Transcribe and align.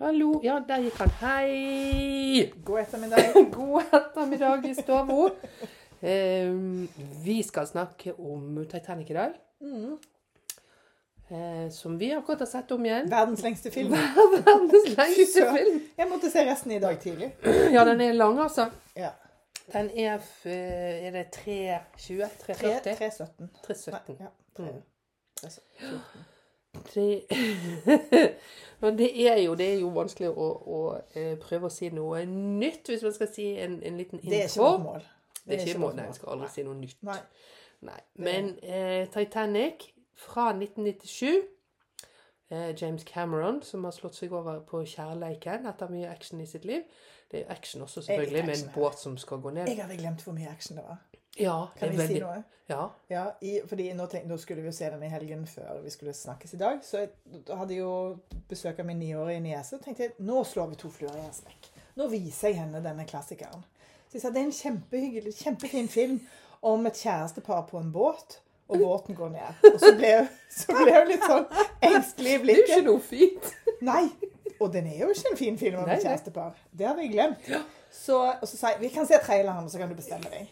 Hallo. 0.00 0.40
Ja, 0.42 0.54
der 0.64 0.80
gikk 0.80 0.96
han. 0.96 1.10
Hei! 1.20 2.46
God 2.64 2.78
ettermiddag. 2.80 3.34
God 3.52 3.82
ettermiddag 3.92 4.64
i 4.64 4.70
stua. 4.78 5.02
Eh, 6.00 6.54
vi 7.24 7.42
skal 7.44 7.66
snakke 7.68 8.14
om 8.16 8.62
Titanic 8.70 9.10
i 9.12 9.16
dag. 9.18 9.34
Mm. 9.60 9.98
Eh, 11.28 11.68
som 11.70 11.98
vi 12.00 12.08
akkurat 12.16 12.40
har 12.40 12.48
sett 12.48 12.72
om 12.72 12.86
igjen. 12.88 13.10
Verdens 13.12 13.44
lengste 13.44 13.70
film. 13.70 13.92
Verdens 14.48 14.88
lengste 14.96 15.44
film. 15.58 15.84
Jeg 16.00 16.08
måtte 16.08 16.32
se 16.32 16.46
resten 16.48 16.72
i 16.72 16.80
dag 16.80 16.96
tidlig. 17.00 17.34
Ja, 17.76 17.84
den 17.84 18.00
er 18.00 18.16
lang, 18.16 18.40
altså. 18.40 18.70
Ja. 18.96 19.12
Den 19.68 19.92
er 19.92 20.16
eh, 20.48 21.06
Er 21.10 21.12
det 21.18 21.28
320? 21.36 22.24
340? 22.46 22.96
317. 22.96 23.52
317. 23.68 24.16
Ja, 24.16 24.32
3, 24.56 24.72
317. 25.44 26.29
Det, 26.94 27.06
og 28.80 28.92
det 29.00 29.10
er 29.28 29.38
jo, 29.42 29.54
det 29.54 29.68
er 29.74 29.78
jo 29.84 29.92
vanskelig 29.94 30.30
å, 30.30 30.48
å 30.78 30.80
eh, 31.14 31.36
prøve 31.42 31.68
å 31.68 31.74
si 31.74 31.90
noe 31.94 32.24
nytt, 32.26 32.88
hvis 32.88 33.06
man 33.06 33.16
skal 33.16 33.30
si 33.32 33.52
en, 33.60 33.78
en 33.82 34.00
liten 34.00 34.20
intro. 34.20 34.30
Det 34.30 34.42
er 34.42 34.48
ikke 34.48 34.66
vårt 34.66 34.84
mål. 34.84 35.08
Det 35.44 35.56
er 35.56 35.66
ikke 35.66 35.84
mål. 35.84 35.96
Nei, 35.98 36.10
jeg 36.10 36.18
skal 36.20 36.34
aldri 36.34 36.50
si 36.54 36.66
noe 36.66 36.80
nytt. 36.80 37.00
Nei. 37.06 37.20
Nei. 37.88 38.00
Men 38.20 38.52
eh, 38.62 39.06
Titanic 39.12 39.90
fra 40.20 40.50
1997 40.52 41.40
eh, 42.50 42.82
James 42.82 43.04
Cameron, 43.04 43.62
som 43.62 43.84
har 43.84 43.94
slått 43.96 44.18
seg 44.18 44.34
over 44.36 44.60
på 44.68 44.82
kjærleiken 44.84 45.68
etter 45.70 45.92
mye 45.92 46.10
action 46.10 46.42
i 46.42 46.48
sitt 46.48 46.66
liv. 46.68 46.84
Det 47.30 47.44
er 47.44 47.52
action 47.54 47.82
også, 47.82 48.02
selvfølgelig, 48.02 48.44
med 48.44 48.56
en 48.56 48.56
action, 48.58 48.72
båt 48.74 48.98
som 49.00 49.16
skal 49.18 49.40
gå 49.40 49.50
ned. 49.54 49.68
Jeg 49.70 49.78
hadde 49.82 49.96
glemt 50.00 50.22
hvor 50.26 50.34
mye 50.36 50.50
action 50.50 50.80
det 50.80 50.84
var. 50.84 50.98
Ja, 51.40 51.58
Kan 51.78 51.88
er 51.88 52.00
veldig... 52.02 52.16
si 52.16 52.24
noe? 52.24 52.42
Ja. 52.70 52.84
Ja, 53.10 53.24
i, 53.42 53.56
fordi 53.66 53.88
nå, 53.98 54.04
tenk, 54.06 54.28
nå 54.30 54.36
skulle 54.38 54.62
vi 54.62 54.70
jo 54.70 54.74
se 54.76 54.86
den 54.92 55.02
i 55.02 55.10
helgen 55.10 55.42
før 55.50 55.80
vi 55.82 55.90
skulle 55.90 56.12
snakkes 56.14 56.54
i 56.54 56.60
dag. 56.60 56.84
Så 56.86 57.00
jeg 57.02 57.42
hadde 57.50 57.74
jo 57.80 57.90
besøk 58.50 58.78
av 58.78 58.86
min 58.86 59.00
niårige 59.02 59.42
niese. 59.42 59.78
og 59.78 59.82
tenkte 59.82 60.06
jeg 60.06 60.14
nå 60.22 60.44
slår 60.46 60.70
vi 60.70 60.78
to 60.78 60.90
fluer 60.94 61.16
i 61.18 61.24
en 61.24 61.34
smekk. 61.34 61.66
Nå 61.98 62.06
viser 62.12 62.52
jeg 62.52 62.60
henne 62.60 62.82
denne 62.84 63.06
klassikeren. 63.10 63.64
Så 64.06 64.18
jeg 64.18 64.22
sa 64.22 64.30
det 64.30 64.42
er 64.42 64.46
en 64.48 64.54
kjempehyggelig, 64.54 65.34
kjempefin 65.40 65.90
film 65.90 66.20
om 66.66 66.86
et 66.86 67.02
kjærestepar 67.02 67.66
på 67.70 67.80
en 67.80 67.90
båt, 67.94 68.38
og 68.70 68.78
båten 68.78 69.18
går 69.18 69.32
ned. 69.34 69.66
Og 69.72 69.80
så 69.82 69.90
ble, 69.98 70.14
så 70.60 70.76
ble 70.76 70.94
hun 70.94 71.10
litt 71.10 71.26
sånn 71.26 71.46
engstelig 71.90 72.36
i 72.36 72.40
blikket. 72.44 72.70
Det 72.70 72.76
er 72.78 72.84
jo 72.84 72.84
ikke 72.84 72.88
noe 72.92 73.04
fint. 73.08 73.50
Nei. 73.82 74.04
Og 74.60 74.70
den 74.74 74.86
er 74.92 75.02
jo 75.06 75.10
ikke 75.10 75.32
en 75.32 75.38
fin 75.40 75.58
film 75.58 75.82
om 75.82 75.90
et 75.90 76.04
kjærestepar. 76.04 76.54
Det 76.70 76.86
hadde 76.86 77.02
jeg 77.06 77.14
glemt. 77.16 77.50
Så, 77.90 78.18
og 78.20 78.46
så 78.46 78.54
sa 78.54 78.74
jeg 78.74 78.82
vi 78.84 78.94
kan 78.94 79.08
se 79.08 79.18
traileren, 79.24 79.66
så 79.72 79.80
kan 79.80 79.90
du 79.90 79.96
bestemme 79.98 80.30
deg. 80.30 80.50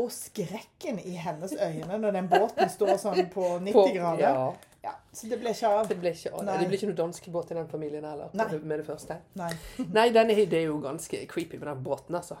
Og 0.00 0.08
skrekken 0.14 0.98
i 1.04 1.14
hennes 1.20 1.52
øyne 1.60 1.98
når 2.00 2.14
den 2.16 2.28
båten 2.30 2.70
står 2.72 2.94
sånn 3.02 3.26
på 3.32 3.46
90 3.60 3.72
På- 3.76 3.86
grader. 3.94 4.22
Ja. 4.26 4.50
Ja, 4.82 4.94
så 5.12 5.28
det 5.28 5.36
ble 5.42 5.50
ikke 5.52 5.68
av. 5.68 5.88
Det 5.90 5.96
ble 6.00 6.10
ikke, 6.16 6.30
det 6.46 6.68
ble 6.70 6.76
ikke 6.78 6.88
noe 6.88 6.96
danskebåt 6.96 7.50
i 7.52 7.56
den 7.58 7.66
familien 7.68 8.04
heller, 8.08 8.30
Nei. 8.32 8.46
med 8.62 8.78
det- 8.80 8.86
første. 8.86 9.18
Nei, 9.36 9.50
Nei, 9.98 10.06
den 10.14 10.30
er, 10.32 10.40
det 10.48 10.56
er 10.62 10.64
jo 10.70 10.78
ganske 10.80 11.26
creepy 11.28 11.58
med 11.58 11.68
den 11.68 11.82
båten, 11.84 12.14
altså. 12.16 12.38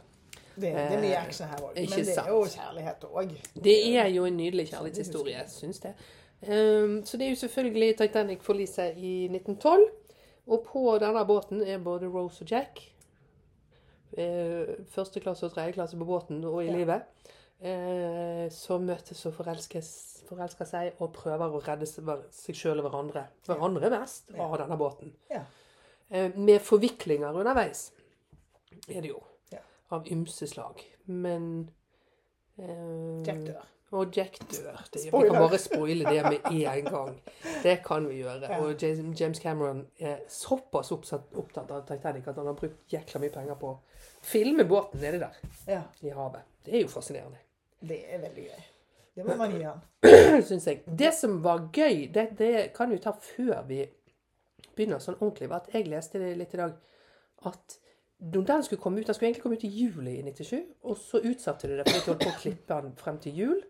det, 0.56 0.70
det 0.72 0.86
er 0.96 1.00
mye 1.02 1.18
action 1.20 1.48
her 1.48 1.60
òg. 1.66 1.74
Eh, 1.76 1.86
Men 1.90 2.04
det 2.06 2.16
er 2.18 2.28
jo 2.32 2.40
kjærlighet 2.54 3.04
òg. 3.10 3.34
Det 3.64 3.76
er 3.96 4.08
jo 4.14 4.24
en 4.24 4.36
nydelig 4.40 4.68
kjærlighetshistorie, 4.70 5.36
jeg 5.36 5.50
syns 5.52 5.82
det. 5.84 5.92
Um, 6.48 7.02
så 7.04 7.18
det 7.20 7.26
er 7.26 7.30
jo 7.34 7.36
selvfølgelig 7.42 7.96
Titanic-forliset 7.98 8.96
i 8.96 9.28
1912. 9.28 9.84
Og 10.48 10.64
på 10.72 10.96
denne 10.98 11.26
båten 11.28 11.60
er 11.62 11.78
både 11.78 12.08
Rose 12.08 12.42
og 12.44 12.48
Jack. 12.50 12.80
Eh, 14.16 14.66
første 14.90 15.20
klasse 15.22 15.46
og 15.46 15.52
tredjeklasse 15.54 15.96
på 16.00 16.04
båten 16.08 16.40
og 16.44 16.62
i 16.64 16.66
Ja. 16.66 16.76
livet. 16.76 17.02
Eh, 17.60 18.46
som 18.48 18.86
møtes 18.88 19.18
og 19.28 19.34
forelsker 19.36 19.82
seg 19.84 21.00
og 21.02 21.10
prøver 21.12 21.52
å 21.52 21.58
redde 21.60 21.84
seg, 21.88 22.08
sjøl 22.56 22.80
og 22.80 22.86
hverandre. 22.86 23.26
Hverandre 23.44 23.90
mest 23.92 24.30
av 24.40 24.54
denne 24.62 24.78
båten. 24.80 25.10
Ja. 25.28 25.42
Eh, 26.08 26.30
med 26.40 26.62
forviklinger 26.64 27.36
underveis 27.36 27.90
er 28.88 29.02
det 29.04 29.10
jo. 29.10 29.20
Ja. 29.52 29.60
Av 29.92 30.08
ymse 30.08 30.48
slag. 30.48 30.80
Men 31.04 31.68
eh, 32.56 33.20
Jack 33.28 33.44
dør. 33.50 33.68
Og 33.90 34.16
Jack 34.16 34.38
dør. 34.54 34.80
Det, 34.94 35.04
vi 35.10 35.10
kan 35.26 35.36
bare 35.42 35.58
spoile 35.60 36.14
det 36.14 36.24
med 36.30 36.48
en 36.48 36.90
gang. 36.94 37.12
Det 37.60 37.76
kan 37.84 38.08
vi 38.08 38.22
gjøre. 38.22 38.54
Og 38.62 38.80
James 39.20 39.42
Cameron 39.42 39.84
er 39.98 40.24
såpass 40.32 40.94
opptatt 40.96 41.68
av 41.76 41.84
Titanic 41.88 42.30
at 42.30 42.40
han 42.40 42.48
har 42.54 42.56
brukt 42.56 42.88
jækla 42.88 43.20
mye 43.20 43.36
penger 43.36 43.60
på 43.60 43.74
å 43.74 43.78
filme 44.24 44.64
båten 44.64 45.04
nedi 45.04 45.20
der 45.20 45.36
Ja, 45.68 45.82
i 46.00 46.16
havet. 46.16 46.46
Det 46.64 46.78
er 46.78 46.86
jo 46.86 46.92
fascinerende. 46.92 47.42
Det 47.80 48.02
er 48.12 48.22
veldig 48.22 48.44
gøy. 48.50 48.66
Det 49.16 49.26
må 49.26 49.36
man 49.36 49.54
gi 49.54 49.62
han. 49.66 49.80
Syns 50.48 50.68
jeg. 50.68 50.82
Det 50.86 51.10
som 51.16 51.40
var 51.44 51.66
gøy, 51.74 52.06
det, 52.14 52.30
det 52.38 52.54
kan 52.76 52.92
vi 52.92 53.00
ta 53.02 53.12
før 53.12 53.64
vi 53.68 53.82
begynner 54.76 55.02
sånn 55.02 55.18
ordentlig, 55.18 55.50
var 55.50 55.64
at 55.64 55.74
jeg 55.74 55.88
leste 55.90 56.20
det 56.22 56.34
litt 56.38 56.54
i 56.56 56.60
dag, 56.60 56.76
at 57.50 57.78
den 58.20 58.64
skulle 58.64 58.80
komme 58.80 59.00
ut, 59.00 59.06
den 59.08 59.16
skulle 59.16 59.30
egentlig 59.30 59.42
komme 59.42 59.56
ut 59.56 59.64
i 59.64 59.72
juli 59.72 60.18
i 60.18 60.24
97, 60.26 60.56
og 60.84 60.96
så 61.00 61.22
utsatte 61.24 61.68
de 61.68 61.78
det 61.78 61.86
fordi 61.88 62.00
de 62.00 62.08
holdt 62.10 62.24
på 62.24 62.32
å 62.32 62.40
klippe 62.42 62.80
den 62.84 62.98
frem 63.00 63.20
til 63.24 63.38
jul. 63.42 63.62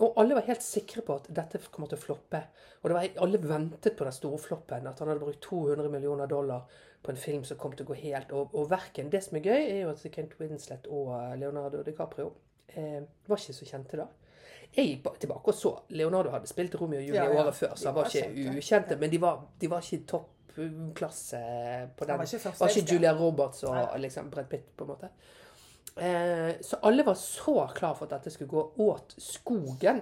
Og 0.00 0.16
alle 0.18 0.38
var 0.38 0.46
helt 0.46 0.64
sikre 0.64 1.02
på 1.04 1.18
at 1.20 1.26
dette 1.36 1.60
kommer 1.70 1.90
til 1.90 1.98
å 2.00 2.02
floppe. 2.02 2.40
Og 2.80 2.94
var, 2.94 3.10
alle 3.20 3.40
ventet 3.42 3.98
på 3.98 4.06
den 4.08 4.14
store 4.16 4.40
floppen, 4.40 4.88
at 4.88 5.02
han 5.02 5.10
hadde 5.12 5.20
brukt 5.20 5.44
200 5.44 5.92
millioner 5.92 6.30
dollar 6.30 6.64
på 7.04 7.12
en 7.12 7.20
film 7.20 7.44
som 7.44 7.60
kom 7.60 7.76
til 7.76 7.84
å 7.84 7.90
gå 7.90 7.98
helt. 8.00 8.32
Og, 8.32 8.56
og 8.56 8.70
verken 8.72 9.12
Det 9.12 9.20
som 9.22 9.36
er 9.36 9.44
gøy, 9.44 9.60
er 9.60 9.82
jo 9.82 9.92
at 9.92 10.06
Kent 10.14 10.32
Winslet 10.40 10.88
og 10.88 11.12
Leonardo 11.38 11.84
DiCaprio 11.84 12.30
eh, 12.76 13.02
var 13.28 13.36
ikke 13.40 13.54
så 13.56 13.66
kjente 13.68 13.96
da. 14.00 14.06
Jeg 14.72 14.86
gikk 14.88 15.18
tilbake 15.20 15.48
og 15.52 15.54
så. 15.54 15.72
Leonardo 15.92 16.30
hadde 16.32 16.48
spilt 16.48 16.74
Romeo 16.80 16.98
og 16.98 17.04
Julie 17.04 17.20
Ja, 17.20 17.28
ja. 17.32 17.42
året 17.42 17.54
før, 17.58 17.74
så 17.76 17.90
han 17.90 17.94
var 17.98 18.06
ikke 18.08 18.22
kjente. 18.32 18.58
ukjente. 18.58 18.96
Men 19.02 19.10
de 19.10 19.18
var, 19.20 19.42
de 19.60 19.68
var 19.68 19.80
ikke 19.84 20.06
toppklasse 20.14 21.40
på 21.96 22.04
den. 22.08 22.16
var 22.18 22.24
ikke 22.24 22.38
første 22.46 22.60
var 22.64 22.68
ikke. 22.76 22.92
Julia 22.94 23.12
Roberts 23.18 23.62
og 23.64 23.74
Nei. 23.76 23.98
liksom 24.06 24.30
Brett 24.32 24.48
Pitt, 24.48 24.70
på 24.76 24.84
en 24.84 24.90
måte. 24.94 25.10
Eh, 25.96 26.54
så 26.64 26.78
alle 26.88 27.04
var 27.04 27.14
så 27.20 27.66
klar 27.76 27.94
for 27.94 28.04
at 28.08 28.14
dette 28.16 28.30
skulle 28.32 28.48
gå 28.50 28.72
åt 28.86 29.14
skogen 29.20 30.00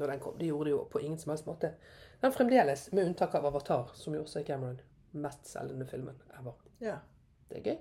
når 0.00 0.06
den 0.14 0.20
kom. 0.20 0.34
Det 0.38 0.46
gjorde 0.48 0.64
det 0.64 0.70
jo 0.74 0.84
på 0.90 1.00
ingen 1.04 1.18
som 1.18 1.30
helst 1.30 1.46
måte. 1.46 1.74
Men 2.20 2.32
fremdeles, 2.32 2.88
med 2.92 3.06
unntak 3.06 3.34
av 3.34 3.46
Avatar, 3.46 3.90
som 3.94 4.14
jo 4.14 4.22
også 4.24 4.40
er 4.40 4.44
Cameron, 4.48 4.80
mestselgende 5.12 5.86
filmen 5.86 6.18
ever. 6.38 6.52
Ja, 6.80 6.96
Det 7.48 7.58
er 7.58 7.62
gøy. 7.70 7.78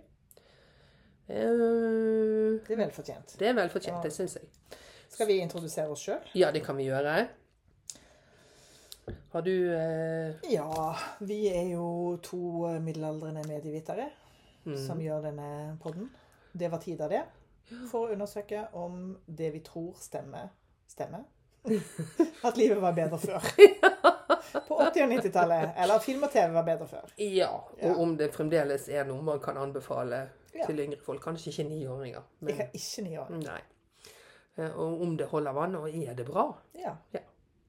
Eh, 1.30 2.60
Det 2.68 2.74
er 2.74 2.80
velfortjent. 2.86 3.36
det 3.40 3.48
er 3.48 3.54
velfortjent, 3.54 4.04
det 4.04 4.12
syns 4.14 4.34
jeg. 4.40 4.48
Skal 5.10 5.28
vi 5.28 5.40
introdusere 5.44 5.90
oss 5.94 6.02
sjøl? 6.06 6.20
Ja, 6.38 6.52
det 6.52 6.64
kan 6.66 6.78
vi 6.78 6.88
gjøre. 6.90 7.28
Har 9.32 9.42
du 9.42 9.52
eh, 9.76 10.34
Ja, 10.54 10.96
vi 11.20 11.48
er 11.54 11.72
jo 11.76 12.18
to 12.24 12.68
middelaldrende 12.82 13.44
medievitere 13.48 14.10
Mm. 14.66 14.76
som 14.88 15.00
gjør 15.00 15.22
denne 15.24 15.78
podden. 15.82 16.10
Det 16.54 16.68
var 16.72 16.80
tid 16.84 17.00
av 17.02 17.10
det. 17.10 17.22
For 17.90 18.08
å 18.08 18.12
undersøke 18.14 18.68
om 18.76 19.18
det 19.26 19.54
vi 19.54 19.60
tror 19.62 19.96
stemmer, 19.98 20.50
stemmer. 20.88 21.24
At 22.44 22.58
livet 22.58 22.82
var 22.82 22.92
bedre 22.94 23.18
før. 23.18 23.40
På 24.68 24.78
80- 24.84 25.04
og 25.06 25.10
90-tallet. 25.14 25.72
Eller 25.78 25.94
at 25.96 26.04
film 26.04 26.24
og 26.24 26.32
TV 26.32 26.52
var 26.54 26.64
bedre 26.68 26.88
før. 26.88 27.08
Ja, 27.18 27.48
og 27.56 27.80
Ja. 27.82 27.94
om 27.96 28.18
det 28.18 28.32
fremdeles 28.34 28.90
er 28.90 29.06
noe 29.06 29.22
man 29.24 29.40
kan 29.40 29.58
anbefale 29.58 30.30
Ja. 30.56 30.66
til 30.66 30.80
yngre 30.80 30.98
folk. 31.02 31.22
Kanskje 31.24 31.52
ikke 31.52 31.70
niåringer. 31.70 32.24
Jeg 32.42 32.58
Men, 32.58 32.70
ikke 32.74 33.04
niåringer. 33.04 33.44
nei. 33.46 33.62
Eh, 34.58 34.72
Og 34.80 35.02
om 35.02 35.18
det 35.18 35.28
holder 35.28 35.52
vann, 35.54 35.76
og 35.76 35.90
er 35.90 36.14
det 36.14 36.26
bra? 36.26 36.48
Ja. 36.76 36.96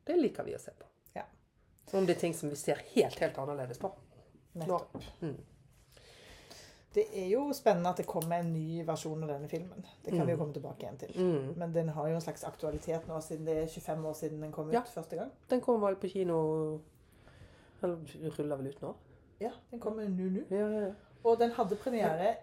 Det 0.07 0.17
liker 0.21 0.43
vi 0.45 0.55
å 0.55 0.59
se 0.61 0.71
på. 0.73 0.87
Ja. 1.17 1.23
Om 1.93 2.07
det 2.07 2.17
er 2.17 2.21
ting 2.21 2.35
som 2.35 2.49
vi 2.51 2.57
ser 2.57 2.77
helt, 2.95 3.19
helt 3.19 3.37
annerledes 3.39 3.79
på. 3.79 3.93
Nettopp. 4.55 4.97
Mm. 5.23 5.37
Det 6.95 7.05
er 7.15 7.29
jo 7.31 7.53
spennende 7.55 7.91
at 7.93 7.97
det 7.99 8.07
kommer 8.11 8.41
en 8.41 8.49
ny 8.53 8.83
versjon 8.83 9.23
av 9.23 9.29
denne 9.31 9.49
filmen. 9.49 9.85
Det 10.03 10.11
kan 10.11 10.27
vi 10.27 10.33
jo 10.33 10.39
komme 10.41 10.53
tilbake 10.57 10.83
igjen 10.83 10.97
til. 10.99 11.13
Mm. 11.15 11.53
Men 11.61 11.73
den 11.73 11.89
har 11.95 12.09
jo 12.09 12.15
en 12.17 12.21
slags 12.25 12.43
aktualitet 12.45 13.07
nå, 13.07 13.21
siden 13.23 13.45
det 13.47 13.55
er 13.63 13.67
25 13.71 14.07
år 14.11 14.17
siden 14.19 14.41
den 14.43 14.53
kom 14.53 14.69
ut 14.69 14.75
Ja. 14.75 14.81
første 14.83 15.17
gang. 15.17 15.31
Den 15.49 15.61
kommer 15.61 15.87
vel 15.87 15.97
på 15.97 16.09
kino 16.11 16.81
Eller 17.83 17.97
ruller 18.39 18.57
vel 18.57 18.67
ut 18.67 18.81
nå? 18.83 18.95
Ja, 19.41 19.51
den 19.71 19.81
kommer 19.81 20.09
nå 20.09 20.27
nå. 20.31 20.43
Ja, 20.51 20.67
ja, 20.69 20.81
ja. 20.89 20.93
Og 21.25 21.37
den 21.41 21.51
hadde 21.53 21.77
premiere 21.77 22.35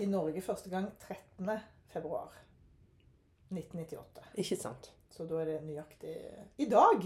i 0.00 0.06
Norge 0.08 0.40
første 0.42 0.70
gang 0.70 0.86
13. 1.08 1.50
februar 1.92 2.32
1998. 3.52 4.22
Ikke 4.40 4.56
sant? 4.56 4.92
Så 5.12 5.26
da 5.28 5.42
er 5.42 5.50
det 5.50 5.58
nøyaktig 5.66 6.14
I 6.58 6.68
dag! 6.70 7.04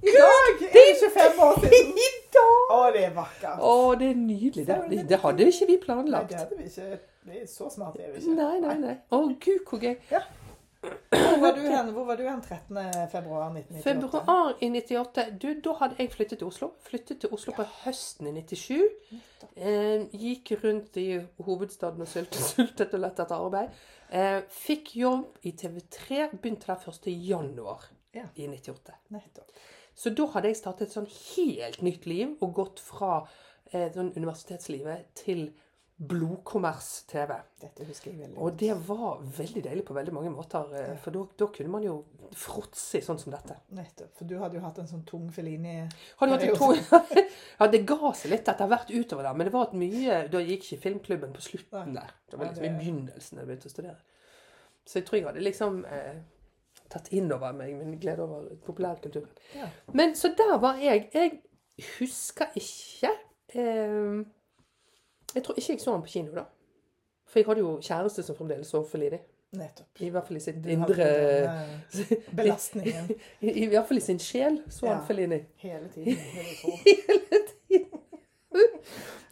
I 0.00 0.12
dag 0.14 0.48
er 0.50 0.72
det 0.74 0.82
25 1.02 1.42
år 1.44 1.60
siden! 1.62 1.92
I 2.06 2.10
dag! 2.34 2.74
Å, 2.74 2.80
det 2.94 3.04
er 3.04 3.14
vakkert. 3.14 3.62
Å, 3.62 3.94
det 4.00 4.10
er 4.10 4.18
nydelig. 4.18 4.66
Det, 4.66 4.76
det, 4.90 5.04
det 5.10 5.18
hadde 5.22 5.46
ikke 5.50 5.66
vi 5.70 5.76
Nei, 5.76 5.84
planlagt. 5.84 6.30
det 6.32 6.38
hadde 6.42 6.58
vi 6.58 6.66
ikke. 6.70 7.00
Det 7.26 7.40
er 7.42 7.48
så 7.50 7.70
smart 7.70 7.98
er 8.00 8.10
vi 8.14 8.22
ikke. 8.22 8.34
Nei, 8.38 8.58
nei, 8.64 8.76
nei. 8.80 8.94
Å, 9.14 9.22
gud, 9.44 9.62
hvor 9.68 9.82
gøy. 9.82 9.96
Hvor 10.80 11.40
var 11.40 11.52
du 11.56 11.60
hen, 11.60 11.90
Hvor 11.92 12.04
var 12.08 12.16
du 12.16 12.22
hen 12.24 12.40
13. 12.40 12.76
februar 13.12 13.50
1998? 13.52 13.82
Februar 13.84 14.54
i 14.60 14.68
98 14.70 15.24
du, 15.42 15.48
Da 15.64 15.74
hadde 15.80 15.96
jeg 15.98 16.12
flyttet 16.12 16.38
til 16.40 16.46
Oslo. 16.48 16.70
Flyttet 16.86 17.20
til 17.20 17.32
Oslo 17.36 17.52
på 17.56 17.66
høsten 17.84 18.30
i 18.30 18.32
97. 18.32 18.80
Eh, 19.56 20.06
gikk 20.16 20.54
rundt 20.64 20.96
i 20.96 21.20
hovedstaden 21.44 22.00
og 22.00 22.08
sultet, 22.12 22.94
og 22.94 23.00
lette 23.04 23.26
etter 23.26 23.36
arbeid. 23.36 23.76
Eh, 24.10 24.40
fikk 24.48 24.94
jobb 24.96 25.36
i 25.46 25.52
TV3. 25.52 26.30
Begynte 26.38 26.70
der 26.72 26.88
1. 26.88 27.10
januar 27.28 27.84
Ja. 28.14 28.24
i 28.36 28.48
98. 28.48 28.96
Nettopp. 29.14 29.52
Så 29.94 30.10
da 30.16 30.26
hadde 30.32 30.48
jeg 30.48 30.56
startet 30.56 30.88
et 30.88 30.94
sånn 30.96 31.10
helt 31.36 31.82
nytt 31.84 32.06
liv 32.08 32.32
og 32.40 32.54
gått 32.56 32.80
fra 32.80 33.26
eh, 33.72 33.90
sånn 33.92 34.14
universitetslivet 34.16 35.10
til 35.14 35.50
blodkommers-TV. 36.00 37.34
Dette 37.60 37.84
husker 37.84 38.10
jeg 38.10 38.20
veldig 38.22 38.40
Og 38.40 38.54
det 38.58 38.72
var 38.86 39.18
veldig 39.36 39.62
deilig 39.66 39.84
på 39.84 39.94
veldig 39.94 40.14
mange 40.16 40.30
måter. 40.32 40.70
eh, 40.78 40.94
For 41.02 41.12
da, 41.12 41.26
da 41.42 41.48
kunne 41.52 41.72
man 41.74 41.84
jo 41.84 41.96
fråtse 42.32 42.98
i 42.98 43.04
sånn 43.04 43.18
som 43.20 43.34
dette. 43.34 43.58
Nettopp. 43.76 44.14
For 44.16 44.24
du 44.30 44.38
hadde 44.40 44.56
jo 44.56 44.62
hatt 44.64 44.78
en 44.80 44.88
sånn 44.88 45.04
tung 45.04 45.28
Felini 45.34 45.76
Hadde 46.20 46.32
hatt 46.32 46.46
en 46.48 46.56
tung... 46.56 46.80
ja, 47.60 47.68
det 47.68 47.82
ga 47.88 48.12
seg 48.16 48.32
litt 48.32 48.48
etter 48.48 48.70
hvert 48.70 48.90
utover 48.94 49.28
der, 49.28 49.36
men 49.36 49.50
det 49.50 49.54
var 49.54 49.68
et 49.68 49.76
mye 49.82 50.22
Da 50.32 50.40
gikk 50.40 50.64
ikke 50.70 50.82
filmklubben 50.86 51.36
på 51.36 51.44
slutten 51.44 51.94
der. 51.98 52.16
Det 52.30 52.40
var 52.40 52.48
liksom 52.48 52.64
i 52.64 52.74
begynnelsen 52.80 53.42
jeg 53.42 53.50
begynte 53.50 53.68
å 53.68 53.76
studere. 53.76 54.00
Så 54.88 55.00
jeg 55.00 55.06
tror 55.06 55.20
jeg 55.20 55.28
hadde 55.28 55.44
liksom 55.44 55.84
eh, 55.84 56.20
tatt 56.90 57.12
inn 57.14 57.30
over 57.32 57.52
meg 57.54 57.76
min 57.76 57.98
glede 58.00 58.24
over 58.24 58.48
populærkulturen. 58.64 59.30
Ja. 59.54 59.68
Men 59.92 60.16
så 60.18 60.32
der 60.38 60.56
var 60.62 60.80
jeg. 60.80 61.10
Jeg 61.14 61.42
husker 61.98 62.56
ikke 62.58 63.12
eh, 63.54 64.22
Jeg 65.34 65.44
tror 65.46 65.54
ikke 65.58 65.72
jeg 65.72 65.80
så 65.80 65.92
han 65.92 66.02
på 66.02 66.08
kino, 66.12 66.32
da. 66.34 66.44
For 67.30 67.38
jeg 67.38 67.46
hadde 67.46 67.60
jo 67.62 67.76
kjæreste 67.80 68.22
som 68.26 68.36
fremdeles 68.36 68.66
så 68.72 68.80
Fellini. 68.86 69.18
Nettopp. 69.52 70.00
I 70.00 70.08
hvert 70.14 70.26
fall 70.28 70.36
i 70.36 70.40
sitt 70.40 70.66
indre 70.70 71.06
belastningen 72.38 73.08
I, 73.42 73.50
I 73.64 73.66
hvert 73.72 73.88
fall 73.88 73.98
i 73.98 74.02
sin 74.04 74.18
sjel 74.22 74.60
så 74.70 74.86
han 74.86 75.00
Ja. 75.00 75.04
Fellini. 75.08 75.40
hele 75.64 75.88
tiden. 75.94 76.16
Hele 76.16 77.40
tiden. 77.68 77.86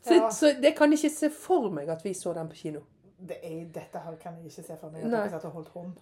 Så, 0.08 0.14
Ja. 0.14 0.30
så 0.30 0.46
det 0.62 0.70
kan 0.76 0.92
ikke 0.92 1.10
se 1.12 1.28
for 1.30 1.68
meg 1.74 1.88
at 1.92 2.00
vi 2.04 2.14
så 2.16 2.32
den 2.32 2.48
på 2.48 2.54
kino. 2.56 2.80
Det 3.18 3.36
er, 3.42 3.64
dette 3.74 3.98
her 4.00 4.14
kan 4.22 4.36
jeg 4.38 4.46
ikke 4.48 4.62
se 4.62 4.76
for 4.80 4.90
meg. 4.94 5.02
Nei. 5.04 5.24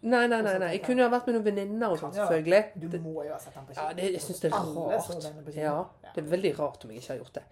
Nei, 0.03 0.27
nei, 0.31 0.43
nei. 0.45 0.53
nei. 0.63 0.69
Jeg 0.77 0.83
kunne 0.85 1.03
jo 1.03 1.09
ha 1.09 1.13
vært 1.17 1.27
med 1.27 1.35
noen 1.39 1.47
venninner 1.49 1.89
og 1.95 1.99
sånn, 1.99 2.13
selvfølgelig. 2.15 2.61
Du 2.77 2.99
må 3.03 3.25
jo 3.25 3.33
ha 3.33 3.39
sett 3.43 3.57
den 3.57 3.67
på 3.67 3.73
Ja, 3.75 3.87
kino. 3.89 3.97
det, 3.99 4.11
jeg 4.13 4.23
syns 4.23 4.41
det 4.45 4.51
er 4.53 4.55
rart. 4.55 5.57
Ja, 5.57 5.73
Ja. 6.05 6.13
det 6.15 6.23
er 6.25 6.29
veldig 6.37 6.53
rart 6.61 6.85
om 6.85 6.91
jeg 6.93 7.01
ikke 7.03 7.13
har 7.15 7.19
gjort 7.25 7.35
det. 7.41 7.43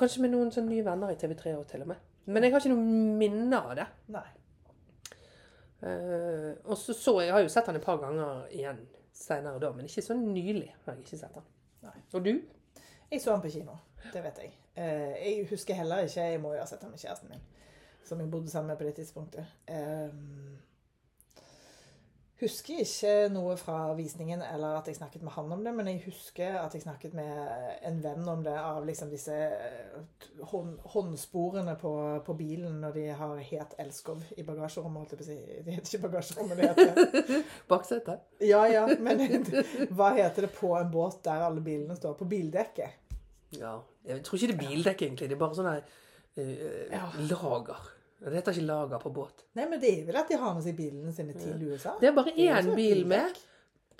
Kanskje 0.00 0.22
med 0.24 0.32
noen 0.32 0.52
sånne 0.54 0.72
nye 0.72 0.84
venner 0.86 1.12
i 1.12 1.18
TV3 1.20 1.56
og 1.58 1.66
til 1.68 1.84
og 1.84 1.90
med. 1.92 2.06
Men 2.30 2.44
jeg 2.44 2.54
har 2.54 2.62
ikke 2.62 2.72
noen 2.72 3.18
minner 3.20 3.72
av 3.72 3.74
det. 3.78 3.86
Nei. 4.14 4.28
Uh, 5.80 6.52
og 6.68 6.76
så 6.76 6.92
så 6.92 7.14
jeg, 7.22 7.32
har 7.32 7.40
jo 7.40 7.52
sett 7.52 7.68
han 7.70 7.78
et 7.78 7.84
par 7.84 8.00
ganger 8.02 8.42
igjen 8.52 8.82
senere 9.16 9.60
da, 9.62 9.70
men 9.72 9.88
ikke 9.88 10.04
så 10.04 10.16
nylig 10.16 10.68
har 10.84 10.94
jeg 10.94 11.04
ikke 11.06 11.20
sett 11.22 11.38
han. 11.38 11.46
Nei. 11.86 11.94
Og 12.16 12.24
du? 12.24 12.34
Jeg 13.10 13.22
så 13.22 13.34
han 13.34 13.44
på 13.44 13.52
kino. 13.52 13.78
Det 14.12 14.22
vet 14.24 14.42
jeg. 14.44 14.52
Uh, 14.76 15.14
Jeg 15.20 15.46
husker 15.50 15.76
heller 15.76 16.06
ikke 16.06 16.26
Jeg 16.30 16.40
må 16.40 16.54
jo 16.54 16.60
ha 16.62 16.68
sett 16.68 16.84
han 16.84 16.92
med 16.92 17.00
kjæresten 17.02 17.32
min, 17.32 17.42
som 18.06 18.20
jeg 18.20 18.30
bodde 18.32 18.52
sammen 18.52 18.72
med 18.72 18.80
på 18.80 18.88
det 18.88 18.94
tidspunktet. 19.00 19.56
Eh, 19.68 20.12
Husker 22.40 22.78
ikke 22.80 23.10
noe 23.34 23.52
fra 23.60 23.90
visningen 23.98 24.40
eller 24.40 24.78
at 24.78 24.86
jeg 24.88 24.96
snakket 24.96 25.20
med 25.26 25.34
han 25.34 25.50
om 25.52 25.64
det, 25.66 25.74
men 25.76 25.90
jeg 25.90 25.98
husker 26.06 26.54
at 26.62 26.72
jeg 26.72 26.86
snakket 26.86 27.12
med 27.18 27.82
en 27.84 27.98
venn 28.00 28.28
om 28.32 28.40
det 28.46 28.54
av 28.56 28.86
liksom 28.88 29.10
disse 29.12 29.34
eh, 29.34 29.98
hånd, 30.48 30.78
håndsporene 30.94 31.74
på, 31.82 31.92
på 32.24 32.36
bilen 32.38 32.78
når 32.80 32.96
de 32.96 33.04
har 33.20 33.42
het 33.50 33.76
elskov 33.84 34.24
i 34.40 34.46
bagasjerommet. 34.48 35.02
holdt 35.02 35.12
jeg 35.12 35.20
på 35.20 35.26
å 35.26 35.28
si. 35.28 35.60
Det 35.66 35.76
heter 35.76 35.92
ikke 35.98 36.08
bagasjerommet, 36.08 36.56
det 36.56 36.70
heter 36.72 37.44
Baksetet? 37.74 38.24
Ja, 38.48 38.64
ja, 38.72 38.86
men 38.96 39.20
hva 39.96 40.14
heter 40.16 40.48
det 40.48 40.52
på 40.56 40.72
en 40.80 40.90
båt 40.96 41.20
der 41.28 41.44
alle 41.50 41.60
bilene 41.60 41.98
står? 42.00 42.16
På 42.16 42.28
bildekket? 42.30 42.96
Ja. 43.60 43.76
Jeg 44.08 44.22
tror 44.24 44.38
ikke 44.40 44.54
det 44.54 44.56
er 44.56 44.64
bildekk, 44.68 45.02
egentlig. 45.04 45.28
Det 45.28 45.36
er 45.36 45.44
bare 45.44 45.56
sånn 45.60 45.72
her 45.74 45.82
eh, 46.40 46.86
Ja. 46.96 47.04
lager. 47.28 47.88
Det 48.20 48.34
heter 48.36 48.52
ikke 48.52 48.66
lager 48.68 48.98
på 49.00 49.12
båt. 49.14 49.44
Nei, 49.56 49.64
men 49.68 49.80
det 49.80 49.92
er 49.98 50.08
vel 50.08 50.18
at 50.20 50.28
de 50.28 50.36
har 50.40 50.56
med 50.56 50.64
seg 50.64 50.76
bilene 50.76 51.12
sine 51.16 51.32
til 51.36 51.62
USA? 51.70 51.94
Det 52.00 52.10
er 52.10 52.16
bare 52.16 52.34
er 52.36 52.58
én 52.60 52.74
bil 52.76 53.06
med. 53.08 53.38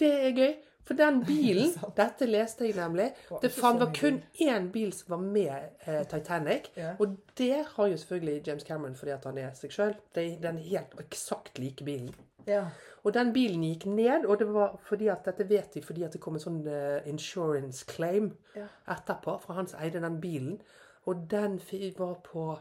Det 0.00 0.10
er 0.26 0.34
gøy. 0.36 0.52
For 0.84 0.96
den 0.98 1.20
bilen, 1.28 1.70
dette 1.96 2.26
leste 2.26 2.66
jeg 2.66 2.74
nemlig, 2.76 3.10
det 3.42 3.50
var 3.62 3.92
kun 3.94 4.22
én 4.42 4.70
bil 4.74 4.92
som 4.96 5.14
var 5.14 5.22
med 5.22 5.86
eh, 5.86 6.02
Titanic. 6.08 6.70
Ja. 6.76 6.94
Og 6.98 7.16
det 7.38 7.64
har 7.76 7.86
jo 7.92 7.96
selvfølgelig 7.96 8.42
James 8.46 8.66
Cameron 8.66 8.96
fordi 8.98 9.14
at 9.14 9.24
han 9.28 9.38
er 9.38 9.54
seg 9.54 9.72
sjøl. 9.72 9.94
Den 10.16 10.58
helt 10.58 10.96
eksakt 11.00 11.60
like 11.62 11.84
bilen. 11.84 12.14
Ja. 12.48 12.64
Og 13.04 13.14
den 13.14 13.32
bilen 13.32 13.62
gikk 13.64 13.86
ned, 13.86 14.26
og 14.26 14.38
det 14.40 14.48
var 14.52 14.74
fordi 14.84 15.08
at 15.12 15.24
dette 15.24 15.46
vet 15.48 15.74
de 15.74 15.82
fordi 15.84 16.02
at 16.04 16.12
det 16.12 16.20
kom 16.20 16.36
en 16.36 16.42
sånn 16.42 16.60
uh, 16.66 17.00
insurance 17.08 17.86
claim 17.88 18.32
Ja. 18.56 18.66
etterpå, 18.92 19.38
for 19.40 19.56
han 19.56 19.68
som 19.70 19.80
eide 19.80 20.02
den 20.02 20.20
bilen. 20.20 20.58
Og 21.08 21.22
den 21.30 21.60
var 21.96 22.18
på 22.24 22.58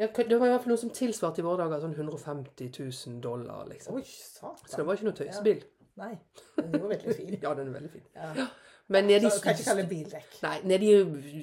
ja, 0.00 0.06
Det 0.16 0.38
var 0.40 0.46
i 0.48 0.52
hvert 0.54 0.64
fall 0.64 0.72
noe 0.72 0.80
som 0.80 0.92
tilsvarte 0.96 1.42
i 1.42 1.44
våre 1.44 1.60
dager 1.60 1.82
sånn 1.84 1.92
150 1.92 2.70
000 2.78 3.20
dollar, 3.20 3.66
liksom. 3.68 3.98
Oi, 4.00 4.04
Så 4.06 4.54
det 4.78 4.86
var 4.88 4.96
ikke 4.96 5.10
noe 5.10 5.18
tøysebil. 5.18 5.60
Nei, 6.00 6.14
den 6.56 6.76
var 6.80 6.88
veldig 6.94 7.14
fin. 7.18 7.38
Ja, 7.44 7.54
den 7.58 7.68
er 7.68 7.76
veldig 7.76 7.90
fin. 7.92 8.06
Ja. 8.16 8.46
Men 8.90 9.06
nedi 9.06 9.28
Så 9.30 9.42
kan 9.44 9.54
ikke 9.54 9.68
kalle 9.68 9.84
det 9.84 9.90
bildekk. 9.92 10.38
Nei, 10.42 10.56
nedi 10.66 10.88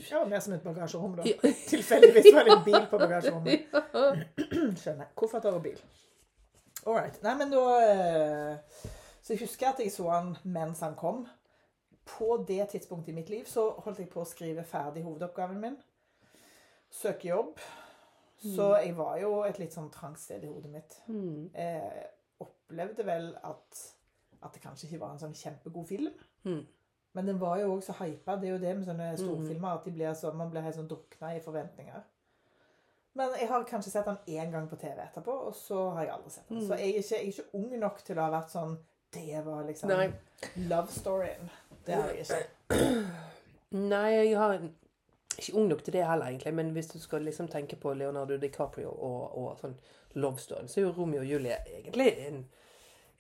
Ja, 0.09 0.24
mer 0.27 0.42
som 0.44 0.57
et 0.57 0.65
bagasjerom, 0.65 1.15
da. 1.19 1.27
Ja. 1.30 1.54
Tilfeldigvis 1.71 2.33
var 2.36 2.50
det 2.50 2.56
en 2.57 2.65
bil 2.65 2.81
på 2.92 3.00
bagasjerommet. 3.00 3.77
Skjønner. 4.81 5.13
Koffert 5.15 5.45
og 5.45 5.62
bil. 5.63 5.80
All 6.86 6.98
right. 6.98 7.21
Nei, 7.24 7.36
men 7.39 7.54
da 7.54 7.63
eh, 7.86 8.83
Så 9.21 9.36
jeg 9.36 9.45
husker 9.45 9.69
at 9.69 9.80
jeg 9.83 9.94
så 9.94 10.09
han 10.12 10.33
mens 10.44 10.81
han 10.83 10.98
kom. 11.00 11.27
På 12.07 12.39
det 12.48 12.65
tidspunktet 12.74 13.13
i 13.13 13.15
mitt 13.15 13.30
liv 13.30 13.45
så 13.48 13.69
holdt 13.83 14.00
jeg 14.00 14.09
på 14.12 14.24
å 14.24 14.27
skrive 14.27 14.63
ferdig 14.68 15.06
hovedoppgaven 15.06 15.59
min. 15.62 15.75
Søke 16.92 17.30
jobb. 17.30 17.59
Så 18.37 18.67
jeg 18.83 18.93
var 18.97 19.17
jo 19.21 19.41
et 19.47 19.59
litt 19.59 19.73
sånn 19.73 19.89
trangt 19.93 20.19
sted 20.21 20.43
i 20.45 20.49
hodet 20.51 20.71
mitt. 20.71 20.97
jeg 21.07 21.49
Eh, 21.57 22.03
opplevde 22.39 23.05
vel 23.05 23.31
at, 23.43 23.79
at 24.43 24.53
det 24.53 24.61
kanskje 24.61 24.87
ikke 24.87 24.99
var 25.01 25.15
en 25.15 25.21
sånn 25.23 25.33
kjempegod 25.33 25.87
film. 25.89 26.11
Mm. 26.45 26.65
Men 27.17 27.25
den 27.31 27.39
var 27.41 27.57
jo 27.57 27.71
også 27.73 27.93
så 27.95 28.03
hypa. 28.03 28.35
Det 28.37 28.49
er 28.49 28.53
jo 28.53 28.61
det 28.61 28.75
med 28.77 28.85
sånne 28.85 29.07
storfilmer 29.17 29.79
at 29.79 29.87
blir 29.89 30.13
så, 30.13 30.31
man 30.37 30.51
blir 30.53 30.61
helt 30.61 30.77
sånn 30.77 30.89
drukna 30.91 31.31
i 31.33 31.41
forventninger. 31.41 32.03
Men 33.17 33.33
jeg 33.39 33.47
har 33.49 33.63
kanskje 33.65 33.91
sett 33.95 34.05
den 34.05 34.19
én 34.29 34.51
gang 34.53 34.67
på 34.69 34.77
TV 34.77 34.99
etterpå, 35.01 35.33
og 35.49 35.55
så 35.57 35.87
har 35.95 36.05
jeg 36.05 36.13
aldri 36.13 36.33
sett 36.35 36.51
den. 36.51 36.61
Så 36.67 36.77
jeg 36.77 36.91
er, 36.91 36.99
ikke, 36.99 37.15
jeg 37.15 37.23
er 37.23 37.31
ikke 37.31 37.57
ung 37.57 37.71
nok 37.81 38.03
til 38.05 38.19
å 38.19 38.27
ha 38.27 38.33
vært 38.35 38.53
sånn 38.53 38.75
Det 39.17 39.41
var 39.45 39.63
liksom 39.65 39.89
Nei. 39.89 40.07
love 40.69 40.93
storyen. 40.93 41.49
Det 41.87 41.95
har 41.95 42.11
jeg 42.13 42.27
ikke. 42.27 42.91
Nei, 43.71 44.09
jeg 44.13 44.35
har 44.37 44.59
ikke 45.37 45.55
ung 45.57 45.67
nok 45.69 45.83
til 45.83 45.93
det 45.93 46.05
heller, 46.07 46.27
egentlig. 46.31 46.53
Men 46.53 46.69
hvis 46.75 46.87
du 46.87 46.99
skal 46.99 47.21
liksom 47.21 47.47
tenke 47.47 47.75
på 47.75 47.93
Leonardo 47.93 48.37
DiCaprio 48.37 48.89
og, 48.89 49.37
og 49.37 49.59
sånn 49.61 49.75
Love 50.17 50.41
Story, 50.41 50.67
så 50.67 50.81
er 50.81 50.87
jo 50.87 50.93
Romeo 50.97 51.21
og 51.21 51.29
Julie 51.29 51.57
egentlig 51.77 52.13
en 52.27 52.45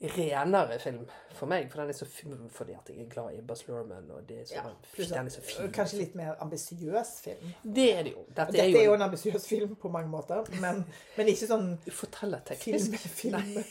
renere 0.01 0.79
film 0.79 1.05
for 1.33 1.49
meg. 1.49 1.71
For 1.71 1.81
den 1.81 1.89
er 1.89 1.97
så 1.97 2.05
fin, 2.05 2.35
fordi 2.53 2.75
at 2.77 2.89
jeg 2.89 3.05
er 3.05 3.09
glad 3.09 3.33
i 3.33 3.41
Buzz 3.41 3.67
Lorman, 3.67 4.11
og 4.11 4.29
det 4.29 4.39
er 4.41 4.45
så, 4.45 4.55
Ja, 4.55 4.63
pluss 4.93 5.09
den 5.09 5.25
er 5.25 5.33
så 5.33 5.41
fin. 5.41 5.71
Kanskje 5.73 6.01
litt 6.03 6.15
mer 6.15 6.35
ambisiøs 6.43 7.13
film. 7.23 7.53
Det 7.63 7.87
er 7.93 8.03
det 8.03 8.13
jo. 8.13 8.25
Dette, 8.29 8.51
Dette 8.51 8.67
er 8.81 8.85
jo, 8.85 8.93
en 8.93 9.01
ambisiøs 9.01 9.47
film 9.47 9.75
på 9.75 9.89
mange 9.89 10.09
måter, 10.09 10.45
men, 10.61 10.83
men 11.17 11.33
ikke 11.33 11.49
sånn 11.49 11.69
Fortellerteknisk. 11.89 12.97
Film, 13.09 13.41
film, 13.41 13.63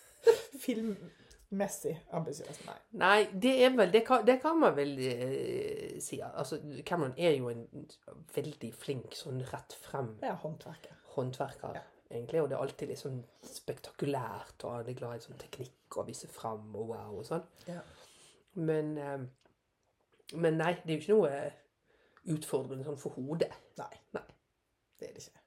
film, 0.66 0.92
filmmessig 1.48 1.94
ambisiøs. 2.12 2.60
Nei. 2.66 2.74
Nei, 2.92 3.28
det 3.42 3.52
er 3.64 3.70
vel 3.76 3.92
Det 3.92 4.04
kan, 4.06 4.24
det 4.26 4.40
kan 4.42 4.58
man 4.60 4.74
vel 4.76 4.98
eh, 4.98 6.00
si. 6.00 6.18
Altså, 6.20 6.58
Cameron 6.86 7.14
er 7.18 7.36
jo 7.36 7.48
en 7.48 7.66
veldig 8.34 8.72
flink 8.74 9.14
sånn 9.14 9.42
rett 9.52 9.72
frem 9.86 10.16
Det 10.20 10.28
er 10.28 10.34
håndverker. 10.42 10.96
håndverker, 11.16 11.74
Ja. 11.74 11.82
egentlig. 12.10 12.42
Og 12.42 12.48
det 12.50 12.56
er 12.56 12.62
alltid 12.62 12.88
litt 12.88 12.98
sånn 12.98 13.22
spektakulært, 13.42 14.64
og 14.64 14.72
han 14.76 14.88
er 14.88 14.98
glad 14.98 15.16
i 15.16 15.20
sånn 15.24 15.38
teknikk 15.38 15.96
og 15.96 16.06
vise 16.08 16.28
frem 16.28 16.74
og 16.76 16.88
wow 16.88 17.18
og 17.18 17.24
sånn. 17.24 17.42
Ja. 17.66 17.80
Men, 18.54 18.98
eh, 18.98 19.18
men 20.34 20.58
nei, 20.58 20.74
det 20.84 20.90
er 20.90 20.98
jo 20.98 21.02
ikke 21.02 21.14
noe 21.14 21.30
eh, 21.30 21.52
utfordrende 22.34 22.84
sånn 22.84 22.98
for 22.98 23.10
hodet. 23.14 23.52
Nei. 23.78 23.92
Nei. 24.14 24.22
Det 24.98 25.08
er 25.08 25.12
det 25.12 25.22
ikke. 25.26 25.42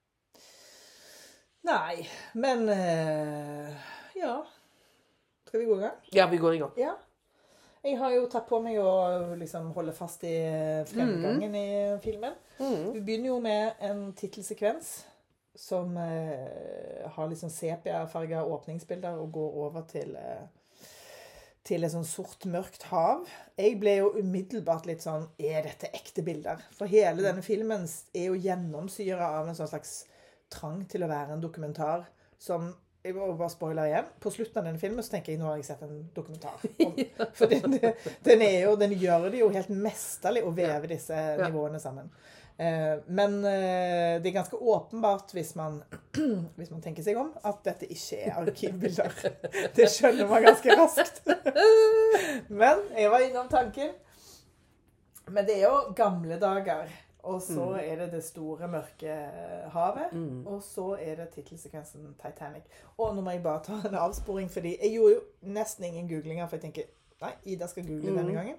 Nei, 1.63 2.08
men 2.36 2.70
eh, 2.70 3.75
Ja. 4.15 4.46
Skal 5.50 5.63
vi 5.63 5.65
gå 5.65 5.79
i 5.79 5.82
gang? 5.82 6.01
Ja, 6.13 6.27
vi 6.29 6.38
går 6.38 6.56
i 6.56 6.58
gang. 6.62 6.74
Ja. 6.77 6.96
Jeg 7.82 7.96
har 7.98 8.12
jo 8.13 8.27
tatt 8.29 8.46
på 8.50 8.60
meg 8.62 8.75
å 8.77 8.91
liksom 9.39 9.72
holde 9.74 9.96
fast 9.98 10.22
i 10.27 10.36
fremgangen 10.91 11.56
i 11.56 11.70
filmen. 12.03 12.36
Mm. 12.60 12.91
Vi 12.94 13.01
begynner 13.01 13.32
jo 13.32 13.38
med 13.41 13.79
en 13.88 14.03
tittelsekvens 14.20 14.91
som 15.58 15.96
eh, 15.98 17.08
har 17.15 17.32
liksom 17.32 17.50
sepiafarga 17.50 18.44
åpningsbilder 18.46 19.18
og 19.24 19.32
går 19.39 19.58
over 19.63 19.88
til 19.89 20.13
eh, 20.20 20.44
til 21.70 21.86
et 21.86 21.94
sånn 21.94 22.08
sort, 22.08 22.46
mørkt 22.50 22.86
hav. 22.89 23.25
Jeg 23.60 23.79
ble 23.82 23.96
jo 24.00 24.12
umiddelbart 24.18 24.88
litt 24.89 25.03
sånn 25.06 25.27
Er 25.38 25.65
dette 25.65 25.89
ekte 25.94 26.24
bilder? 26.25 26.62
For 26.77 26.89
hele 26.89 27.25
denne 27.25 27.44
filmen 27.46 27.86
er 28.13 28.29
jo 28.29 28.38
gjennomsyra 28.39 29.34
av 29.39 29.50
en 29.50 29.58
sånn 29.58 29.70
slags 29.70 30.03
trang 30.50 30.86
til 30.89 31.06
å 31.06 31.12
være 31.12 31.36
en 31.36 31.44
dokumentar 31.44 32.08
som 32.41 32.72
jeg 33.03 33.15
må 33.15 33.29
bare 33.39 33.51
spoiler 33.53 33.88
igjen. 33.88 34.08
På 34.20 34.32
slutten 34.34 34.60
av 34.60 34.65
denne 34.68 34.82
filmen 34.82 35.06
så 35.06 35.13
tenker 35.13 35.32
jeg 35.34 35.39
nå 35.39 35.48
har 35.48 35.60
jeg 35.62 35.70
sett 35.70 35.86
en 35.86 36.01
dokumentar. 36.15 36.60
Om, 36.86 36.98
For 37.38 37.48
den, 37.51 37.77
den, 38.25 38.44
jo, 38.60 38.74
den 38.79 38.96
gjør 39.00 39.29
det 39.32 39.39
jo 39.39 39.48
helt 39.53 39.72
mesterlig 39.72 40.44
å 40.44 40.51
veve 40.56 40.91
disse 40.91 41.22
nivåene 41.39 41.79
sammen. 41.79 42.12
Eh, 42.60 43.00
Men 43.08 43.38
eh, 43.48 44.18
det 44.20 44.27
er 44.34 44.36
ganske 44.36 44.60
åpenbart, 44.60 45.32
hvis 45.38 45.53
man, 45.56 45.79
hvis 46.60 46.74
man 46.74 46.84
tenker 46.84 47.06
seg 47.08 47.22
om, 47.22 47.32
at 47.48 47.63
dette 47.63 47.88
ikke 47.88 48.20
er 48.20 48.36
arkivbilder. 48.44 49.15
Det 49.79 49.88
skjønner 49.96 50.27
man 50.27 50.44
ganske 50.50 50.75
raskt. 50.75 51.24
Men 52.62 52.84
jeg 52.98 53.12
var 53.15 53.24
innom 53.24 53.48
tanken. 53.51 53.96
Men 55.29 55.46
det 55.46 55.60
er 55.62 55.68
jo 55.70 55.94
gamle 55.96 56.39
dager 56.41 56.89
Og 57.24 57.42
så 57.42 57.66
Mm. 57.66 57.80
er 57.84 57.96
det 57.96 58.12
det 58.12 58.24
store, 58.24 58.68
mørke 58.68 59.16
havet. 59.72 60.14
Mm. 60.14 60.48
Og 60.48 60.62
så 60.64 60.98
er 61.02 61.16
det 61.16 61.30
tittelsekvensen 61.30 62.16
Titanic. 62.26 62.64
Og 62.98 63.16
nå 63.16 63.22
må 63.22 63.32
jeg 63.32 63.44
bare 63.44 63.64
ta 63.64 63.74
en 63.90 63.96
avsporing, 63.96 64.50
fordi 64.52 64.78
jeg 64.82 64.94
gjorde 64.94 65.14
jo 65.14 65.22
nesten 65.42 65.84
ingen 65.86 66.08
googlinger, 66.10 66.48
for 66.48 66.56
jeg 66.56 66.62
tenker 66.62 66.82
nei, 67.22 67.32
Ida 67.46 67.68
skal 67.68 67.84
google 67.88 68.16
denne 68.18 68.30
Mm. 68.32 68.36
gangen. 68.36 68.56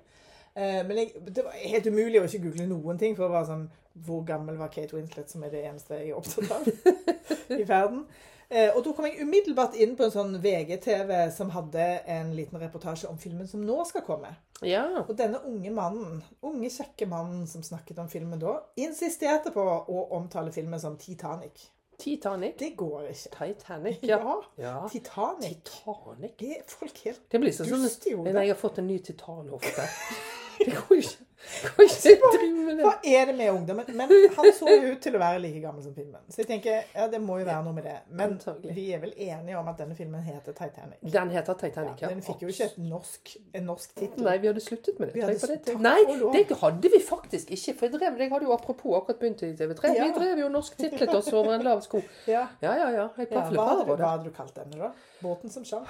Eh, 0.56 0.86
men 0.86 0.96
jeg, 0.96 1.12
det 1.36 1.44
var 1.44 1.50
helt 1.52 1.86
umulig 1.86 2.20
å 2.20 2.24
ikke 2.24 2.42
google 2.42 2.66
noen 2.66 2.98
ting, 2.98 3.16
for 3.16 3.28
å 3.28 3.32
være 3.32 3.46
sånn 3.46 3.70
Hvor 3.94 4.24
gammel 4.26 4.56
var 4.58 4.68
Kate 4.68 4.94
Winslet, 4.96 5.30
som 5.30 5.42
er 5.44 5.48
det 5.50 5.64
eneste 5.64 5.94
jeg 5.94 6.10
er 6.10 6.14
opptatt 6.14 6.50
av 6.50 6.66
i 7.60 7.62
verden? 7.68 8.06
Eh, 8.50 8.72
og 8.74 8.82
da 8.82 8.92
kom 8.96 9.06
jeg 9.06 9.22
umiddelbart 9.22 9.76
inn 9.78 9.92
på 9.94 10.08
en 10.08 10.12
sånn 10.14 10.32
VGTV 10.42 11.12
som 11.30 11.52
hadde 11.54 11.84
en 12.10 12.32
liten 12.34 12.58
reportasje 12.58 13.06
om 13.06 13.18
filmen 13.18 13.46
som 13.46 13.62
nå 13.62 13.76
skal 13.86 14.02
komme. 14.02 14.32
Ja. 14.66 14.82
Og 15.04 15.12
denne 15.16 15.38
unge 15.46 15.70
mannen, 15.70 16.18
unge, 16.42 16.70
kjekke 16.74 17.06
mannen 17.08 17.46
som 17.48 17.62
snakket 17.62 18.00
om 18.02 18.10
filmen 18.10 18.42
da, 18.42 18.56
insisterte 18.82 19.54
på 19.54 19.62
å 19.62 20.02
omtale 20.18 20.50
filmen 20.52 20.82
som 20.82 20.98
Titanic. 20.98 21.68
Titanic. 22.00 22.58
Det 22.58 22.72
går 22.80 23.06
ikke. 23.12 23.30
Titanic, 23.38 24.02
Ja, 24.10 24.18
ja. 24.18 24.36
ja. 24.64 24.76
Titanic. 24.90 25.62
Titanic. 25.64 26.36
Det 26.40 26.52
er 26.58 26.66
folk 26.74 27.02
helt 27.04 27.26
Det 27.30 27.42
blir 27.42 27.54
sånn 27.54 27.70
dust 27.70 28.08
som 28.08 28.24
når 28.26 28.42
jeg 28.42 28.54
har 28.54 28.60
fått 28.60 28.82
en 28.82 28.90
ny 28.90 28.98
titanhofte. 29.04 29.88
Det 30.64 30.74
går 30.74 30.96
jo 30.96 31.02
ikke. 31.06 31.29
Hva 31.40 32.92
er 33.04 33.26
det 33.26 33.34
med 33.36 33.50
ungdommen? 33.50 33.84
Men 33.96 34.12
han 34.36 34.52
så 34.54 34.68
jo 34.70 34.92
ut 34.92 35.00
til 35.02 35.16
å 35.16 35.20
være 35.20 35.40
like 35.42 35.60
gammel 35.62 35.82
som 35.84 35.94
filmen. 35.96 36.20
Så 36.28 36.42
jeg 36.42 36.48
tenker, 36.50 36.84
ja, 36.94 37.06
det 37.10 37.20
må 37.22 37.38
jo 37.40 37.46
være 37.48 37.64
noe 37.66 37.76
med 37.76 37.86
det. 37.88 37.96
Men 38.16 38.36
vi 38.64 38.86
er 38.94 39.02
vel 39.02 39.14
enige 39.16 39.58
om 39.58 39.70
at 39.72 39.80
denne 39.80 39.96
filmen 39.98 40.22
heter 40.24 40.56
Titanic. 40.56 41.00
Den 41.16 41.32
heter 41.34 41.58
Titanic, 41.60 42.04
ja. 42.04 42.12
den 42.12 42.22
fikk 42.24 42.44
jo 42.44 42.52
ikke 42.52 42.68
et 42.70 42.78
norsk, 42.84 43.34
en 43.56 43.68
norsk 43.70 43.96
tittel. 43.96 44.24
Nei, 44.28 44.36
vi 44.42 44.50
hadde 44.52 44.64
sluttet 44.64 45.02
med 45.02 45.12
det. 45.12 45.26
Det. 45.26 45.58
takk 45.66 45.82
Nei, 45.82 45.98
det 46.36 46.60
hadde 46.62 46.94
vi 46.94 47.02
faktisk 47.04 47.52
ikke. 47.56 47.76
For 47.80 47.88
jeg, 47.88 47.96
drev, 47.98 48.22
jeg 48.22 48.32
hadde 48.34 48.48
jo 48.48 48.56
apropos 48.56 48.96
akkurat 49.00 49.20
begynt 49.24 49.44
i 49.46 49.52
TV3. 49.58 49.94
Ja. 49.96 50.08
Vi 50.08 50.16
drev 50.20 50.44
jo 50.44 50.48
norsktitlet 50.52 51.14
oss 51.18 51.32
over 51.32 51.56
en 51.56 51.66
lav 51.66 51.84
sko. 51.86 52.02
Ja. 52.30 52.46
Ja, 52.62 52.76
ja, 52.78 52.90
ja. 52.94 53.06
Jeg 53.18 53.30
Ja, 53.30 53.46
hva, 53.50 53.68
hadde 53.72 53.86
du, 53.86 53.94
hva 53.96 54.14
hadde 54.14 54.28
du 54.28 54.34
kalt 54.34 54.56
denne, 54.56 54.76
da? 54.80 54.92
Båten 55.20 55.52
som 55.52 55.66
sjang? 55.66 55.86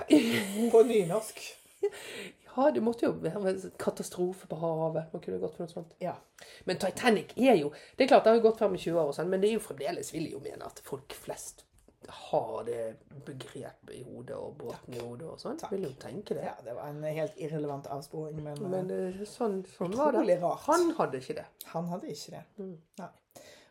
På 0.72 0.84
nynorsk. 0.86 1.40
Ja, 2.56 2.70
det 2.74 2.82
måtte 2.82 3.06
jo 3.06 3.12
være 3.22 3.52
en 3.52 3.72
katastrofe 3.78 4.48
på 4.50 4.58
havet. 4.58 5.12
Man 5.12 5.22
kunne 5.22 5.38
gått 5.42 5.56
for 5.56 5.64
noe 5.64 5.72
sånt. 5.72 5.96
Ja. 6.02 6.16
Men 6.66 6.80
Titanic 6.82 7.34
er 7.36 7.56
jo 7.60 7.72
Det 7.96 8.04
er 8.04 8.12
klart, 8.14 8.24
det 8.24 8.32
har 8.32 8.40
jo 8.40 8.46
gått 8.48 8.62
25 8.62 8.96
år, 8.96 9.10
og 9.10 9.16
sånn, 9.16 9.30
men 9.30 9.42
det 9.42 9.50
er 9.50 9.58
jo 9.58 9.64
fremdeles 9.64 10.12
vil 10.14 10.26
jeg 10.26 10.34
jo 10.34 10.44
mene 10.44 10.66
at 10.66 10.82
folk 10.86 11.14
flest 11.14 11.64
har 12.10 12.64
det 12.64 12.96
begrepet 13.26 13.92
i 13.94 14.02
hodet 14.02 14.36
og 14.36 14.56
båten 14.58 14.96
i 14.96 15.02
hodet 15.02 15.28
og 15.28 15.38
sånn. 15.40 15.58
Takk. 15.60 15.72
Vil 15.74 15.86
jo 15.86 15.92
tenke 16.00 16.34
det. 16.34 16.46
ja, 16.48 16.56
det 16.64 16.74
var 16.74 16.88
en 16.90 17.04
helt 17.04 17.36
irrelevant 17.38 17.86
avsporing, 17.92 18.40
men, 18.42 18.58
Men 18.72 18.90
eh, 18.90 19.20
eh, 19.20 19.28
sånn, 19.28 19.60
sånn 19.76 19.94
var 19.98 20.16
det. 20.16 20.40
rart. 20.42 20.64
Han 20.66 20.90
hadde 20.98 21.20
ikke 21.20 21.38
det. 21.38 21.46
Han 21.74 21.90
hadde 21.92 22.10
ikke 22.10 22.34
det. 22.34 22.42
Mm. 22.58 22.76
Nei. 23.02 23.10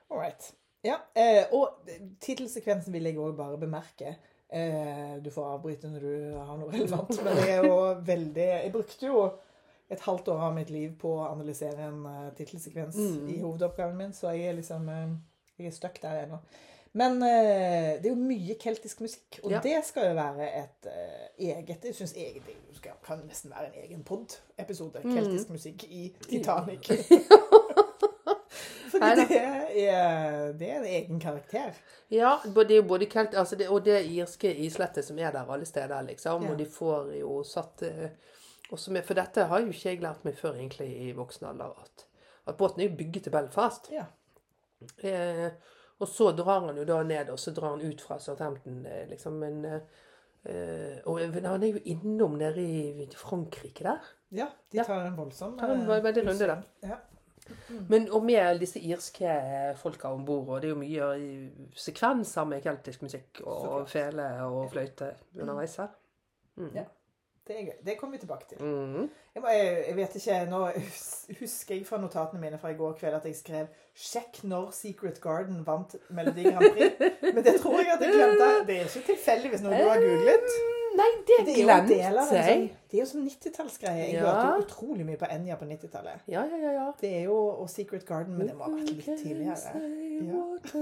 All 0.10 0.22
right. 0.22 0.52
Ja, 0.86 1.02
eh, 1.20 1.50
og 1.52 1.90
tittelsekvensen 2.24 2.96
vil 2.96 3.10
jeg 3.10 3.20
òg 3.20 3.36
bare 3.38 3.60
bemerke. 3.60 4.16
Eh, 4.50 5.18
du 5.22 5.30
får 5.30 5.46
avbryte 5.54 5.90
når 5.92 6.00
du 6.02 6.38
har 6.38 6.56
noe 6.58 6.72
relevant, 6.74 7.12
men 7.24 7.36
det 7.38 7.50
er 7.54 7.68
jo 7.68 7.76
veldig 8.02 8.48
Jeg 8.48 8.72
brukte 8.74 9.06
jo 9.12 9.20
et 9.90 10.02
halvt 10.06 10.28
år 10.34 10.40
av 10.48 10.56
mitt 10.56 10.70
liv 10.74 10.96
på 11.02 11.12
å 11.18 11.28
analysere 11.32 11.86
en 11.90 12.00
uh, 12.06 12.32
tittelsekvens 12.38 12.98
Mm. 12.98 13.30
i 13.30 13.38
hovedoppgaven 13.42 13.96
min, 13.98 14.12
så 14.14 14.32
jeg 14.34 14.50
er 14.50 14.58
liksom 14.58 14.90
uh, 14.90 15.14
Jeg 15.58 15.68
er 15.68 15.72
stuck 15.78 16.02
der 16.02 16.24
ennå. 16.24 16.38
Men 16.94 17.22
uh, 17.22 17.98
det 18.02 18.06
er 18.06 18.10
jo 18.10 18.16
mye 18.18 18.56
keltisk 18.62 19.02
musikk, 19.02 19.40
og 19.44 19.52
Ja. 19.52 19.62
det 19.66 19.84
skal 19.86 20.10
jo 20.12 20.14
være 20.18 20.50
et 20.64 20.90
eget 21.40 21.86
Jeg 21.86 21.96
syns 21.96 22.14
egentlig 22.18 22.56
det 22.84 22.92
kan 23.04 23.20
nesten 23.28 23.52
være 23.52 23.68
en 23.68 23.82
egen 23.84 24.04
pod-episode. 24.04 25.02
Mm. 25.04 25.14
Keltisk 25.16 25.50
musikk 25.50 25.84
i 25.90 26.16
Titanic. 26.30 26.90
Fordi 28.92 29.26
det 29.30 29.40
er, 29.40 30.52
det 30.60 30.70
er 30.70 30.80
en 30.80 30.90
egen 30.90 31.22
karakter. 31.22 31.78
Ja, 32.10 32.36
det 32.44 32.72
er 32.72 32.82
jo 32.82 32.88
både 32.90 33.08
altså 33.28 33.56
det, 33.56 33.70
og 33.70 33.86
det 33.86 34.02
irske 34.10 34.52
islettet 34.66 35.06
som 35.06 35.20
er 35.20 35.32
der 35.36 35.50
alle 35.50 35.66
steder, 35.66 36.02
liksom. 36.10 36.44
Ja. 36.44 36.52
Og 36.52 36.60
de 36.60 36.66
får 36.66 37.14
jo 37.20 37.40
satt 37.48 37.84
eh, 37.88 38.10
med, 38.88 39.04
For 39.06 39.18
dette 39.18 39.48
har 39.50 39.66
jo 39.66 39.74
ikke 39.74 39.90
jeg 39.94 40.04
lært 40.04 40.26
meg 40.26 40.38
før 40.38 40.58
egentlig 40.58 40.90
i 41.10 41.12
voksen 41.18 41.50
alder, 41.50 41.74
at, 41.84 42.06
at 42.48 42.58
båten 42.58 42.84
er 42.84 42.90
jo 42.90 42.98
bygget 43.00 43.28
til 43.28 43.36
Belfast. 43.36 43.92
Ja. 43.94 44.06
Eh, 45.04 45.50
og 46.00 46.08
så 46.08 46.32
drar 46.32 46.64
han 46.68 46.78
jo 46.80 46.86
da 46.88 47.02
ned, 47.04 47.30
og 47.34 47.40
så 47.40 47.52
drar 47.52 47.76
han 47.76 47.84
ut 47.84 48.02
fra 48.02 48.20
Southampton, 48.24 48.86
eh, 48.86 49.08
liksom. 49.10 49.40
Men 49.42 49.66
eh, 49.66 49.82
eh, 50.46 50.98
Og 51.06 51.20
han 51.20 51.64
er 51.64 51.74
jo 51.74 51.82
innom 51.92 52.38
nede 52.40 52.64
i 52.64 53.10
Frankrike 53.16 53.84
der. 53.84 54.14
ja, 54.30 54.48
de 54.72 54.84
tar 54.86 55.08
en 55.08 55.18
voldsom 55.18 55.58
Tar 55.60 55.74
en 55.74 55.88
veldig 55.88 56.28
runde 56.28 56.48
der. 56.48 56.62
Ja. 56.86 57.00
Men, 57.90 58.12
og 58.12 58.24
med 58.26 58.60
disse 58.60 58.80
irske 58.80 59.34
folka 59.78 60.08
om 60.08 60.26
bord, 60.26 60.48
og 60.48 60.62
det 60.62 60.68
er 60.70 60.76
jo 60.76 60.80
mye 60.80 61.10
i- 61.20 61.68
sekvenser 61.76 62.44
med 62.50 62.62
keltisk 62.64 63.02
musikk 63.02 63.42
og 63.46 63.90
fele 63.90 64.30
og 64.46 64.72
fløyte 64.72 65.12
underveis 65.42 65.76
her. 65.76 65.88
Mm. 66.56 66.72
Ja. 66.76 66.84
Det. 67.50 67.56
Det 67.86 67.96
kommer 67.98 68.18
vi 68.18 68.20
tilbake 68.22 68.46
til. 68.50 68.58
Mm. 68.62 69.10
Jeg, 69.36 69.42
må, 69.42 69.48
jeg, 69.50 69.84
jeg 69.88 69.96
vet 69.98 70.16
ikke, 70.16 70.46
Nå 70.52 70.60
husker 71.40 71.76
jeg 71.76 71.86
fra 71.88 71.98
notatene 71.98 72.42
mine 72.42 72.58
fra 72.62 72.70
i 72.70 72.76
går 72.78 72.94
kveld 73.00 73.16
at 73.16 73.26
jeg 73.26 73.36
skrev 73.36 73.66
'Sjekk 73.96 74.44
når 74.44 74.70
Secret 74.72 75.22
Garden 75.22 75.64
vant 75.68 75.96
Melodi 76.10 76.44
Grand 76.44 76.66
Prix'. 76.76 77.10
Men 77.36 77.44
det 77.44 77.56
tror 77.62 77.80
jeg 77.80 77.90
at 77.94 78.02
jeg 78.06 78.14
glemte. 78.14 78.50
Det 78.68 78.76
er 78.78 78.86
ikke 78.86 79.08
tilfeldig 79.14 79.50
hvis 79.50 79.62
noe 79.66 79.74
du 79.74 79.90
har 79.90 79.98
googlet. 80.00 80.52
Nei, 81.00 81.10
det, 81.28 81.38
Det 81.46 81.54
er 81.54 81.60
jo 81.60 81.62
en 81.62 81.68
glemte 81.70 81.96
del 81.96 82.18
av 82.18 82.34
en 82.34 82.50
sånn, 82.50 82.66
det 82.90 82.98
er 82.98 83.02
jo 83.04 83.06
sånn 83.10 83.26
90-tallsgreie. 83.30 84.06
Jeg 84.10 84.14
Ja. 84.20 84.26
hørte 84.26 84.48
jo 84.50 84.66
utrolig 84.66 85.06
mye 85.08 85.20
på 85.22 85.28
Enja 85.32 85.56
på 85.60 85.66
90-tallet. 85.70 86.24
Ja, 86.28 86.44
ja, 86.50 86.58
ja. 86.64 86.72
ja. 86.80 86.88
Det 87.02 87.12
er 87.20 87.24
jo 87.30 87.38
og 87.62 87.70
Secret 87.70 88.06
Garden, 88.06 88.38
men 88.38 88.48
det 88.48 88.56
må 88.58 88.64
ha 88.66 88.72
vært 88.74 88.90
litt 88.92 89.06
tidligere. 89.24 89.56
Ja. 90.20 90.44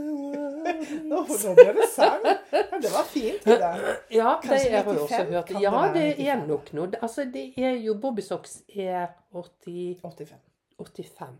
Nå, 1.07 1.19
nå 1.27 1.53
ble 1.59 1.73
det 1.77 1.87
sang. 1.93 2.23
Men 2.25 2.81
det 2.81 2.91
var 2.93 3.03
fint. 3.11 3.43
det 3.45 3.59
der. 3.61 3.83
Ja, 4.11 4.39
det 4.41 4.49
har 4.49 4.65
jeg 4.65 4.85
også 4.87 5.23
hørt. 5.31 5.51
Ja, 5.61 5.93
det 5.93 6.07
er 6.27 6.41
nok 6.47 6.71
noe. 6.73 6.89
Altså, 7.01 7.25
det 7.33 7.53
er 7.57 7.77
jo 7.83 7.93
Bobby 8.01 8.21
Socks 8.25 8.61
er 8.73 9.07
80, 9.33 9.99
85. 10.01 10.39
85. 10.77 11.37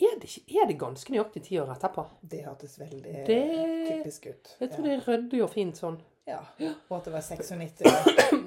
Er 0.00 0.14
det, 0.22 0.30
er 0.48 0.66
det 0.70 0.78
ganske 0.80 1.12
nøyaktig 1.12 1.42
ti 1.46 1.58
år 1.60 1.74
etterpå? 1.74 2.04
Det 2.30 2.44
hørtes 2.46 2.78
veldig 2.80 3.26
Det- 3.26 3.88
typisk 3.90 4.26
ut. 4.26 4.56
Jeg 4.60 4.70
tror 4.70 4.86
ja. 4.86 4.90
det 4.96 4.96
er 4.98 5.06
ryddig 5.12 5.42
og 5.44 5.50
fint 5.50 5.76
sånn. 5.76 5.98
Ja. 6.30 6.70
Og 6.88 6.96
at 6.98 7.04
det 7.08 7.12
var 7.12 7.20
96. 7.26 7.82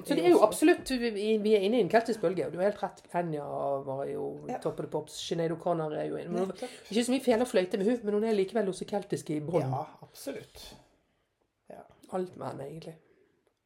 Så 0.04 0.14
det 0.16 0.24
er 0.24 0.30
jo 0.32 0.40
absolutt 0.44 0.90
Vi 0.90 1.10
vi 1.44 1.54
er 1.56 1.64
inne 1.66 1.78
i 1.78 1.84
en 1.84 1.88
keltisk 1.92 2.20
bølge, 2.24 2.46
og 2.46 2.52
du 2.52 2.58
har 2.60 2.70
helt 2.70 2.82
rett. 2.82 3.02
Kenya 3.12 3.44
var 3.86 4.04
jo 4.10 4.24
Ja. 4.48 4.58
top 4.58 4.78
of 4.80 4.84
the 4.86 4.90
pops. 4.92 5.12
Sinead 5.28 5.52
O'Connor 5.52 5.92
er 5.96 6.08
jo 6.08 6.16
inne. 6.16 6.38
Hun- 6.46 6.52
Ikke 6.90 7.04
så 7.04 7.12
mye 7.12 7.24
fele 7.24 7.46
fløyte 7.46 7.76
med 7.78 7.86
henne, 7.86 8.04
men 8.04 8.14
hun 8.14 8.24
er 8.24 8.32
likevel 8.36 8.68
også 8.72 8.84
keltisk 8.88 9.30
i 9.30 9.40
bånn. 9.40 9.60
Ja, 9.70 9.84
absolutt. 10.02 10.74
Alt 12.12 12.36
med 12.36 12.46
henne, 12.46 12.66
egentlig. 12.68 12.94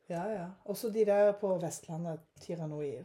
Ja, 0.08 0.22
ja. 0.32 0.44
Også 0.64 0.88
de 0.92 1.04
der 1.04 1.32
på 1.40 1.58
Vestlandet, 1.60 2.20
Tiranoir. 2.40 3.04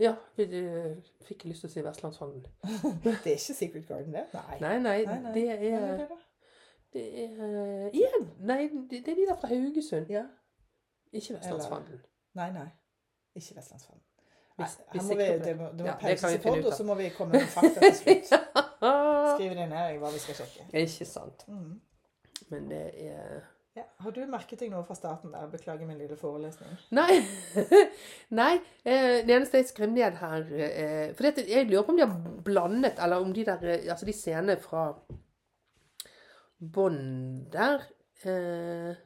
Ja, 0.00 0.14
vi 0.36 0.44
eh, 0.44 0.94
fikk 1.26 1.44
lyst 1.44 1.60
til 1.64 1.68
å 1.68 1.72
si 1.72 1.82
Vestlandshallen. 1.84 2.44
Det 3.04 3.12
er 3.26 3.34
ikke 3.34 3.56
Secret 3.58 3.88
Garden, 3.88 4.14
det? 4.14 4.22
Nei. 4.32 4.58
Nei, 4.62 4.78
nei, 4.78 5.04
Nei, 5.04 5.18
nei. 5.24 5.32
det 5.34 5.44
er 5.50 5.64
er 5.74 5.96
det 5.98 6.08
da? 6.08 6.18
Det 6.94 7.04
er 7.24 7.90
Igjen! 7.92 8.28
Nei, 8.48 8.60
det 8.88 9.02
det 9.04 9.12
er 9.12 9.18
de 9.18 9.26
der 9.28 9.36
fra 9.42 9.50
Haugesund. 9.50 10.08
Ja. 10.14 10.22
Ikke 11.12 11.34
Vestlandsfanden. 11.38 12.00
Nei, 12.34 12.50
nei. 12.52 12.68
Ikke 13.34 13.56
Vestlandsfanden. 13.56 14.04
Nei, 14.58 14.66
vi 14.92 14.98
her 14.98 15.06
må 15.06 15.14
vi, 15.20 15.26
det 15.44 15.52
må, 15.56 15.66
det 15.70 15.84
må 15.84 15.86
Ja, 15.86 15.94
pauses 16.00 16.34
i 16.34 16.38
finne 16.42 16.66
og 16.66 16.72
så 16.74 16.84
må 16.84 16.94
vi 16.98 17.08
komme 17.14 17.38
med 17.38 17.46
fakta 17.52 17.80
til 17.84 17.94
slutt. 17.94 18.32
Skrive 19.38 19.54
det 19.54 19.68
ned 19.70 20.00
hva 20.02 20.10
vi 20.10 20.18
skal 20.22 20.34
sjekke. 20.40 20.66
ikke 20.82 21.06
sant. 21.06 21.44
Mm. 21.48 21.76
Men 22.50 22.68
det 22.72 22.82
er 23.06 23.38
Ja. 23.78 23.84
Har 24.02 24.10
du 24.10 24.24
merket 24.26 24.58
deg 24.58 24.72
noe 24.72 24.82
fra 24.82 24.94
starten 24.98 25.30
der? 25.30 25.46
Beklager 25.52 25.86
min 25.86 25.98
lille 26.00 26.16
forelesning. 26.18 26.72
Nei. 26.98 27.20
Nei. 28.40 28.54
eh, 28.82 29.20
Det 29.26 29.30
eneste 29.36 29.60
jeg 29.60 29.68
skrev 29.70 29.92
ned 29.92 30.16
her 30.18 30.48
eh, 30.50 31.12
For 31.14 31.28
jeg 31.38 31.68
lurer 31.70 31.84
på 31.86 31.92
om 31.94 32.00
de 32.00 32.06
har 32.08 32.42
blandet, 32.48 32.98
eller 32.98 33.22
om 33.22 33.30
de 33.36 33.44
der 33.46 33.62
eh, 33.76 33.86
Altså 33.92 34.06
de 34.08 34.12
scenene 34.16 34.56
fra 34.58 34.88
bånd 36.58 37.52
der 37.54 37.84
eh, 38.26 38.96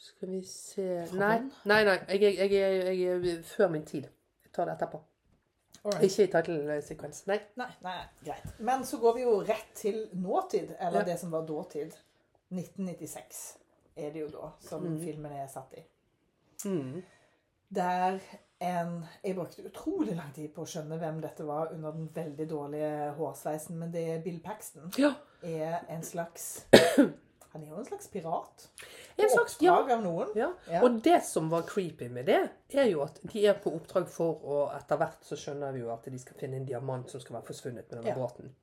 Skal 0.00 0.30
vi 0.32 0.38
se 0.48 0.84
Nei, 1.20 1.36
nei, 1.68 1.82
nei. 1.84 1.96
Jeg, 2.08 2.22
jeg, 2.38 2.50
jeg, 2.52 2.98
jeg 3.00 3.28
er 3.28 3.42
før 3.44 3.68
min 3.74 3.84
tid. 3.84 4.06
Jeg 4.44 4.52
tar 4.56 4.64
det 4.70 4.74
etterpå. 4.78 5.00
Alright. 5.84 6.04
Ikke 6.06 6.24
i 6.24 6.30
title-sekvens. 6.32 7.22
Nei. 7.28 7.38
Nei, 7.60 7.66
nei, 7.84 7.96
greit. 8.24 8.46
Men 8.60 8.82
så 8.88 8.98
går 9.00 9.14
vi 9.16 9.22
jo 9.26 9.34
rett 9.48 9.70
til 9.80 10.02
nåtid, 10.12 10.74
eller 10.80 11.00
Ja. 11.00 11.04
det 11.12 11.18
som 11.20 11.30
var 11.32 11.46
dåtid. 11.48 11.92
1996 12.50 13.58
er 13.96 14.10
det 14.12 14.20
jo 14.20 14.28
da 14.28 14.50
som 14.60 14.82
Mm. 14.84 15.00
filmen 15.04 15.32
er 15.32 15.46
satt 15.48 15.74
i. 15.78 15.84
Mm. 16.68 17.02
Der 17.74 18.18
en 18.60 19.04
Jeg 19.24 19.34
brukte 19.34 19.62
utrolig 19.64 20.16
lang 20.16 20.34
tid 20.34 20.48
på 20.54 20.62
å 20.62 20.66
skjønne 20.68 20.98
hvem 20.98 21.20
dette 21.22 21.44
var 21.46 21.70
under 21.72 21.92
den 21.92 22.08
veldig 22.14 22.48
dårlige 22.50 23.12
hårsveisen, 23.16 23.76
men 23.78 23.92
det 23.92 24.02
er 24.10 24.20
Bill 24.22 24.40
Paxton. 24.44 24.92
Ja. 24.98 25.14
Er 25.42 25.78
en 25.88 26.02
slags 26.02 26.66
Han 27.52 27.62
er 27.64 27.70
jo 27.72 27.78
en 27.80 27.84
slags 27.88 28.06
pirat. 28.08 28.68
På 29.16 29.28
slags, 29.28 29.56
ja. 29.60 29.72
oppdrag 29.74 29.90
av 29.96 30.02
noen. 30.04 30.28
Ja. 30.38 30.52
Ja. 30.70 30.82
Og 30.86 31.00
det 31.02 31.16
som 31.26 31.48
var 31.50 31.62
creepy 31.66 32.06
med 32.08 32.26
det, 32.30 32.38
er 32.70 32.86
jo 32.92 33.02
at 33.02 33.18
de 33.32 33.42
er 33.50 33.56
på 33.58 33.72
oppdrag 33.74 34.06
for 34.08 34.44
å 34.46 34.60
Etter 34.76 34.96
hvert 35.00 35.24
så 35.26 35.36
skjønner 35.36 35.74
vi 35.74 35.82
jo 35.82 35.90
at 35.92 36.06
de 36.06 36.18
skal 36.22 36.38
finne 36.38 36.60
en 36.60 36.68
diamant 36.68 37.10
som 37.10 37.20
skal 37.20 37.40
være 37.40 37.48
forsvunnet 37.50 37.90
med 37.90 37.98
denne 37.98 38.12
Ja. 38.12 38.14
båten. 38.20 38.54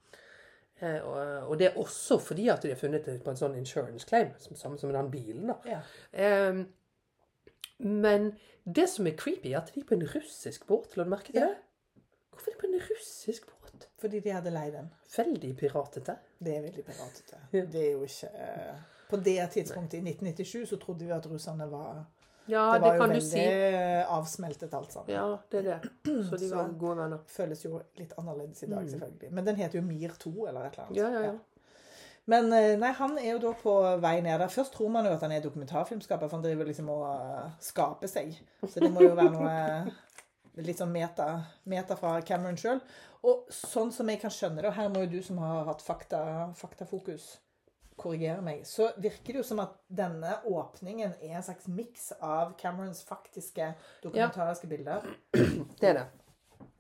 Eh, 0.80 1.02
og, 1.04 1.50
og 1.52 1.58
det 1.60 1.68
er 1.72 1.78
også 1.82 2.20
fordi 2.22 2.48
at 2.54 2.62
de 2.64 2.70
har 2.70 2.78
funnet 2.80 3.06
det 3.06 3.18
på 3.24 3.30
en 3.34 3.40
sånn 3.40 3.56
insurance 3.58 4.06
claim, 4.08 4.32
som, 4.40 4.56
samme 4.56 4.78
som 4.80 4.92
den 4.94 5.12
bilen. 5.12 5.48
da. 5.52 5.58
Ja. 5.66 5.82
Eh, 6.14 6.64
men 7.80 8.32
det 8.66 8.88
som 8.90 9.08
er 9.08 9.16
creepy, 9.20 9.52
er 9.54 9.60
at 9.62 9.74
de 9.74 9.82
er 9.82 9.86
på 9.90 9.96
en 9.98 10.08
russisk 10.16 10.66
båt. 10.70 10.96
La 10.98 11.04
du 11.04 11.10
merke 11.12 11.32
til 11.34 11.42
Ja. 11.42 11.48
det? 11.52 11.58
Hvorfor 12.32 12.52
er 12.52 12.56
de 12.56 12.62
på 12.62 12.68
en 12.72 12.82
russisk 12.92 13.46
båt? 13.48 13.57
Fordi 13.98 14.20
de 14.20 14.30
hadde 14.36 14.52
leid 14.54 14.74
den. 14.74 14.90
Veldig 15.18 15.56
piratete. 15.58 16.16
Det 16.40 16.58
er 16.58 16.62
veldig 16.68 16.84
piratete. 16.86 17.40
Det 17.52 17.82
er 17.82 17.92
jo 17.96 18.04
ikke 18.06 18.30
eh, 18.34 18.76
På 19.10 19.18
det 19.18 19.38
tidspunktet, 19.52 19.98
i 19.98 20.04
1997, 20.12 20.70
så 20.70 20.78
trodde 20.78 21.06
vi 21.06 21.12
at 21.16 21.26
russerne 21.32 21.66
var 21.72 22.04
Ja, 22.48 22.74
Det 22.74 22.82
det, 22.82 22.82
var 22.82 22.94
jo 22.94 23.00
kan 23.02 23.10
du 23.10 23.16
veldig 23.16 23.28
si. 23.32 23.46
avsmeltet 24.18 24.74
alt 24.74 24.92
sammen. 24.94 25.10
Ja, 25.16 25.38
det 25.52 25.60
er 25.60 25.64
det. 25.82 25.90
Så 26.30 26.38
de 26.38 26.50
var 26.56 26.68
Så- 26.70 26.78
gode 26.80 26.98
venner. 26.98 27.18
Føles 27.28 27.64
jo 27.66 27.82
litt 27.98 28.14
annerledes 28.18 28.64
i 28.64 28.70
dag, 28.72 28.90
selvfølgelig. 28.90 29.32
Men 29.34 29.46
den 29.46 29.56
heter 29.56 29.80
jo 29.80 29.86
Mir 29.86 30.10
2, 30.20 30.48
eller 30.48 30.62
et 30.66 30.74
eller 30.74 30.86
annet. 30.86 30.92
Mm. 30.92 30.96
Ja, 30.98 31.10
ja, 31.20 31.26
ja. 31.32 31.38
Men 32.30 32.52
eh, 32.54 32.78
nei, 32.80 32.92
han 32.92 33.18
er 33.18 33.32
jo 33.32 33.38
da 33.40 33.54
på 33.56 33.74
vei 34.04 34.18
ned 34.22 34.40
der. 34.40 34.48
Først 34.52 34.74
tror 34.74 34.90
man 34.92 35.06
jo 35.06 35.12
at 35.12 35.22
han 35.24 35.32
er 35.32 35.40
dokumentarfilmskaper, 35.42 36.28
for 36.28 36.38
han 36.38 36.44
driver 36.44 36.66
liksom 36.68 36.90
og 36.90 37.06
eh, 37.08 37.52
skaper 37.60 38.08
seg. 38.12 38.34
Så 38.68 38.80
det 38.84 38.90
må 38.92 39.02
jo 39.06 39.14
være 39.16 39.32
noe 39.32 39.52
eh, 39.52 39.92
litt 40.66 40.80
sånn 40.82 40.94
meta, 40.94 41.28
meta 41.70 41.98
fra 42.00 42.18
Cameron 42.26 42.58
sjøl. 42.60 42.80
Og 43.28 43.50
sånn 43.54 43.92
som 43.94 44.10
jeg 44.10 44.22
kan 44.22 44.34
skjønne 44.34 44.62
det, 44.62 44.70
og 44.70 44.78
her 44.78 44.90
må 44.94 45.04
jo 45.04 45.18
du 45.18 45.20
som 45.26 45.42
har 45.42 45.68
hatt 45.68 45.84
fakta, 45.84 46.22
faktafokus, 46.58 47.36
korrigere 47.98 48.44
meg, 48.46 48.62
så 48.70 48.92
virker 49.02 49.34
det 49.34 49.42
jo 49.42 49.48
som 49.48 49.62
at 49.64 49.74
denne 49.90 50.36
åpningen 50.46 51.16
er 51.18 51.40
en 51.40 51.46
slags 51.46 51.66
miks 51.72 52.12
av 52.22 52.54
Camerons 52.62 53.02
faktiske 53.08 53.72
dokumentariske 54.04 54.70
bilder. 54.70 55.08
Det 55.34 55.90
er 55.90 56.02
det. 56.04 56.08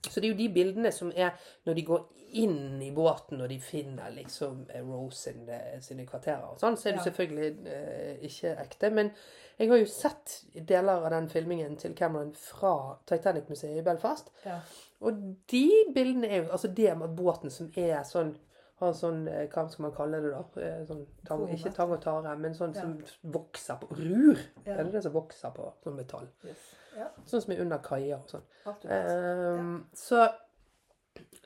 Så 0.04 0.22
det 0.22 0.27
er 0.30 0.34
jo 0.34 0.38
de 0.38 0.50
bildene 0.54 0.92
som 0.94 1.12
er 1.16 1.32
når 1.66 1.75
de 1.75 1.84
går 1.88 2.06
inn 2.38 2.82
i 2.84 2.92
båten 2.92 3.42
og 3.42 3.50
de 3.50 3.58
finner 3.63 4.12
liksom 4.12 4.66
Rose 4.84 5.18
sine, 5.32 5.58
sine 5.82 6.06
kvarterer 6.06 6.44
og 6.51 6.60
sånn, 6.60 6.75
så 6.77 6.89
er 6.89 6.98
det 6.98 7.00
Ja. 7.00 7.04
selvfølgelig 7.10 7.68
eh, 7.68 8.18
ikke 8.27 8.51
ekte. 8.66 8.89
Men 8.94 9.12
jeg 9.58 9.70
har 9.70 9.77
jo 9.77 9.86
sett 9.86 10.44
deler 10.68 11.06
av 11.06 11.10
den 11.12 11.30
filmingen 11.30 11.77
til 11.77 11.96
Cameron 11.96 12.34
fra 12.36 12.98
Titanic-museet 13.08 13.77
i 13.80 13.82
Belfast. 13.86 14.30
Ja. 14.46 14.60
Og 15.01 15.13
de 15.50 15.63
bildene 15.96 16.27
er 16.30 16.44
jo 16.44 16.51
Altså 16.51 16.68
det 16.75 16.98
med 16.98 17.16
båten 17.18 17.50
som 17.51 17.72
er 17.75 18.04
sånn 18.04 18.36
har 18.80 18.92
sånn, 18.94 19.27
eh, 19.27 19.48
Hva 19.48 19.63
skal 19.72 19.84
man 19.88 19.92
kalle 19.96 20.22
det, 20.22 20.32
da? 20.32 20.62
Eh, 20.62 20.84
Sånn, 20.86 21.06
tang, 21.25 21.48
ikke 21.50 21.74
tang 21.74 21.92
og 21.92 22.01
tare, 22.01 22.36
men 22.38 22.54
sånn 22.54 22.75
Ja. 22.75 22.82
som 22.82 23.01
vokser 23.24 23.80
på 23.82 23.88
Rur! 23.98 24.38
Ja. 24.66 24.74
Er 24.75 24.84
det 24.84 24.92
det 24.92 25.04
som 25.04 25.13
vokser 25.13 25.50
på 25.56 25.72
sånn 25.84 25.96
metall? 25.96 26.27
Yes. 26.46 26.58
Ja, 26.98 27.08
Sånn 27.30 27.42
som 27.44 27.54
er 27.54 27.62
under 27.62 27.77
kaia 27.86 28.18
og 28.18 28.27
sånn. 28.32 28.46
Um, 28.66 29.86
Så 29.94 30.27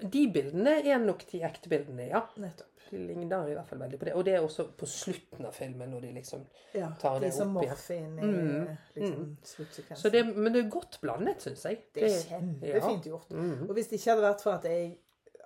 de 0.01 0.25
bildene 0.33 0.77
er 0.87 0.99
nok 0.99 1.23
de 1.31 1.41
ekte 1.47 1.69
bildene, 1.71 2.07
ja. 2.09 2.23
Nettopp. 2.41 2.67
De 2.91 2.97
ligner 2.99 3.47
i 3.47 3.53
hvert 3.55 3.67
fall 3.69 3.79
veldig 3.79 3.97
på 4.01 4.07
det. 4.09 4.13
Og 4.19 4.25
det 4.27 4.33
er 4.35 4.43
også 4.43 4.65
på 4.75 4.87
slutten 4.89 5.45
av 5.47 5.53
filmen, 5.55 5.91
når 5.93 6.01
de 6.01 6.09
liksom 6.17 6.41
Ja, 6.75 6.89
tar 6.99 7.19
de 7.21 7.27
det 7.29 7.33
som 7.37 7.53
opp 7.55 7.63
igjen. 7.63 7.77
morfer 7.77 8.01
inn 8.01 8.17
i 8.19 8.25
Mm, 8.25 8.77
liksom, 8.97 9.37
sluttsekvensen. 9.43 10.01
så 10.01 10.11
det, 10.11 10.25
Men 10.35 10.51
det 10.53 10.65
er 10.65 10.69
godt 10.69 10.97
blandet, 11.01 11.37
syns 11.41 11.63
jeg. 11.63 11.79
Det 11.93 12.03
er 12.03 12.17
kjempefint 12.31 13.03
gjort. 13.05 13.29
Mm. 13.31 13.69
Og 13.69 13.75
hvis 13.75 13.87
det 13.87 13.99
ikke 13.99 14.11
hadde 14.15 14.27
vært 14.27 14.41
for 14.41 14.51
at 14.57 14.63
jeg 14.63 14.97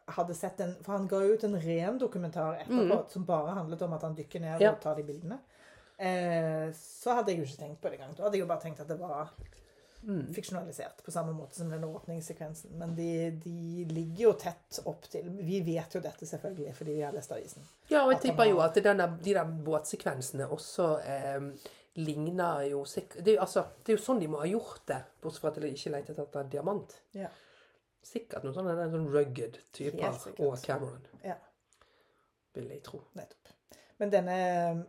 hadde 0.08 0.34
sett 0.36 0.60
en 0.62 0.74
For 0.82 0.92
han 0.98 1.08
ga 1.08 1.18
ut 1.22 1.44
en 1.44 1.56
ren 1.60 1.98
dokumentar 2.00 2.60
etterpå 2.64 3.10
som 3.12 3.26
bare 3.26 3.54
handlet 3.60 3.82
om 3.82 3.94
at 3.94 4.02
han 4.02 4.16
dykker 4.16 4.40
ned 4.42 4.58
Mm. 4.58 4.62
Ja. 4.62 4.72
og 4.72 4.80
tar 4.82 4.96
de 4.96 5.04
bildene. 5.04 5.40
Eh, 6.00 6.72
så 6.74 7.14
hadde 7.16 7.28
jeg 7.32 7.38
jo 7.40 7.44
ikke 7.46 7.62
tenkt 7.62 7.82
på 7.82 7.90
det 7.92 8.00
engang. 8.00 8.16
Da 8.16 8.24
hadde 8.24 8.34
jeg 8.38 8.42
jo 8.42 8.48
bare 8.48 8.62
tenkt 8.62 8.80
at 8.80 8.88
det 8.88 9.00
var 9.00 9.30
Mm. 10.06 10.34
fiksjonalisert 10.34 11.00
på 11.06 11.12
samme 11.12 11.32
måte 11.34 11.58
som 11.58 11.70
denne 11.70 11.88
åpningssekvensen. 11.88 12.76
Men 12.78 12.96
de, 12.96 13.32
de 13.44 13.86
ligger 13.90 14.24
jo 14.28 14.34
tett 14.38 14.80
opp 14.86 15.08
til 15.10 15.32
Vi 15.42 15.62
vet 15.66 15.96
jo 15.98 16.02
dette 16.04 16.28
selvfølgelig 16.30 16.76
fordi 16.78 16.98
vi 17.00 17.02
har 17.02 17.16
lest 17.16 17.34
avisen. 17.34 17.66
Ja, 17.90 18.04
og 18.04 18.14
jeg 18.14 18.22
tipper 18.28 18.50
jo 18.52 18.60
at 18.62 18.78
denne, 18.86 19.08
de 19.24 19.34
der 19.34 19.56
båtsekvensene 19.66 20.46
også 20.54 20.92
eh, 21.10 21.50
ligner 21.96 22.68
jo 22.70 22.84
det, 22.86 23.34
er 23.34 23.42
altså, 23.42 23.66
det 23.82 23.94
er 23.94 23.98
jo 23.98 24.04
sånn 24.04 24.22
de 24.22 24.30
må 24.30 24.44
ha 24.44 24.50
gjort 24.50 24.86
det, 24.92 25.02
bortsett 25.24 25.46
fra 25.46 25.54
at 25.54 25.60
de 25.64 25.74
ikke 25.74 25.94
lette 25.96 26.16
etter 26.16 26.42
en 26.42 26.54
diamant. 26.54 26.96
Ja. 27.16 27.32
Sikkert 28.06 28.46
noen 28.46 28.56
sånne 28.58 28.90
sånn 28.94 29.10
rugged 29.10 29.58
typer. 29.74 30.20
Og 30.38 30.60
Cameron, 30.62 31.08
ja. 31.26 31.40
vil 32.54 32.70
jeg 32.76 32.84
tro. 32.86 33.02
Nettopp. 33.18 33.56
Men 33.98 34.10
denne 34.12 34.36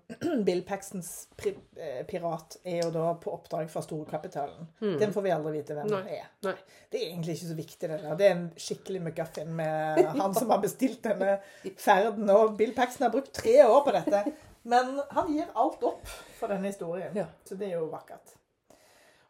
Bill 0.49 0.65
Paxtons 0.67 1.11
eh, 1.47 2.01
pirat 2.11 2.57
er 2.67 2.81
jo 2.83 2.89
da 2.91 3.13
på 3.23 3.31
oppdrag 3.37 3.69
fra 3.71 3.83
storkapitalen. 3.85 4.67
Den 4.81 5.13
får 5.15 5.23
vi 5.23 5.31
aldri 5.35 5.53
vite 5.61 5.77
hvem 5.79 5.87
Mm. 5.93 6.01
Nei. 6.09 6.17
er. 6.19 6.27
Nei. 6.43 6.55
Det 6.91 6.99
er 7.01 7.05
egentlig 7.13 7.37
ikke 7.37 7.51
så 7.53 7.59
viktig, 7.61 7.89
det 7.93 8.01
der. 8.03 8.17
Det 8.19 8.27
er 8.27 8.35
en 8.35 8.49
skikkelig 8.59 9.03
McGuffin 9.05 9.53
med 9.61 10.01
han 10.23 10.35
som 10.35 10.51
har 10.51 10.59
bestilt 10.65 11.05
denne 11.07 11.37
ferden. 11.79 12.27
Og 12.35 12.57
Bill 12.59 12.75
Paxton 12.75 13.07
har 13.07 13.15
brukt 13.15 13.31
tre 13.39 13.55
år 13.67 13.85
på 13.87 13.95
dette. 13.95 14.25
Men 14.67 14.97
han 15.15 15.31
gir 15.31 15.53
alt 15.55 15.85
opp 15.87 16.11
for 16.41 16.51
denne 16.51 16.67
historien. 16.73 17.15
Ja. 17.15 17.29
Så 17.47 17.55
det 17.55 17.69
er 17.71 17.77
jo 17.79 17.87
vakkert. 17.93 18.35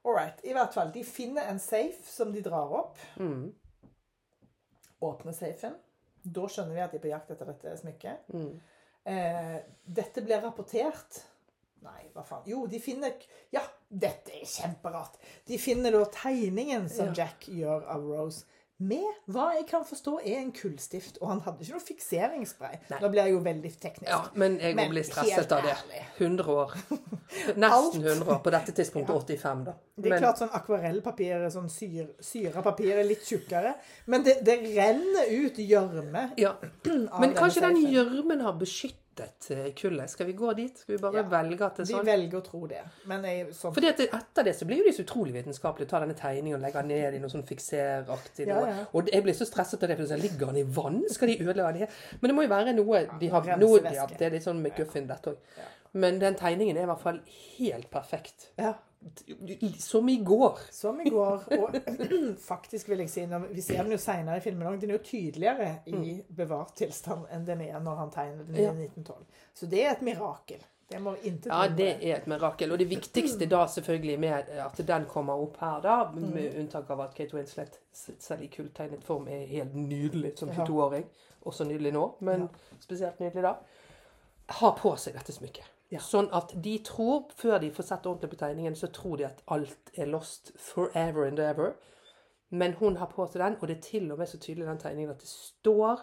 All 0.06 0.14
right. 0.16 0.40
I 0.48 0.54
hvert 0.56 0.72
fall. 0.72 0.88
De 0.94 1.02
finner 1.04 1.50
en 1.50 1.58
safe 1.60 2.00
som 2.08 2.32
de 2.32 2.40
drar 2.40 2.72
opp. 2.80 2.96
Mm. 3.20 3.50
Åpner 5.04 5.32
safen. 5.36 5.74
Da 6.24 6.46
skjønner 6.48 6.74
vi 6.78 6.80
at 6.86 6.94
de 6.94 6.98
er 6.98 7.02
på 7.04 7.10
jakt 7.12 7.30
etter 7.34 7.50
dette 7.52 7.74
smykket. 7.82 8.32
Mm. 8.32 8.54
Eh, 9.06 9.58
dette 9.86 10.22
blir 10.26 10.40
rapportert 10.42 11.20
Nei, 11.86 12.08
hva 12.16 12.24
faen. 12.26 12.42
Jo, 12.50 12.64
de 12.66 12.80
finner 12.82 13.12
Ja, 13.54 13.62
dette 13.86 14.32
er 14.34 14.46
kjemperart. 14.50 15.20
De 15.46 15.58
finner 15.62 15.94
da 15.94 16.00
tegningen 16.10 16.88
som 16.90 17.12
Ja. 17.12 17.24
Jack 17.24 17.46
gjør 17.46 17.86
av 17.86 18.02
Rose. 18.10 18.44
Med 18.76 19.04
hva 19.32 19.46
jeg 19.56 19.64
kan 19.70 19.86
forstå 19.88 20.18
er 20.20 20.42
en 20.42 20.50
kullstift. 20.52 21.16
Og 21.22 21.30
han 21.30 21.38
hadde 21.46 21.64
ikke 21.64 21.78
noe 21.78 21.84
fikseringsspray. 21.86 22.74
Nei. 22.90 22.98
Nå 23.00 23.08
blir 23.12 23.22
jeg 23.22 23.32
jo 23.32 23.38
veldig 23.46 23.70
teknisk. 23.80 24.10
Ja, 24.10 24.18
men 24.36 24.58
jeg 24.60 24.76
Men 24.76 24.92
blir 24.92 25.06
stresset 25.08 25.54
av 25.56 25.64
det. 25.64 26.02
100 26.18 26.50
år. 26.52 26.74
Nesten 27.62 28.04
100 28.04 28.28
år. 28.28 28.42
På 28.44 28.52
dette 28.52 28.76
tidspunktet 28.76 29.16
85, 29.40 29.64
da. 29.70 29.74
Det 29.96 30.12
er 30.12 30.20
klart 30.20 30.42
sånn 30.42 30.52
akvarellpapir, 30.58 31.48
sånn 31.54 31.72
syr, 31.72 32.12
syra 32.20 32.60
papir 32.66 33.00
er 33.00 33.08
litt 33.08 33.24
tjukkere. 33.24 33.72
Men 34.12 34.28
det, 34.28 34.42
det 34.44 34.58
renner 34.66 35.32
ut 35.32 35.56
gjørme 35.56 36.28
ja. 36.36 36.52
Men 37.22 37.32
kanskje 37.38 37.64
den 37.64 37.80
gjørmen 37.88 38.44
har 38.44 38.60
beskyttet 38.60 39.05
eh, 39.20 39.72
kulde. 39.74 40.08
Skal 40.08 40.26
vi 40.26 40.32
gå 40.32 40.52
dit? 40.56 40.78
Skal 40.78 40.96
vi 40.96 41.00
bare 41.02 41.16
Ja. 41.16 41.22
velge 41.22 41.60
at 41.66 41.76
det 41.76 41.82
er 41.88 41.92
sånn? 41.92 42.04
Vi 42.04 42.10
sånn? 42.10 42.30
velger 42.30 42.40
å 42.40 42.44
tro 42.44 42.66
det. 42.66 42.82
Men 43.06 43.22
jeg, 43.24 43.46
sånn, 43.54 43.74
Fordi 43.74 43.88
at 43.88 44.00
etter 44.00 44.44
det 44.44 44.54
så 44.56 44.66
blir 44.66 44.78
jo 44.78 44.84
de 44.84 44.92
så 44.92 45.04
utrolig 45.04 45.32
vitenskapelige. 45.34 45.88
Ta 45.88 46.00
denne 46.00 46.14
tegningen 46.14 46.54
og 46.54 46.60
legge 46.62 46.82
den 46.82 46.88
ned 46.88 47.14
i 47.14 47.18
noe 47.18 47.28
sånn 47.30 47.44
fikseraktig 47.46 48.46
Ja, 48.46 48.60
ja. 48.66 48.84
Og 48.94 49.08
jeg 49.12 49.22
blir 49.22 49.34
så 49.34 49.46
stresset 49.46 49.82
av 49.82 49.88
det, 49.88 49.96
for 49.98 50.04
så 50.06 50.20
ligger 50.20 50.46
den 50.52 50.56
i 50.56 50.62
vann? 50.62 51.02
Skal 51.08 51.28
de 51.28 51.38
ødelegge 51.38 51.78
det? 51.78 51.90
Men 52.20 52.28
det 52.30 52.34
må 52.36 52.42
jo 52.42 52.48
være 52.48 52.74
noe 52.74 53.18
de 53.20 53.28
har 53.28 53.42
noe, 53.58 53.80
Det 53.80 54.22
er 54.22 54.30
litt 54.30 54.42
sånn 54.44 54.60
McGuffin, 54.62 55.06
dette 55.06 55.30
òg. 55.30 55.36
Men 55.94 56.18
den 56.18 56.34
tegningen 56.34 56.76
er 56.76 56.82
i 56.82 56.86
hvert 56.86 57.00
fall 57.00 57.20
helt 57.58 57.90
perfekt. 57.90 58.50
ja. 58.58 58.74
Som 59.78 60.08
i 60.08 60.16
går. 60.24 60.58
Som 60.72 61.00
i 61.00 61.10
går. 61.10 61.42
Og 61.58 61.74
faktisk 62.50 62.88
vil 62.88 62.98
jeg 63.04 63.10
si, 63.10 63.26
vi 63.50 63.60
ser 63.64 63.82
den 63.82 63.92
jo 63.92 63.98
senere 64.02 64.36
i 64.40 64.44
filmen 64.44 64.66
òg, 64.68 64.80
den 64.80 64.90
er 64.90 64.98
jo 64.98 65.04
tydeligere 65.04 65.68
i 65.86 66.16
bevart 66.36 66.74
tilstand 66.80 67.26
enn 67.32 67.44
den 67.46 67.60
er 67.68 67.78
når 67.80 68.00
han 68.04 68.10
tegner 68.14 68.44
den 68.44 68.56
Mm. 68.56 68.62
Ja. 68.62 68.72
i 68.72 68.88
1912. 68.88 69.26
Så 69.54 69.66
det 69.70 69.84
er 69.84 69.90
et 69.92 70.02
mirakel. 70.02 70.64
Det 70.88 71.00
må 71.02 71.16
intet 71.26 71.50
Ja, 71.50 71.66
det 71.68 71.88
er 72.06 72.16
et 72.20 72.26
mirakel. 72.30 72.70
Og 72.72 72.78
det 72.78 72.86
viktigste 72.90 73.46
da 73.50 73.64
selvfølgelig 73.66 74.18
med 74.22 74.50
at 74.62 74.78
den 74.86 75.04
kommer 75.10 75.34
opp 75.42 75.56
her, 75.60 75.80
da, 75.82 75.96
Mm. 76.14 76.28
med 76.34 76.58
unntak 76.60 76.90
av 76.90 77.00
at 77.00 77.14
Kate 77.14 77.34
Winslet 77.34 77.78
selv 77.92 78.42
i 78.42 78.46
kulltegnet 78.46 79.02
form 79.04 79.26
er 79.28 79.46
helt 79.46 79.74
nydelig 79.74 80.36
som 80.38 80.48
22-åring. 80.50 81.04
Også 81.46 81.64
nydelig 81.66 81.92
nå, 81.92 82.04
men 82.20 82.48
spesielt 82.80 83.20
nydelig 83.20 83.42
da. 83.42 83.54
Har 84.48 84.72
på 84.78 84.96
seg 84.98 85.14
dette 85.14 85.32
smykket. 85.34 85.64
Ja. 85.90 86.00
Sånn 86.02 86.28
at 86.34 86.50
de 86.62 86.78
tror, 86.82 87.28
før 87.38 87.60
de 87.62 87.70
får 87.70 87.82
sett 87.86 88.06
ordentlig 88.06 88.30
på 88.32 88.36
tegningen, 88.40 88.74
så 88.74 88.88
tror 88.92 89.16
de 89.20 89.24
at 89.28 89.42
alt 89.54 89.92
er 89.94 90.06
lost 90.10 90.50
forever 90.58 91.26
and 91.28 91.38
ever. 91.38 91.76
Men 92.50 92.72
hun 92.80 92.96
har 92.96 93.06
på 93.06 93.26
seg 93.30 93.40
den, 93.42 93.56
og 93.60 93.68
det 93.68 93.76
er 93.76 93.80
til 93.82 94.10
og 94.12 94.18
med 94.18 94.28
så 94.28 94.38
tydelig 94.38 94.64
i 94.66 94.68
den 94.70 94.78
tegningen 94.82 95.10
at 95.14 95.20
det 95.22 95.28
står 95.30 96.02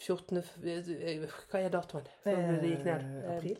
14. 0.00 0.38
eh, 0.38 1.26
Hva 1.50 1.58
er 1.60 1.68
datoen? 1.74 2.06
Før 2.24 2.60
det 2.62 2.70
gikk 2.70 2.84
ned? 2.86 3.04
Eh, 3.24 3.36
april. 3.36 3.58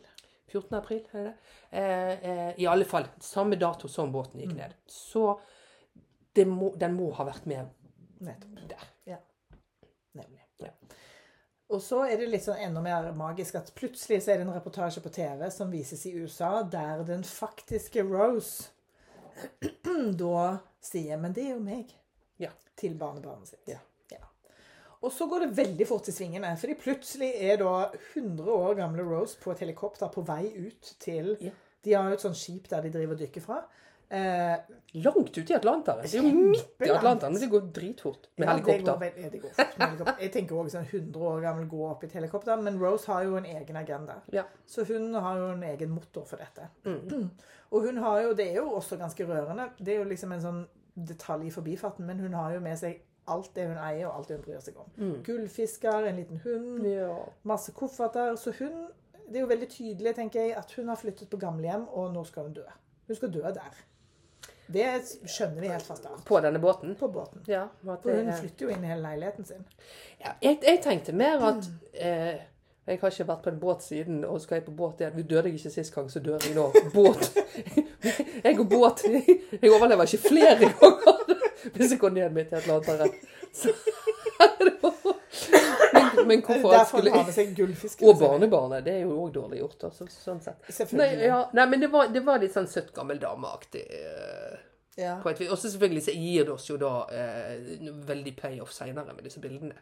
14. 0.51 0.77
april, 0.77 1.03
er 1.13 1.23
det? 1.29 1.33
Eh, 1.71 2.29
eh, 2.31 2.53
I 2.59 2.65
alle 2.67 2.85
fall 2.85 3.05
samme 3.23 3.55
dato 3.59 3.87
som 3.87 4.11
båten 4.11 4.39
Mm. 4.39 4.41
gikk 4.47 4.55
ned. 4.57 4.73
Så 4.87 5.39
må, 6.47 6.73
den 6.79 6.93
må 6.95 7.11
ha 7.13 7.23
vært 7.27 7.45
med 7.45 7.69
Nettopp. 8.21 8.67
der. 8.69 8.90
Og 11.71 11.79
så 11.79 12.01
er 12.03 12.19
det 12.19 12.27
litt 12.27 12.43
sånn 12.43 12.59
enda 12.59 12.81
mer 12.83 13.07
magisk 13.15 13.55
at 13.55 13.69
plutselig 13.77 14.19
så 14.23 14.33
er 14.33 14.41
det 14.41 14.47
en 14.47 14.55
reportasje 14.55 15.03
på 15.03 15.11
TV 15.15 15.45
som 15.53 15.71
vises 15.71 16.03
i 16.09 16.11
USA, 16.19 16.61
der 16.67 17.05
den 17.07 17.23
faktiske 17.23 18.03
Rose 18.03 18.71
da 20.21 20.41
sier 20.83 21.21
Men 21.21 21.33
det 21.33 21.45
er 21.45 21.53
jo 21.55 21.63
meg. 21.63 21.93
Ja. 22.41 22.51
Til 22.77 22.97
barnebarnet 22.99 23.53
sitt. 23.53 23.63
Ja. 23.71 23.79
Ja. 24.11 24.19
Og 24.99 25.13
så 25.15 25.29
går 25.31 25.45
det 25.45 25.55
veldig 25.61 25.87
fort 25.87 26.09
i 26.11 26.15
svingene. 26.15 26.51
fordi 26.59 26.75
plutselig 26.81 27.31
er 27.39 27.61
da 27.63 27.75
100 28.15 28.51
år 28.51 28.75
gamle 28.81 29.05
Rose 29.07 29.39
på 29.39 29.53
et 29.53 29.63
helikopter 29.63 30.11
på 30.11 30.25
vei 30.27 30.51
ut 30.67 30.95
til. 30.99 31.37
De 31.81 31.93
har 31.93 32.09
jo 32.09 32.19
et 32.19 32.25
sånt 32.25 32.37
skip 32.37 32.67
der 32.69 32.83
de 32.83 32.91
driver 32.91 33.15
og 33.15 33.23
dykker 33.23 33.45
fra. 33.47 33.61
Eh, 34.11 34.57
Langt 34.93 35.37
ute 35.37 35.53
i 35.53 35.55
Atlanteren. 35.55 36.01
Det 36.03 36.17
er 36.19 36.25
jo 36.25 36.31
midt 36.35 36.81
i 36.83 36.89
Atlanteren, 36.91 37.31
men 37.31 37.39
det 37.41 37.47
går 37.53 37.67
dritfort 37.71 38.25
med 38.41 38.47
ja, 38.49 38.55
det 38.57 38.63
går 38.65 38.73
helikopter. 38.73 39.29
det 39.31 39.39
går 39.39 39.53
fort 39.55 39.77
med 39.77 39.85
helikopter. 39.87 40.17
Jeg 40.25 40.31
tenker 40.33 40.57
også 40.59 40.73
sånn 40.81 40.87
100 40.89 41.21
år 41.29 41.37
gammel 41.45 41.69
gå 41.71 41.79
opp 41.87 42.01
i 42.03 42.07
et 42.09 42.15
helikopter, 42.17 42.59
men 42.65 42.79
Rose 42.81 43.07
har 43.07 43.23
jo 43.23 43.37
en 43.39 43.45
egen 43.47 43.77
agenda. 43.79 44.17
Ja. 44.35 44.43
Så 44.67 44.83
hun 44.89 45.13
har 45.15 45.37
jo 45.39 45.45
en 45.53 45.63
egen 45.63 45.93
motor 45.95 46.25
for 46.27 46.43
dette. 46.43 46.67
Mm. 46.83 47.29
Og 47.71 47.85
hun 47.87 48.01
har 48.03 48.19
jo, 48.25 48.33
det 48.35 48.49
er 48.49 48.57
jo 48.59 48.65
også 48.81 48.97
ganske 48.99 49.27
rørende, 49.29 49.69
det 49.79 49.93
er 49.95 50.01
jo 50.01 50.09
liksom 50.09 50.33
en 50.35 50.43
sånn 50.43 50.59
detalj 51.07 51.47
i 51.47 51.53
forbifarten, 51.55 52.03
men 52.05 52.19
hun 52.19 52.33
har 52.35 52.57
jo 52.57 52.59
med 52.65 52.75
seg 52.81 52.99
alt 53.31 53.53
det 53.55 53.69
hun 53.69 53.77
eier 53.79 54.09
og 54.09 54.17
alt 54.17 54.27
det 54.27 54.41
hun 54.41 54.43
bryr 54.43 54.59
seg 54.65 54.81
om. 54.81 54.89
Mm. 54.97 55.13
Gullfisker, 55.23 56.09
en 56.09 56.19
liten 56.19 56.41
hund, 56.43 56.83
Ja. 56.89 57.13
masse 57.47 57.71
kofferter. 57.71 58.35
Så 58.35 58.51
hun, 58.59 58.89
det 59.29 59.39
er 59.39 59.45
jo 59.45 59.53
veldig 59.53 59.69
tydelig, 59.71 60.15
tenker 60.19 60.41
jeg, 60.49 60.57
at 60.59 60.75
hun 60.75 60.91
har 60.91 60.99
flyttet 60.99 61.29
på 61.31 61.39
gamlehjem, 61.39 61.87
og 61.95 62.11
nå 62.11 62.25
skal 62.27 62.49
hun 62.49 62.53
dø. 62.59 62.67
Hun 63.07 63.15
skal 63.15 63.31
dø 63.31 63.41
der. 63.55 63.79
Det 64.73 64.87
skjønner 65.29 65.61
vi 65.61 65.67
helt 65.71 65.85
fast 65.87 66.05
av. 66.05 66.21
På 66.25 66.39
denne 66.43 66.59
båten. 66.63 66.95
På 66.99 67.07
båten. 67.11 67.41
Ja. 67.47 67.65
For 67.85 68.11
hun 68.11 68.29
er- 68.29 68.39
flytter 68.39 68.65
jo 68.65 68.69
inn 68.75 68.83
i 68.83 68.87
hele 68.87 69.01
leiligheten 69.09 69.45
sin. 69.45 69.65
Ja, 70.21 70.31
jeg, 70.41 70.59
jeg 70.63 70.81
tenkte 70.83 71.13
mer 71.13 71.43
at 71.51 71.67
eh, 71.93 72.39
Jeg 72.87 72.99
har 73.01 73.09
ikke 73.13 73.27
vært 73.27 73.43
på 73.45 73.49
en 73.51 73.59
båt 73.61 73.83
siden, 73.85 74.23
og 74.25 74.41
skal 74.41 74.55
jeg 74.57 74.65
på 74.65 74.71
båt 74.75 74.99
igjen? 75.03 75.13
Vi 75.15 75.23
døde 75.29 75.51
ikke 75.53 75.69
sist 75.69 75.93
gang, 75.95 76.07
så 76.11 76.19
dør 76.19 76.39
jeg 76.47 76.55
nå. 76.55 76.71
Båt. 76.93 77.31
Jeg 78.43 78.59
og 78.59 78.69
båt 78.71 79.03
Jeg 79.05 79.69
overlever 79.71 80.03
ikke 80.09 80.17
flere 80.29 80.55
ganger 80.57 81.37
hvis 81.75 81.91
jeg 81.91 81.99
går 82.01 82.09
ned 82.15 82.29
midt 82.33 82.51
i 82.51 82.55
et 82.57 82.63
eller 82.63 82.79
annet. 82.81 82.87
men 82.99 83.11
Det 84.65 84.71
hvorfor 84.81 85.00
skulle 86.89 87.11
har 87.11 87.23
jeg 87.25 87.35
seg 87.35 87.53
gullfiskene 87.57 88.09
Og 88.09 88.19
barnebarnet. 88.19 88.83
Det 88.85 88.93
er 88.93 89.05
jo 89.05 89.15
òg 89.25 89.31
dårlig 89.33 89.61
gjort. 89.61 89.83
Altså, 89.89 90.07
sånn 90.11 90.41
sett. 90.43 90.91
Nei, 90.97 91.09
ja, 91.27 91.39
nei, 91.53 91.65
men 91.71 91.79
det 91.85 91.91
var, 91.93 92.07
det 92.13 92.23
var 92.25 92.39
litt 92.43 92.53
sånn 92.55 92.67
søtt 92.71 92.91
gammel 92.95 93.19
dameaktig. 93.21 93.85
eh, 93.89 94.59
Ja. 94.97 95.15
Og 95.23 95.57
så 95.57 95.69
selvfølgelig 95.69 96.03
så 96.03 96.11
gir 96.17 96.45
det 96.45 96.53
oss 96.53 96.67
jo 96.69 96.77
da 96.77 97.07
eh, 97.15 97.79
veldig 98.07 98.35
payoff 98.37 98.73
seinere 98.75 99.13
med 99.15 99.23
disse 99.23 99.39
bildene. 99.39 99.77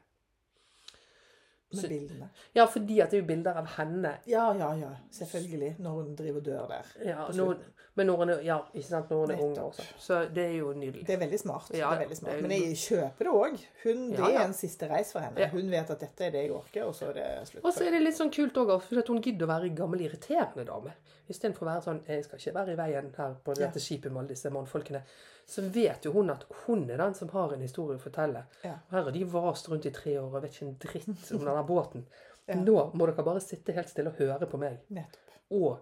Med 1.71 1.89
bildene. 1.89 2.29
Ja, 2.55 2.63
fordi 2.65 2.99
at 2.99 3.11
det 3.11 3.19
er 3.19 3.21
jo 3.21 3.27
bilder 3.27 3.57
av 3.61 3.67
henne. 3.75 4.15
Ja, 4.27 4.47
ja, 4.57 4.69
ja. 4.73 4.87
Selvfølgelig. 5.13 5.75
Når 5.79 5.97
hun 5.99 6.15
driver 6.17 6.39
og 6.39 6.45
dør 6.45 6.63
der. 6.71 6.87
Ja, 7.05 7.27
når, 7.37 7.59
men 7.99 8.09
når 8.09 8.23
hun 8.23 8.31
ja, 8.47 8.57
ikke 8.73 8.87
sant, 8.87 9.11
når 9.13 9.19
hun 9.21 9.33
er 9.35 9.43
ung 9.45 9.59
også. 9.67 9.85
Så 10.01 10.19
det 10.33 10.45
er 10.47 10.55
jo 10.57 10.71
nydelig. 10.73 11.05
Det 11.07 11.13
er 11.13 11.21
veldig 11.21 11.39
smart. 11.39 11.69
Ja, 11.73 11.91
det 11.91 11.99
er 11.99 12.01
veldig 12.07 12.17
smart. 12.17 12.41
Men 12.41 12.55
jeg 12.55 12.79
kjøper 12.81 13.29
det 13.29 13.35
òg. 13.43 13.61
Det 13.83 14.31
er 14.31 14.41
en 14.47 14.57
siste 14.57 14.89
reis 14.89 15.13
for 15.13 15.21
henne. 15.25 15.49
Hun 15.53 15.69
vet 15.69 15.93
at 15.93 16.07
dette 16.07 16.25
er 16.25 16.33
det 16.33 16.43
jeg 16.47 16.55
orker, 16.57 16.89
og 16.89 16.97
så 16.97 17.11
er 17.11 17.19
det 17.19 17.29
slutt. 17.51 17.63
Og 17.63 17.75
så 17.75 17.85
er 17.85 17.97
det 17.97 18.01
litt 18.07 18.17
sånn 18.17 18.33
kult 18.33 18.57
òg, 18.63 18.73
for 18.87 19.13
hun 19.13 19.21
gidder 19.21 19.45
å 19.45 19.53
være 19.53 19.73
gammel, 19.77 20.07
irriterende 20.07 20.65
dame. 20.71 20.97
Istedenfor 21.29 21.65
å 21.65 21.69
være 21.69 21.81
sånn 21.85 21.99
'Jeg 22.07 22.23
skal 22.25 22.39
ikke 22.39 22.53
være 22.53 22.71
i 22.73 22.75
veien 22.75 23.13
her 23.17 23.35
på 23.45 23.53
Ja. 23.57 23.65
dette 23.67 23.79
skipet 23.79 24.11
med 24.11 24.17
alle 24.21 24.27
disse 24.29 24.49
mannfolkene'. 24.49 25.01
Så 25.47 25.61
vet 25.71 26.03
jo 26.05 26.11
hun 26.11 26.29
at 26.29 26.43
hun 26.65 26.89
er 26.89 26.97
den 26.97 27.13
som 27.13 27.29
har 27.29 27.53
en 27.53 27.61
historie 27.61 27.97
å 27.97 28.01
fortelle. 28.01 28.43
Ja. 28.63 28.75
Her 28.91 29.03
har 29.03 29.11
de 29.11 29.23
vast 29.23 29.69
rundt 29.69 29.85
i 29.85 29.91
tre 29.91 30.17
år 30.17 30.33
og 30.35 30.41
vet 30.41 30.51
ikke 30.51 30.67
en 30.67 30.77
dritt 30.79 31.31
om 31.31 31.39
denne 31.45 31.65
båten. 31.67 32.05
Ja. 32.49 32.55
Nå 32.55 32.91
må 32.95 33.05
dere 33.05 33.23
bare 33.23 33.39
sitte 33.39 33.73
helt 33.73 33.89
stille 33.89 34.07
og 34.07 34.15
høre 34.17 34.47
på 34.49 34.57
meg. 34.57 34.79
Nettopp. 34.89 35.17
Og 35.51 35.79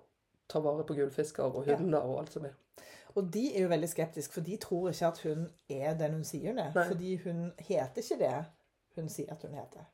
ta 0.49 0.59
vare 0.59 0.83
på 0.83 0.95
gullfisker 0.97 1.43
og 1.55 1.65
Ja. 1.65 1.75
og 1.99 2.19
alt 2.19 2.29
som 2.33 2.43
er. 2.45 2.53
Og 3.15 3.31
de 3.31 3.55
er 3.55 3.61
jo 3.61 3.69
veldig 3.69 3.87
skeptiske, 3.89 4.33
for 4.33 4.41
de 4.41 4.57
tror 4.57 4.89
ikke 4.89 5.07
at 5.07 5.17
hun 5.19 5.49
er 5.69 5.93
den 5.93 6.11
hun 6.11 6.23
sier 6.23 6.47
hun 6.49 6.59
er. 6.59 6.71
Nei. 6.75 6.87
Fordi 6.89 7.15
hun 7.23 7.53
heter 7.57 8.01
ikke 8.01 8.19
det 8.19 8.45
hun 8.97 9.07
sier 9.09 9.31
at 9.31 9.41
hun 9.43 9.53
heter. 9.53 9.85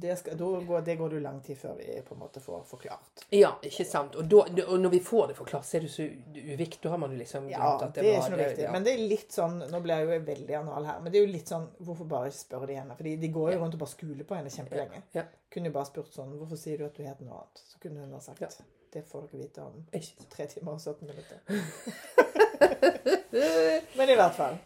Det, 0.00 0.16
skal, 0.18 0.36
går, 0.38 0.80
det 0.86 0.94
går 0.98 1.08
du 1.14 1.18
lang 1.20 1.40
tid 1.44 1.56
før 1.58 1.74
vi 1.78 1.86
på 2.06 2.14
en 2.14 2.20
måte 2.20 2.40
får 2.42 2.62
forklart. 2.68 3.24
Ja, 3.34 3.52
ikke 3.62 3.84
sant. 3.88 4.16
Og, 4.20 4.24
da, 4.30 4.38
og 4.66 4.80
når 4.80 4.90
vi 4.96 5.00
får 5.04 5.26
det 5.30 5.36
forklart, 5.38 5.66
så 5.68 5.76
er 5.78 5.82
det 5.86 5.92
så 5.94 6.02
uviktig. 6.34 6.80
Da 6.84 6.88
har 6.94 7.00
man 7.02 7.10
jo 7.14 7.18
liksom 7.20 7.42
Ja, 7.50 7.56
glemt 7.62 7.82
at 7.88 7.94
det, 7.94 8.02
det, 8.02 8.10
er 8.10 8.14
var 8.18 8.22
ikke 8.28 8.36
noe 8.36 8.44
viktig. 8.48 8.64
ja. 8.66 8.70
Men 8.74 8.82
det 8.86 8.92
er 8.94 8.98
litt 9.14 9.32
sånn 9.36 9.56
Nå 9.70 9.76
blir 9.84 9.94
jeg 10.02 10.06
jo 10.08 10.12
veldig 10.28 10.54
anal 10.60 10.82
her, 10.90 10.98
men 11.04 11.08
det 11.14 11.18
er 11.20 11.24
jo 11.26 11.32
litt 11.32 11.48
sånn 11.54 11.66
Hvorfor 11.78 12.06
bare 12.10 12.30
spørre 12.34 12.66
de 12.70 12.76
henne? 12.80 12.94
Fordi 12.98 13.12
de 13.22 13.28
går 13.38 13.48
jo 13.54 13.58
rundt 13.62 13.74
og 13.78 13.82
bare 13.84 13.94
skuler 13.94 14.24
på 14.28 14.38
henne 14.38 14.50
kjempelenge. 14.54 14.98
Ja. 15.16 15.24
Kunne 15.54 15.66
jo 15.70 15.74
bare 15.78 15.90
spurt 15.90 16.12
sånn 16.14 16.34
Hvorfor 16.38 16.58
sier 16.60 16.76
du 16.80 16.84
at 16.88 16.96
du 16.96 17.02
heter 17.06 17.24
noe 17.28 17.36
annet? 17.42 17.56
Så 17.72 17.76
kunne 17.82 17.98
hun 18.06 18.14
ha 18.16 18.22
sagt 18.24 18.40
Ja. 18.44 18.48
Det 18.94 19.02
får 19.10 19.20
dere 19.26 19.38
vite 19.42 19.60
om 19.64 19.74
Ikke 19.98 20.24
tre 20.30 20.44
timer 20.46 20.72
og 20.76 20.80
17 20.80 21.08
minutter. 21.08 21.38
men 23.98 24.10
i 24.10 24.16
hvert 24.18 24.36
fall. 24.36 24.56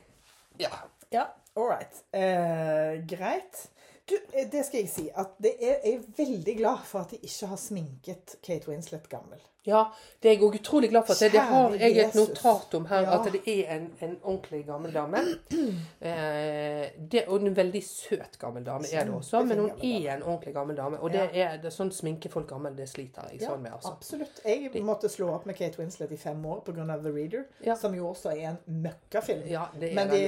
Ja. 0.61 0.71
Ja, 1.11 1.25
all 1.57 1.69
right. 1.71 1.95
Eh, 2.13 3.01
greit. 3.09 3.69
Du, 4.09 4.15
eh, 4.33 4.47
det 4.51 4.65
skal 4.67 4.81
jeg 4.81 4.89
si. 4.89 5.09
At 5.15 5.35
det 5.43 5.55
er, 5.61 5.77
jeg 5.85 5.95
er 5.99 6.07
veldig 6.17 6.57
glad 6.57 6.79
for 6.89 7.01
at 7.05 7.11
de 7.11 7.17
ikke 7.23 7.47
har 7.47 7.57
sminket 7.61 8.37
Kate 8.43 8.69
Winslet 8.71 9.09
gammel. 9.13 9.39
ja, 9.69 9.83
det 10.23 10.31
er 10.31 10.33
jeg 10.39 10.43
òg 10.47 10.55
utrolig 10.57 10.89
glad 10.89 11.05
for. 11.05 11.13
at 11.13 11.21
Det, 11.21 11.33
det 11.33 11.41
har 11.45 11.75
jeg 11.77 11.97
et 12.07 12.15
notat 12.17 12.75
om 12.79 12.87
her, 12.89 13.01
Ja. 13.05 13.19
at 13.21 13.33
det 13.33 13.43
er 13.45 13.75
en, 13.77 13.91
en 14.01 14.15
ordentlig 14.25 14.63
gammel 14.67 14.93
dame. 14.95 15.19
Eh, 16.01 16.91
det, 17.11 17.25
og 17.29 17.43
en 17.43 17.57
veldig 17.57 17.81
søt 17.85 18.39
gammel 18.41 18.65
dame 18.65 18.87
er 18.93 19.05
det 19.05 19.15
også, 19.15 19.41
men 19.45 19.59
hun 19.59 19.71
er 19.83 20.15
en 20.15 20.23
ordentlig 20.23 20.55
gammel 20.55 20.77
dame. 20.79 21.01
Og 21.03 21.11
det 21.13 21.21
er, 21.35 21.57
det 21.59 21.69
er 21.69 21.75
sånn 21.75 21.91
sminke 21.93 22.31
folk 22.33 22.47
gammel, 22.49 22.77
det 22.79 22.87
sliter 22.89 23.29
jeg 23.33 23.43
sånn 23.43 23.61
med, 23.65 23.73
altså. 23.75 23.93
absolutt. 23.97 24.41
Jeg 24.47 24.85
måtte 24.87 25.11
slå 25.13 25.29
opp 25.35 25.47
med 25.51 25.59
Kate 25.59 25.79
Winslet 25.83 26.13
i 26.15 26.17
fem 26.21 26.45
år 26.47 26.63
pga. 26.67 26.87
The 27.03 27.11
Reader, 27.13 27.45
Ja. 27.67 27.75
som 27.77 27.95
jo 27.95 28.09
også 28.13 28.31
er 28.33 28.55
en 28.55 28.59
møkkafilm. 28.87 29.45
Ja, 29.51 29.67
det 29.79 29.91
er 29.91 29.95
Men 29.99 30.09
det, 30.09 30.23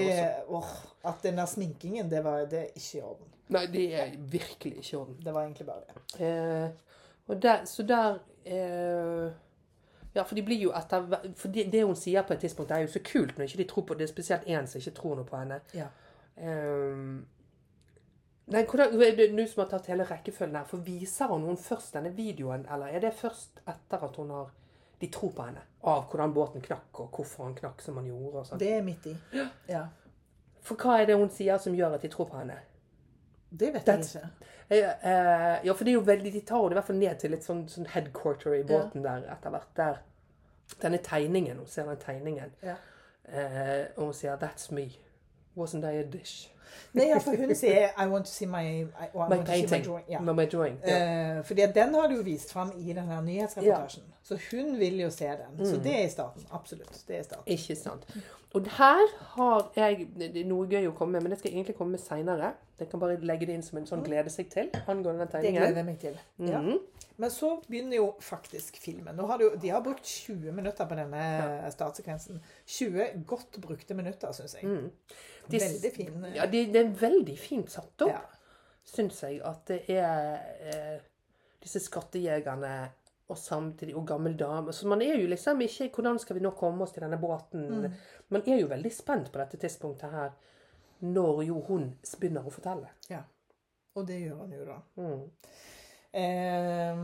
også. 0.49 0.59
åh, 0.59 1.11
at 1.15 1.23
denne 1.23 1.47
sminkingen, 1.47 2.11
det 2.11 2.25
var 2.25 2.45
det 2.51 2.59
er 2.67 2.73
ikke 2.77 2.99
i 2.99 3.03
orden. 3.03 3.27
Nei, 3.51 3.67
det 3.67 3.85
er 3.99 4.17
virkelig 4.31 4.77
ikke 4.79 4.93
i 4.93 4.99
orden. 4.99 5.17
Det 5.25 5.35
var 5.35 5.43
egentlig 5.43 5.67
bare 5.67 5.81
det. 5.89 6.27
Eh, 6.27 7.39
der, 7.43 7.65
så 7.65 7.83
der 7.87 8.19
eh, 8.45 9.33
Ja, 10.15 10.23
for 10.23 10.35
de 10.35 10.43
blir 10.43 10.59
jo 10.59 10.73
etter 10.75 11.05
For 11.39 11.49
det, 11.55 11.69
det 11.73 11.85
hun 11.87 11.97
sier 11.97 12.23
på 12.27 12.35
et 12.35 12.41
tidspunkt, 12.41 12.71
er 12.71 12.83
jo 12.83 12.91
så 12.91 13.03
kult 13.05 13.37
når 13.39 13.45
ikke 13.47 13.63
de 13.63 13.69
tror 13.71 13.87
på 13.87 13.95
det. 13.95 14.09
er 14.09 14.13
Spesielt 14.13 14.49
én 14.49 14.67
som 14.67 14.81
ikke 14.81 14.95
tror 14.97 15.19
noe 15.19 15.27
på 15.27 15.39
henne. 15.39 15.61
Ja. 15.75 15.87
Eh, 16.37 17.05
nei, 18.51 18.65
hvordan, 18.65 18.97
det 18.99 19.31
du 19.37 19.45
som 19.47 19.65
har 19.65 19.71
tatt 19.71 19.91
hele 19.93 20.07
rekkefølgen 20.09 20.57
her. 20.57 20.67
For 20.71 20.83
viser 20.87 21.31
hun 21.31 21.47
hun 21.47 21.57
først 21.59 21.95
denne 21.95 22.15
videoen, 22.17 22.67
eller 22.71 22.87
er 22.87 23.07
det 23.07 23.15
først 23.15 23.63
etter 23.67 24.09
at 24.09 24.17
hun 24.17 24.31
har 24.35 24.51
de 25.01 25.09
tror 25.09 25.31
på 25.33 25.47
henne? 25.47 25.63
Av 25.89 26.03
hvordan 26.11 26.35
båten 26.35 26.61
knakk, 26.61 26.91
og 27.01 27.15
hvorfor 27.17 27.47
han 27.47 27.55
knakk 27.57 27.81
som 27.83 27.97
han 27.97 28.11
gjorde. 28.11 28.43
og 28.43 28.47
sånn. 28.47 28.61
Det 28.61 28.75
er 28.77 28.83
midt 28.85 29.07
i. 29.07 29.15
Ja. 29.69 29.87
For 30.61 30.77
hva 30.77 30.99
er 31.01 31.07
det 31.09 31.17
hun 31.17 31.31
sier 31.33 31.59
som 31.63 31.75
gjør 31.77 31.97
at 31.97 32.03
de 32.05 32.11
tror 32.13 32.29
på 32.29 32.37
henne? 32.37 32.59
Det 33.51 33.73
vet 33.75 33.87
jeg 33.87 33.99
ikke. 33.99 34.29
Eh, 34.71 35.67
ja, 35.67 35.73
for 35.73 35.85
det 35.85 35.91
er 35.91 35.97
jo 35.99 36.05
veldig, 36.07 36.33
de 36.33 36.41
tar 36.47 36.63
det 36.69 36.71
i 36.71 36.79
hvert 36.79 36.87
fall 36.87 36.97
ned 37.01 37.19
til 37.19 37.35
et 37.35 37.43
sånn, 37.45 37.65
sånn 37.69 37.89
headquarter 37.91 38.55
i 38.55 38.63
båten 38.63 39.03
der 39.03 39.25
etter 39.33 39.51
hvert. 39.51 39.73
Der 39.77 39.99
denne 40.83 40.99
tegningen, 41.03 41.57
hun 41.59 41.67
ser 41.67 41.89
den 41.91 41.97
tegningen, 41.99 42.53
Ja. 42.63 42.77
eh, 43.27 43.87
og 43.97 44.05
hun 44.05 44.13
sier 44.15 44.37
'That's 44.37 44.71
me'. 44.73 44.97
Wasn't 45.57 45.85
I 45.85 45.99
a 45.99 46.03
dish? 46.03 46.49
Nei, 46.93 47.07
ja, 47.09 47.19
for 47.19 47.37
hun 47.37 47.55
sier 47.55 47.89
I 47.97 48.07
want 48.11 48.27
to 48.27 48.33
see 48.33 48.47
my, 48.47 48.63
I, 48.81 48.83
I 48.83 48.87
My 49.15 49.21
want 49.37 49.47
to 49.47 49.53
see 49.53 49.67
my 49.79 49.85
drawing. 49.85 50.05
Ja. 50.11 50.21
My 50.21 50.47
drawing. 50.47 50.79
Ja. 50.87 51.39
Uh, 51.39 51.45
fordi 51.45 51.67
den 51.75 51.95
har 51.95 52.09
du 52.09 52.17
jo 52.17 52.23
vist 52.23 52.53
fram 52.53 52.73
i 52.79 52.93
den 52.93 53.09
her 53.09 53.21
nyhetsreportasjen. 53.21 54.03
Så 54.23 54.39
hun 54.51 54.79
vil 54.79 55.01
jo 55.01 55.11
se 55.11 55.27
den. 55.27 55.67
Så 55.67 55.77
Mm. 55.77 55.83
det 55.83 55.95
er 56.01 56.05
i 56.07 56.09
starten. 56.09 56.43
Absolutt. 56.53 57.03
Det 57.09 57.17
er 57.17 57.21
i 57.21 57.25
starten. 57.25 57.53
Ikke 57.53 57.77
sant. 57.77 58.07
Og 58.55 58.63
her 58.67 59.07
har 59.37 59.73
jeg 59.77 60.09
noe 60.47 60.67
gøy 60.67 60.89
å 60.89 60.95
komme 60.99 61.13
med, 61.13 61.23
men 61.23 61.31
det 61.31 61.39
skal 61.39 61.51
jeg 61.51 61.57
egentlig 61.61 61.77
komme 61.79 61.91
med 61.95 62.01
seinere. 62.03 62.53
Jeg 62.81 62.89
kan 62.91 63.01
bare 63.01 63.17
legge 63.21 63.47
det 63.47 63.55
inn 63.55 63.63
som 63.63 63.79
en 63.79 63.87
sånn 63.87 64.03
glede 64.05 64.31
seg 64.31 64.49
til 64.51 64.71
angående 64.89 65.27
den 65.31 65.43
Det 65.43 65.53
gleder 65.53 65.77
jeg 65.77 65.85
meg 65.87 65.99
til. 66.01 66.19
Ja. 66.39 66.59
Mhm. 66.61 66.79
Men 67.21 67.31
så 67.31 67.51
begynner 67.69 67.97
jo 67.97 68.15
faktisk 68.21 68.77
filmen. 68.81 69.15
Nå 69.17 69.27
har 69.27 69.39
du, 69.39 69.51
de 69.63 69.69
har 69.69 69.81
brukt 69.85 70.05
20 70.05 70.53
minutter 70.53 70.87
på 70.89 70.95
denne 70.97 71.17
Ja. 71.17 71.71
startsekvensen. 71.71 72.41
20 72.67 73.25
godt 73.27 73.61
brukte 73.61 73.95
minutter, 73.95 74.33
syns 74.33 74.55
jeg. 74.63 74.65
Mm. 74.71 74.91
De- 75.51 75.59
Veldig 75.61 75.93
fin. 75.95 76.25
Ja, 76.35 76.45
Ja, 76.45 76.47
det, 76.61 76.73
det 76.75 76.83
er 76.85 76.95
veldig 77.01 77.37
fint 77.39 77.73
satt 77.73 78.07
opp. 78.07 78.13
ja. 78.13 78.21
syns 78.85 79.23
jeg 79.23 79.41
at 79.47 79.67
det 79.71 79.81
er 79.93 80.39
eh, 80.71 80.97
disse 81.63 81.83
skattejegerne 81.85 82.75
og 83.31 83.39
samtidig 83.39 83.95
og 83.97 84.07
gammel 84.09 84.37
dame. 84.39 84.73
Så 84.75 84.89
man 84.91 85.03
er 85.03 85.21
jo 85.21 85.29
liksom 85.31 85.61
ikke 85.63 85.91
Hvordan 85.95 86.19
skal 86.19 86.37
vi 86.37 86.43
nå 86.43 86.51
komme 86.59 86.83
oss 86.85 86.93
til 86.93 87.05
denne 87.05 87.19
båten? 87.21 87.85
Mm. 87.85 87.99
Man 88.35 88.47
er 88.47 88.59
jo 88.59 88.71
veldig 88.71 88.93
spent 88.93 89.31
på 89.33 89.39
dette 89.39 89.61
tidspunktet 89.61 90.11
her, 90.11 90.33
når 91.01 91.45
jo 91.47 91.61
hun 91.69 91.93
begynner 92.19 92.47
å 92.47 92.55
fortelle. 92.55 92.91
ja. 93.11 93.23
Og 93.99 94.07
det 94.07 94.21
gjør 94.21 94.37
han 94.45 94.53
jo 94.55 94.65
da. 94.69 94.77
Mm. 95.03 95.23
Eh, 96.21 97.01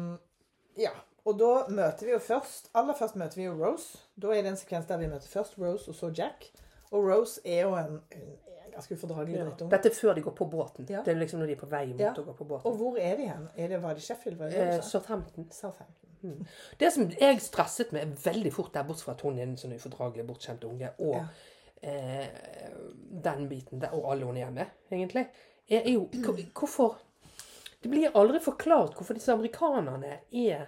ja. 0.84 0.92
Og 1.26 1.38
da 1.40 1.50
møter 1.74 2.06
vi 2.06 2.12
jo 2.12 2.20
først 2.22 2.70
Aller 2.78 2.94
først 2.94 3.16
møter 3.18 3.40
vi 3.40 3.48
jo 3.48 3.56
Rose. 3.58 3.98
Da 4.14 4.30
er 4.30 4.44
det 4.44 4.52
en 4.52 4.60
sekvens 4.60 4.86
der 4.86 5.00
vi 5.00 5.08
møter 5.10 5.26
først 5.26 5.58
Rose 5.58 5.90
og 5.90 5.98
så 5.98 6.12
Jack. 6.14 6.46
Og 6.92 7.08
Rose 7.08 7.40
er 7.42 7.64
jo 7.66 7.74
en, 7.74 7.98
en. 8.14 8.36
Dette 8.76 9.88
er 9.88 9.94
før 9.94 10.14
de 10.14 10.22
går 10.22 10.34
på 10.36 10.46
båten. 10.50 10.86
Ja. 10.90 11.02
Det 11.02 11.14
er 11.14 11.20
liksom 11.20 11.40
når 11.40 11.46
de 11.46 11.52
er 11.52 11.60
på 11.60 11.66
vei 11.70 11.86
mot 11.86 12.00
Ja. 12.00 12.12
å 12.14 12.24
gå 12.24 12.34
på 12.36 12.44
båten. 12.48 12.66
Og 12.66 12.76
hvor 12.76 12.98
er 12.98 13.16
de 13.16 13.26
hen? 13.26 13.48
Er 13.56 13.68
det, 13.68 13.82
var 13.82 13.94
det 13.94 14.02
Sheffield? 14.02 14.38
Var 14.38 14.50
det 14.50 14.56
Eh, 14.76 14.80
Southampton. 14.82 15.48
Southampton. 15.50 16.10
Mm. 16.22 16.46
Det 16.78 16.92
som 16.92 17.10
jeg 17.10 17.40
stresset 17.40 17.92
med 17.92 18.16
veldig 18.24 18.52
fort 18.52 18.72
der, 18.74 18.82
bortsett 18.84 19.04
fra 19.04 19.12
at 19.12 19.20
hun 19.20 19.38
er 19.38 19.42
en 19.42 19.56
sånn 19.56 19.74
ufordragelig 19.76 20.26
bortskjemt 20.26 20.64
unge, 20.64 20.90
og 20.98 21.14
Ja. 21.14 21.26
eh, 21.82 22.26
den 23.22 23.48
biten 23.48 23.80
der, 23.80 23.88
og 23.94 24.10
alle 24.12 24.24
hun 24.24 24.36
er 24.36 24.50
med, 24.50 24.66
egentlig, 24.90 25.26
er, 25.70 25.82
jo 25.92 26.08
Hvorfor 26.54 26.96
Det 27.82 27.90
blir 27.90 28.10
aldri 28.14 28.38
forklart 28.40 28.94
hvorfor 28.94 29.14
disse 29.14 29.32
amerikanerne 29.32 30.18
er 30.32 30.66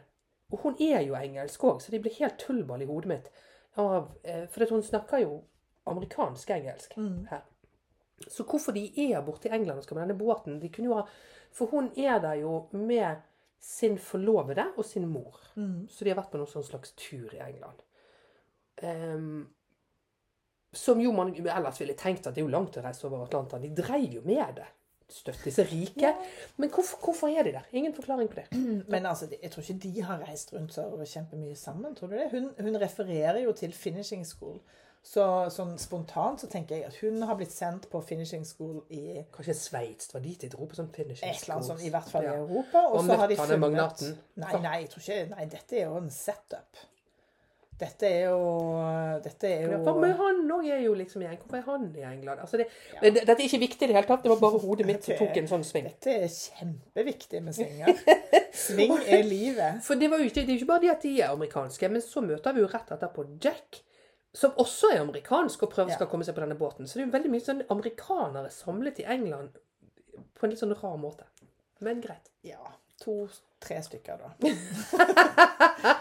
Og 0.52 0.58
hun 0.62 0.74
er 0.80 1.00
jo 1.02 1.14
engelsk 1.14 1.60
òg, 1.64 1.80
så 1.82 1.90
det 1.90 2.02
blir 2.02 2.12
helt 2.18 2.38
tullball 2.38 2.82
i 2.82 2.86
hodet 2.86 3.06
mitt. 3.06 3.30
av 3.76 4.08
eh, 4.24 4.46
For 4.46 4.62
at 4.62 4.70
hun 4.70 4.82
snakker 4.82 5.18
jo 5.22 5.42
amerikansk-engelsk 5.86 6.96
Mm. 6.96 7.26
her. 7.30 7.40
Så 8.26 8.44
hvorfor 8.44 8.74
de 8.74 8.88
er 9.08 9.22
borte 9.22 9.48
i 9.48 9.54
England 9.54 9.78
og 9.78 9.86
skal 9.86 9.98
med 9.98 10.08
denne 10.08 10.18
båten 10.18 10.58
de 10.62 10.70
kunne 10.74 10.90
jo 10.90 10.96
ha, 10.98 11.04
For 11.54 11.70
hun 11.70 11.92
er 11.96 12.18
der 12.20 12.40
jo 12.42 12.68
med 12.72 13.22
sin 13.60 13.98
forlovede 13.98 14.68
og 14.76 14.84
sin 14.84 15.06
mor. 15.08 15.38
Mm. 15.56 15.88
Så 15.90 16.04
de 16.04 16.10
har 16.12 16.18
vært 16.18 16.32
på 16.32 16.40
noen 16.40 16.50
sånn 16.50 16.66
slags 16.66 16.92
tur 16.98 17.32
i 17.34 17.40
England. 17.42 17.82
Um, 18.82 19.46
som 20.72 21.00
jo 21.00 21.12
man 21.16 21.32
ellers 21.34 21.80
ville 21.80 21.96
tenkt 21.98 22.26
at 22.28 22.36
det 22.36 22.42
er 22.42 22.46
jo 22.46 22.52
langt 22.52 22.76
å 22.78 22.84
reise 22.84 23.06
over 23.08 23.24
Atlanteren. 23.24 23.64
De 23.64 23.82
dreiv 23.82 24.18
jo 24.18 24.24
med 24.26 24.60
det. 24.60 24.66
Støtt 25.08 25.40
disse 25.48 25.64
rike. 25.64 26.10
Men 26.60 26.68
hvorfor, 26.68 27.00
hvorfor 27.00 27.32
er 27.32 27.46
de 27.48 27.54
der? 27.56 27.68
Ingen 27.72 27.94
forklaring 27.96 28.28
på 28.28 28.42
det. 28.42 28.46
Men 28.92 29.08
altså, 29.08 29.30
jeg 29.32 29.50
tror 29.50 29.64
ikke 29.64 29.80
de 29.86 30.02
har 30.04 30.20
reist 30.28 30.52
rundt 30.52 30.76
så 30.76 30.84
kjempemye 31.00 31.56
sammen. 31.56 31.96
tror 31.96 32.12
du 32.12 32.18
det? 32.18 32.28
Hun, 32.34 32.50
hun 32.60 32.80
refererer 32.80 33.40
jo 33.46 33.54
til 33.56 33.72
finishing 33.72 34.26
school. 34.28 34.60
Så 35.08 35.24
sånn 35.54 35.70
spontant 35.80 36.42
så 36.42 36.50
tenker 36.52 36.76
jeg 36.76 36.90
at 36.90 36.96
hun 37.00 37.22
har 37.24 37.38
blitt 37.38 37.54
sendt 37.54 37.86
på 37.88 38.02
finishing 38.04 38.44
school 38.44 38.82
i 38.92 39.22
Kanskje 39.32 39.54
Sveits 39.56 40.12
var 40.12 40.20
dit 40.20 40.42
de 40.44 40.50
dro 40.52 40.66
på 40.68 40.76
sånn 40.76 40.90
finishing 40.92 41.30
et 41.30 41.40
eller 41.46 41.54
annet 41.56 41.68
sånt, 41.70 41.80
sånn, 41.80 41.88
i 41.88 41.92
hvert 41.94 42.10
fall 42.12 42.26
i 42.26 42.34
Europa. 42.34 42.82
Og 42.92 43.06
så 43.06 43.16
har 43.22 43.30
de 43.30 43.38
funnet 43.40 43.62
magnaten. 43.62 44.14
Nei, 44.42 44.52
nei, 44.66 44.76
jeg 44.82 44.92
tror 44.92 45.06
ikke 45.06 45.18
Nei, 45.32 45.48
dette 45.54 45.78
er 45.78 45.86
jo 45.86 45.96
en 46.02 46.12
setup. 46.12 46.84
Dette 47.78 48.10
er 48.10 48.24
jo 48.26 48.38
Dette 49.22 49.48
er 49.48 49.64
jo 49.70 49.80
for 49.86 50.02
men 50.02 50.12
han 50.18 50.40
òg 50.58 50.68
er 50.74 50.80
jo 50.82 50.92
liksom 50.98 51.22
i. 51.22 51.30
Hvorfor 51.30 51.60
er 51.60 51.66
han 51.70 51.88
i 51.94 52.04
England? 52.10 52.44
Altså 52.44 52.60
det, 52.60 52.68
ja. 52.92 53.00
det, 53.06 53.12
dette 53.22 53.38
er 53.38 53.44
ikke 53.46 53.62
viktig 53.64 53.86
i 53.86 53.90
det 53.92 53.96
hele 53.96 54.10
tatt. 54.10 54.24
Det 54.26 54.32
var 54.34 54.40
bare 54.42 54.60
hodet 54.66 54.88
mitt 54.88 55.08
som 55.08 55.16
tok 55.20 55.40
en 55.40 55.50
sånn 55.54 55.66
sving. 55.66 55.88
Dette 55.88 56.20
er 56.26 56.28
kjempeviktig 56.36 57.44
med 57.46 57.56
svinger. 57.56 57.94
Sving 58.66 58.96
er 59.06 59.22
livet. 59.24 59.80
For 59.86 59.96
det, 59.96 60.12
var 60.12 60.20
jo 60.20 60.28
ikke, 60.28 60.42
det 60.42 60.50
er 60.50 60.56
jo 60.56 60.62
ikke 60.64 60.72
bare 60.72 60.84
det 60.84 60.96
at 60.98 61.04
de 61.06 61.12
er 61.20 61.32
amerikanske, 61.32 61.92
men 61.94 62.02
så 62.04 62.24
møter 62.24 62.56
vi 62.56 62.66
jo 62.66 62.72
rett 62.72 62.90
etterpå 62.98 63.28
Jack, 63.44 63.84
som 64.34 64.52
også 64.60 64.90
er 64.94 65.00
amerikansk 65.00 65.62
og 65.62 65.70
prøver 65.72 65.88
Ja. 65.90 65.94
skal 65.96 66.06
komme 66.06 66.24
seg 66.24 66.34
på 66.34 66.40
denne 66.44 66.58
båten. 66.58 66.86
Så 66.86 66.94
det 66.98 67.02
er 67.02 67.06
jo 67.06 67.12
veldig 67.18 67.30
mye 67.30 67.40
sånn 67.46 67.62
amerikanere 67.70 68.50
samlet 68.50 69.00
i 69.00 69.04
England 69.04 69.50
på 70.34 70.44
en 70.44 70.50
litt 70.50 70.60
sånn 70.60 70.74
rar 70.82 70.96
måte. 70.98 71.24
Men 71.80 72.00
greit. 72.02 72.28
Ja. 72.42 72.58
To-tre 73.00 73.78
stykker, 73.82 74.18
da. 74.18 74.30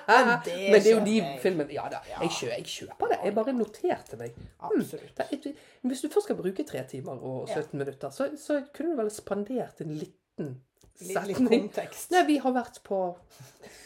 Men 0.08 0.40
det, 0.46 0.56
Men 0.72 0.82
det 0.82 0.88
er 0.88 0.96
jo 0.96 1.04
de 1.06 1.16
jeg. 1.20 1.40
filmene 1.44 1.74
Ja 1.76 1.88
da, 1.92 2.00
jeg, 2.10 2.30
kjø, 2.34 2.48
jeg 2.50 2.66
kjøper 2.66 3.12
det. 3.12 3.18
Jeg 3.24 3.36
bare 3.36 3.54
noterte 3.54 4.18
meg. 4.20 4.34
Absolutt. 4.60 5.16
Det 5.18 5.28
er- 5.32 5.54
Hvis 5.88 6.02
du 6.02 6.08
først 6.10 6.24
skal 6.30 6.36
bruke 6.40 6.66
tre 6.66 6.84
timer 6.90 7.22
og 7.24 7.48
17 7.50 7.78
minutter, 7.78 8.10
så, 8.10 8.30
så 8.38 8.64
kunne 8.74 8.96
du 8.96 9.02
vel 9.04 9.12
spandert 9.12 9.82
en 9.82 9.94
liten 9.94 10.56
Litt, 11.00 11.28
litt 11.28 11.38
kontekst. 11.38 12.10
Nei, 12.10 12.24
vi 12.26 12.38
har 12.42 12.52
vært 12.56 12.80
på 12.84 13.16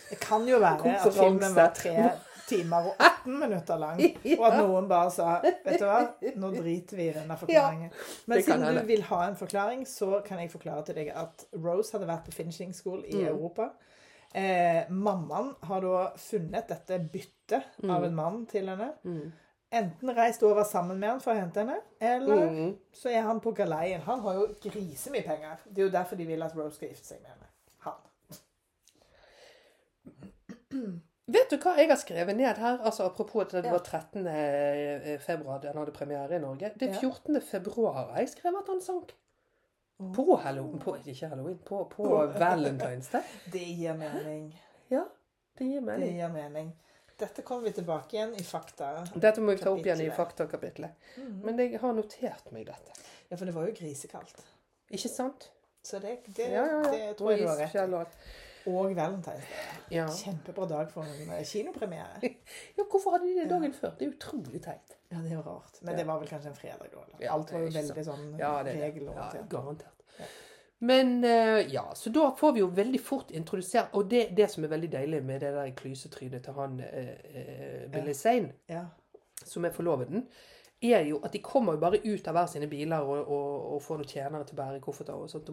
Det 0.09 0.19
kan 0.21 0.45
jo 0.47 0.59
være 0.63 0.93
at 0.95 1.13
filmen 1.13 1.55
var 1.55 1.73
tre 1.75 1.95
timer 2.47 2.87
og 2.93 2.95
18 3.25 3.39
minutter 3.39 3.77
lang, 3.77 4.01
og 4.39 4.45
at 4.47 4.57
noen 4.59 4.87
bare 4.89 5.11
sa 5.11 5.39
Vet 5.43 5.79
du 5.79 5.85
hva, 5.85 5.99
nå 6.35 6.51
driter 6.55 6.97
vi 6.97 7.07
i 7.09 7.13
denne 7.15 7.37
forklaringen. 7.37 7.91
Men 8.27 8.41
siden 8.43 8.77
du 8.77 8.85
vil 8.87 9.01
ha 9.03 9.21
en 9.27 9.35
forklaring, 9.39 9.85
så 9.87 10.21
kan 10.25 10.39
jeg 10.39 10.51
forklare 10.51 10.83
til 10.85 10.95
deg 10.95 11.09
at 11.15 11.45
Rose 11.53 11.91
hadde 11.95 12.07
vært 12.09 12.25
på 12.25 12.31
finishing 12.35 12.73
school 12.73 13.03
i 13.05 13.15
Mm. 13.21 13.27
Europa. 13.27 13.69
Eh, 14.33 14.89
mammaen 14.89 15.55
har 15.67 15.81
da 15.81 16.11
funnet 16.17 16.67
dette 16.69 16.99
byttet 17.11 17.63
Mm. 17.83 17.89
av 17.91 18.03
en 18.03 18.15
mann 18.15 18.45
til 18.45 18.69
henne. 18.69 18.93
Enten 19.73 20.09
reist 20.17 20.43
over 20.43 20.63
sammen 20.63 20.99
med 20.99 21.09
han 21.09 21.19
for 21.19 21.31
å 21.31 21.39
hente 21.39 21.59
henne, 21.59 21.77
eller 22.01 22.49
Mm. 22.49 22.77
så 22.93 23.09
er 23.09 23.21
han 23.21 23.39
på 23.41 23.51
galeien. 23.55 24.01
Han 24.01 24.19
har 24.19 24.33
jo 24.33 24.47
grisemye 24.63 25.23
penger. 25.23 25.57
Det 25.69 25.77
er 25.81 25.85
jo 25.85 25.91
derfor 25.91 26.15
de 26.17 26.25
vil 26.25 26.43
at 26.43 26.55
Rose 26.55 26.75
skal 26.75 26.89
gifte 26.89 27.05
seg 27.07 27.17
med 27.21 27.29
henne. 27.31 27.47
Han. 30.71 31.01
Vet 31.31 31.51
du 31.53 31.57
hva 31.61 31.73
jeg 31.77 31.89
har 31.91 31.99
skrevet 32.01 32.35
ned 32.37 32.57
her? 32.59 32.79
Altså 32.83 33.05
Apropos 33.07 33.45
at 33.45 33.51
det 33.55 33.65
Ja. 33.65 33.71
var 33.71 33.79
13. 33.79 35.19
februar 35.19 35.61
den 35.63 35.77
hadde 35.77 35.91
premiere 35.95 36.35
i 36.35 36.39
Norge. 36.39 36.71
Det 36.79 36.89
er 36.89 36.99
14. 36.99 37.41
februar 37.41 37.93
har 37.93 38.19
jeg 38.19 38.29
skrevet 38.29 38.63
at 38.63 38.71
han 38.73 38.81
sank. 38.81 39.13
På 40.15 40.35
Halloween 40.41 40.79
På, 40.79 40.95
ikke 41.05 41.27
Halloween, 41.27 41.57
på, 41.65 41.83
på 41.91 42.03
Valentine's 42.33 43.11
Day. 43.11 43.21
Det 43.53 43.65
gir 43.77 43.93
mening. 43.93 44.47
Ja, 44.89 45.03
det 45.57 45.67
gir 45.67 45.79
Det 45.79 45.85
mening. 45.85 46.15
gir 46.17 46.27
mening. 46.33 46.71
Dette 47.21 47.43
kommer 47.45 47.69
vi 47.69 47.71
tilbake 47.77 48.15
igjen 48.17 48.33
i 48.33 48.43
fakta. 48.43 49.05
Dette 49.13 49.41
må 49.41 49.53
vi 49.53 49.61
ta 49.61 49.69
opp 49.69 49.85
igjen 49.85 50.01
i 50.01 50.09
faktakapitlet. 50.09 50.91
Mm 51.17 51.27
-hmm. 51.27 51.45
Men 51.45 51.59
jeg 51.59 51.79
har 51.79 51.93
notert 51.93 52.51
meg 52.51 52.65
dette. 52.65 52.91
Ja, 53.29 53.37
for 53.37 53.45
det 53.45 53.53
var 53.55 53.67
jo 53.67 53.73
grisekaldt. 53.77 54.41
Ikke 54.89 55.09
sant? 55.09 55.51
Så 55.83 55.99
det, 55.99 56.17
det, 56.25 56.49
Ja, 56.51 56.65
ja, 56.65 56.81
ja. 56.83 56.91
det 56.91 57.17
tror 57.17 57.31
jeg 57.31 57.39
du 57.41 57.47
har 57.47 57.57
rett 57.57 57.75
i. 57.75 58.11
og. 58.67 58.91
Valentine's 58.97 59.47
Day. 59.49 59.71
Ja. 59.91 60.05
Kjempebra 60.11 60.67
dag 60.69 60.91
for 60.91 61.07
en 61.07 61.31
eh, 61.33 61.43
kinopremiere. 61.47 62.21
ja, 62.77 62.83
hvorfor 62.83 63.15
hadde 63.17 63.27
de 63.29 63.35
det 63.41 63.49
dagen 63.49 63.73
før? 63.73 63.95
Det 63.99 64.07
er 64.07 64.13
utrolig 64.15 64.61
teit. 64.63 64.95
Ja, 65.11 65.17
det 65.23 65.31
er 65.35 65.41
rart. 65.43 65.81
Men 65.81 65.97
det 65.97 66.05
var 66.07 66.21
vel 66.21 66.29
kanskje 66.29 66.53
en 66.53 66.55
fredag 66.55 66.93
da? 66.93 67.03
Ja, 67.19 67.33
Alt 67.35 67.51
var 67.51 67.65
jo 67.65 67.73
veldig 67.75 68.05
sånn 68.07 68.29
Ja, 68.39 68.53
det 68.63 68.75
er. 68.75 68.79
Ja, 68.79 68.85
regelorientert. 68.87 69.49
garantert. 69.51 69.97
Men 70.81 71.23
eh, 71.23 71.59
ja, 71.73 71.83
så 71.95 72.09
da 72.09 72.31
får 72.37 72.53
vi 72.55 72.63
jo 72.63 72.67
veldig 72.73 72.99
fort 73.05 73.29
introdusert 73.37 73.93
Og 73.93 74.07
det, 74.09 74.23
det 74.37 74.47
som 74.49 74.63
er 74.65 74.71
veldig 74.71 74.87
deilig 74.95 75.19
med 75.27 75.43
det 75.43 75.51
der 75.53 75.69
klysetrynet 75.77 76.41
til 76.47 76.55
han 76.57 76.79
eh, 76.81 77.11
eh, 77.35 77.83
Billy 77.93 78.15
Zane, 78.17 78.53
Ja. 78.69 78.85
som 79.45 79.65
er 79.65 79.75
forloveden, 79.75 80.25
er 80.81 81.05
jo 81.05 81.19
at 81.23 81.33
de 81.33 81.41
kommer 81.45 81.75
jo 81.75 81.81
bare 81.83 81.99
ut 82.01 82.27
av 82.27 82.33
hver 82.33 82.47
sine 82.49 82.67
biler 82.71 83.05
og, 83.05 83.27
og, 83.27 83.73
og 83.75 83.81
får 83.85 84.01
noen 84.01 84.09
tjenere 84.09 84.47
til 84.47 84.55
å 84.55 84.61
bære 84.61 84.81
kofferter 84.81 85.13
og 85.13 85.29
sånt. 85.29 85.51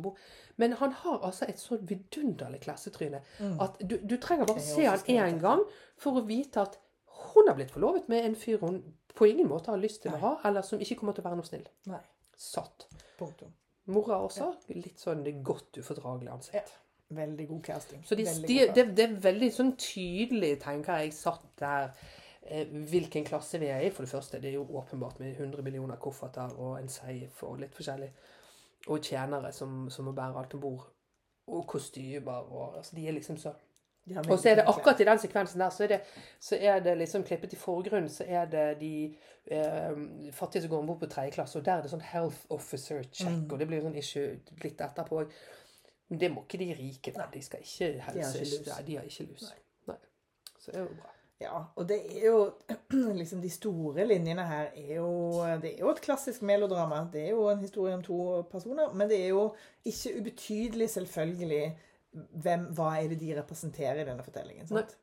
Men 0.57 0.77
han 0.81 0.95
har 1.03 1.21
altså 1.29 1.49
et 1.49 1.61
så 1.61 1.77
vidunderlig 1.81 2.62
klassetryne 2.64 3.21
at 3.61 3.81
du, 3.83 3.99
du 4.03 4.17
trenger 4.17 4.47
bare 4.47 4.59
Mm. 4.59 4.64
Se 4.64 4.85
han 4.88 4.99
én 5.07 5.41
gang 5.41 5.61
for 5.97 6.19
å 6.19 6.25
vite 6.27 6.61
at 6.61 6.79
hun 7.35 7.49
har 7.49 7.55
blitt 7.59 7.71
forlovet 7.75 8.09
med 8.09 8.25
en 8.25 8.35
fyr 8.38 8.59
hun 8.62 8.83
på 9.19 9.27
ingen 9.27 9.49
måte 9.51 9.71
har 9.71 9.81
lyst 9.81 10.03
til 10.03 10.14
å 10.14 10.19
ha, 10.23 10.35
eller 10.47 10.62
som 10.62 10.81
ikke 10.81 11.01
kommer 11.01 11.17
til 11.17 11.25
å 11.25 11.29
være 11.29 11.38
noe 11.41 11.47
snill. 11.47 11.64
Nei. 11.91 12.01
Satt. 12.38 12.87
Punktum. 13.19 13.51
Mora 13.91 14.21
også. 14.23 14.53
Litt 14.71 15.01
sånn 15.03 15.25
det 15.27 15.38
godt 15.43 15.81
ufordragelig 15.81 16.31
ansikt. 16.31 16.71
Ja. 16.71 16.85
Veldig 17.19 17.47
god 17.49 17.62
casting. 17.64 18.03
Så 18.05 18.19
de, 18.19 18.27
Veldig 18.29 18.57
god 18.59 18.75
det, 18.77 18.85
det 18.99 19.05
er 19.07 19.14
veldig 19.25 19.49
sånn 19.55 19.73
tydelig, 19.81 20.53
tenker 20.61 21.01
jeg, 21.03 21.14
satt 21.17 21.47
der 21.59 21.95
hvilken 22.91 23.25
klasse 23.25 23.59
vi 23.61 23.67
er 23.67 23.81
i. 23.87 23.91
For 23.91 24.03
det 24.03 24.11
første, 24.11 24.41
det 24.43 24.51
er 24.51 24.55
jo 24.59 24.67
åpenbart 24.81 25.21
med 25.21 25.37
100 25.37 25.63
millioner 25.63 25.97
kofferter 25.97 26.55
og 26.59 26.79
en 26.81 26.89
safe 26.89 27.47
og 27.47 27.59
litt 27.61 27.75
forskjellig. 27.77 28.11
Og 28.89 29.03
tjenere 29.05 29.53
som, 29.53 29.89
som 29.91 30.05
må 30.09 30.13
bære 30.17 30.39
alt 30.39 30.55
om 30.55 30.61
bord. 30.61 30.87
Og 31.49 31.67
kostymer 31.67 32.45
og 32.53 32.77
altså, 32.77 32.97
De 32.97 33.09
er 33.09 33.13
liksom 33.13 33.37
så 33.37 33.53
Og 34.31 34.39
så 34.39 34.49
er 34.49 34.55
det 34.55 34.65
akkurat 34.69 35.01
i 35.01 35.05
den 35.05 35.19
sekvensen 35.19 35.61
der, 35.61 35.71
så 35.71 35.85
er 35.85 35.89
det, 35.89 36.01
så 36.41 36.57
er 36.57 36.79
det 36.81 36.95
liksom 36.99 37.25
klippet 37.25 37.53
i 37.53 37.57
forgrunnen, 37.57 38.09
så 38.09 38.25
er 38.27 38.47
det 38.49 38.81
de 38.81 39.15
eh, 39.47 40.33
fattige 40.33 40.63
som 40.63 40.71
går 40.71 40.79
om 40.79 40.87
bord 40.87 41.01
på 41.01 41.07
tredje 41.13 41.31
klasse, 41.31 41.59
og 41.59 41.65
der 41.65 41.73
er 41.73 41.83
det 41.83 41.91
sånn 41.93 42.01
health 42.13 42.47
officer 42.49 43.03
check, 43.13 43.29
Mm. 43.29 43.53
og 43.53 43.59
det 43.59 43.67
blir 43.69 43.83
jo 43.83 43.89
sånn 43.91 43.99
issue 44.01 44.41
litt 44.63 44.81
etterpå. 44.81 45.27
Men 46.09 46.21
det 46.21 46.31
må 46.33 46.47
ikke 46.47 46.59
de 46.59 46.71
rike, 46.79 47.13
da. 47.13 47.27
De 47.33 47.43
skal 47.43 47.61
ikke 47.61 48.01
helse... 48.07 48.65
De 48.87 48.97
har 48.97 49.05
ikke 49.05 49.29
lus. 49.29 49.51
Nei. 49.87 49.97
Så 50.59 50.73
det 50.73 50.81
er 50.81 50.87
jo 50.87 50.95
bra. 51.03 51.13
Ja, 51.40 51.61
og 51.79 51.87
det 51.87 52.01
er 52.18 52.24
jo 52.27 52.38
liksom 53.20 53.40
De 53.44 53.51
store 53.55 54.03
linjene 54.09 54.42
her 54.42 54.72
er 54.74 54.94
jo 54.96 55.11
Det 55.62 55.74
er 55.77 55.85
jo 55.85 55.92
et 55.92 56.01
klassisk 56.03 56.42
melodrama. 56.42 57.05
Det 57.12 57.22
er 57.29 57.31
jo 57.37 57.44
en 57.53 57.61
historie 57.62 57.94
om 57.94 58.03
to 58.03 58.16
personer. 58.51 58.90
Men 58.94 59.09
det 59.09 59.20
er 59.22 59.29
jo 59.29 59.44
ikke 59.87 60.16
ubetydelig, 60.18 60.88
selvfølgelig, 60.96 61.62
hvem, 62.42 62.64
hva 62.74 62.88
er 62.98 63.12
det 63.12 63.20
de 63.20 63.31
representerer 63.38 64.03
i 64.03 64.09
denne 64.09 64.24
fortellingen. 64.27 64.66
Sant? 64.66 64.96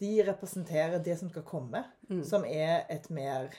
De 0.00 0.14
representerer 0.26 0.98
det 1.04 1.18
som 1.20 1.28
skal 1.30 1.42
komme, 1.46 1.84
Mm. 2.08 2.24
som 2.24 2.44
er 2.48 2.84
et 2.90 3.06
mer 3.10 3.52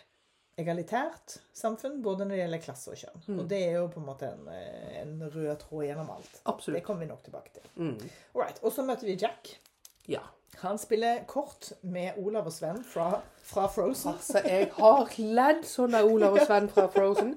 egalitært 0.57 1.37
samfunn, 1.57 2.01
både 2.03 2.23
når 2.25 2.35
det 2.35 2.41
gjelder 2.43 2.61
klasse 2.63 2.91
og 2.93 2.99
kjønn. 2.99 3.23
Mm. 3.27 3.39
Og 3.41 3.47
det 3.51 3.59
er 3.67 3.73
jo 3.79 3.87
på 3.91 3.99
en 3.99 4.05
måte 4.07 4.29
en, 4.31 4.45
en 5.01 5.15
rød 5.33 5.51
tråd 5.65 5.85
gjennom 5.89 6.11
alt. 6.15 6.37
Absolutt. 6.47 6.79
Det 6.79 6.83
kommer 6.87 7.03
vi 7.05 7.09
nok 7.11 7.23
tilbake 7.25 7.51
til. 7.57 7.65
Mm. 7.75 7.97
Og 8.61 8.71
så 8.71 8.85
møter 8.87 9.09
vi 9.09 9.17
Jack. 9.19 9.55
Ja. 10.07 10.21
Han 10.61 10.77
spiller 10.77 11.23
kort 11.27 11.71
med 11.81 12.11
Olav 12.17 12.45
og 12.45 12.53
Sven 12.53 12.83
fra, 12.93 13.21
fra 13.43 13.67
Frozen. 13.67 14.11
Altså, 14.11 14.41
jeg 14.45 14.69
har 14.77 15.09
ledd 15.17 15.65
sånn 15.67 15.95
av 15.97 16.07
Olav 16.07 16.37
og 16.37 16.45
Sven 16.47 16.69
fra 16.71 16.87
Frozen. 16.93 17.35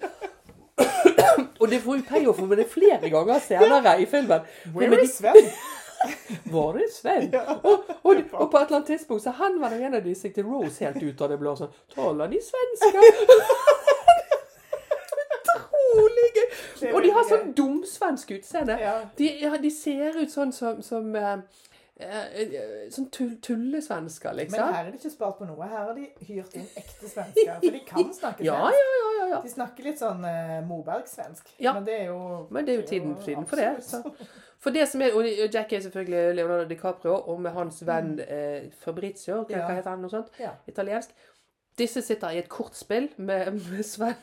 og 1.61 1.66
det 1.70 1.81
får 1.83 1.98
jo 1.98 2.04
penger 2.09 2.37
for 2.38 2.54
det 2.61 2.68
flere 2.70 3.11
ganger 3.11 3.42
senere 3.42 3.96
i 4.02 4.07
filmen. 4.07 4.46
Where 4.74 4.90
Men 4.90 5.04
is 5.04 5.18
Sven? 5.18 5.37
Var 6.54 6.72
det 6.72 6.88
Sven? 6.94 7.35
Og, 7.35 7.85
og, 8.02 8.16
og 8.33 8.50
på 8.50 8.59
et 8.59 8.66
eller 8.66 8.76
annet 8.76 8.87
tidspunkt 8.87 9.22
så 9.22 9.35
henvender 9.35 9.87
en 9.87 9.98
av 9.98 10.04
de 10.04 10.14
seg 10.14 10.35
til 10.35 10.46
Rose 10.46 10.85
helt 10.85 11.02
ut 11.02 11.22
av 11.26 11.33
det 11.33 11.38
blå 11.40 11.57
sånn 11.59 11.72
Taler 11.94 12.31
de 12.31 12.38
svenska? 12.44 13.02
Utrolig 15.88 16.28
gøy! 16.37 16.44
er 16.87 16.94
Og 16.94 17.02
de 17.02 17.11
har 17.16 17.26
sånn 17.26 17.50
dumsvensk 17.57 18.37
utseende. 18.37 18.76
Ja. 18.78 18.94
De, 19.18 19.31
ja, 19.42 19.57
de 19.59 19.70
ser 19.74 20.18
ut 20.20 20.31
sånn 20.31 20.52
som, 20.54 20.83
som 20.87 21.11
eh, 21.18 21.40
Sånn 21.99 23.09
tull, 23.11 23.33
tullesvensker, 23.43 24.31
Men 24.31 24.45
liksom. 24.45 24.73
her 24.75 24.85
er 24.87 24.91
det 24.93 25.01
ikke 25.01 25.11
spart 25.11 25.39
på 25.41 25.47
noe. 25.49 25.67
Her 25.67 25.87
har 25.89 25.95
de 25.97 26.05
hyrt 26.29 26.55
inn 26.55 26.67
ekte 26.79 27.09
svensker. 27.11 27.55
For 27.65 27.75
de 27.75 27.81
kan 27.89 28.13
snakke 28.15 28.45
Ja, 28.47 28.59
svensk. 28.69 28.79
ja, 28.79 28.99
ja, 28.99 29.09
ja, 29.19 29.27
ja. 29.33 29.41
De 29.43 29.51
snakker 29.53 29.89
litt 29.89 29.99
sånn 30.03 30.23
uh, 30.25 30.59
Moberg-svensk. 30.69 31.51
Ja. 31.59 31.73
Men 31.75 31.85
det 31.89 31.97
er 32.05 32.13
jo 32.13 32.21
Men 32.55 32.65
det 32.69 32.75
er 32.75 32.81
jo 32.83 32.87
tiden, 32.87 33.17
tiden 33.25 33.47
for 33.51 33.57
det. 33.63 33.73
Så. 33.85 34.03
For 34.59 34.75
det 34.75 34.89
som 34.91 35.01
er, 35.07 35.13
og 35.15 35.23
Jack 35.55 35.73
er 35.73 35.81
selvfølgelig 35.85 36.35
Leonardo 36.35 36.65
DiCaprio, 36.67 37.13
og 37.31 37.37
med 37.41 37.53
hans 37.55 37.77
venn 37.87 38.17
eh, 38.25 38.65
Fabrizio, 38.83 39.45
hva, 39.45 39.53
Ja. 39.55 39.61
hva 39.69 39.77
heter 39.77 39.91
han, 39.93 40.01
noe 40.03 40.11
sånt? 40.11 40.33
Ja. 40.43 40.51
Italiensk. 40.67 41.13
Disse 41.79 42.03
sitter 42.03 42.35
i 42.35 42.41
et 42.43 42.49
kortspill 42.51 43.07
med, 43.23 43.53
med 43.71 43.85
Sven, 43.87 44.17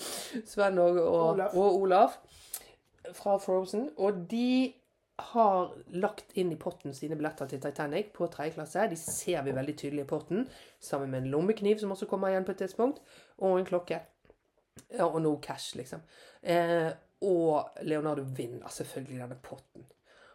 Sven 0.54 0.78
og, 0.80 0.96
og, 1.02 1.18
Olav. 1.34 1.52
og 1.60 1.76
Olav 1.82 2.16
fra 3.12 3.36
Frozen. 3.36 3.90
Og 4.00 4.24
de 4.30 4.72
har 5.18 5.74
lagt 5.94 6.32
inn 6.34 6.50
i 6.52 6.56
potten 6.58 6.94
sine 6.94 7.14
billetter 7.16 7.46
til 7.46 7.60
Titanic 7.62 8.08
på 8.16 8.26
tredje 8.32 8.56
klasse. 8.56 8.88
De 8.90 8.96
ser 8.98 9.42
vi 9.46 9.52
veldig 9.54 9.76
tydelig 9.78 10.02
i 10.02 10.08
potten, 10.10 10.48
sammen 10.82 11.10
med 11.10 11.22
en 11.22 11.30
lommekniv 11.30 11.78
som 11.78 11.92
også 11.94 12.08
kommer 12.10 12.32
igjen 12.32 12.44
på 12.44 12.50
et 12.56 12.58
tidspunkt, 12.64 12.98
og 13.38 13.58
en 13.60 13.68
klokke. 13.68 14.00
Ja, 14.90 15.06
og 15.06 15.20
noe 15.22 15.38
cash, 15.40 15.76
liksom. 15.78 16.00
Eh, 16.42 16.90
og 17.22 17.78
Leonardo 17.86 18.24
vinner 18.36 18.68
selvfølgelig 18.74 19.20
denne 19.22 19.38
potten. 19.42 19.86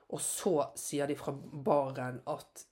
Og 0.09 0.21
så 0.23 0.55
sier 0.79 1.05
de 1.11 1.15
fra 1.19 1.33
baren 1.35 2.21
at 2.31 2.65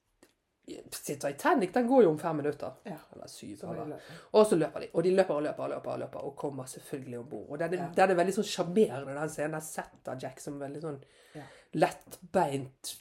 Titanic 0.91 1.71
den 1.73 1.87
går 1.87 2.01
jo 2.03 2.09
om 2.11 2.17
fem 2.19 2.35
minutter. 2.41 2.73
Ja. 2.83 2.97
Eller 3.15 3.27
syv. 3.31 3.61
Eller. 3.63 3.99
Og 4.35 4.47
så 4.49 4.57
løper 4.59 4.83
de. 4.83 4.89
Og 4.93 5.03
de 5.05 5.13
løper 5.15 5.37
og 5.37 5.43
løper 5.45 5.63
og 5.63 5.69
løper 5.71 5.99
løper 6.01 6.25
og 6.27 6.33
kommer 6.35 6.65
selvfølgelig 6.67 7.19
om 7.21 7.29
bord. 7.31 7.45
Og 7.49 7.59
den, 7.59 7.73
er- 7.73 7.77
Ja. 7.77 7.87
den 7.95 8.11
er 8.11 8.15
veldig 8.23 8.33
sånn 8.35 8.49
sjarmerende, 8.51 9.15
den 9.15 9.29
scenen. 9.29 9.51
Der 9.51 9.59
setter 9.63 10.17
Jack 10.21 10.39
som 10.43 10.59
veldig 10.59 10.81
sånn 10.81 10.99
Ja. 11.35 11.43
Lettbeint 11.77 12.93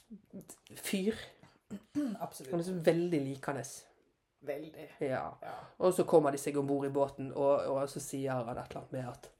fyr. 0.81 1.15
Absolutt. 2.21 2.51
Han 2.53 2.59
er 2.61 2.63
så 2.67 2.73
veldig 2.85 3.19
likende. 3.25 3.63
Veldig. 4.47 4.87
Ja. 5.03 5.23
Ja. 5.41 5.55
Og 5.83 5.93
så 5.97 6.05
kommer 6.07 6.31
de 6.31 6.39
seg 6.39 6.57
om 6.61 6.67
bord 6.69 6.85
i 6.87 6.91
båten, 6.93 7.31
og, 7.35 7.65
og 7.73 7.89
så 7.91 7.99
sier 8.03 8.37
han 8.37 8.47
et 8.53 8.57
eller 8.61 8.81
annet 8.83 8.93
med 8.95 9.09
at 9.11 9.31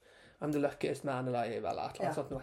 I'm 0.42 0.52
the 0.54 0.60
luckiest 0.62 1.04
man 1.08 1.28
alive, 1.30 1.62
eller 1.68 1.88
et 1.88 1.96
eller 1.98 2.04
Ja. 2.04 2.10
annet 2.10 2.18
sånt 2.18 2.30
noe. 2.34 2.42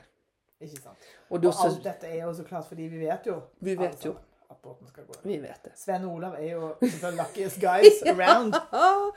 Ikke 0.64 0.80
sant. 0.82 1.10
Og 1.30 1.44
Og 1.46 1.54
alt 1.66 1.84
dette 1.84 2.08
er 2.08 2.24
jo 2.24 2.32
så 2.34 2.44
klart 2.48 2.66
fordi 2.70 2.88
vi 2.88 3.02
vet 3.04 3.28
jo 3.28 3.42
Vi 3.60 3.76
vet 3.76 3.90
altså, 3.92 4.08
jo. 4.08 4.16
at 4.50 4.58
båten 4.64 4.88
skal 4.88 5.04
gå. 5.06 5.14
Vi 5.24 5.38
vet 5.44 5.64
det. 5.68 5.72
Sven 5.78 6.06
og 6.08 6.16
Olav 6.16 6.34
er 6.40 6.50
jo 6.54 6.70
the 6.82 7.12
luckiest 7.12 7.60
guys 7.62 8.02
around. 8.14 8.56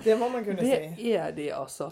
Det 0.05 0.19
må 0.19 0.29
man 0.29 0.45
kunne 0.45 0.61
si. 0.67 0.95
Det 0.99 1.15
er 1.17 1.31
de, 1.31 1.49
altså. 1.55 1.91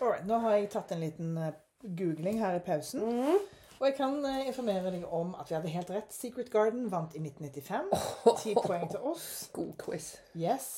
Alright, 0.00 0.26
nå 0.28 0.38
har 0.38 0.56
jeg 0.56 0.70
tatt 0.70 0.92
en 0.92 1.00
liten 1.00 1.36
eh, 1.40 1.52
googling 1.96 2.38
her 2.42 2.58
i 2.58 2.64
pausen. 2.64 3.00
Mm. 3.02 3.38
Og 3.78 3.86
jeg 3.88 3.96
kan 3.98 4.18
eh, 4.24 4.46
informere 4.48 4.90
deg 4.94 5.06
om 5.12 5.34
at 5.36 5.50
vi 5.50 5.56
hadde 5.58 5.72
helt 5.72 5.90
rett. 5.92 6.12
Secret 6.14 6.50
Garden 6.52 6.86
vant 6.92 7.14
i 7.16 7.20
1995. 7.20 7.90
Ti 8.42 8.54
poeng 8.56 8.86
til 8.90 9.08
oss. 9.12 9.26
God 9.56 9.72
quiz. 9.82 10.14
Yes. 10.36 10.68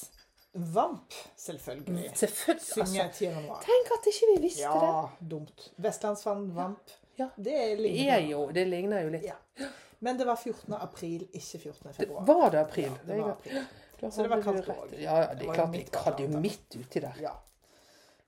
Vamp, 0.52 1.14
selvfølgelig. 1.36 2.10
Selvfølgelig. 2.16 2.64
Synger 2.64 3.04
Altså, 3.04 3.18
Thierry 3.18 3.42
Noir. 3.44 3.60
tenk 3.62 3.90
at 3.94 4.08
ikke 4.10 4.30
vi 4.32 4.38
visste 4.48 4.70
det. 4.72 4.88
Ja, 4.88 5.28
dumt. 5.30 5.68
Vestlandsfand, 5.76 6.52
Vamp. 6.56 6.96
Ja. 7.18 7.28
Det 7.36 7.54
er 7.54 7.76
Det 7.76 8.30
jo 8.30 8.50
Det 8.54 8.64
ligner 8.68 9.02
jo 9.02 9.12
litt. 9.14 9.26
Ja. 9.26 9.66
Men 9.98 10.18
det 10.18 10.26
var 10.26 10.36
14. 10.36 10.74
april, 10.74 11.28
ikke 11.32 11.58
14. 11.58 11.88
Det 11.88 11.94
februar. 11.96 12.24
var 12.26 12.50
det 12.50 12.60
april? 12.60 12.90
Ja, 12.90 13.14
det 13.14 13.20
var 13.20 13.30
april. 13.30 13.64
Så 14.10 14.22
det 14.22 14.28
var 14.28 14.42
kaldt 14.42 14.68
òg. 14.68 14.94
Ja, 14.94 15.20
ja, 15.20 15.34
det 15.34 15.38
Det 15.38 15.48
er 15.48 15.54
klart. 15.54 16.16
Det 16.18 16.26
på 16.26 16.32
jo 16.32 16.40
midt 16.40 16.76
uti 16.76 17.00
der. 17.00 17.16
Ja. 17.20 17.32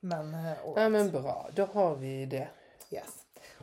Men 0.01 0.35
uh, 0.35 0.75
Ja, 0.77 0.89
men 0.89 1.11
bra. 1.11 1.51
Da 1.57 1.67
har 1.73 1.95
vi 1.95 2.27
det. 2.27 2.49
Yes. 2.91 3.20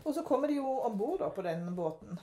Og 0.07 0.15
så 0.15 0.23
kommer 0.23 0.47
de 0.47 0.55
jo 0.61 0.79
om 0.87 0.97
bord 0.97 1.23
på 1.35 1.43
den 1.45 1.67
båten. 1.75 2.19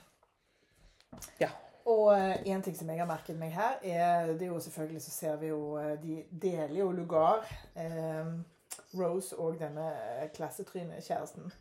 Ja. 1.40 1.50
Og 1.84 2.14
eh, 2.16 2.46
en 2.48 2.62
ting 2.64 2.76
som 2.76 2.88
jeg 2.88 2.98
har 3.02 3.08
merket 3.08 3.36
meg 3.36 3.52
her, 3.52 3.76
er 3.82 4.32
det 4.32 4.46
er 4.46 4.52
jo 4.54 4.60
selvfølgelig 4.60 5.02
så 5.04 5.10
ser 5.10 5.36
vi 5.36 5.50
jo 5.52 5.76
eh, 5.76 5.98
De 6.00 6.22
deler 6.30 6.78
jo 6.78 6.90
lugar. 6.96 7.44
Eh, 7.76 8.32
Rose 8.96 9.36
og 9.36 9.58
denne 9.60 9.90
eh, 9.92 10.30
klassetrynekjæresten. 10.32 11.52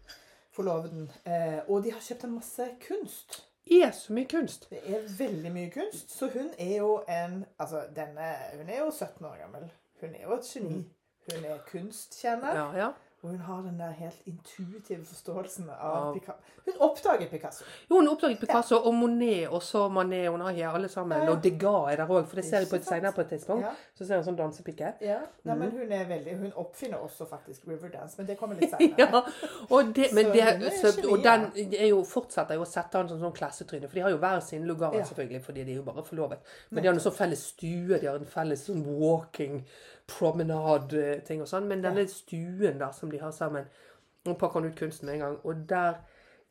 Forloveden. 0.54 1.12
Eh, 1.26 1.60
og 1.68 1.84
de 1.84 1.92
har 1.92 2.00
kjøpt 2.00 2.24
en 2.24 2.38
masse 2.38 2.70
kunst. 2.88 3.44
Er 3.72 3.92
så 3.92 4.14
mye 4.14 4.28
kunst. 4.32 4.70
Det 4.70 4.80
er 4.86 5.08
veldig 5.18 5.52
mye 5.52 5.70
kunst. 5.72 6.12
Så 6.12 6.30
hun 6.32 6.50
er 6.58 6.78
jo 6.78 7.04
en 7.10 7.46
Altså, 7.60 7.86
denne 7.96 8.36
Hun 8.58 8.70
er 8.70 8.80
jo 8.80 8.92
17 8.92 9.26
år 9.26 9.38
gammel. 9.42 9.72
Hun 10.02 10.16
er 10.16 10.24
jo 10.24 10.34
et 10.34 10.46
geni. 10.54 10.84
Hun 11.32 11.46
er 11.46 11.58
kunstkjenner. 11.68 12.56
Ja, 12.56 12.78
ja. 12.78 12.92
Og 13.24 13.30
hun 13.30 13.40
har 13.40 13.62
den 13.64 13.78
der 13.80 13.92
helt 13.96 14.20
intuitive 14.28 15.06
forståelsen 15.06 15.70
av 15.70 16.08
ja. 16.08 16.14
Picasso. 16.14 16.40
Hun 16.66 16.74
oppdager 16.80 17.28
Picasso. 17.32 17.64
Jo, 17.90 17.96
hun 18.02 18.08
oppdaget 18.12 18.40
Picasso 18.42 18.76
og 18.84 18.94
Monet 18.94 19.48
og 19.48 19.62
så 19.64 19.86
Manet 19.90 20.26
og 20.30 20.40
Nahi, 20.42 20.62
alle 20.68 20.90
sammen. 20.92 21.18
Ja, 21.18 21.24
ja. 21.24 21.32
Og 21.32 21.44
Degas 21.44 21.94
er 21.94 22.02
der 22.02 22.12
òg, 22.12 22.26
for 22.28 22.36
det 22.36 22.44
ser 22.46 22.60
vi 22.60 22.70
på 22.74 22.76
et 22.82 22.86
senere 22.86 23.14
på 23.16 23.22
et 23.24 23.30
tidspunkt. 23.32 23.64
Ja. 23.64 23.72
Så 23.96 24.08
ser 24.10 24.20
hun 24.20 24.26
sånn 24.28 24.40
dansepike. 24.42 24.92
Ja, 25.02 25.22
Nei, 25.46 25.56
Mhm. 25.56 25.60
men 25.60 25.72
hun 25.72 25.92
er 25.92 26.06
veldig 26.10 26.36
Hun 26.42 26.52
oppfinner 26.66 26.98
også 26.98 27.26
faktisk 27.30 27.68
Riverdance, 27.68 28.16
men 28.18 28.28
det 28.28 28.38
kommer 28.38 28.56
litt 28.60 28.70
senere. 28.76 28.96
Ja, 28.98 29.22
og, 29.70 29.96
det, 29.96 30.10
Så 30.10 30.16
det, 30.34 30.44
er 30.44 30.70
så, 30.82 30.94
og 31.12 31.24
den 31.24 31.48
er 31.80 31.88
jo, 31.88 32.04
fortsetter 32.04 32.56
jo 32.56 32.62
å 32.62 32.68
sette 32.68 32.98
han 32.98 33.08
som 33.10 33.20
sånn 33.24 33.34
klassetryne. 33.40 33.88
For 33.88 33.96
de 33.96 34.02
har 34.02 34.10
jo 34.10 34.18
hver 34.18 34.40
sin 34.44 34.66
lugar, 34.68 34.94
Ja. 34.94 35.04
selvfølgelig, 35.06 35.42
fordi 35.46 35.64
de 35.64 35.72
er 35.72 35.76
jo 35.76 35.84
bare 35.84 36.04
forlovet. 36.04 36.40
Men 36.72 36.84
de 36.84 36.88
har 36.90 36.94
en 36.94 37.00
sånn 37.00 37.16
felles 37.16 37.40
stue, 37.54 38.00
de 38.00 38.06
har 38.08 38.16
en 38.20 38.26
felles 38.26 38.68
sånn 38.68 38.84
walking 38.86 39.64
promenade-ting 40.08 41.42
og 41.44 41.48
sånn. 41.50 41.68
Men 41.70 41.84
denne 41.84 42.06
stuen 42.12 42.80
der 42.82 42.92
som 42.96 43.12
de 43.12 43.22
har 43.22 43.32
sammen 43.36 43.70
Nå 44.24 44.38
pakker 44.40 44.62
han 44.62 44.70
ut 44.72 44.78
kunsten 44.80 45.10
med 45.10 45.18
en 45.18 45.20
gang, 45.26 45.34
og 45.44 45.64
der 45.68 45.98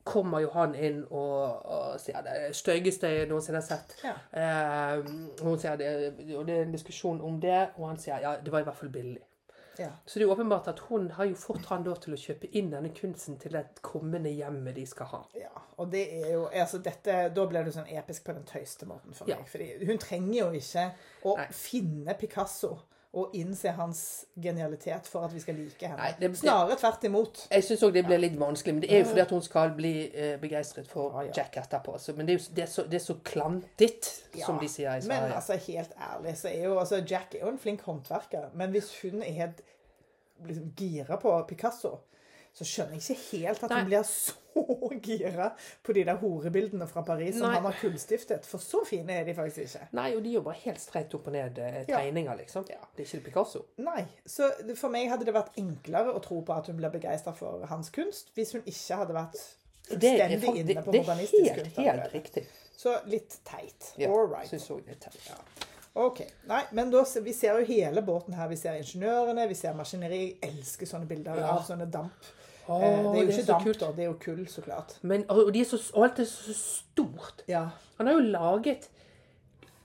kommer 0.05 0.43
jo 0.43 0.51
han 0.53 0.75
inn 0.77 0.99
og, 1.09 1.63
og 1.73 1.95
sier 2.03 2.21
det 2.21 2.33
er 2.35 2.43
det 2.51 2.57
styggeste 2.59 3.09
jeg 3.09 3.31
noensinne 3.31 3.63
har 3.63 3.65
sett. 3.65 3.95
Ja. 4.05 4.13
Eh, 4.37 5.07
hun 5.41 5.57
sier 5.63 5.79
det, 5.81 5.89
og 6.37 6.45
det 6.51 6.57
er 6.59 6.67
en 6.67 6.75
diskusjon 6.75 7.23
om 7.25 7.39
det, 7.41 7.71
og 7.79 7.87
han 7.89 7.97
sier 8.03 8.21
ja, 8.21 8.35
det 8.45 8.53
var 8.53 8.61
i 8.61 8.69
hvert 8.69 8.77
fall 8.77 8.93
billig. 8.93 9.23
Ja. 9.79 9.89
Så 10.05 10.19
det 10.19 10.27
er 10.27 10.29
jo 10.29 10.35
åpenbart 10.35 10.69
at 10.69 10.83
hun 10.91 11.09
har 11.17 11.31
jo 11.31 11.39
fått 11.41 11.65
han 11.73 11.87
da 11.89 11.95
til 11.97 12.13
å 12.13 12.21
kjøpe 12.21 12.51
inn 12.61 12.69
denne 12.75 12.93
kunsten 12.93 13.39
til 13.41 13.57
det 13.57 13.65
kommende 13.81 14.29
hjemmet 14.37 14.77
de 14.77 14.85
skal 14.91 15.09
ha. 15.15 15.23
ja. 15.41 15.49
Og 15.81 15.89
det 15.91 16.03
er 16.21 16.35
jo 16.35 16.43
altså 16.53 16.79
dette, 16.85 17.15
Da 17.35 17.47
blir 17.49 17.65
det 17.65 17.73
sånn 17.75 17.89
episk 17.89 18.27
på 18.29 18.35
den 18.37 18.45
tøyste 18.47 18.85
måten 18.87 19.17
for 19.17 19.27
Ja. 19.33 19.39
meg. 19.41 19.49
Fordi 19.49 19.87
hun 19.89 19.99
trenger 19.99 20.35
jo 20.43 20.51
ikke 20.61 20.85
å 21.25 21.39
Nei. 21.41 21.47
finne 21.57 22.15
Picasso 22.21 22.75
og 23.13 23.35
innse 23.37 23.69
hans 23.77 24.25
genialitet 24.41 25.07
for 25.07 25.27
at 25.27 25.35
vi 25.35 25.41
skal 25.41 25.55
like 25.55 25.87
henne. 25.87 25.99
Nei, 26.01 26.13
det- 26.21 26.31
Snarere 26.39 26.77
tvert 26.81 27.03
imot. 27.05 27.43
Jeg 27.51 27.65
syns 27.65 27.83
òg 27.85 27.93
det 27.93 28.05
blir 28.07 28.19
litt 28.23 28.39
vanskelig, 28.41 28.75
men 28.75 28.81
det 28.83 28.93
er 28.93 28.99
jo 29.03 29.05
fordi 29.11 29.21
at 29.21 29.31
hun 29.31 29.43
skal 29.43 29.75
bli 29.77 29.91
eh, 30.15 30.39
begeistret 30.41 30.89
for 30.89 31.11
Ja, 31.21 31.27
ja. 31.27 31.33
Jack 31.37 31.57
etterpå. 31.61 31.99
Så, 32.01 32.15
men 32.17 32.27
det 32.27 32.35
er 32.35 32.39
jo 32.39 32.55
det 32.57 32.63
er 32.63 32.71
så, 32.73 32.83
det 32.89 32.95
er 32.95 33.05
så 33.05 33.17
klantet, 33.25 34.09
Ja, 34.39 34.47
som 34.47 34.59
de 34.59 34.69
sier 34.69 34.97
i 34.97 35.07
Men 35.09 35.33
altså, 35.33 35.57
helt 35.67 35.93
ærlig, 36.01 36.37
så 36.39 36.49
er 36.49 36.65
jo 36.65 36.79
altså, 36.79 37.03
Jack 37.11 37.35
er 37.35 37.45
jo 37.45 37.49
en 37.53 37.59
flink 37.59 37.83
håndverker. 37.83 38.49
Men 38.55 38.71
hvis 38.71 38.89
hun 39.03 39.23
er 39.23 39.33
helt 39.33 39.61
liksom, 40.47 40.73
gira 40.77 41.17
på 41.21 41.45
Picasso, 41.49 41.99
så 42.53 42.65
skjønner 42.69 42.99
jeg 42.99 43.03
ikke 43.17 43.39
helt 43.39 43.63
at 43.65 43.71
Nei. 43.71 43.79
hun 43.81 43.87
blir 43.89 44.03
så 44.05 44.35
gira 45.07 45.47
på 45.83 45.95
de 45.97 46.03
der 46.05 46.19
horebildene 46.21 46.87
fra 46.91 47.01
Paris 47.07 47.39
som 47.39 47.47
Nei. 47.49 47.55
han 47.57 47.65
har 47.65 47.77
kullstiftet. 47.81 48.45
For 48.47 48.61
så 48.61 48.83
fine 48.85 49.15
er 49.21 49.25
de 49.25 49.35
faktisk 49.35 49.63
ikke. 49.79 49.87
Nei, 49.97 50.11
og 50.17 50.21
de 50.25 50.29
er 50.35 50.35
jo 50.35 50.43
bare 50.45 50.61
helt 50.67 50.81
streit 50.83 51.15
opp 51.17 51.27
og 51.31 51.33
ned 51.33 51.59
eh, 51.59 51.79
Ja. 51.89 51.97
tegninger, 52.03 52.37
liksom. 52.43 52.67
Ja. 52.69 52.83
Det 52.97 53.07
er 53.07 53.09
ikke 53.17 53.25
Picasso. 53.31 53.65
Nei. 53.79 54.05
Så 54.27 54.51
for 54.77 54.93
meg 54.93 55.09
hadde 55.09 55.25
det 55.25 55.35
vært 55.35 55.57
enklere 55.57 56.13
å 56.13 56.21
tro 56.25 56.43
på 56.45 56.53
at 56.59 56.69
hun 56.69 56.77
blir 56.77 56.93
begeistra 56.93 57.33
for 57.37 57.65
hans 57.73 57.89
kunst, 57.91 58.35
hvis 58.37 58.53
hun 58.53 58.63
ikke 58.69 59.01
hadde 59.01 59.17
vært 59.17 59.41
Det 59.89 60.13
fullstendig 60.13 60.53
inne 60.61 60.83
på 60.85 60.93
det 60.93 61.01
er 61.01 61.07
modernistisk 61.09 61.49
helt, 61.49 61.65
kunst. 61.75 61.81
helt 61.89 62.13
riktig. 62.15 62.45
Så 62.77 62.99
litt 63.07 63.39
teit. 63.49 63.93
Ja, 63.97 64.11
All 64.13 64.29
right. 64.29 64.49
synes 64.53 64.69
også 64.71 64.85
det 64.87 64.99
er 64.99 65.03
teit. 65.09 65.33
Ok. 65.95 66.23
Nei, 66.49 66.63
men 66.73 66.91
da, 66.93 67.03
vi 67.25 67.33
ser 67.37 67.59
jo 67.61 67.67
hele 67.69 68.01
båten 68.05 68.33
her. 68.35 68.49
Vi 68.49 68.57
ser 68.57 68.79
ingeniørene, 68.81 69.49
vi 69.49 69.55
ser 69.59 69.75
maskineri. 69.77 70.23
Jeg 70.41 70.53
elsker 70.53 70.87
sånne 70.89 71.09
bilder 71.09 71.37
Ja. 71.41 71.51
av 71.57 71.65
sånne 71.69 71.89
damp. 71.93 72.31
Eh, 72.69 72.81
det 72.81 72.87
er 72.87 73.03
jo 73.03 73.27
ikke 73.27 73.39
så 73.41 73.47
damp, 73.53 73.65
kult. 73.67 73.81
da. 73.81 73.91
Det 73.97 74.05
er 74.05 74.11
jo 74.11 74.19
kull, 74.23 74.43
så 74.49 74.63
klart. 74.63 74.97
Men, 75.03 75.25
og, 75.29 75.53
de 75.55 75.61
er 75.61 75.69
så, 75.69 75.81
og 75.95 76.07
alt 76.07 76.23
er 76.23 76.29
så 76.31 76.55
stort. 76.57 77.45
Ja. 77.49 77.67
Han 77.99 78.11
har 78.11 78.19
jo 78.19 78.27
laget 78.33 78.91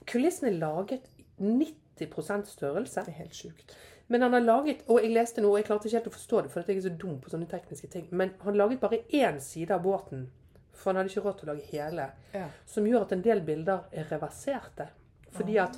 Kulissen 0.08 0.48
er 0.48 0.56
laget 0.56 1.00
90 1.38 2.46
størrelse. 2.48 3.02
Det 3.04 3.12
er 3.12 3.22
helt 3.22 3.34
sjukt. 3.34 3.76
Men 4.08 4.22
han 4.22 4.32
har 4.32 4.40
laget 4.40 4.76
Og 4.88 5.02
jeg 5.02 5.12
leste 5.12 5.42
noe, 5.44 5.52
og 5.52 5.58
jeg 5.60 5.66
klarte 5.68 5.88
ikke 5.88 5.98
helt 5.98 6.08
å 6.08 6.14
forstå 6.14 6.42
det, 6.42 6.50
for 6.52 6.64
jeg 6.64 6.80
er 6.80 6.86
så 6.86 6.94
dum 7.02 7.18
på 7.20 7.32
sånne 7.32 7.48
tekniske 7.50 7.90
ting. 7.92 8.06
Men 8.10 8.32
han 8.44 8.56
laget 8.56 8.80
bare 8.80 9.02
én 9.12 9.40
side 9.44 9.74
av 9.74 9.82
båten, 9.84 10.30
for 10.72 10.90
han 10.90 11.02
hadde 11.02 11.12
ikke 11.12 11.26
råd 11.26 11.36
til 11.40 11.48
å 11.48 11.52
lage 11.52 11.68
hele. 11.74 12.08
Ja. 12.32 12.46
Som 12.66 12.88
gjør 12.88 13.04
at 13.04 13.12
en 13.12 13.24
del 13.26 13.42
bilder 13.44 13.84
er 13.92 14.08
reverserte. 14.08 14.88
Fordi 15.36 15.58
at, 15.60 15.76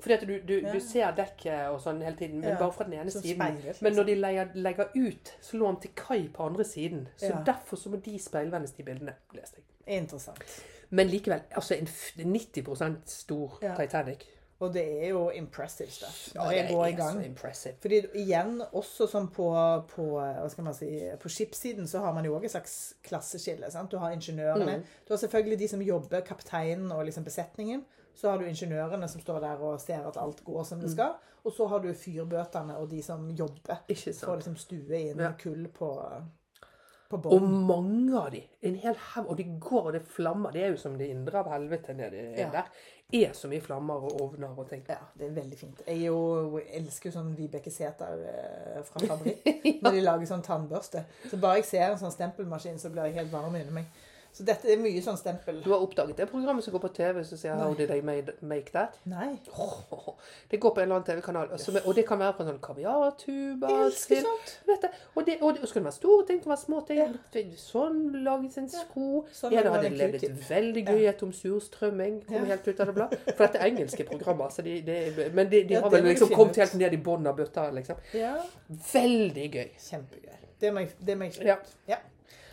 fordi 0.00 0.14
at 0.14 0.20
du, 0.28 0.38
du, 0.48 0.60
Ja. 0.60 0.72
du 0.72 0.80
ser 0.80 1.12
dekket 1.16 1.68
og 1.70 1.80
sånn 1.80 2.02
hele 2.02 2.16
tiden, 2.16 2.40
men 2.40 2.48
Ja. 2.50 2.58
bare 2.58 2.72
fra 2.72 2.84
den 2.84 2.92
ene 2.94 3.10
så 3.10 3.20
siden. 3.22 3.36
speilet, 3.36 3.64
liksom. 3.64 3.82
Men 3.84 3.92
når 3.94 4.04
de 4.06 4.14
legger, 4.14 4.48
legger 4.54 4.88
ut, 4.96 5.32
så 5.42 5.56
lå 5.58 5.66
han 5.66 5.80
til 5.80 5.90
kai 5.96 6.28
på 6.28 6.46
andre 6.46 6.64
siden. 6.64 7.08
Så 7.16 7.26
Ja. 7.30 7.42
derfor 7.44 7.76
så 7.76 7.88
må 7.90 8.02
de 8.02 8.18
speilvendes, 8.18 8.72
de 8.76 8.82
bildene. 8.82 9.14
leste 9.34 9.56
jeg. 9.86 10.02
Interessant. 10.02 10.38
Men 10.90 11.06
likevel, 11.08 11.40
altså 11.54 11.74
en 11.78 11.86
90% 12.32 12.96
stor. 13.10 13.58
Titanic. 13.76 14.24
Og 14.60 14.74
det 14.74 14.82
er 15.04 15.08
jo 15.08 15.30
impressive 15.30 15.88
stuff 15.88 16.34
når 16.34 16.50
det 16.50 16.56
jeg 16.56 16.68
går 16.70 16.86
i 16.86 16.92
gang. 16.92 17.14
så 17.22 17.24
impressive. 17.26 17.74
Fordi 17.80 18.00
igjen, 18.14 18.62
også 18.74 19.06
som 19.08 19.28
på, 19.28 19.46
på, 19.88 20.20
si, 20.72 21.10
på 21.20 21.28
skipssiden, 21.28 21.86
så 21.88 21.98
har 22.04 22.12
man 22.12 22.24
jo 22.24 22.34
også 22.34 22.44
et 22.44 22.50
slags 22.50 22.94
klasseskille. 23.02 23.70
Sant? 23.70 23.90
Du 23.90 23.96
har 23.96 24.10
ingeniørene. 24.12 24.76
Mm. 24.76 24.82
Du 25.08 25.14
har 25.14 25.16
selvfølgelig 25.16 25.58
de 25.58 25.68
som 25.68 25.80
jobber, 25.80 26.20
kapteinen 26.20 26.92
og 26.92 27.04
liksom 27.06 27.24
besetningen. 27.24 27.84
Så 28.14 28.30
har 28.30 28.38
du 28.38 28.44
ingeniørene 28.44 29.08
som 29.08 29.20
står 29.22 29.40
der 29.40 29.62
og 29.64 29.80
ser 29.80 30.06
at 30.08 30.16
alt 30.16 30.44
går 30.44 30.64
som 30.64 30.78
Mm. 30.78 30.82
det 30.82 30.90
skal. 30.90 31.14
Og 31.44 31.52
så 31.52 31.66
har 31.68 31.78
du 31.80 31.92
fyrbøtene 31.94 32.76
og 32.76 32.90
de 32.90 33.02
som 33.02 33.30
jobber 33.30 33.78
for 34.20 34.34
å 34.34 34.36
liksom 34.36 34.56
stue 34.58 34.98
inn 35.10 35.18
Ja. 35.18 35.32
kull 35.32 35.68
på, 35.68 35.88
på 37.10 37.20
Og 37.32 37.42
mange 37.42 38.14
av 38.18 38.30
de. 38.30 38.42
En 38.62 38.74
hel 38.76 38.94
haug. 38.94 39.26
Og 39.30 39.36
de 39.36 39.44
går, 39.60 39.86
og 39.86 39.92
det 39.92 40.02
flammer. 40.06 40.52
Det 40.52 40.62
er 40.62 40.68
jo 40.70 40.76
som 40.76 40.98
det 40.98 41.08
indre 41.10 41.38
av 41.38 41.48
helvete 41.50 41.94
nede 41.94 42.36
Ja. 42.38 42.50
der. 42.50 42.64
er 43.12 43.32
så 43.32 43.48
mye 43.48 43.60
flammer 43.60 43.94
og 44.04 44.20
ovner 44.20 44.56
og 44.56 44.68
ting. 44.68 44.84
Ja, 44.88 44.98
det 45.18 45.26
er 45.26 45.42
veldig 45.42 45.58
fint. 45.58 45.80
Jeg 45.86 45.98
jo, 46.06 46.60
elsker 46.72 47.10
jo 47.10 47.18
sånn 47.18 47.34
Vibeke 47.36 47.70
Sæther 47.70 48.20
eh, 48.76 48.82
fra 48.86 49.00
fabrikk. 49.00 49.42
Når 49.82 49.90
de 49.90 50.00
lager 50.00 50.26
sånn 50.26 50.42
tannbørste. 50.46 51.04
Så 51.28 51.40
bare 51.40 51.56
jeg 51.56 51.64
ser 51.64 51.90
en 51.90 51.98
sånn 51.98 52.12
stempelmaskin, 52.14 52.78
så 52.78 52.88
blir 52.92 53.04
jeg 53.08 53.14
helt 53.14 53.32
varm 53.32 53.56
inni 53.56 53.72
meg. 53.72 53.86
Så 54.32 54.44
dette 54.46 54.68
er 54.70 54.76
mye 54.78 55.00
sånn 55.02 55.16
stempel. 55.18 55.56
Du 55.64 55.70
har 55.72 55.82
oppdaget 55.82 56.16
det 56.16 56.28
programmet 56.30 56.62
som 56.64 56.72
går 56.72 56.80
på 56.84 56.92
TV 56.94 57.24
som 57.24 57.38
sier 57.38 57.54
'How 57.58 57.74
did 57.74 57.90
I 57.90 58.00
make 58.00 58.70
that'? 58.72 58.94
Nei. 59.04 59.40
Oh, 59.58 60.14
det 60.50 60.60
går 60.60 60.70
på 60.74 60.80
en 60.80 60.82
eller 60.82 60.96
annen 61.00 61.06
TV-kanal. 61.06 61.48
Og 61.86 61.94
det 61.94 62.06
kan 62.06 62.18
være 62.18 62.32
på 62.38 62.42
en 62.42 62.48
sånn 62.52 62.60
kaviartuber 62.62 63.68
Jeg 63.68 63.92
til 63.92 64.22
sånt. 64.22 64.52
vet 64.66 64.82
du, 64.82 64.88
og, 65.16 65.26
det, 65.26 65.36
og 65.42 65.54
det 65.54 65.62
og 65.62 65.68
skal 65.68 65.80
det 65.80 65.84
være 65.84 65.92
store 65.98 66.26
ting, 66.26 66.38
det 66.38 66.42
kan 66.44 66.50
være 66.50 66.64
små 66.64 66.80
ting. 66.86 67.56
Sånn 67.56 68.24
lages 68.24 68.54
sin 68.54 68.68
sko. 68.68 69.24
Sånn 69.32 69.52
en 69.52 69.62
det 69.62 69.72
hadde 69.72 69.90
levd 69.98 70.24
et 70.24 70.50
veldig 70.50 70.84
gøy 70.86 71.08
et 71.08 71.22
om 71.22 71.32
surstrømming. 71.32 72.20
Kom 72.26 72.36
Ja. 72.36 72.44
helt 72.54 72.68
ut 72.68 72.80
av 72.80 72.86
det 72.86 72.94
blå. 72.94 73.08
For 73.36 73.46
dette 73.46 73.58
er 73.58 73.66
engelske 73.70 74.04
programmer. 74.06 74.48
Så 74.50 74.62
de, 74.62 74.80
de, 74.82 75.30
men 75.34 75.50
de, 75.50 75.64
de 75.64 75.74
Ja, 75.74 75.80
har 75.80 75.90
vel 75.90 76.04
liksom 76.04 76.28
kommet 76.34 76.56
helt 76.56 76.74
ned 76.74 76.92
i 76.92 76.96
bunnen 76.96 77.26
av 77.26 77.36
bøtta. 77.36 77.70
Liksom. 77.74 77.96
Ja. 78.14 78.36
Veldig 78.92 79.50
gøy. 79.52 79.68
Kjempegøy. 79.78 80.36
Det 80.60 80.72
må 80.74 80.80
jeg, 80.84 80.90
det 81.06 81.18
må 81.18 81.24
jeg 81.24 81.46
Ja. 81.46 81.56
Ja. 81.88 81.96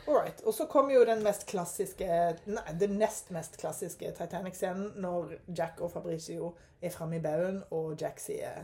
All 0.07 0.15
right. 0.15 0.41
Og 0.41 0.53
så 0.53 0.65
kommer 0.65 0.93
jo 0.93 1.05
den 1.05 1.23
mest 1.23 1.45
klassiske 1.49 2.07
Nei, 2.45 2.63
den 2.79 2.95
nest 3.01 3.31
mest 3.35 3.57
klassiske 3.59 4.13
Titanic-scenen 4.15 4.93
når 5.03 5.33
Jack 5.57 5.81
og 5.83 5.91
Fabricio 5.91 6.53
er 6.81 6.93
framme 6.93 7.17
i 7.17 7.21
baugen, 7.21 7.63
og 7.71 7.97
Jack 8.01 8.21
sier 8.23 8.63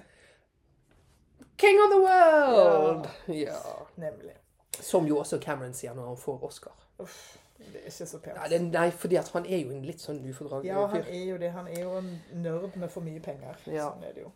King 1.57 1.79
of 1.83 1.91
the 1.91 1.99
world! 1.99 3.09
Ja. 3.27 3.59
nemlig 3.95 4.31
Som 4.79 5.05
jo 5.05 5.19
også 5.19 5.39
Cameron 5.39 5.73
sier 5.73 5.93
når 5.93 6.07
han 6.07 6.17
får 6.17 6.43
Oscar. 6.43 6.73
Uff, 6.99 7.37
det 7.57 7.81
er 7.81 7.91
ikke 7.91 8.05
så 8.05 8.19
pent. 8.19 8.39
Nei, 8.49 8.57
nei, 8.57 8.91
fordi 8.91 9.15
han 9.15 9.45
er 9.45 9.57
jo 9.57 9.75
en 9.75 9.85
litt 9.85 10.01
sånn 10.01 10.21
ufordragelig 10.29 10.71
Ja, 10.71 10.85
han 10.87 11.03
er 11.03 11.25
jo 11.27 11.37
det. 11.37 11.51
Han 11.51 11.67
er 11.67 11.81
jo 11.81 11.97
en 11.99 12.09
nerd 12.33 12.77
med 12.79 12.89
for 12.89 13.05
mye 13.05 13.21
penger. 13.21 13.59
Ja. 13.67 13.91
Sånn 13.91 14.07
er 14.07 14.15
det 14.15 14.25
jo. 14.25 14.31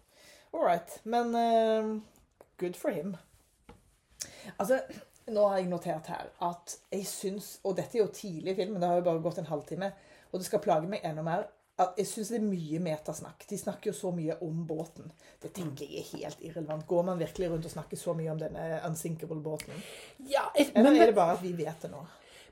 All 0.54 0.64
right. 0.66 1.00
Men 1.04 1.34
uh, 1.36 1.90
good 2.62 2.78
for 2.78 2.94
him. 2.94 3.16
Altså, 4.60 4.80
nå 5.34 5.44
har 5.52 5.60
jeg 5.60 5.70
notert 5.72 6.10
her 6.12 6.30
at 6.46 6.78
jeg 6.94 7.06
syns 7.10 7.58
Og 7.68 7.76
dette 7.78 7.98
er 7.98 8.06
jo 8.06 8.14
tidlig 8.14 8.54
i 8.54 8.58
filmen, 8.62 8.80
det 8.82 8.90
har 8.90 9.02
jo 9.02 9.08
bare 9.10 9.24
gått 9.24 9.42
en 9.42 9.50
halvtime. 9.52 9.92
Og 10.32 10.40
det 10.40 10.48
skal 10.48 10.64
plage 10.64 10.90
meg 10.92 11.06
enda 11.08 11.24
mer. 11.26 11.48
At 11.78 12.00
jeg 12.00 12.10
syns 12.10 12.32
det 12.34 12.40
er 12.40 12.46
mye 12.48 12.80
metasnakk. 12.82 13.44
De 13.50 13.58
snakker 13.60 13.92
jo 13.92 13.96
så 13.96 14.10
mye 14.16 14.40
om 14.42 14.64
båten. 14.66 15.12
Det 15.44 15.52
tenker 15.54 15.86
jeg 15.86 16.02
er 16.02 16.08
helt 16.18 16.40
irrelevant. 16.42 16.88
Går 16.90 17.04
man 17.12 17.20
virkelig 17.22 17.52
rundt 17.52 17.68
og 17.70 17.74
snakker 17.76 18.00
så 18.02 18.16
mye 18.18 18.32
om 18.34 18.40
denne 18.42 18.80
unsinkable 18.88 19.38
båten? 19.46 19.84
Ja, 20.26 20.48
jeg, 20.58 20.72
Eller 20.74 20.90
men, 20.90 21.02
er 21.04 21.12
det 21.12 21.20
bare 21.20 21.36
at 21.38 21.44
vi 21.46 21.54
vet 21.60 21.86
det 21.86 21.92
nå? 21.94 22.02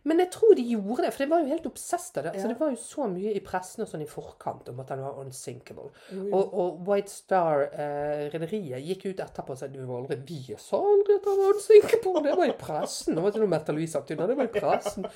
Men 0.05 0.21
jeg 0.21 0.29
tror 0.35 0.53
de 0.57 0.63
gjorde 0.69 1.05
det, 1.05 1.11
for 1.15 1.23
det 1.23 1.29
var 1.31 1.41
jo 1.41 1.49
helt 1.49 1.65
obsessed 1.65 2.17
av 2.19 2.27
det. 2.27 2.33
Altså, 2.35 2.49
det 2.51 2.59
var 2.59 2.73
jo 2.73 2.77
så 2.77 3.07
mye 3.09 3.31
i 3.33 3.41
pressen 3.45 3.85
og 3.85 3.89
sånn 3.89 4.03
i 4.05 4.09
forkant 4.09 4.67
om 4.69 4.81
at 4.83 4.91
han 4.93 5.01
var 5.01 5.21
unsinkable. 5.23 5.87
Jo. 6.13 6.25
Og, 6.29 6.57
og 6.61 6.83
White 6.89 7.13
Star-rederiet 7.13 8.85
gikk 8.85 9.07
ut 9.07 9.23
etterpå 9.25 9.55
og 9.55 9.61
sa 9.61 9.69
du 9.71 9.79
var 9.81 10.03
aldri 10.03 10.19
Vi 10.29 10.57
sa 10.61 10.77
aldri 10.77 11.17
at 11.17 11.29
han 11.29 11.39
var 11.41 11.55
unsinkable. 11.55 12.23
Det 12.27 12.35
var 12.37 12.51
i 12.51 12.57
pressen. 12.59 13.17
Det 13.17 13.23
var 13.23 13.33
ikke 13.33 13.41
noe 13.45 13.53
Märtha 13.55 13.75
Louise 13.75 13.97
sagt 13.97 14.13
det 14.13 14.37
var 14.37 14.45
i 14.45 14.53
pressen. 14.53 15.07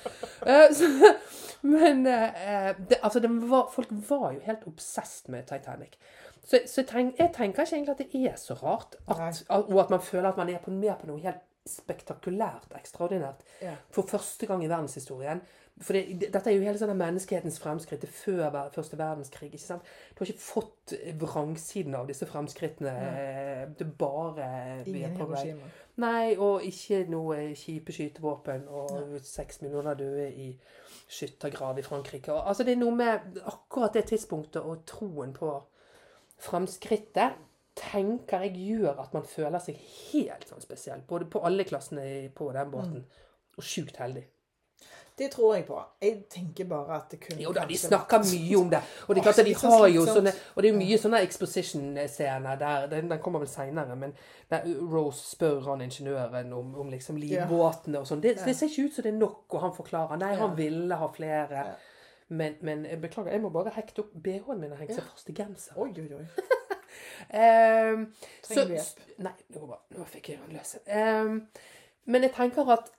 Eh, 0.46 0.66
så, 0.74 0.88
men 1.62 2.06
eh, 2.06 2.72
det, 2.88 2.98
altså, 3.02 3.20
det 3.22 3.30
var, 3.30 3.68
folk 3.72 3.92
var 4.08 4.32
jo 4.34 4.42
helt 4.46 4.66
obsessed 4.66 5.30
med 5.30 5.46
Titanic. 5.46 5.94
Så, 6.42 6.58
så 6.66 6.80
jeg, 6.80 6.88
tenk, 6.90 7.14
jeg 7.18 7.30
tenker 7.36 7.62
ikke 7.62 7.76
egentlig 7.76 7.94
at 7.94 8.02
det 8.02 8.24
er 8.26 8.38
så 8.40 8.56
rart. 8.58 8.96
At, 9.06 9.44
og 9.48 9.76
at 9.84 9.90
man 9.94 10.02
føler 10.02 10.32
at 10.32 10.40
man 10.40 10.50
er 10.50 10.58
på, 10.64 10.74
mer 10.74 10.98
på 10.98 11.10
noe 11.10 11.22
helt 11.22 11.46
spektakulært, 11.68 12.70
ekstraordinært. 12.78 13.42
Ja. 13.62 13.74
For 13.90 14.02
første 14.08 14.46
gang 14.46 14.64
i 14.64 14.68
verdenshistorien. 14.70 15.40
For 15.80 15.92
det, 15.96 16.20
det- 16.20 16.32
dette 16.32 16.50
er 16.50 16.54
jo 16.58 16.64
hele 16.64 16.78
sånn 16.78 16.92
menneskehetens 16.96 17.58
fremskritt 17.60 18.04
før 18.08 18.68
første 18.74 18.98
verdenskrig. 18.98 19.52
ikke 19.54 19.58
sant? 19.64 19.82
Du 20.14 20.24
har 20.24 20.26
ikke 20.26 20.38
fått 20.38 20.92
vrangsiden 21.20 21.94
av 21.94 22.06
disse 22.06 22.26
fremskrittene. 22.26 22.92
Ja. 22.92 23.64
Det 23.66 23.86
er 23.86 23.92
bare 23.98 24.82
Ingen. 24.86 25.16
Hiroshima. 25.16 25.70
Nei, 25.96 26.36
og 26.36 26.62
ikke 26.62 27.06
noe 27.08 27.54
kjipe 27.54 27.92
skytevåpen 27.92 28.68
og 28.68 29.20
seks 29.22 29.60
millioner 29.62 29.94
døde 29.94 30.30
i 30.32 30.58
skyttergrav 31.08 31.78
i 31.78 31.82
Frankrike. 31.82 32.32
Og, 32.32 32.46
altså 32.48 32.64
Det 32.64 32.72
er 32.72 32.76
noe 32.80 32.94
med 32.96 33.40
akkurat 33.46 33.92
det 33.94 34.04
tidspunktet 34.06 34.62
og 34.62 34.84
troen 34.86 35.32
på 35.32 35.62
fremskrittet 36.40 37.32
tenker 37.76 38.44
jeg 38.46 38.56
gjør 38.56 39.00
at 39.02 39.14
man 39.14 39.24
føler 39.28 39.62
seg 39.62 39.78
helt 40.10 40.48
sånn 40.48 40.62
spesiell. 40.64 41.02
Både 41.08 41.28
på 41.30 41.42
alle 41.46 41.64
klassene 41.68 42.04
på 42.34 42.50
den 42.56 42.70
båten. 42.72 43.06
Og 43.58 43.66
sjukt 43.66 43.98
heldig. 44.00 44.26
Det 45.20 45.28
tror 45.34 45.54
jeg 45.54 45.66
på. 45.68 45.76
Jeg 46.00 46.24
tenker 46.32 46.64
bare 46.64 46.96
at 46.96 47.10
det 47.12 47.18
kunne 47.20 47.42
Jo 47.42 47.50
da, 47.52 47.66
de 47.68 47.76
snakker 47.76 48.22
mye 48.24 48.56
om 48.56 48.70
det. 48.72 48.80
Og 49.06 49.18
det 49.18 49.24
de 49.44 49.54
har 49.62 49.86
jo 49.92 50.04
sånne 50.08 50.32
Og 50.54 50.62
det 50.62 50.70
er 50.70 50.72
jo 50.72 50.78
mye 50.78 50.98
sånne 51.02 51.20
exposition-scener 51.26 52.56
der 52.62 52.86
Den, 52.88 53.10
den 53.10 53.20
kommer 53.20 53.42
vel 53.42 53.50
seinere, 53.52 53.96
men 54.00 54.14
der 54.50 54.64
Rose 54.80 55.20
spør 55.34 55.60
han 55.68 55.84
ingeniøren 55.84 56.52
om, 56.56 56.72
om 56.80 56.88
liksom 56.88 57.20
livbåtene 57.20 58.00
og 58.00 58.08
sånn. 58.08 58.22
Det, 58.24 58.38
det 58.46 58.56
ser 58.56 58.72
ikke 58.72 58.86
ut 58.88 58.96
som 58.96 59.06
det 59.06 59.12
er 59.12 59.18
nok, 59.20 59.44
og 59.52 59.66
han 59.66 59.76
forklarer 59.76 60.22
Nei, 60.22 60.32
han 60.40 60.56
ville 60.56 60.96
ha 61.02 61.10
flere. 61.12 61.66
Men, 62.30 62.56
men 62.64 62.86
beklager, 63.02 63.34
jeg 63.34 63.42
må 63.44 63.50
bare 63.52 63.74
hekte 63.76 64.06
opp 64.06 64.16
BH-en 64.24 64.62
min 64.62 64.72
og 64.72 64.80
henge 64.80 64.96
seg 64.96 65.04
fast 65.04 65.28
i 65.28 65.36
genseren. 65.36 65.84
Oi, 65.84 65.92
oi, 66.00 66.22
oi. 66.22 66.59
Ehm, 67.28 68.06
Trenger 68.46 68.66
du 68.66 68.74
hjelp? 68.74 69.04
Nei, 69.16 69.32
det 69.48 69.58
går 69.58 69.66
bra. 69.66 69.78
Nå 69.96 70.06
fikk 70.08 70.32
jeg 70.32 70.40
den 70.40 70.56
løs. 70.56 70.74
Um, 70.86 71.36
men 72.10 72.26
jeg 72.26 72.34
tenker 72.36 72.72
at 72.74 72.90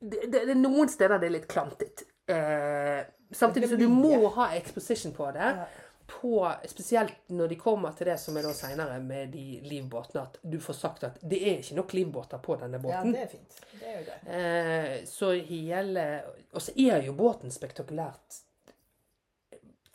det, 0.00 0.24
det, 0.32 0.46
det 0.48 0.56
noen 0.56 0.88
steder 0.88 1.20
det 1.20 1.28
er 1.28 1.36
litt 1.36 1.50
klantet. 1.50 2.06
Uh, 2.30 3.04
samtidig 3.34 3.68
som 3.70 3.80
du 3.80 3.88
må 3.92 4.32
ha 4.38 4.50
exposition 4.56 5.14
på 5.16 5.30
det. 5.36 5.54
Ja. 5.60 5.68
På, 6.10 6.48
spesielt 6.66 7.28
når 7.30 7.52
de 7.52 7.56
kommer 7.60 7.92
til 7.94 8.08
det 8.10 8.16
som 8.18 8.34
er 8.34 8.42
da 8.42 8.50
senere 8.56 8.96
med 9.04 9.30
de 9.30 9.60
livbåtene, 9.62 10.24
at 10.24 10.40
du 10.42 10.56
får 10.58 10.74
sagt 10.74 11.04
at 11.06 11.20
det 11.22 11.38
er 11.38 11.60
ikke 11.60 11.76
nok 11.78 11.94
livbåter 11.94 12.40
på 12.42 12.56
denne 12.58 12.80
båten. 12.82 13.12
Ja, 13.14 13.20
det 13.20 13.28
er 13.28 13.30
fint. 13.30 13.60
Det 13.76 13.92
er 13.92 14.00
jo 14.00 14.06
det. 14.08 14.18
Uh, 14.26 14.94
så 15.06 15.32
hele 15.52 16.06
Og 16.50 16.64
så 16.64 16.74
er 16.74 17.06
jo 17.06 17.14
båten 17.14 17.54
spektakulært 17.54 18.40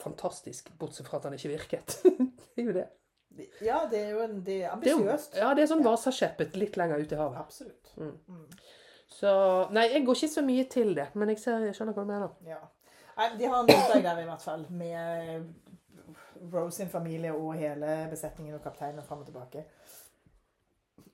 fantastisk, 0.05 0.69
bortsett 0.77 1.07
fra 1.07 1.17
at 1.17 1.27
den 1.27 1.37
ikke 1.37 1.53
virket. 1.55 1.97
det 2.55 2.63
er 2.63 2.69
jo 2.69 2.75
det. 2.75 2.85
Ja, 3.61 3.81
det 3.91 3.99
er 3.99 4.09
jo 4.09 4.21
en, 4.23 4.41
det 4.45 4.63
er 4.63 4.71
ambisiøst. 4.71 5.35
ja, 5.35 5.53
det 5.53 5.63
er 5.63 5.67
sånn 5.73 5.83
Vasaskeppet 5.83 6.55
litt 6.55 6.77
lenger 6.77 7.01
ut 7.03 7.11
i 7.11 7.15
havet. 7.19 7.37
Absolutt. 7.37 7.91
Så 9.07 9.31
Nei, 9.71 9.85
jeg 9.93 10.05
går 10.05 10.15
ikke 10.15 10.31
så 10.33 10.41
mye 10.45 10.63
til 10.69 10.95
det, 10.95 11.07
men 11.15 11.29
jeg, 11.29 11.39
ser, 11.39 11.57
jeg 11.69 11.75
skjønner 11.77 11.93
hva 11.95 12.03
du 12.03 12.09
mener. 12.09 12.29
Ja. 12.47 12.57
Nei, 13.17 13.29
de 13.39 13.45
har 13.47 13.59
en 13.61 13.69
middag 13.69 14.01
der 14.03 14.19
i 14.21 14.25
hvert 14.27 14.41
fall, 14.43 14.65
med 14.69 15.45
Rose 16.53 16.77
sin 16.81 16.89
familie 16.91 17.31
og 17.33 17.53
hele 17.55 18.07
besetningen 18.11 18.57
og 18.57 18.63
kapteinen 18.65 19.03
fram 19.03 19.21
og 19.23 19.29
tilbake. 19.29 19.63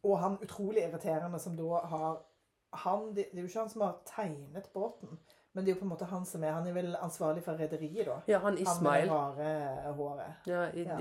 Og 0.03 0.17
han 0.19 0.37
utrolig 0.41 0.81
irriterende 0.87 1.39
som 1.39 1.55
da 1.57 1.83
har 1.91 2.21
han, 2.73 3.11
Det 3.15 3.25
er 3.33 3.41
jo 3.41 3.47
ikke 3.49 3.59
han 3.59 3.69
som 3.69 3.81
har 3.85 3.97
tegnet 4.07 4.69
båten, 4.73 5.17
men 5.53 5.65
det 5.65 5.71
er 5.71 5.75
jo 5.75 5.79
på 5.81 5.85
en 5.85 5.91
måte 5.91 6.05
han 6.07 6.25
som 6.25 6.43
er 6.43 6.51
Han 6.55 6.67
er 6.67 6.73
vel 6.73 6.95
ansvarlig 6.95 7.43
for 7.43 7.59
rederiet, 7.59 8.05
da. 8.07 8.15
Ja, 8.27 8.39
han 8.39 8.45
Han 8.45 8.53
med 8.55 8.61
Ismail. 8.61 9.03
det 9.03 9.11
rare 9.11 9.93
håret. 9.93 10.33
Ja, 10.47 10.61
I- 10.73 10.85
Ja. 10.87 10.97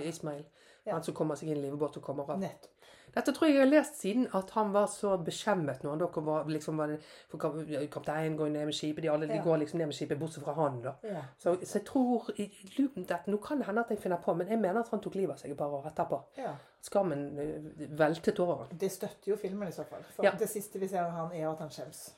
Ja. 0.86 0.92
Han 0.96 1.02
som 1.04 1.14
kommer 1.14 1.36
seg 1.36 1.48
inn 1.52 1.58
i 1.60 1.68
livbåt 1.68 1.96
og 2.00 2.02
kommer 2.02 2.30
av. 2.30 2.38
Nettopp. 2.40 2.76
Dette 3.10 3.32
tror 3.34 3.48
jeg 3.48 3.56
jeg 3.56 3.64
har 3.64 3.70
lest 3.72 3.96
siden 3.98 4.28
at 4.38 4.50
han 4.54 4.68
var 4.70 4.84
så 4.86 5.16
beskjemmet 5.26 5.80
når 5.82 5.90
han 5.90 5.98
da 5.98 6.20
var, 6.22 6.44
liksom 6.46 6.76
var 6.78 6.92
for 7.28 7.42
Kapteinen 7.90 8.36
går 8.38 8.52
ned 8.54 8.68
med 8.68 8.76
skipet, 8.76 9.02
de 9.02 9.08
alle 9.10 9.26
de 9.26 9.34
Ja. 9.34 9.42
går 9.42 9.58
liksom 9.64 9.78
ned 9.80 9.88
med 9.90 9.96
skipet, 9.96 10.18
bortsett 10.20 10.44
fra 10.44 10.54
han, 10.54 10.76
da. 10.84 10.92
Ja. 11.02 11.22
Så, 11.36 11.56
så 11.66 11.80
jeg 11.80 11.86
tror 11.88 12.30
det, 12.36 13.18
Nå 13.26 13.36
kan 13.42 13.58
det 13.58 13.66
hende 13.66 13.80
at 13.82 13.90
jeg 13.90 13.98
finner 13.98 14.16
på, 14.22 14.34
men 14.38 14.46
jeg 14.46 14.60
mener 14.62 14.80
at 14.84 14.88
han 14.94 15.00
tok 15.02 15.14
livet 15.18 15.34
av 15.34 15.38
seg 15.42 15.50
et 15.50 15.58
par 15.58 15.74
år 15.74 15.90
etterpå. 15.90 16.20
ja. 16.38 16.54
Skammen 16.82 17.24
eh, 17.38 17.90
veltet 17.98 18.38
over 18.40 18.62
han. 18.62 18.78
Det 18.78 18.88
støtter 18.92 19.32
jo 19.34 19.36
filmen 19.36 19.68
i 19.68 19.72
så 19.74 19.84
fall. 19.84 20.00
For 20.14 20.24
det 20.38 20.46
siste 20.48 20.78
vi 20.80 20.86
ser 20.88 21.02
av 21.02 21.10
han, 21.10 21.32
er 21.36 21.50
at 21.50 21.58
han 21.60 21.68
skjems. 21.74 22.14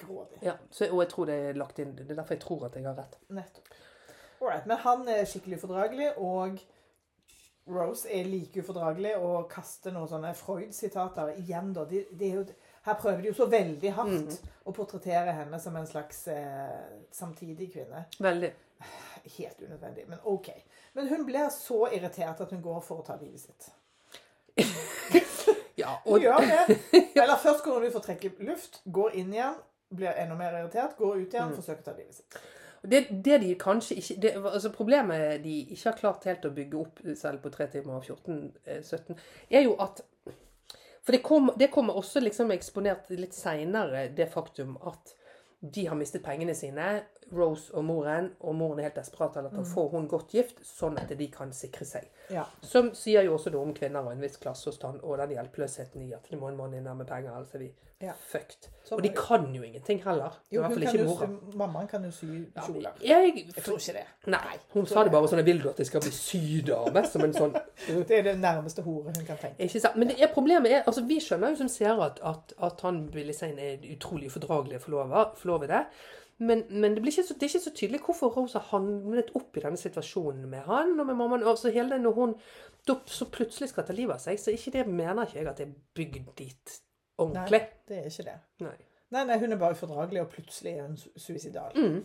Grådig. 0.00 0.38
Ja, 0.46 0.54
så, 0.70 0.86
og 0.92 1.02
jeg 1.02 1.10
tror 1.12 1.26
det 1.26 1.34
er 1.50 1.58
lagt 1.60 1.78
inn. 1.82 1.92
Det 1.98 2.06
er 2.10 2.14
derfor 2.22 2.34
jeg 2.38 2.40
tror 2.46 2.64
at 2.70 2.78
jeg 2.78 2.86
har 2.86 2.94
rett. 2.96 3.18
Nettopp. 3.28 3.68
Alright, 4.40 4.66
men 4.70 4.78
han 4.86 5.02
er 5.12 5.24
skikkelig 5.28 5.58
ufordragelig, 5.58 6.12
og 6.16 6.62
Rose 7.68 8.08
er 8.12 8.24
like 8.28 8.62
ufordragelig 8.62 9.14
og 9.20 9.48
kaster 9.52 9.92
noen 9.94 10.08
sånne 10.10 10.32
Freud-sitater. 10.38 11.34
Igjen, 11.42 11.72
da. 11.76 11.84
De, 11.88 12.04
de 12.20 12.30
jo, 12.32 12.44
her 12.86 12.96
prøver 13.00 13.22
de 13.22 13.30
jo 13.30 13.36
så 13.36 13.48
veldig 13.52 13.92
hardt 13.98 14.38
å 14.64 14.74
portrettere 14.76 15.34
henne 15.36 15.60
som 15.60 15.76
en 15.76 15.88
slags 15.88 16.22
eh, 16.32 17.04
samtidig 17.12 17.70
kvinne. 17.74 18.06
Veldig. 18.18 18.52
Helt 19.38 19.60
unødvendig, 19.60 20.06
men 20.08 20.22
OK. 20.30 20.52
Men 20.96 21.08
hun 21.10 21.24
blir 21.28 21.50
så 21.52 21.88
irritert 21.92 22.40
at 22.40 22.54
hun 22.54 22.62
går 22.64 22.80
for 22.86 23.02
å 23.02 23.06
ta 23.06 23.18
livet 23.20 23.44
sitt. 23.44 23.70
Ja, 25.78 25.92
Hun 26.04 26.18
gjør 26.18 26.42
det. 26.42 26.78
Eller 27.14 27.36
først 27.38 27.62
går 27.64 27.76
hun 27.78 27.84
ut 27.86 27.92
for 27.94 28.00
å 28.00 28.06
trekke 28.08 28.32
luft, 28.42 28.80
går 28.90 29.14
inn 29.20 29.28
igjen, 29.30 29.54
blir 29.94 30.10
enda 30.18 30.34
mer 30.34 30.56
irritert, 30.58 30.96
går 30.98 31.20
ut 31.20 31.36
igjen, 31.36 31.52
forsøker 31.54 31.84
å 31.84 31.86
ta 31.86 31.94
livet 31.94 32.16
sitt. 32.18 32.38
Det, 32.82 33.06
det 33.10 33.38
de 33.42 33.54
kanskje 33.58 33.96
ikke 33.98 34.16
det, 34.22 34.32
altså 34.38 34.70
Problemet 34.74 35.42
de 35.44 35.54
ikke 35.66 35.90
har 35.90 35.98
klart 35.98 36.26
helt 36.28 36.46
å 36.46 36.54
bygge 36.54 36.80
opp 36.80 37.00
selv 37.18 37.42
på 37.42 37.52
3 37.54 37.68
timer 37.74 37.98
og 37.98 38.04
14-17, 38.06 39.18
er 39.50 39.66
jo 39.66 39.76
at 39.82 40.02
For 41.02 41.16
det, 41.16 41.22
kom, 41.24 41.50
det 41.56 41.70
kommer 41.72 41.96
også 41.96 42.20
liksom 42.20 42.50
eksponert 42.52 43.08
litt 43.16 43.34
seinere, 43.34 44.10
det 44.12 44.28
faktum 44.28 44.76
at 44.86 45.14
de 45.60 45.86
har 45.88 45.96
mistet 45.96 46.22
pengene 46.22 46.54
sine. 46.54 47.00
Rose 47.32 47.70
og 47.74 47.84
moren, 47.84 48.30
og 48.40 48.54
moren 48.54 48.78
er 48.78 48.82
helt 48.88 48.94
desperat 48.96 49.36
etter 49.36 49.50
Mm. 49.50 49.60
å 49.62 49.66
få 49.74 49.90
hun 49.90 50.08
godt 50.08 50.30
gift, 50.32 50.62
sånn 50.64 50.98
at 51.00 51.08
de 51.18 51.26
kan 51.28 51.50
sikre 51.52 51.84
seg. 51.84 52.06
Ja. 52.30 52.44
Som 52.62 52.94
sier 52.94 53.22
jo 53.24 53.34
også 53.36 53.50
noe 53.52 53.62
om 53.62 53.74
kvinner 53.74 54.00
og 54.04 54.12
en 54.12 54.20
viss 54.20 54.36
klassestand, 54.36 55.00
og 55.02 55.18
den 55.18 55.30
hjelpeløsheten 55.36 56.08
i 56.08 56.12
at 56.14 56.28
det 56.30 56.38
må 56.40 56.48
en 56.48 56.56
mann 56.56 56.74
inn 56.74 56.84
med 56.96 57.06
penger, 57.06 57.32
ellers 57.36 57.54
er 57.54 57.58
vi 57.58 57.72
Ja. 58.00 58.12
fucked. 58.12 58.68
Og 58.92 59.02
de 59.02 59.08
kan 59.10 59.52
jo 59.54 59.62
ingenting 59.62 60.02
heller. 60.04 60.30
I 60.52 60.56
hvert 60.56 60.72
fall 60.72 60.82
ikke 60.82 61.04
mora. 61.04 61.26
mammaen 61.56 61.88
kan 61.88 62.04
jo 62.04 62.10
sy 62.10 62.46
Ja, 62.56 62.62
jeg, 63.20 63.46
Jeg 63.54 63.64
tror 63.64 63.76
ikke 63.76 63.92
det. 63.92 64.04
Nei, 64.26 64.56
hun 64.72 64.86
sa 64.86 65.02
det 65.02 65.10
bare 65.12 65.26
sånn 65.26 65.36
'Jeg 65.38 65.44
vil 65.44 65.68
at 65.68 65.76
jeg 65.78 65.86
skal 65.86 66.00
bli 66.00 66.10
sydame?' 66.10 67.06
Som 67.06 67.22
en 67.24 67.32
sånn 67.32 67.52
Det 68.06 68.10
er 68.10 68.22
det 68.22 68.38
nærmeste 68.38 68.82
hore 68.82 69.04
hun 69.04 69.26
kan 69.26 69.36
tenke. 69.36 69.96
Men 69.96 70.08
det 70.08 70.20
er, 70.20 70.28
problemet 70.28 70.70
er 70.70 70.82
altså 70.86 71.04
Vi 71.06 71.18
skjønner 71.18 71.50
jo 71.50 71.56
som 71.56 71.68
seere 71.68 72.00
at, 72.04 72.20
at, 72.22 72.52
at 72.62 72.80
han 72.82 73.08
Billy 73.10 73.32
Sein 73.32 73.58
er 73.58 73.76
utrolig 73.78 74.30
fordragelig 74.30 74.80
forlova- 74.80 75.34
forlovede. 75.36 75.84
Men, 76.38 76.62
men 76.70 76.94
det, 76.94 77.12
så, 77.14 77.34
det 77.34 77.42
er 77.42 77.50
ikke 77.50 77.64
så 77.64 77.74
tydelig 77.74 78.00
hvorfor 78.04 78.30
Rose 78.30 78.58
har 78.58 78.68
havnet 78.70 79.32
opp 79.34 79.56
i 79.58 79.62
denne 79.64 79.80
situasjonen 79.80 80.44
med 80.50 80.68
han 80.68 80.94
og 80.94 81.08
med 81.08 81.18
mammaen. 81.18 81.42
Altså 81.42 81.72
hele 81.74 81.96
det 81.96 82.00
Når 82.04 82.14
hun 82.14 82.36
så 83.06 83.26
plutselig 83.32 83.72
skal 83.72 83.84
ta 83.84 83.96
livet 83.96 84.14
av 84.14 84.22
seg, 84.22 84.38
så 84.40 84.54
ikke 84.54 84.76
det 84.78 84.86
mener 84.86 85.26
ikke 85.26 85.40
jeg 85.40 85.50
at 85.50 85.58
det 85.58 85.66
er 85.66 85.74
bygd 85.98 86.30
dit 86.38 86.78
ordentlig. 87.18 87.60
Det 87.88 87.98
er 87.98 88.06
ikke 88.12 88.28
det. 88.30 88.38
Nei. 88.64 88.78
Nei, 89.10 89.24
nei, 89.24 89.38
hun 89.40 89.52
er 89.52 89.60
bare 89.60 89.76
ufordragelig, 89.76 90.22
og 90.22 90.28
plutselig 90.28 90.72
er 90.76 90.86
hun 90.86 90.96
suicidal. 91.16 91.74
Mm. 91.76 92.02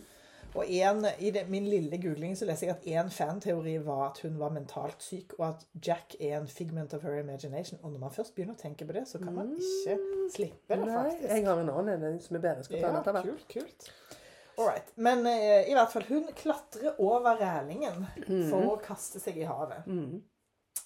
Og 0.54 0.70
en, 0.70 1.06
I 1.18 1.30
det, 1.34 1.42
min 1.50 1.66
lille 1.66 1.98
googling 2.02 2.36
så 2.38 2.46
leser 2.46 2.68
jeg 2.68 2.76
at 2.76 2.86
én 2.86 3.10
fanteori 3.10 3.74
var 3.84 4.04
at 4.10 4.20
hun 4.22 4.38
var 4.38 4.52
mentalt 4.54 5.02
syk, 5.02 5.34
og 5.38 5.48
at 5.48 5.66
Jack 5.86 6.14
er 6.20 6.38
en 6.38 6.48
figment 6.48 6.94
of 6.94 7.02
her 7.02 7.18
imagination. 7.18 7.80
Og 7.82 7.92
når 7.92 7.98
man 7.98 8.14
først 8.14 8.34
begynner 8.34 8.54
å 8.54 8.62
tenke 8.62 8.86
på 8.86 8.94
det, 8.96 9.06
så 9.10 9.18
kan 9.18 9.34
man 9.34 9.50
ikke 9.56 9.98
slippe 10.32 10.78
det, 10.78 10.86
faktisk. 10.86 11.26
Nei, 11.26 11.32
jeg 11.34 11.46
har 11.48 11.62
en 11.64 11.72
annen 11.74 12.06
en 12.10 12.20
som 12.22 12.38
er 12.38 12.44
bedre. 12.46 12.66
Skal 12.66 12.80
ta 12.80 12.92
den 12.92 13.00
etter 13.00 13.18
hvert. 13.18 13.32
kult, 13.32 13.48
kult. 13.50 14.20
All 14.58 14.66
right. 14.68 14.92
Men 14.96 15.26
eh, 15.26 15.68
i 15.70 15.74
hvert 15.74 15.90
fall, 15.92 16.04
hun 16.08 16.28
klatrer 16.38 16.94
over 17.02 17.36
rælingen 17.40 18.06
Mm. 18.28 18.50
for 18.50 18.62
å 18.70 18.76
kaste 18.82 19.20
seg 19.20 19.36
i 19.42 19.44
havet. 19.48 19.86
Mhm. 19.86 20.22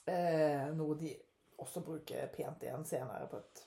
Eh, 0.09 0.69
noe 0.75 0.95
de 0.97 1.11
også 1.61 1.83
bruker 1.85 2.27
pent 2.33 2.63
igjen 2.65 2.85
senere 2.87 3.27
på 3.29 3.37
et, 3.43 3.65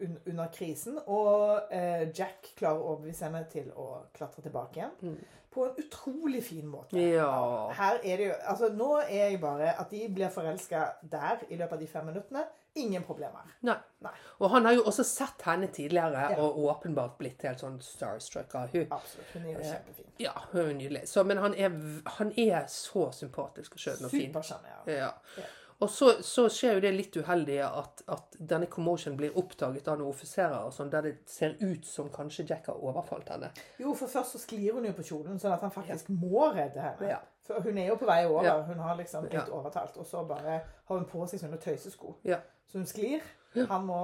un, 0.00 0.18
under 0.26 0.46
krisen. 0.52 0.98
Og 1.06 1.72
eh, 1.72 2.08
Jack 2.18 2.52
klarer 2.58 2.80
å 2.82 2.92
overbevise 2.94 3.24
henne 3.28 3.44
til 3.52 3.72
å 3.76 3.88
klatre 4.16 4.42
tilbake 4.44 4.80
igjen. 4.80 4.94
Mm. 5.02 5.16
På 5.56 5.64
en 5.70 5.78
utrolig 5.80 6.42
fin 6.44 6.66
måte. 6.68 7.00
Ja. 7.00 7.30
Her 7.78 8.02
er 8.04 8.16
det 8.20 8.26
jo, 8.28 8.32
altså 8.44 8.68
Nå 8.76 8.90
er 9.06 9.30
jeg 9.30 9.38
bare 9.40 9.70
At 9.80 9.88
de 9.90 10.02
blir 10.12 10.28
forelska 10.28 10.82
der 11.08 11.46
i 11.48 11.56
løpet 11.56 11.72
av 11.78 11.80
de 11.80 11.88
fem 11.88 12.04
minuttene, 12.10 12.42
ingen 12.76 13.06
problemer. 13.08 13.46
Nei. 13.64 13.78
Nei. 14.04 14.12
Og 14.44 14.50
han 14.52 14.68
har 14.68 14.76
jo 14.76 14.82
også 14.90 15.04
sett 15.08 15.46
henne 15.48 15.70
tidligere, 15.72 16.26
Ja. 16.34 16.42
og 16.44 16.58
åpenbart 16.60 17.16
blitt 17.16 17.40
helt 17.48 17.62
sånn 17.64 17.78
starstruck 17.80 18.52
av 18.54 18.68
hun. 18.74 18.84
Absolutt. 18.92 19.30
Hun 19.32 19.46
er 19.46 19.54
jo 19.54 19.62
kjempefin. 19.64 20.10
Ja, 20.20 20.34
hun 20.52 20.60
er 20.60 20.74
nydelig. 20.76 21.06
Så, 21.08 21.24
men 21.24 21.40
han 21.40 21.54
er, 21.56 21.80
han 22.18 22.34
er 22.36 22.66
så 22.68 23.08
sympatisk 23.16 23.78
og 23.78 23.80
skjønn 23.86 24.04
og 24.04 24.12
fin. 24.12 24.28
Supersjarmerende. 24.28 24.92
Ja. 24.92 25.08
Ja. 25.40 25.48
Og 25.80 25.90
så, 25.92 26.06
så 26.24 26.46
skjer 26.48 26.78
jo 26.78 26.80
det 26.86 26.92
litt 26.96 27.16
uheldige 27.20 27.66
at, 27.68 28.02
at 28.08 28.36
denne 28.40 28.66
commotion 28.72 29.16
blir 29.18 29.34
oppdaget 29.36 29.88
av 29.92 29.98
noen 30.00 30.08
offiserer, 30.14 30.70
sånn, 30.72 30.88
der 30.90 31.02
det 31.04 31.14
ser 31.28 31.56
ut 31.60 31.84
som 31.84 32.08
kanskje 32.14 32.46
Jack 32.48 32.70
har 32.70 32.80
overfalt 32.80 33.28
henne. 33.34 33.50
Jo, 33.82 33.92
for 33.94 34.08
først 34.08 34.32
så 34.38 34.40
sklir 34.40 34.72
hun 34.78 34.86
jo 34.88 34.94
på 34.96 35.04
kjolen, 35.04 35.36
sånn 35.42 35.52
at 35.52 35.60
han 35.66 35.74
faktisk 35.74 36.08
må 36.16 36.46
redde 36.56 36.80
henne. 36.80 37.10
Ja. 37.12 37.18
For 37.46 37.60
hun 37.62 37.76
er 37.78 37.90
jo 37.92 37.98
på 38.00 38.08
vei 38.08 38.22
over. 38.26 38.44
Ja. 38.48 38.56
Hun 38.66 38.80
har 38.82 38.96
liksom 38.98 39.28
blitt 39.28 39.36
Ja. 39.42 39.52
overtalt. 39.54 39.96
Og 40.00 40.06
så 40.08 40.24
bare 40.26 40.60
har 40.88 40.96
hun 40.96 41.04
på 41.06 41.26
seg 41.28 41.40
sånne 41.44 41.60
tøysesko. 41.62 42.14
Ja. 42.24 42.40
Så 42.66 42.78
hun 42.80 42.86
sklir. 42.88 43.20
Han 43.68 43.84
må 43.86 44.00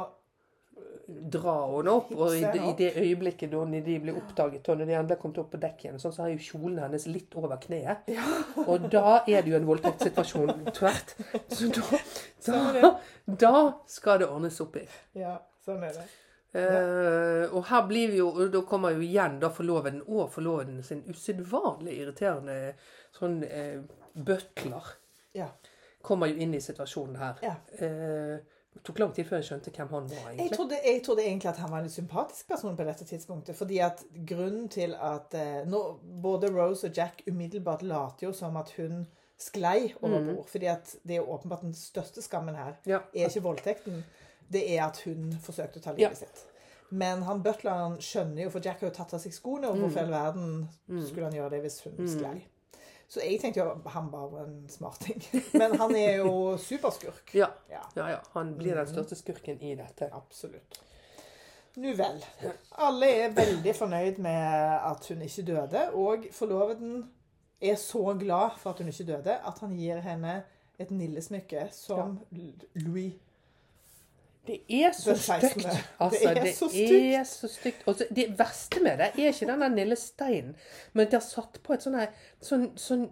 Dra 1.33 1.55
henne 1.69 1.93
opp, 1.93 2.13
og 2.15 2.31
i, 2.33 2.41
det- 2.41 2.63
i 2.63 2.73
det 2.79 2.87
øyeblikket 2.97 3.51
da 3.53 3.65
de 3.67 3.97
blir 4.01 4.17
oppdaget, 4.17 4.69
og 4.71 4.79
når 4.79 4.87
de 4.89 4.95
endelig 4.97 5.19
kommet 5.21 5.39
opp 5.43 5.51
på 5.53 5.59
dekk 5.61 5.83
igjen, 5.85 5.99
sånn, 6.01 6.13
så 6.15 6.23
har 6.23 6.31
jo 6.31 6.39
kjolen 6.47 6.79
hennes 6.81 7.07
litt 7.11 7.35
over 7.37 7.59
kneet. 7.61 8.07
Og 8.71 8.87
da 8.93 9.19
er 9.27 9.43
det 9.43 9.51
jo 9.53 9.57
en 9.59 9.67
voldtektssituasjon 9.69 10.53
tvert. 10.73 11.13
Så 11.53 11.69
da, 11.75 12.01
da, 12.47 12.93
da 13.43 13.53
skal 13.91 14.23
det 14.23 14.29
ordnes 14.31 14.61
opp 14.65 14.79
i. 14.81 14.87
Ja, 15.21 15.35
sånn 15.67 15.83
er 15.85 15.99
det. 15.99 16.07
Uh, 16.53 17.47
og 17.57 17.63
her 17.71 17.85
blir 17.89 18.11
vi 18.13 18.19
jo, 18.23 18.27
og 18.29 18.51
da 18.53 18.61
kommer 18.69 18.93
jo 18.93 19.01
igjen 19.05 19.39
da 19.41 19.49
forloveden 19.53 20.03
og 20.07 20.27
forloveden 20.35 20.83
sin 20.85 21.01
usedvanlig 21.09 21.95
irriterende 22.03 22.57
sånn 23.17 23.39
uh, 23.43 23.79
butler. 24.13 24.91
Ja. 25.37 25.47
Kommer 26.05 26.29
jo 26.29 26.37
inn 26.45 26.53
i 26.55 26.61
situasjonen 26.61 27.17
her. 27.21 27.39
Ja. 27.47 27.55
Eh, 27.79 28.37
det 28.75 28.83
tok 28.89 28.99
lang 28.99 29.13
tid 29.15 29.27
før 29.29 29.37
jeg 29.41 29.45
skjønte 29.51 29.71
hvem 29.77 29.89
han 29.93 30.07
var, 30.09 30.17
Jeg 30.31 30.39
egentlig. 30.39 30.57
trodde, 30.57 30.79
jeg 30.85 31.03
trodde 31.05 31.23
egentlig 31.27 31.49
at 31.51 31.57
han 31.61 31.71
var 31.71 31.79
en 31.79 31.85
litt 31.85 31.93
sympatisk 31.97 32.49
person 32.49 32.77
på 32.77 32.85
dette 32.89 33.05
tidspunktet. 33.05 33.57
Fordi 33.57 33.79
at 33.85 34.05
grunnen 34.27 34.69
til 34.73 34.95
at 34.95 35.35
eh, 35.35 35.65
nå, 35.69 35.81
Både 36.23 36.49
Rose 36.55 36.87
og 36.89 36.97
Jack 36.97 37.23
umiddelbart 37.29 37.83
later 37.83 38.27
jo 38.27 38.33
som 38.33 38.57
at 38.57 38.71
hun 38.79 39.07
sklei 39.39 39.93
over 40.03 40.21
bord. 40.35 40.47
Fordi 40.49 40.67
at 40.73 40.97
det 41.05 41.17
er 41.19 41.21
jo 41.21 41.35
åpenbart 41.35 41.61
den 41.67 41.75
største 41.75 42.23
skammen 42.23 42.55
her. 42.55 42.73
Ja. 42.87 42.99
er 43.15 43.29
ikke 43.29 43.43
voldtekten. 43.43 44.05
Det 44.53 44.65
er 44.77 44.87
at 44.87 45.01
hun 45.05 45.33
forsøkte 45.43 45.79
å 45.79 45.83
ta 45.83 45.91
Ja. 45.99 46.09
livet 46.09 46.19
sitt. 46.19 46.45
Men 46.91 47.23
han 47.23 47.43
butleren 47.43 47.95
skjønner 48.05 48.43
jo, 48.45 48.51
for 48.51 48.61
Jack 48.65 48.81
har 48.81 48.89
jo 48.91 48.95
tatt 48.95 49.15
av 49.15 49.21
seg 49.21 49.33
skoene, 49.33 49.69
og 49.71 49.79
hvorfor 49.81 49.99
i 49.99 50.03
all 50.03 50.11
verden 50.13 50.69
skulle 51.07 51.25
han 51.25 51.33
gjøre 51.39 51.51
det 51.51 51.61
hvis 51.63 51.81
hun 51.87 52.09
sklei? 52.09 52.43
Så 53.13 53.21
jeg 53.21 53.43
tenkte 53.43 53.61
jo 53.61 53.73
han 53.93 54.07
bare 54.09 54.29
var 54.33 54.47
en 54.47 54.69
smarting. 54.73 55.19
Men 55.61 55.77
han 55.77 55.93
er 55.97 56.23
jo 56.23 56.57
superskurk. 56.57 57.35
Ja. 57.37 57.51
Ja, 57.69 57.83
ja, 57.97 58.07
ja. 58.15 58.21
Han 58.33 58.55
blir 58.57 58.79
den 58.79 58.89
største 58.89 59.19
skurken 59.19 59.61
i 59.61 59.75
dette. 59.77 60.09
absolutt. 60.17 60.81
Nu 61.77 61.91
vel. 61.97 62.19
Alle 62.85 63.09
er 63.25 63.35
veldig 63.37 63.75
fornøyd 63.77 64.19
med 64.21 64.49
at 64.77 65.07
hun 65.09 65.23
ikke 65.25 65.45
døde, 65.49 65.85
og 65.97 66.27
forloveden 66.33 67.07
er 67.61 67.77
så 67.81 68.17
glad 68.21 68.59
for 68.61 68.71
at 68.71 68.83
hun 68.83 68.89
ikke 68.93 69.07
døde, 69.09 69.37
at 69.37 69.61
han 69.61 69.77
gir 69.77 70.01
henne 70.05 70.43
et 70.81 70.91
nillesmykke 70.91 71.69
som 71.73 72.19
Louis 72.75 73.15
Det 74.47 74.59
er 74.69 74.93
så 74.93 75.15
stygt. 75.15 75.67
Altså, 76.01 76.35
Det 76.35 77.15
er 77.15 77.25
så 77.25 77.49
stygt. 77.49 77.83
Og 77.87 77.95
det 78.17 78.39
verste 78.39 78.83
med 78.83 78.99
det 78.99 79.11
er 79.15 79.31
ikke 79.31 79.47
den 79.47 79.61
der 79.61 79.69
lille 79.77 79.97
steinen, 79.97 80.57
men 80.93 81.07
at 81.07 81.11
de 81.13 81.17
har 81.17 81.27
satt 81.27 81.61
på 81.63 81.77
et 81.77 81.85
sånn 81.85 81.99
sånn, 82.43 82.65
sånn, 82.77 83.05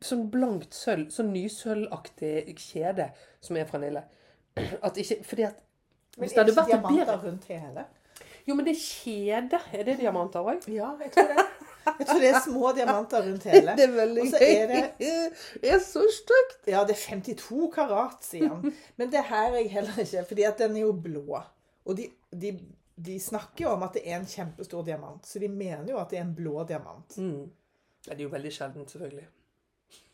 sånn 0.00 0.30
blankt 0.32 0.74
sølv, 0.74 1.10
sånn 1.12 1.34
nysølvaktig 1.34 2.56
kjede 2.56 3.10
som 3.44 3.56
er 3.60 3.68
fra 3.68 3.82
Nille. 3.82 4.06
At 4.82 4.96
ikke, 4.96 5.20
fordi 5.24 5.42
at 5.50 5.60
Men 6.16 6.30
er 6.30 6.44
det 6.44 6.54
det 6.54 6.62
ikke 6.62 6.70
diamanter 6.78 7.22
rundt 7.26 7.44
hele? 7.50 7.84
Jo, 8.46 8.54
men 8.54 8.66
det 8.66 8.74
er 8.76 8.80
kjede. 8.80 9.60
Er 9.72 9.84
det 9.84 9.98
diamanter 9.98 10.40
òg? 10.40 10.68
Ja, 10.68 10.92
jeg 11.00 11.12
tror 11.12 11.30
det. 11.32 11.44
Jeg 11.84 12.06
tror 12.08 12.20
det 12.22 12.30
er 12.30 12.40
små 12.44 12.70
diamanter 12.76 13.26
rundt 13.26 13.46
hele. 13.50 13.74
Det 13.78 13.84
er 13.86 13.96
veldig 13.96 14.24
gøy. 14.30 14.54
det 14.70 15.10
Det 15.62 15.72
er 15.74 15.82
så 15.84 16.04
stygt. 16.18 16.70
Ja, 16.70 16.84
det 16.88 16.96
er 16.96 17.02
52 17.02 17.68
karat, 17.74 18.22
sier 18.24 18.48
han. 18.52 18.72
Men 19.00 19.12
det 19.12 19.24
her 19.28 19.50
er 19.50 19.58
jeg 19.60 19.74
heller 19.74 20.00
ikke, 20.04 20.24
fordi 20.30 20.46
at 20.48 20.62
den 20.62 20.78
er 20.78 20.86
jo 20.86 20.94
blå. 21.06 21.42
Og 21.84 21.98
de, 21.98 22.08
de, 22.32 22.54
de 22.96 23.18
snakker 23.20 23.66
jo 23.66 23.74
om 23.74 23.84
at 23.86 23.98
det 23.98 24.04
er 24.08 24.16
en 24.18 24.28
kjempestor 24.28 24.86
diamant, 24.86 25.26
så 25.28 25.42
de 25.42 25.50
mener 25.52 25.90
jo 25.92 26.00
at 26.00 26.10
det 26.10 26.20
er 26.20 26.26
en 26.26 26.34
blå 26.36 26.64
diamant. 26.68 27.18
Mm. 27.18 27.50
Det 28.04 28.16
er 28.16 28.24
jo 28.26 28.32
veldig 28.32 28.52
sjelden, 28.52 28.88
selvfølgelig. 28.88 29.28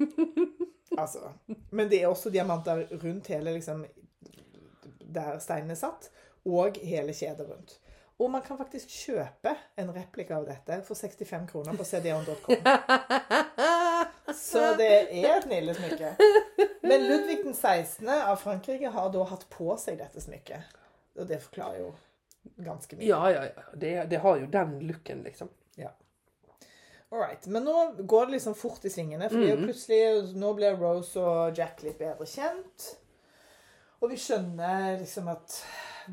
Altså. 0.98 1.28
Men 1.70 1.86
det 1.86 2.00
er 2.02 2.08
også 2.10 2.32
diamanter 2.34 2.80
rundt 2.98 3.28
hele 3.30 3.52
liksom 3.54 3.84
der 5.14 5.38
steinen 5.38 5.70
er 5.70 5.78
satt, 5.78 6.10
og 6.44 6.78
hele 6.82 7.14
kjedet 7.14 7.46
rundt. 7.48 7.76
Og 8.20 8.28
man 8.30 8.42
kan 8.44 8.58
faktisk 8.60 8.90
kjøpe 8.92 9.54
en 9.80 9.92
replika 9.96 10.36
av 10.36 10.44
dette 10.44 10.82
for 10.84 10.98
65 10.98 11.46
kroner 11.48 11.76
på 11.78 11.86
cdon.com. 11.88 12.66
Så 14.36 14.64
det 14.76 14.90
er 15.08 15.38
et 15.38 15.48
nydelig 15.48 15.78
smykke. 15.78 16.10
Men 16.84 17.06
Ludvig 17.06 17.38
den 17.44 17.54
16. 17.54 18.04
av 18.12 18.36
Frankrike 18.42 18.92
har 18.92 19.08
da 19.14 19.24
hatt 19.32 19.48
på 19.52 19.72
seg 19.80 19.96
dette 20.02 20.20
smykket. 20.20 20.76
Og 21.16 21.26
det 21.32 21.40
forklarer 21.46 21.80
jo 21.80 21.88
ganske 22.60 22.98
mye. 22.98 23.08
Ja, 23.08 23.22
ja, 23.32 23.48
ja. 23.48 23.64
Det, 23.72 23.94
det 24.12 24.20
har 24.20 24.38
jo 24.42 24.52
den 24.52 24.78
looken, 24.84 25.24
liksom. 25.24 25.48
Ja. 25.80 25.94
All 27.08 27.24
right. 27.24 27.46
Men 27.46 27.64
nå 27.64 27.76
går 28.04 28.26
det 28.26 28.36
liksom 28.36 28.54
fort 28.54 28.84
i 28.84 28.92
svingene. 28.92 29.32
For 29.32 29.40
mm. 29.40 29.64
plutselig 29.64 30.36
nå 30.36 30.52
blir 30.60 30.76
Rose 30.76 31.20
og 31.20 31.56
Jack 31.58 31.80
litt 31.86 31.98
bedre 31.98 32.28
kjent. 32.28 32.90
Og 34.00 34.12
vi 34.12 34.20
skjønner 34.20 35.00
liksom 35.00 35.28
at 35.32 35.62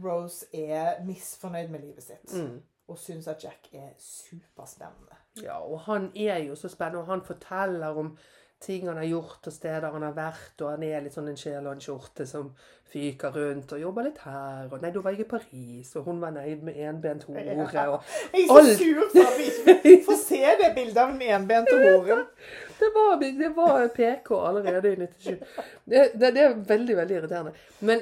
Rose 0.04 0.46
er 0.54 1.04
misfornøyd 1.06 1.70
med 1.74 1.80
livet 1.80 2.04
sitt. 2.04 2.34
Mm. 2.34 2.62
Og 2.88 3.00
syns 3.00 3.28
at 3.28 3.44
Jack 3.44 3.70
er 3.74 3.92
superspennende. 4.00 5.18
Ja, 5.44 5.60
og 5.60 5.80
han 5.80 6.12
er 6.16 6.38
jo 6.38 6.56
så 6.56 6.70
spennende, 6.72 7.04
og 7.04 7.12
han 7.12 7.22
forteller 7.26 7.88
om 7.88 8.18
ting 8.62 8.88
han 8.88 8.98
har 8.98 9.06
gjort, 9.06 9.48
og 9.48 9.54
steder 9.54 9.92
han 9.92 10.02
har 10.02 10.16
vært, 10.18 10.62
og 10.62 10.72
han 10.72 10.84
er 10.84 11.04
litt 11.06 11.14
sånn 11.14 11.30
en 11.30 11.38
sjel 11.38 11.68
og 11.68 11.76
en 11.76 11.84
skjorte 11.84 12.26
som 12.26 12.50
fyker 12.90 13.36
rundt, 13.36 13.74
og 13.76 13.82
jobber 13.84 14.08
litt 14.08 14.22
her, 14.24 14.72
og 14.72 14.82
nei, 14.82 14.90
da 14.96 15.04
var 15.04 15.14
jeg 15.14 15.28
i 15.28 15.30
Paris, 15.30 15.92
og 16.00 16.08
hun 16.08 16.24
var 16.24 16.34
nøyd 16.34 16.64
med 16.66 16.80
enbent 16.88 17.26
hore, 17.28 17.44
og 17.44 18.08
Jeg 18.34 18.48
er 18.48 18.50
så 18.50 18.78
sur 18.80 19.04
for 19.12 19.28
at 19.28 19.38
vi 19.38 19.52
ikke 19.94 20.08
får 20.08 20.20
se 20.24 20.42
det 20.64 20.72
bildet 20.80 21.04
av 21.04 21.14
den 21.14 21.22
enbente 21.38 21.78
horen. 21.84 22.26
det 22.80 22.90
var, 22.96 23.16
det 23.40 23.50
var 23.56 23.88
PK 23.96 24.32
allerede 24.48 24.92
i 24.94 24.96
97. 24.96 25.40
Det, 25.86 26.04
det, 26.20 26.34
det 26.36 26.44
er 26.44 26.58
veldig, 26.70 26.98
veldig 26.98 27.16
irriterende. 27.22 27.54
Men 27.80 28.02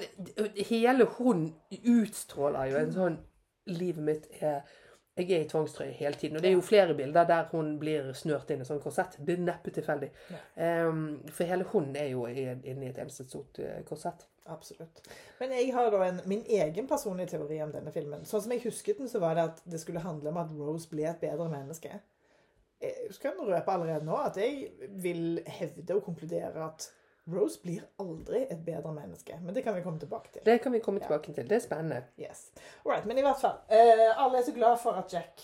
hele 0.70 1.06
hun 1.18 1.46
utstråler 1.84 2.72
jo 2.74 2.82
en 2.84 2.94
sånn 3.00 3.22
Livet 3.66 4.04
mitt 4.06 4.26
er 4.46 4.60
Jeg 5.18 5.32
er 5.32 5.46
i 5.46 5.48
tvangstrøye 5.50 5.94
hele 5.96 6.18
tiden. 6.20 6.36
Og 6.38 6.44
det 6.44 6.50
er 6.50 6.54
jo 6.58 6.62
flere 6.68 6.94
bilder 6.94 7.24
der 7.26 7.46
hun 7.54 7.78
blir 7.80 8.10
snørt 8.14 8.50
inn 8.52 8.62
i 8.62 8.66
sånn 8.68 8.82
korsett. 8.84 9.16
Det 9.24 9.38
er 9.38 9.46
neppe 9.48 9.72
tilfeldig. 9.72 10.10
Um, 10.60 11.22
for 11.32 11.48
hele 11.48 11.64
hun 11.72 11.88
er 11.96 12.10
jo 12.12 12.26
i- 12.28 12.44
inne 12.68 12.84
i 12.84 12.90
et 12.90 13.00
eneste 13.00 13.24
stort 13.30 13.58
eh, 13.64 13.80
korsett. 13.88 14.26
Absolutt. 14.52 15.00
Men 15.40 15.56
jeg 15.56 15.72
har 15.74 15.88
da 15.90 16.02
en, 16.10 16.20
min 16.30 16.44
egen 16.46 16.86
personlige 16.92 17.32
teori 17.32 17.62
om 17.64 17.72
denne 17.74 17.94
filmen. 17.96 18.26
Sånn 18.28 18.44
som 18.44 18.52
jeg 18.54 18.66
husket 18.68 19.00
den, 19.00 19.08
så 19.10 19.24
var 19.24 19.40
det 19.40 19.48
at 19.48 19.64
det 19.66 19.80
skulle 19.82 20.04
handle 20.04 20.30
om 20.30 20.38
at 20.44 20.52
Rose 20.60 20.92
ble 20.92 21.08
et 21.10 21.24
bedre 21.24 21.48
menneske. 21.50 21.96
Jeg 22.82 22.94
skal 23.12 23.32
røpe 23.40 23.72
allerede 23.72 24.06
nå 24.06 24.16
at 24.26 24.38
jeg 24.38 24.70
vil 24.90 25.42
hevde 25.48 25.96
og 25.96 26.04
konkludere 26.04 26.66
at 26.66 26.90
Rose 27.34 27.58
blir 27.64 27.82
aldri 28.00 28.44
et 28.52 28.60
bedre 28.66 28.92
menneske. 28.94 29.40
Men 29.42 29.56
det 29.56 29.64
kan 29.64 29.74
vi 29.76 29.82
komme 29.82 30.00
tilbake 30.00 30.30
til. 30.34 30.42
Det 30.46 30.60
kan 30.62 30.74
vi 30.74 30.80
komme 30.80 31.00
tilbake 31.00 31.34
til. 31.34 31.48
Det 31.50 31.56
er 31.56 31.60
spennende. 31.64 32.04
Yes. 32.22 32.52
Alright, 32.86 33.06
men 33.10 33.18
i 33.18 33.22
hvert 33.26 33.40
fall. 33.42 33.56
Eh, 33.72 34.24
alle 34.26 34.38
er 34.38 34.46
så 34.46 34.54
glad 34.54 34.78
for 34.84 34.92
at 35.00 35.14
Jack 35.14 35.42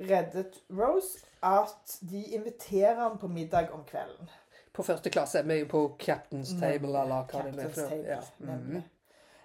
reddet 0.00 0.58
Rose 0.70 1.18
at 1.42 1.98
de 2.10 2.24
inviterer 2.24 2.94
han 2.94 3.18
på 3.18 3.28
middag 3.28 3.70
om 3.72 3.84
kvelden. 3.86 4.30
På 4.72 4.82
første 4.82 5.10
klasse, 5.10 5.42
med 5.42 5.66
på 5.68 5.96
Captain's 6.02 6.52
Table, 6.60 6.88
eller 7.02 7.24
hva 7.30 7.42
det 7.42 7.54
er. 7.54 7.68
Captain's. 7.68 7.88
Table, 7.88 8.04
Ja. 8.08 8.20
nemlig. 8.38 8.82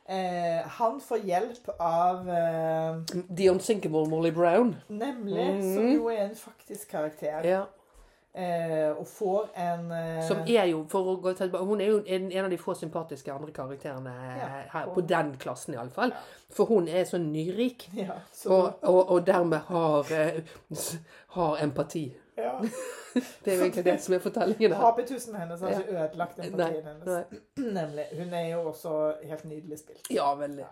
Eh, 0.09 0.67
han 0.67 0.99
får 1.01 1.17
hjelp 1.23 1.69
av 1.79 2.29
eh, 2.29 2.95
Mm. 3.13 3.35
The 3.37 3.49
Unsinkable 3.49 4.05
Molly 4.09 4.31
Brown. 4.31 4.75
Nemlig, 4.89 5.45
Mhm. 5.55 5.75
som 5.75 5.87
jo 5.93 6.07
er 6.09 6.25
en 6.25 6.35
faktisk 6.35 6.89
karakter. 6.91 7.41
Ja. 7.45 7.61
Eh, 8.35 8.89
og 8.97 9.05
får 9.07 9.49
en 9.55 9.91
eh, 9.91 10.27
Som 10.27 10.37
er 10.47 10.63
jo, 10.65 10.85
for 10.89 10.99
å 11.05 11.21
gå 11.21 11.33
tilbake, 11.37 11.65
Hun 11.65 11.81
er 11.81 11.85
jo 11.85 12.03
en, 12.07 12.31
en 12.31 12.45
av 12.45 12.49
de 12.51 12.57
få 12.57 12.73
sympatiske 12.73 13.31
andre 13.31 13.51
karakterene 13.51 14.09
Ja, 14.39 14.47
her, 14.71 14.87
på 14.93 15.01
den 15.07 15.35
klassen 15.37 15.73
iallfall. 15.73 16.09
Ja. 16.09 16.15
For 16.49 16.65
hun 16.65 16.87
er 16.87 17.03
så 17.05 17.17
nyrik, 17.17 17.89
Ja, 17.93 18.13
så, 18.33 18.49
og, 18.49 18.73
og, 18.83 19.09
og 19.11 19.25
dermed 19.27 19.57
har, 19.67 20.11
eh, 20.11 20.41
har 21.27 21.57
empati. 21.63 22.13
Ja. 22.37 22.53
Det 23.43 23.51
er 23.53 23.55
jo 23.57 23.63
egentlig 23.67 23.85
det 23.85 23.95
som 24.01 24.13
er 24.15 24.19
fortellingen 24.23 24.71
her. 24.73 24.79
Hapetusen 24.81 25.35
hennes 25.37 25.61
har 25.61 25.69
ikke 25.75 25.97
ødelagt 26.03 26.37
Nei, 26.41 26.49
partien 26.49 26.87
hennes. 26.87 27.05
nei. 27.05 27.41
Nemlig. 27.79 28.05
Hun 28.17 28.33
er 28.33 28.47
jo 28.49 28.61
også 28.71 28.93
helt 29.29 29.43
nydelig 29.45 29.79
spilt. 29.83 30.07
Ja, 30.11 30.31
veldig. 30.39 30.65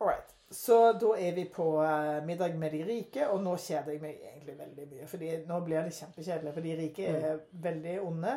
Alright. 0.00 0.34
Så 0.50 0.76
da 1.00 1.10
er 1.20 1.34
vi 1.36 1.44
på 1.52 1.64
eh, 1.84 2.20
middag 2.24 2.54
med 2.56 2.72
de 2.72 2.84
rike, 2.88 3.26
og 3.28 3.42
nå 3.44 3.56
kjeder 3.60 3.92
jeg 3.92 4.00
meg 4.00 4.14
egentlig 4.30 4.54
veldig 4.58 4.86
mye. 4.92 5.06
fordi 5.10 5.32
nå 5.48 5.58
blir 5.66 5.82
det 5.84 5.92
kjempekjedelig, 5.98 6.54
for 6.54 6.64
de 6.64 6.76
rike 6.78 7.08
er 7.10 7.26
Mm. 7.34 7.42
veldig 7.66 7.96
onde. 8.06 8.36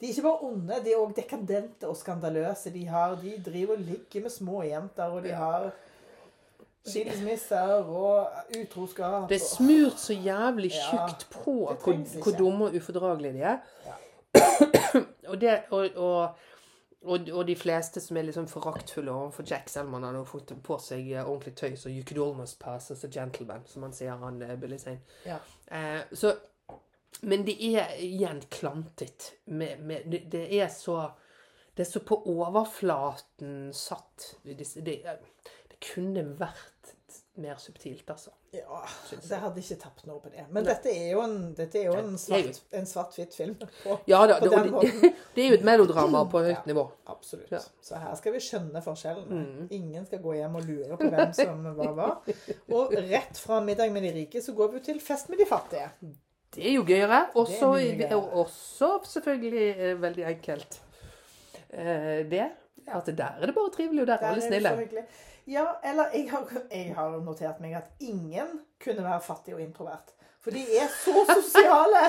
De 0.00 0.06
er 0.06 0.12
ikke 0.14 0.22
bare 0.22 0.46
onde, 0.48 0.78
de 0.84 0.92
er 0.92 1.02
òg 1.02 1.12
dekadente 1.18 1.88
og 1.88 1.96
skandaløse. 1.96 2.70
De, 2.72 2.86
har, 2.88 3.16
de 3.20 3.34
driver 3.44 3.74
og 3.76 3.80
ligger 3.90 4.22
med 4.24 4.30
små 4.30 4.62
jenter, 4.64 5.04
og 5.12 5.22
de 5.22 5.28
Ja. 5.28 5.36
har 5.36 5.72
skilsmisser 6.86 7.72
og 7.86 8.28
utroskap. 8.58 9.28
Det 9.30 9.38
er 9.38 9.44
smurt 9.44 10.00
så 10.00 10.14
jævlig 10.14 10.72
Ja, 10.74 11.06
på 11.30 11.54
hvor, 11.82 12.22
hvor 12.22 12.38
dumme 12.38 12.64
og 12.64 12.76
ufordragelige 12.76 13.32
de 13.32 13.42
er. 13.42 13.58
Ja. 13.86 13.98
og, 15.30 15.40
det, 15.40 15.62
og, 15.70 15.88
og, 17.02 17.20
og, 17.32 17.48
de 17.48 17.56
fleste 17.56 18.00
som 18.00 18.16
er 18.16 18.22
liksom 18.22 18.48
foraktfulle 18.48 19.12
overfor 19.12 19.44
Jack, 19.50 19.68
Selman, 19.68 20.02
har 20.02 20.14
nå 20.16 20.24
fått 20.28 20.54
på 20.64 20.78
seg 20.82 21.12
eh, 21.12 21.26
ordentlig 21.26 21.54
tøys, 21.58 21.86
og 21.86 21.92
you 21.92 22.04
could 22.06 22.22
almost 22.22 22.58
pass 22.60 22.90
as 22.90 23.04
a 23.04 23.10
gentleman, 23.12 23.66
som 23.66 23.82
han 23.86 23.92
sier, 23.96 24.16
han 24.22 24.42
eh, 24.42 24.56
Billy 24.60 24.78
Zane. 24.78 25.02
Ja. 25.26 25.38
Eh, 25.66 26.00
så, 26.12 26.34
men 27.22 27.44
det 27.46 27.58
er 27.60 27.94
igjen 28.02 28.42
klantet. 28.50 29.32
Med, 29.44 29.78
med, 29.80 30.08
det, 30.10 30.24
det 30.32 30.46
er 30.60 30.68
så 30.72 31.10
Det 31.76 31.86
er 31.86 31.88
så 31.88 32.00
på 32.04 32.18
overflaten 32.28 33.70
satt. 33.72 34.34
Det, 34.44 34.58
det, 34.84 34.96
det 35.70 35.78
kunne 35.80 36.26
vært 36.36 36.71
mer 37.40 37.54
subtilt, 37.56 38.10
altså. 38.12 38.30
Ja, 38.52 38.82
så 39.08 39.16
jeg 39.30 39.38
hadde 39.40 39.60
ikke 39.62 39.76
tapt 39.80 40.02
noe 40.06 40.20
på 40.20 40.28
det. 40.34 40.42
Men 40.52 40.66
dette 40.66 40.90
er 40.92 41.12
jo 41.14 41.20
en, 41.24 41.36
er 41.56 41.84
jo 41.86 41.92
en 41.96 42.10
Det 42.12 42.12
jo- 42.12 42.18
svart- 42.20 42.58
en 42.76 42.84
svart-hvitt 42.86 43.34
film. 43.36 43.54
På, 43.82 43.96
Ja 44.06 44.18
da, 44.28 44.36
på 44.38 44.50
det, 44.50 44.90
det, 45.00 45.12
det 45.34 45.44
er 45.44 45.48
jo 45.48 45.54
et 45.56 45.64
melodrama 45.64 46.24
på 46.28 46.42
høyt 46.44 46.50
Ja. 46.58 46.60
nivå. 46.66 46.84
Absolutt. 47.08 47.48
Ja. 47.50 47.58
Mm. 47.64 47.78
Så 47.88 47.96
her 48.02 48.14
skal 48.20 48.32
vi 48.36 48.42
skjønne 48.44 48.82
forskjellene. 48.84 49.68
Ingen 49.70 50.04
skal 50.06 50.20
gå 50.20 50.34
hjem 50.36 50.56
og 50.60 50.62
lure 50.68 50.96
på 51.00 51.08
hvem 51.08 51.32
som 51.32 51.64
hva 51.78 51.88
var. 51.96 52.34
Og 52.70 52.92
rett 52.92 53.40
fra 53.40 53.60
middag 53.64 53.90
med 53.92 54.02
de 54.02 54.12
rike 54.20 54.42
så 54.44 54.52
går 54.52 54.72
vi 54.76 54.80
til 54.90 55.00
fest 55.00 55.28
med 55.32 55.38
de 55.40 55.46
fattige. 55.48 55.88
Det 56.52 56.66
er 56.68 56.74
jo 56.76 56.84
gøyere. 56.84 57.22
Også, 57.34 57.72
Det 57.78 57.92
er 57.94 57.96
det 57.96 58.06
er 58.10 58.16
jo 58.18 58.42
også 58.44 58.92
selvfølgelig 59.08 59.68
eh, 59.78 60.02
veldig 60.02 60.24
enkelt 60.36 60.80
eh, 61.72 62.28
det. 62.28 62.50
At 62.92 63.06
der 63.06 63.38
er 63.40 63.46
det 63.46 63.54
bare 63.54 63.70
trivelig, 63.72 64.00
og 64.02 64.06
der 64.06 64.14
er 64.14 64.18
Der 64.18 64.26
er 64.26 64.32
alle 64.32 64.42
snille. 64.42 64.68
Er. 64.68 65.04
Ja, 65.46 65.66
eller 65.84 66.12
jeg 66.14 66.28
har, 66.30 66.48
jeg 66.70 66.94
har 66.94 67.16
notert 67.24 67.60
meg 67.60 67.74
at 67.74 67.90
ingen 68.00 68.60
kunne 68.82 69.02
være 69.04 69.20
fattig 69.20 69.54
og 69.56 69.60
introvert. 69.64 70.12
For 70.42 70.50
de 70.50 70.62
er 70.78 70.88
så 70.90 71.22
sosiale! 71.28 72.00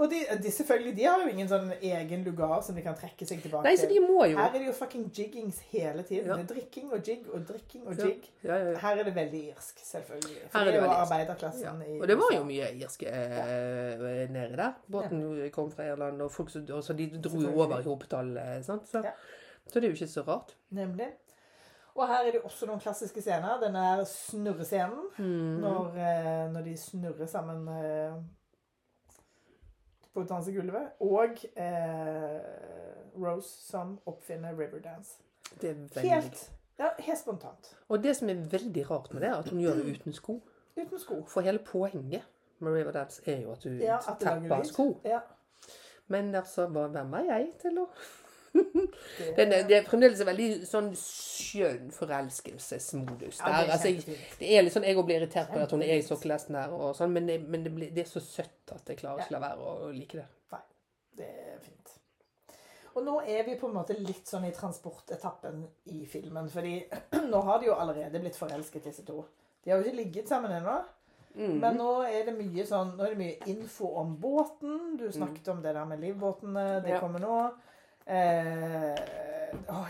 Og 0.00 0.06
de, 0.10 0.18
de 0.42 0.50
selvfølgelig, 0.50 0.96
de 0.96 1.04
har 1.04 1.20
jo 1.22 1.28
ingen 1.28 1.48
sånn 1.50 1.68
egen 1.84 2.22
lugar 2.24 2.62
som 2.64 2.74
de 2.78 2.82
kan 2.82 2.94
trekke 2.96 3.26
seg 3.28 3.42
tilbake 3.44 3.66
Nei, 3.68 3.74
så 3.76 3.86
de 3.90 3.98
må 4.00 4.24
jo 4.30 4.38
Her 4.38 4.48
er 4.48 4.54
det 4.56 4.66
jo 4.70 4.72
fucking 4.78 5.04
jiggings 5.14 5.58
hele 5.74 6.02
tiden. 6.08 6.30
Ja. 6.30 6.38
Det 6.40 6.46
er 6.46 6.54
drikking 6.54 6.88
og 6.96 7.06
jigg 7.10 7.26
og 7.28 7.44
drikking 7.50 7.84
og 7.90 8.00
jigg. 8.00 8.24
ja, 8.46 8.56
ja. 8.56 8.72
Her 8.80 9.02
er 9.02 9.08
det 9.10 9.14
veldig 9.18 9.42
irsk, 9.52 9.82
selvfølgelig. 9.90 10.38
For 10.46 10.58
Her 10.58 10.66
er 10.66 10.70
det 10.72 10.80
det 10.80 10.88
irsk. 10.88 11.02
arbeiderklassen 11.04 11.82
i 11.86 11.98
Og 12.00 12.08
det 12.08 12.16
var 12.22 12.34
jo 12.34 12.42
mye 12.48 12.70
irske 12.80 13.12
eh, 13.12 14.06
nedi 14.32 14.56
der. 14.62 14.72
Båten 14.96 15.22
kom 15.54 15.70
fra 15.74 15.90
Irland, 15.90 16.22
og 16.24 16.32
folk 16.32 16.50
så, 16.54 16.64
og 16.72 16.82
så 16.86 16.96
de 16.98 17.10
dro 17.18 17.42
jo 17.44 17.52
over 17.54 17.78
i 17.78 17.86
hopetall. 17.90 18.32
eh, 18.40 18.62
Sant? 18.66 18.88
Så, 18.88 19.04
så 19.68 19.74
det 19.78 19.84
er 19.90 19.92
jo 19.92 19.98
ikke 20.00 20.08
så 20.16 20.24
rart. 20.26 20.56
Nemlig. 20.70 21.12
Og 21.94 22.06
her 22.06 22.26
er 22.26 22.36
det 22.36 22.42
også 22.46 22.66
noen 22.68 22.80
klassiske 22.80 23.22
scener. 23.22 23.58
Den 23.62 23.76
er 23.76 24.04
snurrescenen. 24.08 25.08
Mm. 25.18 25.58
Når, 25.64 25.96
eh, 25.98 26.44
når 26.52 26.68
de 26.68 26.76
snurrer 26.78 27.26
sammen 27.26 27.68
eh, 27.68 28.14
på 30.14 30.24
dansegulvet. 30.28 30.94
Og 31.00 31.44
eh, 31.56 32.38
Rose 33.18 33.50
som 33.70 33.98
oppfinner 34.06 34.54
Riverdance. 34.58 35.18
Det 35.60 35.70
er 35.70 35.74
veldig 35.74 36.10
Helt, 36.10 36.52
ja, 36.78 36.92
helt 36.98 37.18
spontant. 37.18 37.76
Og 37.88 38.02
det 38.02 38.16
som 38.16 38.30
er 38.30 38.34
veldig 38.50 38.90
rart 38.90 39.12
med 39.14 39.22
det, 39.22 39.30
er 39.30 39.42
at 39.42 39.48
hun 39.48 39.60
gjør 39.60 39.80
det 39.80 39.96
uten 39.96 40.14
sko. 40.14 40.40
Uten 40.76 40.98
sko. 40.98 41.24
For 41.28 41.40
hele 41.40 41.58
poenget 41.58 42.22
med 42.58 42.72
Riverdance 42.72 43.22
er 43.26 43.42
jo 43.42 43.52
at 43.52 43.64
du 43.64 43.70
Ja, 43.82 43.96
at 43.96 44.20
tapper 44.20 44.62
sko. 44.62 45.00
Ja. 45.04 45.20
Men 46.06 46.34
altså, 46.34 46.66
hvem 46.66 47.12
er 47.14 47.24
jeg 47.24 47.52
til 47.62 47.78
å 47.78 47.86
Den 49.36 49.52
er, 49.52 49.62
det 49.68 49.76
er 49.76 49.84
fremdeles 49.86 50.20
en 50.22 50.26
veldig 50.30 50.46
sånn 50.66 50.88
skjønn 50.98 51.90
forelskelsesmodus 51.94 53.38
Ja, 53.40 53.50
det 53.52 53.68
er 53.68 53.72
altså, 53.76 53.92
jeg, 53.92 54.18
det 54.40 54.50
er 54.56 54.64
litt 54.66 54.74
sånn, 54.74 54.86
Jeg 54.88 54.98
òg 54.98 55.06
blir 55.06 55.20
irritert 55.20 55.52
på 55.52 55.60
at 55.62 55.74
hun 55.74 55.84
er 55.86 55.96
i 55.98 56.04
sokkelesten 56.06 56.58
her, 56.58 56.74
og 56.74 56.94
sånn, 56.98 57.12
men, 57.14 57.28
det, 57.30 57.38
men 57.46 57.64
det, 57.66 57.72
blir, 57.76 57.92
det 57.94 58.04
er 58.04 58.10
så 58.10 58.22
søtt 58.24 58.74
at 58.74 58.90
jeg 58.90 59.00
klarer 59.02 59.22
ikke 59.24 59.36
la 59.36 59.42
være 59.44 59.64
å, 59.66 59.74
å 59.86 59.90
like 59.94 60.18
det. 60.18 60.26
Nei, 60.54 60.62
det 61.20 61.28
er 61.30 61.58
fint. 61.62 61.96
Og 62.98 63.04
nå 63.06 63.20
er 63.22 63.44
vi 63.46 63.54
på 63.60 63.68
en 63.70 63.76
måte 63.76 63.94
litt 63.98 64.26
sånn 64.26 64.48
i 64.48 64.54
transportetappen 64.54 65.60
i 65.94 66.00
filmen. 66.10 66.48
Fordi 66.50 66.74
nå 67.32 67.42
har 67.46 67.60
de 67.62 67.70
jo 67.70 67.76
allerede 67.78 68.22
blitt 68.22 68.38
forelsket, 68.38 68.88
disse 68.88 69.04
to. 69.06 69.22
De 69.62 69.70
har 69.70 69.78
jo 69.78 69.86
ikke 69.86 70.00
ligget 70.02 70.32
sammen 70.32 70.56
ennå. 70.58 70.80
Men 71.38 71.76
nå 71.78 71.90
er 72.08 72.24
det 72.26 72.32
mye 72.34 72.64
sånn, 72.66 72.96
nå 72.98 73.04
er 73.06 73.12
det 73.14 73.20
mye 73.20 73.50
info 73.52 73.92
om 74.00 74.16
båten. 74.18 74.96
Du 74.98 75.04
snakket 75.14 75.46
om 75.52 75.60
det 75.62 75.76
der 75.76 75.86
med 75.86 76.02
livbåtene. 76.02 76.64
Det 76.82 76.96
Ja. 76.96 76.98
kommer 77.00 77.22
nå. 77.22 77.36
Eh, 78.10 78.96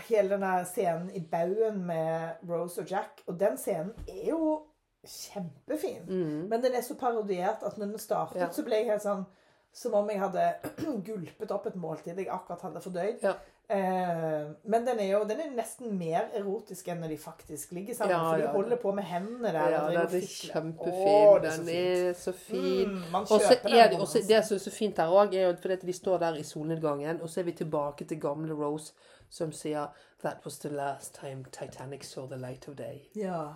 hele 0.09 0.29
denne 0.29 0.65
scenen 0.65 1.09
i 1.15 1.19
baugen 1.31 1.83
med 1.85 2.29
Rose 2.49 2.81
og 2.81 2.87
Jack. 2.91 3.21
Og 3.27 3.39
den 3.39 3.57
scenen 3.57 3.93
er 4.07 4.29
jo 4.29 4.61
kjempefin. 5.07 6.05
Men 6.49 6.61
den 6.63 6.73
er 6.77 6.81
så 6.85 6.95
parodiert 6.99 7.63
at 7.65 7.77
når 7.77 7.85
den 7.95 7.99
startet, 7.99 8.35
Mm. 8.37 8.41
Ja. 8.41 8.49
så 8.51 8.63
ble 8.63 8.75
jeg 8.75 8.85
helt 8.91 9.01
sånn 9.05 9.25
som 9.73 9.93
om 9.93 10.09
jeg 10.09 10.19
hadde 10.19 10.49
gulpet 11.07 11.51
opp 11.51 11.65
et 11.67 11.75
måltid 11.79 12.17
jeg 12.17 12.27
akkurat 12.29 12.61
hadde 12.67 12.81
fordøyd. 12.83 13.23
Ja. 13.23 13.33
Eh, 13.71 14.47
men 14.67 14.83
den 14.85 14.99
er 14.99 15.05
jo 15.13 15.19
den 15.23 15.39
er 15.39 15.51
nesten 15.55 15.93
mer 15.95 16.25
erotisk 16.35 16.89
enn 16.91 16.99
når 16.99 17.13
de 17.13 17.17
faktisk 17.23 17.71
ligger 17.71 17.95
sammen. 17.95 18.11
Ja, 18.17 18.25
for 18.33 18.41
de 18.41 18.47
holder 18.57 18.81
på 18.81 18.91
med 18.97 19.03
hendene 19.07 19.53
der. 19.55 19.69
Ja, 19.71 19.85
den 19.87 20.17
er 20.17 20.25
kjempefin. 20.27 20.97
Så 21.05 21.39
den 21.45 21.69
er 21.75 22.13
så 22.19 22.33
fin. 22.35 22.89
Mm, 22.97 23.15
Og 23.21 23.27
så 23.31 23.55
er 23.63 23.87
det, 23.93 23.99
også, 23.99 24.19
det 24.27 24.41
som 24.45 24.55
er 24.57 24.63
så 24.65 24.73
fint 24.75 24.99
her 24.99 25.07
òg, 25.15 25.33
er 25.39 25.47
jo 25.47 25.55
fordi 25.63 25.79
de 25.87 25.93
står 25.95 26.17
der 26.25 26.35
i 26.41 26.43
solnedgangen, 26.43 27.21
og 27.21 27.29
så 27.31 27.39
er 27.39 27.47
vi 27.47 27.55
tilbake 27.63 28.05
til 28.05 28.19
gamle 28.19 28.53
Rose 28.59 28.91
som 29.31 29.51
sier 29.55 29.87
That 30.21 30.43
was 30.45 30.59
the 30.59 30.69
last 30.69 31.15
time 31.15 31.45
Titanic 31.51 32.03
saw 32.05 32.27
the 32.27 32.37
light 32.37 32.67
of 32.67 32.75
day. 32.75 33.05
Ja. 33.15 33.53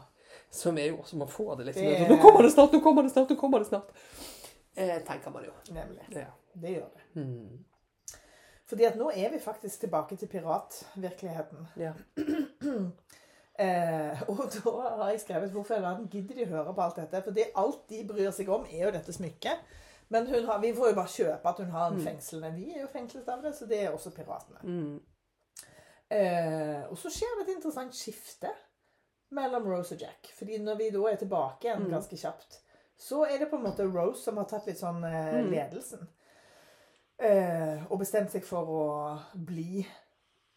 Som 0.51 0.77
er 0.77 0.85
jo 0.93 0.97
også 1.03 1.17
Man 1.17 1.27
får 1.27 1.55
det 1.55 1.65
liksom 1.65 1.85
Det- 1.85 2.09
Nå 2.09 2.17
kommer 2.21 2.41
det 2.41 2.51
snart, 2.51 2.71
nå 2.73 2.79
kommer 2.79 3.01
det 3.03 3.11
snart, 3.11 3.29
nå 3.29 3.35
kommer 3.35 3.59
det 3.59 3.67
snart. 3.67 3.91
Eh, 4.77 4.99
tenker 5.07 5.31
man 5.31 5.45
jo. 5.45 5.51
Nemlig. 5.73 6.05
Ja. 6.11 6.25
Det 6.53 6.71
gjør 6.75 6.89
det. 6.95 7.01
Mm. 7.21 7.65
Fordi 8.67 8.83
at 8.83 8.95
nå 8.97 9.11
er 9.15 9.29
vi 9.31 9.39
faktisk 9.39 9.79
tilbake 9.79 10.15
til 10.15 10.27
piratvirkeligheten. 10.27 11.67
ja. 11.77 11.93
Eh, 13.59 14.21
og 14.27 14.37
da 14.55 14.71
har 14.99 15.09
jeg 15.13 15.19
skrevet 15.21 15.51
hvorfor 15.51 15.75
i 15.77 15.81
verden 15.81 16.07
gidder 16.11 16.35
de 16.35 16.45
høre 16.45 16.73
på 16.75 16.81
alt 16.83 16.95
dette? 16.99 17.21
For 17.23 17.37
alt 17.61 17.85
de 17.89 18.01
bryr 18.07 18.31
seg 18.35 18.49
om, 18.51 18.65
er 18.67 18.81
jo 18.85 18.91
dette 18.91 19.13
smykket. 19.15 19.61
Men 20.11 20.27
hun 20.27 20.43
har, 20.49 20.59
vi 20.59 20.73
får 20.75 20.89
jo 20.89 20.95
bare 20.97 21.13
kjøpe 21.13 21.49
at 21.53 21.61
hun 21.63 21.71
har 21.71 21.87
en 21.93 22.01
fengslende. 22.03 22.51
Vi 22.57 22.65
er 22.75 22.81
jo 22.81 22.89
fengslet 22.91 23.29
av 23.31 23.41
det, 23.45 23.53
så 23.55 23.65
det 23.69 23.79
er 23.85 23.93
også 23.95 24.11
piratene. 24.11 24.59
Mm. 24.67 24.99
Eh, 26.11 26.83
og 26.91 26.97
så 26.99 27.09
skjer 27.15 27.31
det 27.39 27.45
et 27.47 27.55
interessant 27.55 27.95
skifte. 27.95 28.51
mellom 29.31 29.65
Rose 29.67 29.95
og 29.95 30.01
Jack. 30.03 30.29
Fordi 30.37 30.57
når 30.61 30.75
vi 30.77 30.89
da 30.93 30.99
er 31.09 31.15
tilbake 31.23 31.65
igjen 31.65 31.81
Mm. 31.87 31.89
ganske 31.95 32.17
kjapt, 32.17 32.59
så 32.97 33.23
er 33.25 33.37
det 33.41 33.49
på 33.51 33.55
en 33.59 33.63
måte 33.67 33.83
Rose 33.85 34.23
som 34.23 34.37
har 34.37 34.45
tatt 34.49 34.67
litt 34.67 34.79
sånn 34.79 35.03
eh, 35.03 35.33
Mm. 35.41 35.49
ledelsen. 35.51 36.07
Eh, 37.17 37.83
og 37.91 37.99
bestemt 37.99 38.31
seg 38.31 38.43
for 38.43 38.67
å 38.67 38.85
bli 39.35 39.85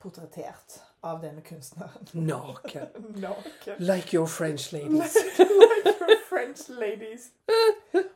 portrettert 0.02 0.80
av 1.06 1.20
denne 1.22 1.42
kunstneren. 1.42 2.08
Naken. 2.14 2.88
Naken. 3.22 3.76
Like 3.78 4.12
your 4.16 4.26
French 4.26 4.72
ladies. 4.72 5.14
like 5.38 6.00
your 6.00 6.18
French 6.28 6.68
ladies. 6.68 7.30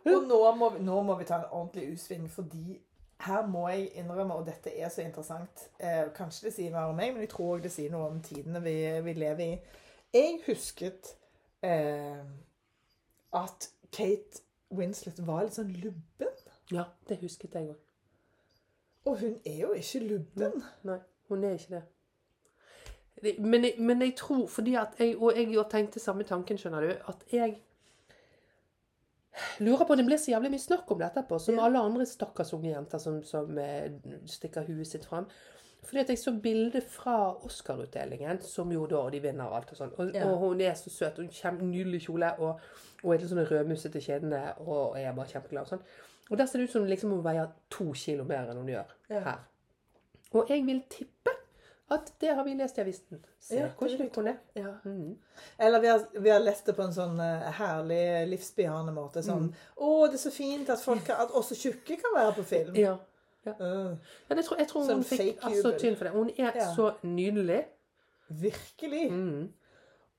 Og 0.06 0.26
nå 0.26 0.40
må, 0.58 0.68
vi, 0.74 0.82
nå 0.82 1.02
må 1.06 1.14
vi 1.18 1.24
ta 1.28 1.38
en 1.42 1.50
ordentlig 1.50 1.92
U-sving, 1.94 2.28
fordi 2.30 2.80
her 3.22 3.46
må 3.46 3.68
jeg 3.70 3.92
innrømme, 4.02 4.34
og 4.34 4.46
dette 4.46 4.72
er 4.74 4.88
så 4.90 5.04
interessant 5.04 5.68
eh, 5.78 6.08
Kanskje 6.14 6.48
det 6.48 6.54
sier 6.56 6.72
mer 6.74 6.90
om 6.90 6.96
meg, 6.98 7.12
men 7.14 7.22
jeg 7.22 7.30
tror 7.30 7.52
også 7.54 7.62
det 7.68 7.70
sier 7.72 7.92
noe 7.94 8.08
om 8.10 8.18
tidene 8.26 8.62
vi, 8.64 8.74
vi 9.06 9.12
lever 9.14 9.44
i. 9.44 9.60
Jeg 10.14 10.40
husket 10.48 11.12
eh, 11.62 12.18
at 13.38 13.68
Kate 13.92 14.42
Winslet 14.72 15.18
var 15.26 15.44
litt 15.44 15.56
sånn 15.58 15.72
lubben. 15.82 16.28
Ja, 16.72 16.86
det 17.08 17.18
husket 17.20 17.54
jeg 17.58 17.72
òg. 17.74 17.80
Og 19.10 19.18
hun 19.20 19.34
er 19.44 19.58
jo 19.64 19.72
ikke 19.76 20.00
lubben. 20.06 20.62
Nei, 20.88 21.00
hun 21.28 21.44
er 21.44 21.58
ikke 21.58 21.80
det. 21.80 21.82
men, 23.38 23.64
jeg, 23.64 23.74
men 23.78 24.00
jeg 24.02 24.14
tror, 24.18 24.46
fordi 24.50 24.74
at 24.80 24.96
jeg, 24.98 25.16
og 25.18 25.36
jeg 25.36 25.52
jo 25.54 25.62
tenkte 25.70 26.00
samme 26.00 26.24
tanken, 26.26 26.58
skjønner 26.58 26.86
du, 26.86 26.94
at 27.10 27.26
jeg 27.32 27.58
lurer 29.64 29.86
på 29.88 29.94
Det 29.96 30.04
blir 30.04 30.20
så 30.20 30.32
jævlig 30.34 30.50
mye 30.52 30.60
snakk 30.60 30.90
om 30.92 30.98
det 31.00 31.06
etterpå, 31.10 31.38
som 31.40 31.54
Ja. 31.56 31.64
alle 31.66 31.80
andre 31.80 32.06
stakkars 32.06 32.52
unge 32.52 32.70
jenter 32.72 32.98
som, 33.00 33.22
som 33.24 33.58
eh, 33.58 33.92
stikker 34.28 34.66
huet 34.68 34.86
sitt 34.86 35.06
fram. 35.08 35.28
Fordi 35.84 36.00
at 36.00 36.08
jeg 36.08 36.18
så 36.18 36.32
bilde 36.42 36.80
fra 36.80 37.14
Oscar-utdelingen, 37.44 38.40
som 38.42 38.70
jo 38.72 38.86
da 38.86 38.96
Og 39.02 39.12
de 39.12 39.20
vinner 39.20 39.44
og 39.44 39.56
alt 39.56 39.72
og 39.72 39.76
sånn. 39.80 39.92
Og, 39.98 40.14
Ja. 40.14 40.24
og 40.30 40.38
hun 40.38 40.60
er 40.60 40.74
så 40.74 40.90
søt. 40.90 41.16
Hun 41.16 41.28
har 41.42 41.52
nydelig 41.58 42.02
kjole 42.06 42.32
og, 42.38 42.60
og 43.02 43.14
er 43.14 43.18
litt 43.18 43.30
sånn 43.30 43.46
rødmusete 43.48 44.00
kjedene, 44.00 44.58
og 44.60 44.96
jeg 44.96 45.04
er 45.06 45.12
bare 45.16 45.26
kjempeglad 45.26 45.62
og 45.62 45.68
sånn. 45.68 45.82
Og 46.30 46.38
der 46.38 46.46
ser 46.46 46.58
det 46.58 46.68
ut 46.68 46.72
som 46.72 46.84
liksom 46.86 47.10
hun 47.10 47.24
veier 47.24 47.48
to 47.70 47.92
kilo 47.92 48.24
mer 48.24 48.48
enn 48.50 48.56
hun 48.62 48.68
gjør 48.68 48.84
Ja. 49.10 49.20
her. 49.20 49.38
Og 50.32 50.48
jeg 50.48 50.64
vil 50.66 50.82
tippe 50.88 51.30
at 51.90 52.12
det 52.20 52.34
har 52.34 52.44
vi 52.44 52.54
lest 52.54 52.78
i 52.78 52.80
avisen. 52.80 53.18
Se 53.40 53.56
Ja, 53.58 53.66
hvor 53.76 53.88
slik 53.88 54.14
hun 54.16 54.28
er. 54.28 54.36
Ja. 54.56 54.70
Mm. 54.84 55.18
Eller 55.58 55.80
vi 55.80 55.86
har, 55.88 56.06
vi 56.20 56.30
har 56.30 56.38
lest 56.40 56.64
det 56.66 56.74
på 56.76 56.84
en 56.84 56.92
sånn 56.94 57.20
eh, 57.20 57.50
herlig 57.52 58.28
livsbejaende 58.30 58.94
måte. 58.94 59.20
Sånn 59.22 59.50
Mm. 59.50 59.54
'Å, 59.76 60.06
det 60.06 60.14
er 60.14 60.30
så 60.30 60.32
fint 60.32 60.70
at, 60.70 60.80
folk, 60.80 61.10
at 61.10 61.28
også 61.30 61.54
tjukke 61.54 61.96
kan 62.00 62.14
være 62.14 62.32
på 62.32 62.42
film'. 62.44 62.76
Ja. 62.78 62.96
Ja 63.46 64.34
det 64.36 64.44
tror, 64.44 64.58
jeg 64.58 64.68
tror 64.68 64.84
hun 64.92 65.02
fikk 65.04 65.42
altså, 65.42 65.72
tynn 65.78 65.96
for 65.96 66.04
det. 66.04 66.12
Hun 66.12 66.30
er 66.38 66.52
Ja. 66.54 66.68
så 66.74 66.92
nydelig. 67.02 67.64
virkelig. 68.28 69.10
Mm. 69.12 69.48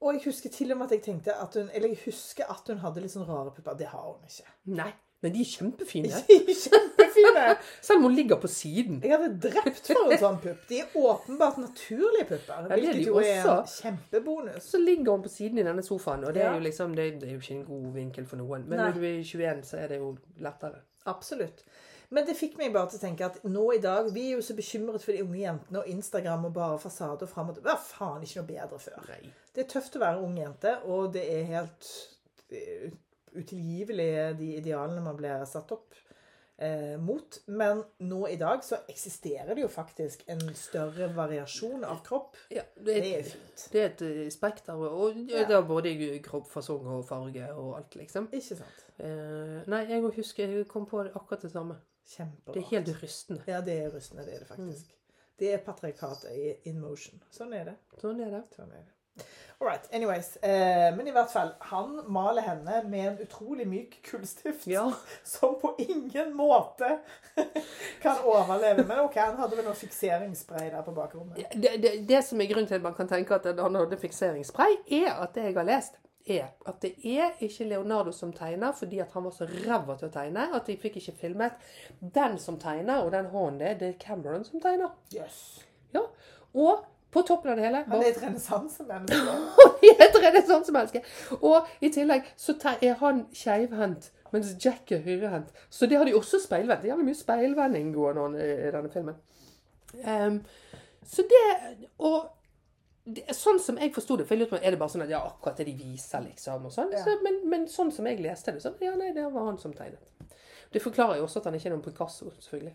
Og 0.02 0.14
jeg 0.14 0.22
husker 0.26 0.50
til 0.50 0.72
og 0.72 0.78
med 0.78 0.86
at 0.86 0.92
jeg 0.92 1.02
tenkte 1.02 1.34
at 1.34 1.54
hun 1.56 1.70
Eller 1.74 1.88
jeg 1.88 1.98
husker 2.06 2.44
at 2.52 2.68
hun 2.68 2.78
hadde 2.84 3.02
litt 3.02 3.12
sånn 3.14 3.28
rare 3.28 3.52
pupper. 3.56 3.74
Det 3.80 3.88
har 3.88 4.04
hun 4.12 4.28
ikke. 4.28 4.52
Nei, 4.66 4.92
men 5.24 5.34
de 5.34 5.40
er 5.42 5.50
kjempefine. 5.50 6.10
Kjempefine! 6.66 7.46
Selv 7.88 7.98
om 7.98 8.04
hun 8.10 8.16
ligger 8.16 8.36
på 8.44 8.48
siden. 8.52 9.00
Jeg 9.04 9.16
hadde 9.16 9.40
drept 9.48 9.88
for 9.88 10.12
en 10.12 10.20
sånn 10.20 10.38
pupp. 10.44 10.68
De 10.70 10.82
er 10.84 10.98
åpenbart 11.00 11.58
naturlige 11.64 12.28
pupper. 12.34 12.68
det 12.68 12.76
er 12.76 12.84
Hvilket 12.84 13.08
jo 13.08 13.18
er 13.24 13.48
en 13.56 13.72
kjempebonus. 13.78 14.68
Så 14.68 14.78
ligger 14.84 15.12
hun 15.16 15.24
på 15.24 15.30
siden 15.32 15.58
i 15.64 15.64
denne 15.64 15.84
sofaen, 15.88 16.28
og 16.28 16.36
det 16.36 16.44
er 16.44 16.54
jo 16.54 16.60
liksom, 16.68 16.94
det, 17.00 17.08
det 17.22 17.30
er 17.30 17.34
jo 17.38 17.40
ikke 17.40 17.56
en 17.62 17.66
god 17.72 17.90
vinkel 17.96 18.26
for 18.28 18.44
noen. 18.44 18.68
Men 18.68 18.78
Nei. 18.84 18.90
når 18.92 19.00
du 19.00 19.08
er 19.08 19.24
21, 19.24 19.64
så 19.72 19.78
er 19.80 19.88
det 19.96 19.98
jo 20.04 20.12
lettere. 20.44 20.84
Absolutt. 21.06 21.64
Men 22.14 22.28
det 22.28 22.36
fikk 22.38 22.58
meg 22.60 22.74
bare 22.76 22.92
til 22.92 23.00
å 23.00 23.04
tenke 23.08 23.26
at 23.26 23.40
nå 23.50 23.64
i 23.74 23.80
dag 23.82 24.10
Vi 24.14 24.28
er 24.30 24.36
jo 24.38 24.44
så 24.46 24.54
bekymret 24.58 25.02
for 25.02 25.16
de 25.16 25.24
unge 25.26 25.40
jentene 25.42 25.82
og 25.82 25.88
Instagram 25.90 26.46
og 26.50 26.54
bare 26.54 26.80
fasader 26.84 27.30
fram 27.32 27.50
og 27.50 27.58
tilbake. 27.58 27.74
Hva 27.74 27.88
faen 27.90 28.26
ikke 28.28 28.42
noe 28.44 28.52
bedre 28.52 28.80
før. 28.84 29.02
Nei. 29.10 29.32
Det 29.56 29.64
er 29.66 29.72
tøft 29.74 29.98
å 29.98 30.04
være 30.04 30.22
ung 30.26 30.38
jente, 30.38 30.76
og 30.86 31.14
det 31.16 31.24
er 31.34 31.48
helt 31.56 31.92
er 32.54 32.92
utilgivelig 33.34 34.38
de 34.38 34.50
idealene 34.60 35.02
man 35.02 35.18
blir 35.18 35.42
satt 35.50 35.72
opp 35.74 35.96
eh, 36.62 36.98
mot. 37.02 37.40
Men 37.50 37.82
nå 38.06 38.20
i 38.30 38.36
dag 38.38 38.62
så 38.66 38.78
eksisterer 38.90 39.56
det 39.58 39.64
jo 39.66 39.72
faktisk 39.74 40.22
en 40.30 40.44
større 40.58 41.08
variasjon 41.16 41.86
av 41.90 42.04
kropp. 42.06 42.38
Ja, 42.54 42.66
det, 42.78 42.84
Det 42.86 42.98
er, 43.00 43.08
er 43.24 43.32
fint. 43.32 43.64
det 43.74 43.82
er 43.82 43.90
et 43.90 44.04
eh, 44.10 44.28
spekter, 44.34 44.78
og 44.78 45.18
Ja. 45.32 45.46
det 45.50 45.58
er 45.58 45.66
både 45.66 45.96
kropp, 46.26 46.46
fasong 46.52 46.86
og 47.00 47.08
farge 47.10 47.50
og 47.56 47.74
alt, 47.80 47.98
liksom. 47.98 48.30
Ikke 48.34 48.60
sant? 48.62 48.86
Eh, 49.00 49.64
nei, 49.74 49.82
jeg 49.90 50.06
husker 50.20 50.46
jeg 50.60 50.68
kom 50.70 50.86
på 50.86 51.02
akkurat 51.10 51.42
det 51.42 51.52
samme. 51.56 51.80
Kjempebra. 52.06 52.54
Det 52.54 52.64
er 52.64 52.70
helt 52.72 53.04
rystende. 53.04 53.44
Ja, 53.48 53.62
det 53.62 53.78
er 53.86 53.94
rystende. 53.96 54.26
Det 54.26 54.36
er 54.36 54.44
det 54.44 54.48
faktisk. 54.48 54.96
Det 55.40 55.54
er 55.54 55.64
patriarkatet 55.66 56.32
i 56.36 56.52
in 56.70 56.82
motion. 56.82 57.24
Sånn 57.34 57.54
er 57.58 57.72
det. 57.72 57.78
Sånn 58.02 58.20
er 58.22 58.36
det. 58.36 58.44
Sånn 58.56 58.72
er 58.72 58.84
det. 58.84 58.94
All 59.60 59.68
right. 59.68 59.88
Anyways. 59.92 60.36
Eh, 60.38 60.96
men 60.96 61.08
i 61.08 61.12
hvert 61.12 61.32
fall, 61.32 61.54
han 61.60 61.96
maler 62.12 62.42
henne 62.42 62.82
med 62.90 63.08
en 63.08 63.20
utrolig 63.24 63.68
myk 63.70 64.00
kullstift. 64.10 64.68
Ja. 64.68 64.86
Som 65.24 65.56
på 65.62 65.76
ingen 65.80 66.36
måte 66.36 67.00
kan 68.04 68.24
overleve. 68.24 68.84
Men 68.88 69.06
OK, 69.06 69.16
han 69.16 69.40
hadde 69.40 69.58
vel 69.58 69.68
noe 69.70 69.78
fikseringsspray 69.78 70.70
der 70.74 70.86
på 70.86 70.96
bakrommet. 70.98 71.40
Det, 71.54 71.76
det, 71.84 71.94
det 72.10 72.24
som 72.26 72.42
er 72.42 72.50
grunnen 72.52 72.68
til 72.68 72.82
at 72.82 72.86
man 72.86 72.98
kan 72.98 73.10
tenke 73.10 73.38
at 73.40 73.48
han 73.48 73.80
hadde 73.80 74.02
fikseringsspray, 74.02 74.82
er 75.00 75.14
at 75.16 75.36
det 75.38 75.48
jeg 75.50 75.58
har 75.58 75.70
lest, 75.70 76.00
er 76.26 76.48
at 76.66 76.80
det 76.82 76.94
er 77.04 77.36
ikke 77.44 77.68
Leonardo 77.68 78.12
som 78.12 78.34
tegner, 78.34 78.72
fordi 78.72 79.00
at 79.00 79.12
han 79.14 79.24
var 79.24 79.36
så 79.36 79.48
ræva 79.50 79.98
til 80.00 80.08
å 80.08 80.14
tegne 80.14 80.48
at 80.56 80.68
de 80.68 80.78
fikk 80.80 80.98
ikke 81.02 81.16
filmet. 81.20 81.60
Den 82.00 82.40
som 82.40 82.60
tegner, 82.60 83.04
og 83.04 83.12
den 83.12 83.30
hånden 83.34 83.60
det, 83.60 83.76
det 83.80 83.90
er 83.90 84.00
Cameron 84.00 84.46
som 84.48 84.62
tegner. 84.64 84.96
Yes. 85.16 85.66
Ja. 85.94 86.06
Og 86.54 86.86
på 87.14 87.22
toppen 87.22 87.52
av 87.52 87.58
det 87.58 87.68
hele 87.68 87.84
Han 87.88 88.02
er 88.02 88.10
et 88.10 88.22
renessansemenneske. 88.24 89.34
Han 89.60 89.88
er 89.90 90.06
et 90.08 90.20
renessansemenneske. 90.26 91.04
Og 91.42 91.68
i 91.82 91.92
tillegg 91.94 92.30
så 92.38 92.56
er 92.82 92.96
han 93.02 93.26
keivhendt, 93.38 94.10
mens 94.34 94.56
Jack 94.66 94.92
er 94.92 95.04
høyrehendt. 95.06 95.52
Så 95.70 95.86
det 95.86 96.00
har 96.00 96.10
de 96.10 96.16
også 96.18 96.42
speilvendt. 96.42 96.82
Det 96.82 96.90
er 96.90 96.96
jævlig 96.96 97.12
mye 97.12 97.20
speilvending 97.20 97.92
gående 97.94 98.48
i 98.48 98.72
denne 98.74 98.90
filmen. 98.94 99.20
Um, 99.94 100.40
så 101.06 101.22
det 101.30 101.44
Og 101.98 102.24
det, 103.04 103.26
sånn 103.36 103.60
som 103.60 103.78
jeg 103.82 103.92
forsto 103.96 104.16
det, 104.20 104.28
for 104.28 104.36
jeg 104.36 104.44
lurte 104.44 104.56
på, 104.56 104.62
er 104.64 104.76
det 104.76 104.80
bare 104.80 104.94
sånn 104.94 105.04
at 105.06 105.12
ja, 105.12 105.20
akkurat 105.28 105.60
det 105.60 105.68
de 105.68 105.76
viser, 105.76 106.24
liksom, 106.24 106.70
og 106.70 106.74
sånn. 106.74 106.94
Ja. 106.96 107.04
Så, 107.04 107.18
men, 107.26 107.42
men 107.52 107.68
sånn 107.72 107.92
som 107.92 108.08
jeg 108.08 108.22
leste 108.24 108.56
det, 108.56 108.64
så 108.64 108.72
ja, 108.84 108.96
nei, 109.00 109.12
det 109.16 109.26
var 109.34 109.50
han 109.50 109.60
som 109.60 109.76
tegnet. 109.76 110.34
Det 110.74 110.82
forklarer 110.82 111.20
jo 111.20 111.28
også 111.28 111.42
at 111.42 111.50
han 111.50 111.58
ikke 111.60 111.70
er 111.70 111.76
noen 111.76 111.86
Picasso, 111.86 112.32
selvfølgelig. 112.40 112.74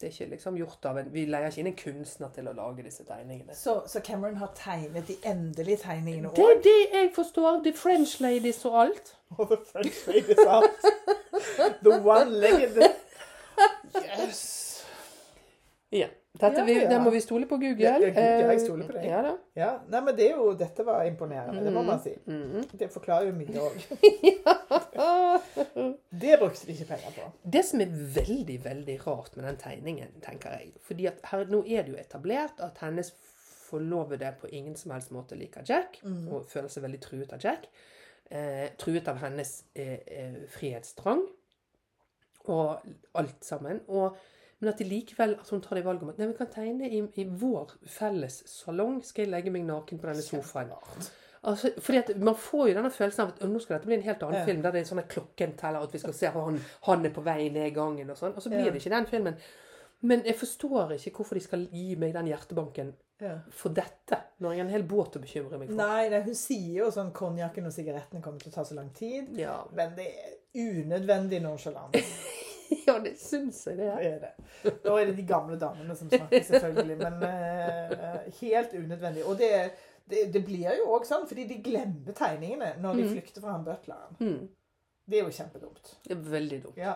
Det 0.00 0.08
er 0.08 0.14
ikke 0.14 0.30
liksom 0.30 0.56
gjort 0.56 0.86
av 0.88 0.96
en 0.96 1.08
Vi 1.12 1.26
leier 1.28 1.50
ikke 1.52 1.60
inn 1.60 1.68
en 1.68 1.74
kunstner 1.76 2.30
til 2.32 2.46
å 2.48 2.54
lage 2.56 2.86
disse 2.86 3.04
tegningene. 3.04 3.52
Så, 3.54 3.82
så 3.84 4.00
Cameron 4.00 4.38
har 4.40 4.54
tegnet 4.56 5.10
de 5.10 5.18
endelige 5.28 5.82
tegningene 5.82 6.30
Det 6.38 6.46
er 6.46 6.62
det 6.64 6.78
jeg 6.94 7.10
forstår. 7.18 7.60
The 7.66 7.74
French 7.76 8.14
ladies 8.24 8.64
og 8.64 8.78
alt. 8.86 9.12
Oh, 9.36 9.44
the 9.46 9.60
French 9.62 10.00
ladies 10.08 10.40
alt. 10.48 10.88
The 11.84 12.00
one-legged 12.00 12.80
Yes. 14.00 14.40
Ja. 15.92 16.08
Dette, 16.40 16.58
Ja, 16.60 16.64
vi, 16.64 16.74
ja. 16.82 16.88
Det 16.88 16.98
må 17.04 17.10
vi 17.12 17.20
stole 17.20 17.46
på 17.46 17.56
Google. 17.60 17.84
Ja, 17.84 17.98
Google, 18.00 18.52
jeg 18.52 18.60
stoler 18.64 18.86
på 18.88 18.92
deg. 18.96 19.04
Ja. 19.10 19.34
Ja, 19.56 19.70
nei, 19.92 20.00
men 20.06 20.16
det 20.16 20.30
er 20.30 20.36
jo, 20.38 20.52
Dette 20.56 20.84
var 20.86 21.02
imponerende, 21.04 21.62
det 21.66 21.72
må 21.74 21.82
man 21.84 22.00
si. 22.00 22.14
Mhm. 22.26 22.64
Det 22.80 22.88
forklarer 22.94 23.26
jo 23.28 23.34
mye 23.36 23.60
òg. 23.60 23.74
Det 26.20 26.38
brukte 26.38 26.66
de 26.66 26.72
ikke 26.72 26.88
penger 26.94 27.14
på. 27.16 27.26
Det 27.52 27.62
som 27.64 27.80
er 27.84 27.92
veldig, 28.16 28.56
veldig 28.64 28.96
rart 29.06 29.36
med 29.36 29.46
den 29.48 29.56
tegningen, 29.60 30.10
tenker 30.24 30.56
jeg 30.58 30.72
Fordi 30.86 31.06
at 31.10 31.20
her, 31.30 31.44
nå 31.50 31.62
er 31.66 31.82
det 31.86 31.94
jo 31.94 32.00
etablert 32.00 32.60
at 32.64 32.78
hennes 32.82 33.12
forlovede 33.70 34.32
på 34.40 34.48
ingen 34.50 34.74
som 34.76 34.90
helst 34.94 35.12
måte 35.14 35.36
liker 35.38 35.62
Jack, 35.68 36.00
Mm. 36.02 36.28
og 36.32 36.46
føler 36.50 36.68
seg 36.68 36.82
veldig 36.82 37.00
truet 37.00 37.32
av 37.32 37.38
Jack. 37.44 37.68
Eh, 38.30 38.68
truet 38.78 39.08
av 39.08 39.16
hennes 39.22 39.64
eh, 39.76 39.98
eh, 40.06 40.34
frihetstrang 40.48 41.22
og 42.46 42.80
alt 43.14 43.44
sammen. 43.44 43.80
Og, 43.88 44.16
men 44.60 44.68
at 44.72 44.78
de 44.78 44.84
likevel 44.84 45.34
at 45.40 45.48
hun 45.50 45.60
tar 45.64 45.76
det 45.76 45.84
valget 45.84 46.02
om 46.02 46.10
at 46.10 46.18
nei, 46.18 46.26
vi 46.26 46.36
kan 46.36 46.50
tegne 46.52 46.88
i, 46.90 47.00
i 47.16 47.24
vår 47.24 47.70
felles 47.88 48.42
salong. 48.46 49.02
Skal 49.04 49.24
jeg 49.24 49.30
legge 49.32 49.50
meg 49.54 49.64
naken 49.64 49.98
på 49.98 50.06
denne 50.10 50.22
sofaen? 50.22 50.70
Altså, 51.42 51.70
fordi 51.80 51.98
at 51.98 52.10
Man 52.20 52.34
får 52.36 52.68
jo 52.68 52.74
denne 52.76 52.90
følelsen 52.92 53.22
av 53.24 53.28
at 53.32 53.40
nå 53.48 53.60
skal 53.64 53.78
dette 53.78 53.86
bli 53.88 53.96
en 53.96 54.02
helt 54.04 54.22
annen 54.22 54.40
Ja. 54.42 54.44
film. 54.44 54.60
Der 54.62 54.70
det 54.72 54.80
er 54.82 54.90
sånn 54.94 55.02
klokken 55.08 55.56
teller, 55.56 55.80
at 55.86 55.92
vi 55.92 55.98
skal 56.02 56.12
se 56.12 56.26
han, 56.34 56.60
han 56.84 57.06
er 57.06 57.10
på 57.16 57.22
vei 57.24 57.48
ned 57.48 57.72
gangen 57.74 58.10
og 58.10 58.16
sånn. 58.20 58.34
Og 58.36 58.42
så 58.42 58.50
blir 58.52 58.66
Ja. 58.66 58.70
det 58.70 58.82
ikke 58.82 58.90
den 58.96 59.06
filmen. 59.06 59.36
Men 60.02 60.22
jeg 60.24 60.36
forstår 60.36 60.92
ikke 60.96 61.10
hvorfor 61.16 61.34
de 61.34 61.40
skal 61.40 61.66
gi 61.72 61.94
meg 61.96 62.12
den 62.12 62.26
hjertebanken 62.28 62.92
Ja. 63.20 63.38
for 63.50 63.70
dette. 63.70 64.18
Når 64.40 64.50
jeg 64.52 64.58
har 64.60 64.66
en 64.66 64.72
hel 64.72 64.82
båt 64.82 65.16
å 65.16 65.20
bekymre 65.20 65.58
meg 65.58 65.68
for. 65.68 65.76
Nei, 65.76 66.08
nei, 66.10 66.20
hun 66.22 66.34
sier 66.34 66.84
jo 66.84 66.90
sånn 66.90 67.12
konjakken 67.12 67.66
og 67.66 67.72
sigarettene 67.72 68.22
kommer 68.22 68.38
til 68.40 68.50
å 68.52 68.54
ta 68.54 68.62
så 68.64 68.74
lang 68.74 68.90
tid. 68.92 69.28
Ja, 69.38 69.64
Men 69.72 69.94
det 69.96 70.06
er 70.08 70.36
unødvendig 70.54 71.40
nonsjalant. 71.42 71.96
ja 72.86 72.98
det 73.02 73.16
syns 73.18 73.64
jeg 73.66 73.76
det 73.78 73.86
Det 73.86 74.06
er. 74.06 74.14
er 74.14 74.18
det. 74.24 74.74
Nå 74.84 74.96
er 75.00 75.04
det 75.10 75.16
de 75.16 75.26
gamle 75.28 75.58
damene 75.60 75.96
som 75.96 76.08
snakker, 76.10 76.42
selvfølgelig. 76.46 76.96
Men 76.98 77.14
uh, 77.22 78.18
helt 78.40 78.72
unødvendig. 78.78 79.24
Og 79.26 79.38
det, 79.38 79.50
det, 80.10 80.24
det 80.34 80.44
blir 80.46 80.70
jo 80.78 80.88
òg 80.96 81.06
sånn, 81.08 81.26
fordi 81.30 81.46
de 81.50 81.60
glemmer 81.64 82.12
tegningene 82.18 82.72
når 82.82 82.96
de 83.00 83.06
Mm. 83.06 83.12
flykter 83.14 83.40
fra 83.44 83.52
han 83.56 83.64
butleren. 83.64 84.16
Mm, 84.20 84.48
Det 85.10 85.18
er 85.18 85.24
jo 85.24 85.30
kjempedumt. 85.34 85.94
det 86.06 86.12
er 86.16 86.20
veldig 86.30 86.62
dumt. 86.64 86.76
Ja. 86.78 86.94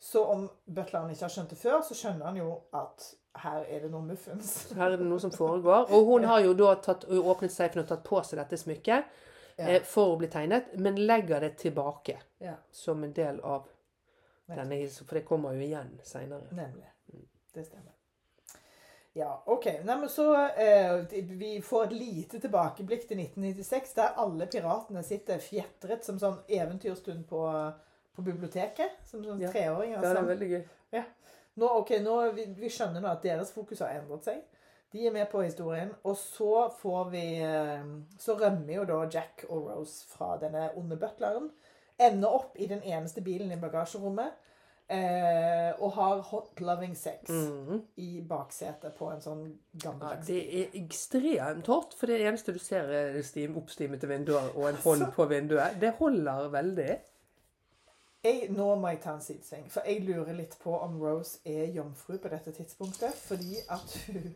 Så 0.00 0.22
om 0.24 0.46
butleren 0.66 1.10
ikke 1.12 1.26
har 1.26 1.32
skjønt 1.34 1.50
det 1.50 1.58
før, 1.60 1.80
så 1.84 1.94
skjønner 1.98 2.30
han 2.30 2.36
jo 2.40 2.52
at 2.72 3.08
her 3.42 3.64
er 3.68 3.80
det 3.84 3.90
noe 3.92 4.02
muffens. 4.02 4.72
Her 4.74 4.92
er 4.94 4.96
det 4.96 5.06
noe 5.06 5.20
som 5.22 5.30
foregår. 5.34 5.90
Og 5.92 6.06
hun 6.08 6.24
har 6.24 6.40
jo 6.44 6.54
da 6.58 6.70
tatt, 6.82 7.04
åpnet 7.04 7.52
safen 7.52 7.82
og 7.82 7.88
tatt 7.90 8.02
på 8.06 8.22
seg 8.24 8.40
dette 8.40 8.56
smykket 8.58 9.04
Ja. 9.60 9.66
eh, 9.68 9.82
for 9.84 10.14
å 10.14 10.18
bli 10.18 10.28
tegnet, 10.32 10.70
men 10.80 10.96
legger 10.96 11.40
det 11.40 11.56
tilbake 11.60 12.16
Ja, 12.40 12.54
som 12.72 13.04
en 13.04 13.12
del 13.12 13.40
av 13.44 13.66
denne. 14.58 14.80
For 15.06 15.14
det 15.14 15.24
kommer 15.28 15.52
jo 15.54 15.60
igjen 15.60 16.00
seinere. 16.04 16.48
nemlig. 16.52 16.86
Det 17.54 17.64
stemmer. 17.66 17.92
Ja, 19.12 19.42
OK. 19.46 19.66
Nei, 19.84 20.08
så 20.08 20.34
eh, 20.54 21.00
Vi 21.26 21.60
får 21.62 21.84
et 21.88 21.92
lite 21.92 22.38
tilbakeblikk 22.40 23.08
til 23.08 23.18
1996, 23.18 23.94
der 23.96 24.14
alle 24.22 24.46
piratene 24.46 25.02
sitter 25.02 25.38
fjetret 25.42 26.04
som 26.06 26.18
sånn 26.22 26.38
eventyrstund 26.48 27.24
på, 27.26 27.40
på 28.14 28.22
biblioteket. 28.22 29.00
Som 29.04 29.24
sånn 29.26 29.42
Ja. 29.42 29.50
treåringer. 29.50 29.98
Ja, 29.98 30.12
det 30.14 30.22
er 30.22 30.30
veldig 30.34 30.50
gøy. 30.52 30.62
Nå, 31.60 31.66
ok, 31.80 31.90
nå, 32.00 32.14
vi, 32.32 32.44
vi 32.56 32.70
skjønner 32.70 33.02
nå 33.02 33.10
at 33.10 33.24
deres 33.26 33.50
fokus 33.52 33.82
har 33.82 33.98
endret 33.98 34.24
seg. 34.24 34.44
De 34.94 35.02
er 35.06 35.12
med 35.12 35.26
på 35.30 35.42
historien. 35.42 35.90
Og 36.06 36.14
så 36.16 36.68
får 36.78 37.10
vi 37.10 37.24
eh, 37.42 37.82
Så 38.18 38.38
rømmer 38.38 38.74
jo 38.78 38.84
da 38.88 39.00
Jack 39.10 39.44
og 39.48 39.66
Rose 39.72 40.06
fra 40.08 40.36
denne 40.40 40.68
onde 40.78 40.96
butleren. 40.96 41.50
Ender 42.00 42.38
opp 42.40 42.56
i 42.56 42.68
den 42.70 42.80
eneste 42.82 43.20
bilen 43.24 43.52
i 43.52 43.60
bagasjerommet. 43.60 44.38
Eh, 44.90 45.70
og 45.78 45.92
har 45.94 46.22
hot 46.32 46.60
loving 46.60 46.96
sex 46.98 47.28
mm. 47.30 47.76
i 48.02 48.08
baksetet 48.26 48.96
på 48.98 49.06
en 49.12 49.20
sånn 49.22 49.44
Ja, 49.46 49.84
gammeldags 49.84 50.26
det 50.26 50.40
er 50.58 50.72
ekstremt 50.80 51.70
hot, 51.70 51.94
for 51.94 52.10
det 52.10 52.16
eneste 52.24 52.50
du 52.50 52.58
ser 52.58 52.90
er 52.90 53.20
stim, 53.22 53.54
oppstimete 53.60 54.10
vinduer 54.10 54.48
og 54.56 54.66
en 54.66 54.80
hånd 54.86 55.06
på 55.14 55.28
vinduet. 55.30 55.78
Det 55.78 55.92
holder 56.00 56.50
veldig. 56.56 56.98
jeg, 58.24 58.50
Nå 58.50 58.66
må 58.82 58.90
jeg 58.90 59.00
ta 59.06 59.14
en 59.14 59.22
sidesving, 59.22 59.70
for 59.70 59.86
jeg 59.86 60.02
lurer 60.08 60.34
litt 60.34 60.58
på 60.58 60.74
om 60.74 60.98
Rose 60.98 61.38
er 61.46 61.70
jomfru 61.70 62.18
på 62.18 62.34
dette 62.34 62.50
tidspunktet. 62.58 63.14
Fordi 63.28 63.62
at 63.70 63.98
hun 64.08 64.26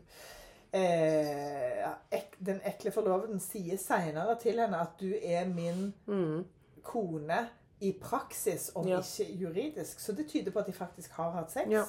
eh, 0.71 1.83
ek, 2.15 2.39
Den 2.39 2.63
ekle 2.63 2.95
forloveden 2.95 3.43
sier 3.43 3.75
seinere 3.75 4.39
til 4.39 4.63
henne 4.63 4.79
at 4.87 4.95
du 5.03 5.11
er 5.19 5.49
min 5.51 5.89
Mm. 6.07 6.45
Kone 6.85 7.47
i 7.81 7.91
praksis, 8.01 8.71
om 8.75 8.87
Ja. 8.87 8.99
ikke 9.01 9.31
juridisk. 9.41 9.99
Så 9.99 10.13
det 10.15 10.27
tyder 10.29 10.51
på 10.51 10.59
at 10.59 10.67
de 10.67 10.73
faktisk 10.73 11.11
har 11.17 11.31
hatt 11.31 11.51
sex. 11.51 11.67
Ja. 11.71 11.83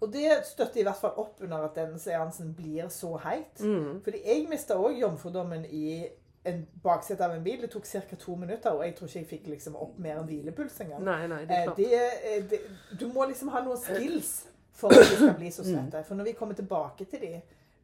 Og 0.00 0.12
det 0.12 0.30
støtter 0.46 0.80
i 0.80 0.82
hvert 0.86 0.96
fall 1.00 1.12
opp 1.18 1.40
under 1.42 1.56
at 1.66 1.74
den 1.74 1.98
seansen 1.98 2.54
blir 2.54 2.88
så 2.88 3.16
heit. 3.24 3.60
Mm. 3.60 4.00
Fordi 4.04 4.18
jeg 4.24 4.46
mista 4.48 4.74
òg 4.78 4.98
jomfrudommen 5.00 5.64
i 5.70 6.06
en 6.46 6.66
baksete 6.82 7.24
av 7.24 7.34
en 7.34 7.42
bil. 7.44 7.60
Det 7.60 7.70
tok 7.70 7.84
ca. 7.84 8.16
to 8.16 8.34
minutter, 8.36 8.70
og 8.70 8.84
jeg 8.84 8.94
tror 8.96 9.06
ikke 9.08 9.18
jeg 9.18 9.26
fikk 9.28 9.46
liksom 9.46 9.76
opp 9.76 9.98
mer 9.98 10.18
enn 10.20 10.26
hvilepuls 10.28 10.80
engang. 10.80 11.02
Nei, 11.04 11.26
nei, 11.26 11.40
det 11.44 11.50
er 11.50 11.60
Eh, 11.60 11.64
klart. 11.64 11.76
det, 11.76 11.92
eh, 12.24 12.42
det, 12.50 12.60
du 13.00 13.06
må 13.12 13.26
liksom 13.28 13.48
ha 13.48 13.60
noen 13.64 13.76
skills 13.78 14.46
for 14.72 14.88
at 14.88 14.94
de 15.10 15.16
skal 15.16 15.34
bli 15.34 15.50
så 15.50 15.62
Mm. 15.62 15.74
svette. 15.90 16.04
For 16.04 16.14
når 16.14 16.24
vi 16.24 16.32
kommer 16.32 16.54
tilbake 16.54 17.04
til 17.10 17.20
de 17.20 17.42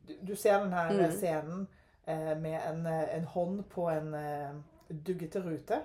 Du, 0.09 0.13
du 0.27 0.35
ser 0.37 0.61
den 0.63 0.73
her 0.73 0.93
Mm. 0.93 1.13
scenen 1.13 1.69
eh, 2.07 2.37
med 2.41 2.61
en, 2.71 2.87
eh, 2.87 3.17
en 3.17 3.25
hånd 3.25 3.65
på 3.71 3.89
en 3.89 4.15
eh, 4.15 4.51
duggete 5.07 5.41
rute. 5.41 5.81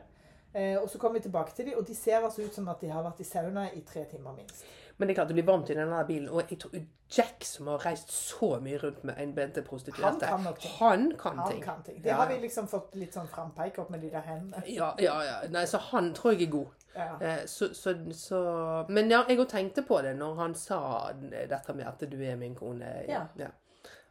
Eh, 0.54 0.78
og 0.82 0.90
så 0.90 0.98
kommer 0.98 1.20
vi 1.20 1.24
tilbake 1.28 1.54
til 1.56 1.66
dem, 1.66 1.78
og 1.78 1.88
de 1.88 1.96
ser 1.96 2.24
altså 2.24 2.42
ut 2.46 2.54
som 2.56 2.68
at 2.68 2.82
de 2.82 2.90
har 2.90 3.04
vært 3.06 3.20
i 3.22 3.24
sauna 3.28 3.68
i 3.74 3.82
tre 3.86 4.06
timer 4.10 4.34
minst. 4.34 4.64
Men 4.98 5.08
det 5.08 5.14
er 5.14 5.20
klart, 5.22 5.30
du 5.30 5.34
blir 5.38 5.46
varmt 5.48 5.70
i 5.70 5.76
denne 5.78 6.00
bilen. 6.08 6.30
Og 6.30 6.50
jeg 6.52 6.60
tror 6.60 6.72
Jack, 7.18 7.44
som 7.48 7.68
har 7.72 7.86
reist 7.86 8.10
så 8.12 8.60
mye 8.62 8.78
rundt 8.82 9.04
med 9.08 9.16
enbente 9.24 9.62
prostituerte, 9.64 10.26
Han 10.26 10.38
kan 10.38 10.44
nok 10.44 10.60
ting. 10.60 10.72
han 10.80 11.06
kan 11.18 11.38
Han 11.38 11.52
ting. 11.52 11.62
kan 11.64 11.84
ting. 11.84 12.02
Det 12.04 12.10
Ja, 12.10 12.16
har 12.16 12.28
vi 12.28 12.38
liksom 12.42 12.68
fått 12.68 12.96
litt 12.96 13.14
sånn 13.14 13.28
frampeik 13.28 13.80
opp 13.80 13.90
med 13.90 14.02
de 14.02 14.10
der 14.10 14.22
hendene. 14.22 14.64
Ja, 14.68 14.94
ja, 15.00 15.24
ja. 15.24 15.38
Nei, 15.50 15.64
så 15.66 15.78
han 15.78 16.14
tror 16.14 16.34
jeg 16.34 16.48
er 16.48 16.52
god. 16.52 16.68
Ja. 16.96 17.16
Eh, 17.22 17.46
Så, 17.46 17.74
så, 17.74 17.94
så 18.12 18.86
Men 18.90 19.10
ja, 19.10 19.24
jeg 19.30 19.40
òg 19.40 19.48
tenkte 19.50 19.82
på 19.88 20.02
det 20.02 20.16
når 20.18 20.36
han 20.36 20.56
sa 20.56 21.12
dette 21.14 21.74
med 21.74 21.88
at 21.88 22.00
du 22.10 22.22
er 22.26 22.36
min 22.36 22.56
kone. 22.56 23.06
Ja. 23.08 23.26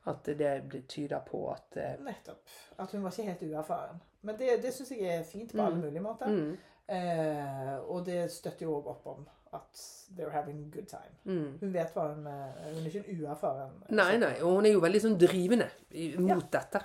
At 0.06 0.24
det 0.24 0.86
tyder 0.88 1.20
på 1.20 1.50
at 1.52 1.76
eh, 1.76 1.96
Nettopp. 2.00 2.40
At 2.78 2.90
hun 2.92 3.02
var 3.02 3.10
ikke 3.10 3.22
helt 3.28 3.42
uerfaren. 3.42 4.00
Men 4.22 4.36
det, 4.38 4.62
det 4.62 4.72
syns 4.74 4.90
jeg 4.90 5.18
er 5.18 5.22
fint 5.24 5.52
på 5.54 5.62
alle 5.62 5.76
mulige 5.84 6.00
måter. 6.02 6.26
mm, 6.26 6.56
Eh, 6.88 7.74
og 7.92 8.06
det 8.06 8.30
støtter 8.32 8.64
jo 8.64 8.78
òg 8.78 8.86
opp 8.88 9.06
om 9.06 9.26
at 9.52 9.80
they're 10.16 10.30
having 10.32 10.62
a 10.64 10.70
good 10.76 10.86
time. 10.88 11.12
mm. 11.26 11.58
Hun 11.60 11.72
vet 11.74 11.90
hva 11.92 12.06
hun 12.14 12.26
eh, 12.26 12.62
Hun 12.74 12.78
er 12.80 12.86
ikke 12.88 13.02
en 13.12 13.20
uerfaren. 13.26 13.74
Nei, 13.90 14.16
nei. 14.22 14.30
Og 14.40 14.54
hun 14.56 14.64
er 14.66 14.72
jo 14.72 14.80
veldig 14.80 15.02
sånn 15.04 15.18
drivende 15.20 15.68
mot 16.18 16.48
dette. 16.50 16.80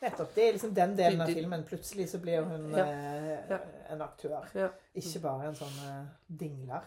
Nettopp. 0.00 0.30
Det 0.36 0.44
er 0.48 0.52
liksom 0.54 0.74
den 0.76 0.94
delen 0.96 1.20
av 1.20 1.26
filmen. 1.34 1.64
Plutselig 1.66 2.06
så 2.12 2.20
blir 2.22 2.44
hun 2.46 2.70
Ja. 2.70 2.84
eh, 2.86 3.50
Ja. 3.50 3.58
en 3.90 4.02
aktør. 4.02 4.46
Ja. 4.54 4.68
Ikke 4.94 5.20
bare 5.26 5.48
en 5.48 5.54
sånn 5.58 5.78
eh, 5.88 6.04
dingler. 6.38 6.86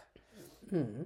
Mm. 0.72 1.06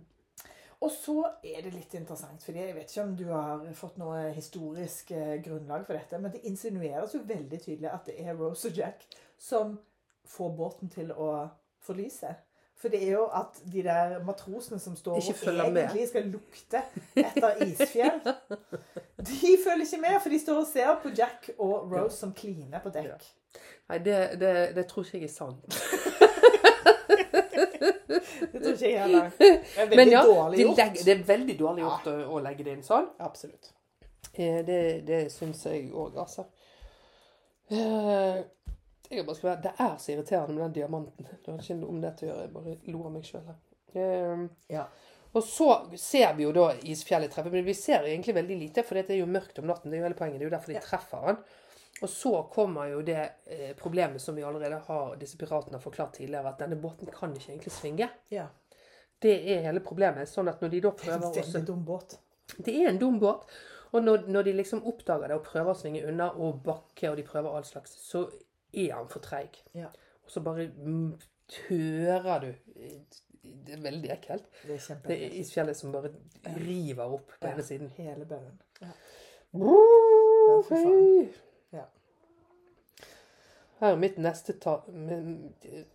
Og 0.84 0.92
så 0.92 1.18
er 1.44 1.62
det 1.64 1.74
litt 1.74 1.94
interessant, 1.98 2.44
fordi 2.44 2.62
jeg 2.62 2.76
vet 2.76 2.92
ikke 2.92 3.06
om 3.06 3.14
du 3.18 3.26
har 3.32 3.62
fått 3.78 4.00
noe 4.02 4.26
historisk 4.36 5.14
eh, 5.16 5.38
grunnlag 5.46 5.86
for 5.88 5.98
dette, 5.98 6.20
men 6.22 6.34
det 6.34 6.44
insinueres 6.50 7.16
jo 7.16 7.24
veldig 7.26 7.62
tydelig 7.62 7.92
at 7.92 8.10
det 8.10 8.18
er 8.22 8.36
Rose 8.36 8.70
og 8.70 8.82
Jack 8.82 9.06
som 9.42 9.78
får 10.30 10.52
båten 10.58 10.92
til 10.92 11.14
å 11.16 11.30
forlise. 11.86 12.34
For 12.76 12.92
det 12.92 13.00
er 13.06 13.14
jo 13.16 13.24
at 13.32 13.56
de 13.72 13.82
der 13.86 14.18
matrosene 14.28 14.82
som 14.84 14.98
står 15.00 15.22
og 15.22 15.30
egentlig 15.32 15.72
med. 15.74 16.08
skal 16.10 16.28
lukte 16.28 16.82
etter 17.16 17.64
isfjell, 17.64 18.20
de 19.30 19.54
følger 19.64 19.86
ikke 19.86 20.02
med, 20.04 20.18
for 20.20 20.34
de 20.36 20.40
står 20.44 20.60
og 20.60 20.68
ser 20.70 20.92
på 21.02 21.14
Jack 21.16 21.50
og 21.56 21.88
Rose 21.94 22.20
som 22.20 22.36
kliner 22.36 22.84
på 22.84 22.92
dekk. 22.94 23.24
Nei, 23.90 24.02
det, 24.04 24.18
det, 24.42 24.52
det 24.76 24.86
tror 24.92 25.08
ikke 25.08 25.24
jeg 25.24 25.30
er 25.30 25.34
sant. 25.34 25.80
Det 26.86 28.62
tror 28.62 28.74
ikke 28.74 28.90
jeg 28.90 29.00
heller. 29.02 29.30
Det 29.40 29.48
er 29.50 29.90
veldig 29.90 29.98
Men 30.00 30.12
ja, 30.14 30.22
dårlig 30.26 30.58
de 30.60 30.64
gjort. 30.66 30.78
legger, 30.82 31.04
det 31.08 31.14
er 31.16 31.24
veldig 31.30 31.56
dårlig 31.60 31.84
gjort 31.86 32.08
å, 32.12 32.16
å 32.36 32.42
legge 32.46 32.66
det 32.68 32.76
inn 32.78 32.84
sånn. 32.86 33.08
Absolutt. 33.26 33.72
Eh, 34.34 34.60
Det, 34.68 34.80
det 35.08 35.20
syns 35.34 35.64
jeg 35.70 35.90
òg, 35.94 36.18
altså. 36.22 36.46
Eh, 37.72 38.44
Jeg 39.12 39.26
bare 39.26 39.36
skal 39.38 39.50
være, 39.52 39.62
det 39.68 39.74
er 39.86 39.98
så 40.02 40.12
irriterende 40.16 40.56
med 40.58 40.64
den 40.66 40.78
diamanten. 40.80 41.28
Det 41.30 41.52
har 41.52 41.60
ikke 41.62 41.78
noe 41.80 41.92
om 41.94 42.00
det 42.04 42.14
til 42.20 42.28
å 42.28 42.32
gjøre. 42.32 42.46
Jeg 42.48 42.54
bare 42.56 42.78
lo 42.94 43.04
av 43.06 43.12
meg 43.14 43.28
sjøl. 43.28 43.52
Ja. 44.74 44.86
Og 45.36 45.44
så 45.44 45.68
ser 46.00 46.34
vi 46.38 46.46
jo 46.48 46.52
da 46.56 46.70
isfjellet 46.88 47.32
treffe, 47.34 47.52
men 47.54 47.66
vi 47.68 47.74
ser 47.78 48.06
egentlig 48.08 48.34
veldig 48.38 48.58
lite, 48.60 48.84
for 48.88 48.96
det 48.98 49.12
er 49.14 49.20
jo 49.22 49.28
mørkt 49.30 49.60
om 49.62 49.68
natten. 49.70 49.92
Det 49.92 49.98
er 49.98 50.02
jo 50.02 50.08
hele 50.08 50.18
poenget. 50.18 50.40
Det 50.40 50.46
er 50.48 50.50
jo 50.50 50.56
derfor 50.56 50.74
de 50.74 50.84
treffer 50.84 51.26
han. 51.30 51.40
Og 52.04 52.10
så 52.12 52.32
kommer 52.52 52.90
jo 52.92 53.02
det 53.08 53.22
eh, 53.46 53.72
problemet 53.80 54.22
som 54.22 54.36
vi 54.36 54.44
allerede 54.44 54.82
har 54.88 55.16
disse 55.20 55.38
piratene 55.40 55.78
har 55.78 55.84
forklart 55.84 56.18
tidligere, 56.18 56.52
at 56.52 56.60
denne 56.60 56.76
båten 56.76 57.08
kan 57.12 57.34
ikke 57.36 57.54
egentlig 57.54 57.72
svinge. 57.74 58.10
ja. 58.30 58.50
Det 59.24 59.36
er 59.50 59.62
hele 59.64 59.80
problemet. 59.82 60.28
Sånn 60.30 60.50
at 60.52 60.60
når 60.62 60.74
de 60.74 60.80
da 60.84 60.92
prøver 60.92 61.32
Det 61.34 61.42
er 61.42 61.58
en 61.58 61.66
dum 61.66 61.86
båt. 61.88 62.18
Det 62.58 62.74
er 62.76 62.90
en 62.90 63.00
dum 63.00 63.16
båt. 63.20 63.46
Og 63.96 64.04
når, 64.04 64.26
når 64.28 64.44
de 64.44 64.54
liksom 64.58 64.84
oppdager 64.86 65.32
det 65.32 65.38
og 65.38 65.46
prøver 65.48 65.72
å 65.72 65.78
svinge 65.80 66.04
unna 66.06 66.28
og 66.36 66.60
bakke, 66.66 67.10
og 67.10 67.16
de 67.18 67.24
prøver 67.24 67.56
all 67.56 67.66
slags, 67.66 67.96
så 68.04 68.26
er 68.76 68.92
han 68.92 69.08
for 69.10 69.24
treig. 69.24 69.56
Ja. 69.74 69.88
Og 70.26 70.34
så 70.34 70.44
bare 70.46 70.68
mm, 70.68 71.16
tører 71.48 72.44
du 72.44 72.50
Det 73.46 73.78
er 73.78 73.82
veldig 73.82 74.12
ekkelt. 74.18 74.52
Det 74.68 74.78
er 74.82 75.02
Det 75.08 75.16
er 75.16 75.40
isfjellet 75.40 75.78
som 75.78 75.96
bare 75.96 76.12
river 76.60 77.16
opp 77.18 77.32
på 77.40 77.50
ene 77.50 77.64
siden. 77.64 77.92
Hele 77.98 78.26
baugen. 78.26 78.60
Ja. 78.82 78.92
Ja, 79.56 80.62
faen. 80.68 81.02
Ja. 81.24 81.45
Her 83.80 83.92
er 83.94 84.00
mitt 84.00 84.18
neste 84.18 84.54
ta... 84.60 84.78
med- 84.88 85.86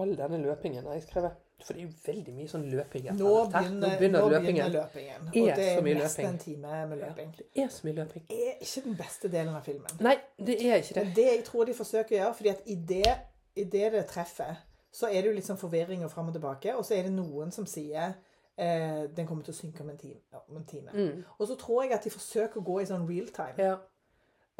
All 0.00 0.12
denne 0.16 0.38
løpingen 0.40 0.84
har 0.86 0.94
jeg 0.96 1.02
skrevet. 1.02 1.32
For 1.60 1.74
det 1.76 1.82
er 1.82 1.86
jo 1.90 1.96
veldig 2.06 2.32
mye 2.32 2.48
sånn 2.48 2.62
løping. 2.72 3.08
Nå 3.18 3.32
begynner, 3.52 3.80
Nå 3.82 3.88
begynner 3.98 4.22
nå 4.22 4.28
begynner 4.40 4.70
løpingen. 4.72 5.26
Er 5.34 5.42
Og 5.42 5.58
det 5.58 5.66
så 5.66 5.82
er 5.82 5.98
nesten 5.98 6.28
en 6.30 6.38
time 6.40 6.78
med 6.88 7.02
løping. 7.02 7.34
Det 7.36 7.64
er 7.64 7.68
så 7.74 7.84
mye 7.84 7.96
løping. 7.98 8.22
Det 8.30 8.38
er 8.46 8.54
ikke 8.64 8.82
den 8.86 8.96
beste 8.96 9.28
delen 9.34 9.58
av 9.58 9.66
filmen. 9.66 9.98
Nei, 10.00 10.14
det 10.38 10.56
er 10.64 10.78
ikke 10.80 10.94
Det 10.94 11.02
det. 11.02 11.10
er 11.10 11.14
det 11.18 11.26
jeg 11.34 11.44
tror 11.50 11.64
de 11.68 11.74
forsøker 11.76 12.16
å 12.16 12.18
gjøre. 12.22 12.34
fordi 12.38 12.48
at 12.54 12.62
i 12.66 12.78
det, 12.94 13.12
i 13.56 13.64
det 13.64 13.92
det 13.92 14.06
treffer, 14.08 14.54
så 14.92 15.06
er 15.10 15.20
det 15.20 15.26
jo 15.26 15.34
litt 15.36 15.46
sånn 15.50 15.60
forvirring 15.60 16.04
og 16.06 16.10
fram 16.14 16.28
og 16.32 16.38
tilbake. 16.38 16.76
Og 16.78 16.84
så 16.88 16.94
er 16.96 17.02
det 17.10 17.12
noen 17.18 17.52
som 17.52 17.66
sier 17.66 18.14
eh, 18.56 19.04
den 19.16 19.26
kommer 19.26 19.44
til 19.44 19.52
å 19.52 19.58
synke 19.60 19.84
om 19.84 19.90
en 19.90 19.98
time. 20.00 20.20
Ja, 20.32 20.38
om 20.48 20.56
en 20.56 20.64
time. 20.70 20.90
Mm. 20.94 21.24
Og 21.38 21.46
så 21.50 21.58
tror 21.60 21.82
jeg 21.84 21.92
at 21.98 22.04
de 22.08 22.10
forsøker 22.16 22.62
å 22.62 22.64
gå 22.64 22.80
i 22.80 22.88
sånn 22.88 23.04
real 23.10 23.28
time. 23.36 23.58
Ja. 23.58 23.76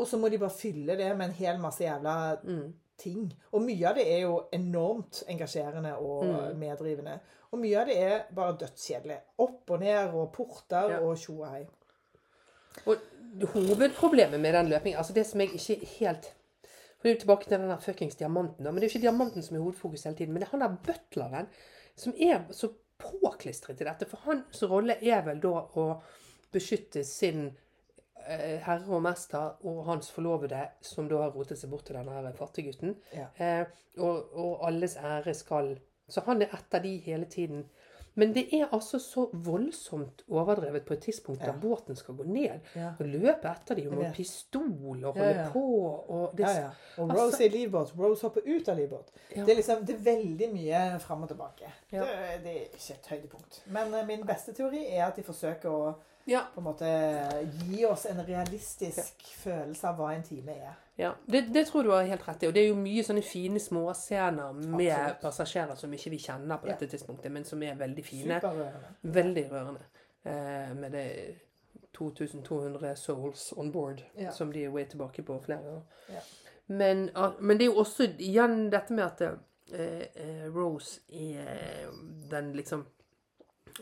Og 0.01 0.07
så 0.09 0.19
må 0.19 0.31
de 0.33 0.39
bare 0.41 0.55
fylle 0.57 0.97
det 0.97 1.11
med 1.19 1.27
en 1.29 1.37
hel 1.37 1.59
masse 1.61 1.85
jævla 1.85 2.15
Mm. 2.45 2.73
ting. 3.01 3.27
Og 3.53 3.63
mye 3.65 3.89
av 3.89 3.95
det 3.97 4.07
er 4.13 4.21
jo 4.27 4.35
enormt 4.53 5.23
engasjerende 5.29 5.95
og 5.99 6.25
Mm. 6.27 6.59
meddrivende. 6.59 7.19
Og 7.53 7.59
mye 7.59 7.81
av 7.81 7.87
det 7.87 7.97
er 7.99 8.23
bare 8.35 8.57
dødskjedelig. 8.61 9.19
Opp 9.39 9.71
og 9.71 9.81
ned 9.81 10.15
og 10.15 10.33
porter 10.33 10.91
Ja. 10.91 10.99
og 11.01 11.17
tjo 11.19 11.41
og 11.41 11.49
hei. 11.51 11.67
Og 12.87 12.97
hovedproblemet 13.53 14.41
med 14.41 14.53
den 14.55 14.69
løpingen 14.69 14.99
Altså 14.99 15.13
det 15.13 15.27
som 15.27 15.41
jeg 15.41 15.51
ikke 15.55 15.87
helt 15.87 16.25
For 16.25 17.03
det 17.09 17.11
er 17.11 17.15
jo 17.15 17.21
tilbake 17.21 17.45
til 17.49 17.59
den 17.59 17.69
der 17.71 17.79
fuckings 17.81 18.15
diamanten. 18.17 18.65
Men 18.65 18.75
det 18.75 18.83
er 18.85 18.89
jo 18.89 18.99
ikke 18.99 19.07
diamanten 19.09 19.43
som 19.43 19.57
er 19.57 19.61
hovedfokus 19.61 20.03
hele 20.05 20.17
tiden. 20.17 20.33
Men 20.33 20.43
det 20.43 20.49
er 20.49 20.51
han 20.59 20.61
der 20.61 20.77
butleren 20.87 21.47
som 21.97 22.13
er 22.21 22.43
så 22.53 22.69
påklistret 22.99 23.77
til 23.79 23.87
dette. 23.87 24.07
For 24.07 24.17
hans 24.27 24.63
rolle 24.63 24.97
er 25.03 25.23
vel 25.25 25.41
da 25.41 25.49
å 25.77 26.03
beskytte 26.53 27.05
sin 27.05 27.57
herre 28.27 28.95
og 28.95 29.03
mester 29.03 29.57
og 29.66 29.85
hans 29.87 30.11
forlovede, 30.11 30.62
som 30.81 31.09
da 31.09 31.16
har 31.23 31.31
rotet 31.35 31.59
seg 31.59 31.71
bort 31.71 31.85
til 31.89 31.97
denne 31.97 32.12
her 32.12 32.33
fattiggutten. 32.39 32.97
Ja. 33.14 33.27
Eh, 33.39 33.66
og, 33.99 34.35
og 34.39 34.66
alles 34.68 34.97
ære 34.97 35.35
skal 35.35 35.79
Så 36.11 36.21
han 36.27 36.43
er 36.43 36.47
etter 36.57 36.83
de 36.83 36.97
hele 36.99 37.25
tiden. 37.31 37.68
Men 38.18 38.33
det 38.35 38.49
er 38.53 38.66
altså 38.75 38.99
så 38.99 39.29
voldsomt 39.33 40.25
overdrevet 40.29 40.83
på 40.85 40.93
et 40.97 41.03
tidspunkt 41.05 41.41
Ja. 41.41 41.53
der 41.53 41.61
båten 41.61 41.97
skal 41.97 42.14
gå 42.18 42.23
ned. 42.27 42.59
Ja. 42.77 42.89
Og 42.99 43.07
løpe 43.07 43.49
etter 43.49 43.75
dem 43.75 43.95
med 43.95 44.12
pistol 44.14 45.05
og 45.05 45.14
holde 45.14 45.47
på. 45.53 45.62
Og 46.09 46.35
det. 46.37 46.47
Og 46.99 47.11
Altså- 47.11 47.25
Rose 47.27 47.45
er 47.45 47.47
i 47.47 47.49
livbåt. 47.49 47.95
Rose 47.99 48.23
hopper 48.23 48.41
ut 48.47 48.68
av 48.68 48.77
livbåt. 48.77 49.12
Det, 49.35 49.49
er 49.49 49.55
liksom, 49.55 49.87
det 49.87 49.95
er 49.95 49.99
veldig 50.03 50.49
mye 50.53 50.99
fram 51.01 51.23
og 51.23 51.29
tilbake. 51.29 51.71
Det, 51.91 52.01
det 52.45 52.57
er 52.57 52.61
ikke 52.75 52.95
et 52.95 53.07
høydepunkt. 53.11 53.62
Men 53.66 53.95
eh, 53.95 54.07
min 54.07 54.27
beste 54.27 54.53
teori 54.53 54.85
er 54.89 55.07
at 55.07 55.16
de 55.16 55.23
forsøker 55.23 55.71
å 55.71 55.95
Ja. 56.31 56.45
på 56.55 56.61
en 56.61 56.64
måte 56.68 56.91
gi 57.66 57.85
oss 57.89 58.05
en 58.07 58.20
realistisk 58.26 59.24
følelse 59.43 59.89
av 59.91 59.97
hva 59.99 60.12
en 60.14 60.22
time 60.22 60.55
er. 60.55 60.76
Ja, 61.01 61.11
det, 61.26 61.47
det 61.55 61.64
tror 61.66 61.83
du 61.83 61.91
har 61.91 62.05
helt 62.07 62.26
rett 62.28 62.43
i. 62.45 62.47
Og 62.51 62.55
det 62.55 62.62
er 62.62 62.68
jo 62.70 62.76
mye 62.78 63.03
sånne 63.07 63.22
fine 63.26 63.59
småscener 63.62 64.53
med 64.61 64.91
Absolutt. 64.93 65.20
passasjerer 65.24 65.78
som 65.81 65.93
ikke 65.97 66.11
vi 66.14 66.18
kjenner 66.22 66.61
på 66.62 66.68
Ja. 66.70 66.76
dette 66.76 66.91
tidspunktet, 66.93 67.33
men 67.33 67.45
som 67.49 67.62
er 67.66 67.74
veldig 67.81 68.05
fine. 68.05 68.39
Superrørende. 68.41 68.95
Veldig 69.03 69.47
rørende. 69.51 69.87
Eh, 70.24 70.74
med 70.76 70.93
det 70.93 71.07
2200 71.99 72.95
souls 72.97 73.53
on 73.57 73.72
board, 73.72 74.03
Ja. 74.14 74.31
som 74.31 74.53
de 74.53 74.64
er 74.64 74.85
tilbake 74.85 75.22
på 75.22 75.41
flere 75.43 75.61
år. 75.61 75.83
Ja. 76.09 76.20
Men, 76.66 77.11
ah, 77.14 77.33
men 77.41 77.59
det 77.59 77.64
er 77.66 77.72
jo 77.72 77.81
også 77.83 78.07
igjen 78.18 78.70
dette 78.70 78.93
med 78.93 79.05
at 79.05 79.20
eh, 79.72 80.07
eh, 80.14 80.47
Rose 80.55 81.01
er 81.12 81.91
den 82.31 82.53
liksom 82.53 82.87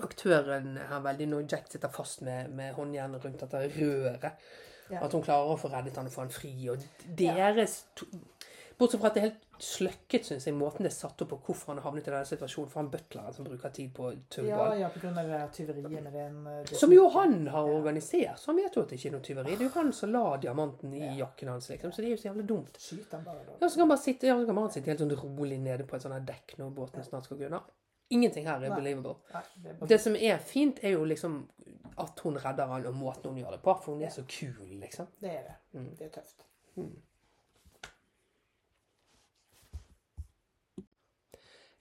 Aktøren 0.05 0.76
er 0.80 1.05
veldig 1.05 1.28
Når 1.32 1.46
Jack 1.53 1.70
sitter 1.72 1.92
fast 1.92 2.22
med, 2.26 2.51
med 2.55 2.74
håndjernet 2.78 3.24
rundt 3.24 3.44
dette 3.44 3.62
røret. 3.76 4.51
Ja. 4.88 5.03
At 5.05 5.12
hun 5.12 5.24
klarer 5.24 5.53
å 5.53 5.59
få 5.61 5.68
reddet 5.72 5.99
han 6.01 6.09
og 6.09 6.14
få 6.14 6.24
han 6.24 6.32
fri. 6.32 6.53
Og 6.72 6.84
deres 7.18 7.82
to, 7.99 8.09
Bortsett 8.78 9.01
fra 9.03 9.09
at 9.11 9.16
det 9.16 9.20
er 9.20 9.24
helt 9.26 9.46
sløkket, 9.59 10.26
syns 10.28 10.44
jeg, 10.46 10.55
måten 10.55 10.86
det 10.86 10.92
er 10.92 10.94
satt 10.94 11.22
opp 11.24 11.32
på 11.32 11.38
hvorfor 11.49 11.72
han 11.72 11.80
har 11.80 11.88
havnet 11.88 12.07
i 12.07 12.12
denne 12.12 12.28
situasjonen. 12.28 12.68
For 12.70 12.78
han 12.78 12.90
butleren 12.92 13.34
som 13.34 13.46
bruker 13.49 13.72
tid 13.74 13.90
på 13.96 14.12
Ja, 14.46 14.68
ja, 14.78 14.90
på 14.94 15.03
grunn 15.03 15.18
av 15.18 15.26
det 15.26 15.40
tyveriet 15.57 15.88
med 15.90 16.14
den 16.14 16.36
eh, 16.46 16.61
det 16.68 16.78
Som 16.78 16.94
jo 16.94 17.09
han 17.16 17.34
har 17.51 17.66
organisert, 17.72 18.38
så 18.38 18.53
han 18.53 18.61
vet 18.62 18.78
jo 18.78 18.84
at 18.84 18.92
det 18.92 19.01
ikke 19.01 19.11
er 19.11 19.16
noe 19.16 19.26
tyveri. 19.26 19.57
Det 19.57 19.66
er 19.66 19.66
jo 19.66 19.74
han 19.80 19.90
som 19.99 20.14
la 20.14 20.22
diamanten 20.44 20.94
i 20.94 21.03
jakken 21.18 21.51
hans, 21.51 21.66
liksom. 21.72 21.90
Så 21.90 22.05
det 22.05 22.12
er 22.12 22.14
jo 22.14 22.20
så 22.22 22.28
jævlig 22.30 22.46
dumt. 22.53 22.78
Skyt 22.84 23.18
han 23.18 23.26
bare, 23.26 23.42
da. 23.49 23.57
Ja, 23.59 23.66
så 23.66 23.72
kan 23.72 23.82
han 23.82 23.92
bare 23.96 24.05
sitte, 24.05 24.30
ja, 24.30 24.38
så 24.38 24.46
kan 24.46 24.62
han 24.62 24.72
sitte 24.76 24.92
helt 24.94 25.03
sånn 25.03 25.18
rolig 25.24 25.59
nede 25.66 25.88
på 25.88 25.99
et 25.99 26.07
sånt 26.07 26.14
her 26.14 26.30
dekk 26.30 26.55
når 26.62 26.70
båten 26.78 27.09
snart 27.09 27.26
skal 27.26 27.42
gå 27.42 27.51
unna. 27.51 27.64
Ingenting 28.11 28.46
her 28.48 28.56
er 28.56 28.68
Nei. 28.68 28.76
believable. 28.80 29.14
Nei, 29.34 29.42
det 29.62 29.74
er. 29.74 29.86
Det 29.86 30.00
som 30.00 30.14
er 30.16 30.38
fint, 30.38 30.78
er 30.82 30.94
jo 30.96 31.04
liksom 31.04 31.42
at 31.98 32.20
hun 32.24 32.38
redder 32.40 32.66
han, 32.70 32.86
og 32.86 32.94
måten 32.94 33.32
hun 33.32 33.38
gjør 33.42 33.50
det 33.56 33.61
på. 33.62 33.74
For 33.84 33.92
hun 33.94 34.02
er 34.02 34.14
så 34.14 34.24
kul, 34.28 34.78
liksom. 34.80 35.06
Det 35.20 35.30
er 35.30 35.42
det. 35.50 35.56
Mm. 35.72 35.90
Det 35.98 36.06
er 36.06 36.14
tøft. 36.20 36.46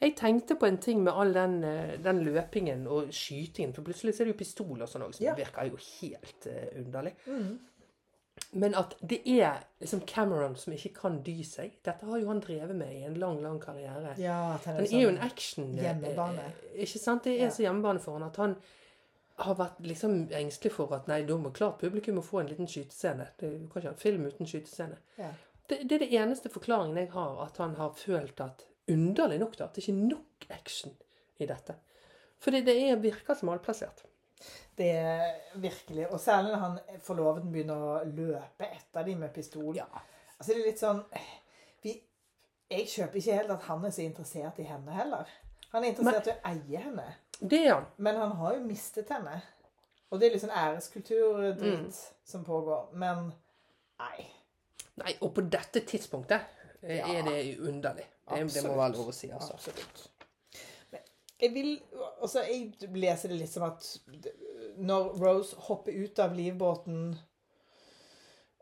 Jeg 0.01 0.13
tenkte 0.17 0.55
på 0.55 0.67
en 0.69 0.78
ting 0.78 0.99
med 1.03 1.13
all 1.15 1.34
den, 1.34 1.63
eh, 1.63 1.95
den 2.03 2.19
løpingen 2.23 2.86
og 2.88 3.07
skytingen. 3.13 3.73
For 3.73 3.82
plutselig 3.82 4.13
så 4.13 4.23
er 4.23 4.30
det 4.30 4.36
jo 4.36 4.38
pistol 4.43 4.82
og 4.82 4.89
sånn 4.89 5.01
òg, 5.07 5.15
som 5.15 5.25
Ja. 5.25 5.34
virker 5.34 5.71
jo 5.71 5.78
helt 5.78 6.45
uh, 6.45 6.80
underlig. 6.82 7.13
Mm. 7.25 7.59
Men 8.54 8.74
at 8.80 8.95
det 9.02 9.20
er 9.28 9.64
liksom 9.82 10.02
Cameron 10.08 10.56
som 10.56 10.74
ikke 10.74 10.93
kan 11.02 11.18
dy 11.24 11.43
seg. 11.43 11.74
Dette 11.84 12.06
har 12.08 12.18
jo 12.22 12.28
han 12.30 12.39
drevet 12.41 12.76
med 12.76 12.93
i 12.95 13.04
en 13.06 13.18
lang, 13.20 13.41
lang 13.43 13.60
karriere. 13.60 14.14
Ja, 14.18 14.58
han 14.66 14.78
er 14.80 14.86
jo 14.88 15.10
en 15.10 15.18
sånn- 15.18 15.24
action... 15.26 15.74
hjemmebane. 15.78 16.45
eh, 16.74 16.84
Ikke 16.86 17.00
sant? 17.00 17.24
Det 17.24 17.36
er 17.36 17.45
Ja. 17.45 17.50
så 17.52 17.66
hjemmebane 17.66 18.00
for 18.00 18.14
han 18.18 18.24
at 18.30 18.36
han 18.38 18.56
har 19.38 19.56
vært 19.56 19.82
liksom 19.86 20.30
engstelig 20.32 20.72
for 20.72 20.93
at 20.95 21.08
nei, 21.08 21.20
da 21.28 21.36
må 21.38 21.52
klart 21.54 21.78
publikum 21.80 22.16
må 22.16 22.24
få 22.26 22.39
en 22.39 22.48
liten 22.48 22.66
skytescene. 22.72 23.28
Det, 23.38 23.52
du 23.60 23.68
kan 23.68 23.82
ikke 23.82 23.89
ha 23.91 23.93
en 23.93 24.02
film 24.02 24.26
uten 24.26 24.48
skytescene. 24.50 24.98
Ja. 25.20 25.30
Det, 25.68 25.82
det 25.89 25.95
er 25.98 26.06
det 26.06 26.14
eneste 26.16 26.50
forklaringen 26.50 26.98
jeg 26.98 27.12
har, 27.12 27.36
at 27.45 27.58
han 27.58 27.76
har 27.76 27.91
følt 27.93 28.39
at 28.41 28.64
Underlig 28.89 29.38
nok, 29.41 29.58
da, 29.60 29.66
at 29.66 29.76
det 29.76 29.84
ikke 29.84 29.91
er 29.98 30.06
nok 30.08 30.45
action 30.56 30.93
i 31.43 31.45
dette. 31.45 31.74
For 32.39 32.52
det, 32.56 32.62
det 32.66 32.78
er, 32.88 32.95
virker 33.04 33.36
som 33.36 33.50
malplassert. 33.52 34.06
Det 34.78 34.90
er 34.92 35.36
virkelig. 35.56 36.08
Og 36.12 36.20
særlig 36.20 36.52
når 36.54 36.60
han 36.60 36.80
forloveden 37.02 37.52
begynner 37.52 37.76
å 37.76 38.04
løpe 38.06 38.68
etter 38.72 39.04
dem 39.08 39.18
med 39.24 39.34
pistol. 39.34 39.72
Ja. 39.76 39.86
Altså 40.38 40.54
det 40.54 40.62
er 40.62 40.68
litt 40.70 40.80
sånn 40.84 41.04
vi, 41.84 41.96
Jeg 42.70 42.88
kjøper 42.88 43.18
ikke 43.22 43.38
helt 43.40 43.52
at 43.56 43.64
han 43.70 43.86
er 43.86 43.90
så 43.96 44.02
interessert 44.06 44.60
i 44.60 44.64
henne 44.68 44.92
heller. 44.94 45.26
Han 45.72 45.84
er 45.84 45.88
interessert 45.94 46.28
i 46.28 46.32
å 46.36 46.52
eie 46.52 46.82
henne. 46.84 47.06
Det 47.40 47.62
er 47.68 47.74
han. 47.74 47.86
Men 47.98 48.16
han 48.22 48.32
har 48.40 48.54
jo 48.58 48.66
mistet 48.68 49.10
henne. 49.10 49.42
Og 50.12 50.20
det 50.20 50.28
er 50.28 50.34
litt 50.36 50.44
sånn 50.44 50.54
æreskulturdritt 50.56 51.84
Mm. 51.84 51.92
som 52.24 52.44
pågår. 52.46 52.88
Men 52.94 53.34
nei. 54.00 54.28
Nei, 54.98 55.14
og 55.22 55.34
på 55.36 55.42
dette 55.50 55.80
tidspunktet 55.86 56.42
er 56.84 56.96
Ja. 56.96 57.22
det 57.26 57.58
underlig. 57.60 58.06
Det, 58.30 58.54
det 58.54 58.64
må 58.68 58.76
være 58.76 58.94
lov 58.94 59.08
å 59.10 59.14
si, 59.14 59.30
altså. 59.32 59.54
Absolutt. 59.54 60.10
Jeg 61.40 61.54
vil 61.54 61.80
Altså, 62.22 62.42
jeg 62.42 62.74
leser 62.96 63.30
det 63.30 63.40
litt 63.44 63.50
som 63.54 63.64
at 63.64 63.86
når 64.78 65.12
Rose 65.22 65.56
hopper 65.68 65.94
ut 66.04 66.20
av 66.20 66.34
livbåten 66.38 67.16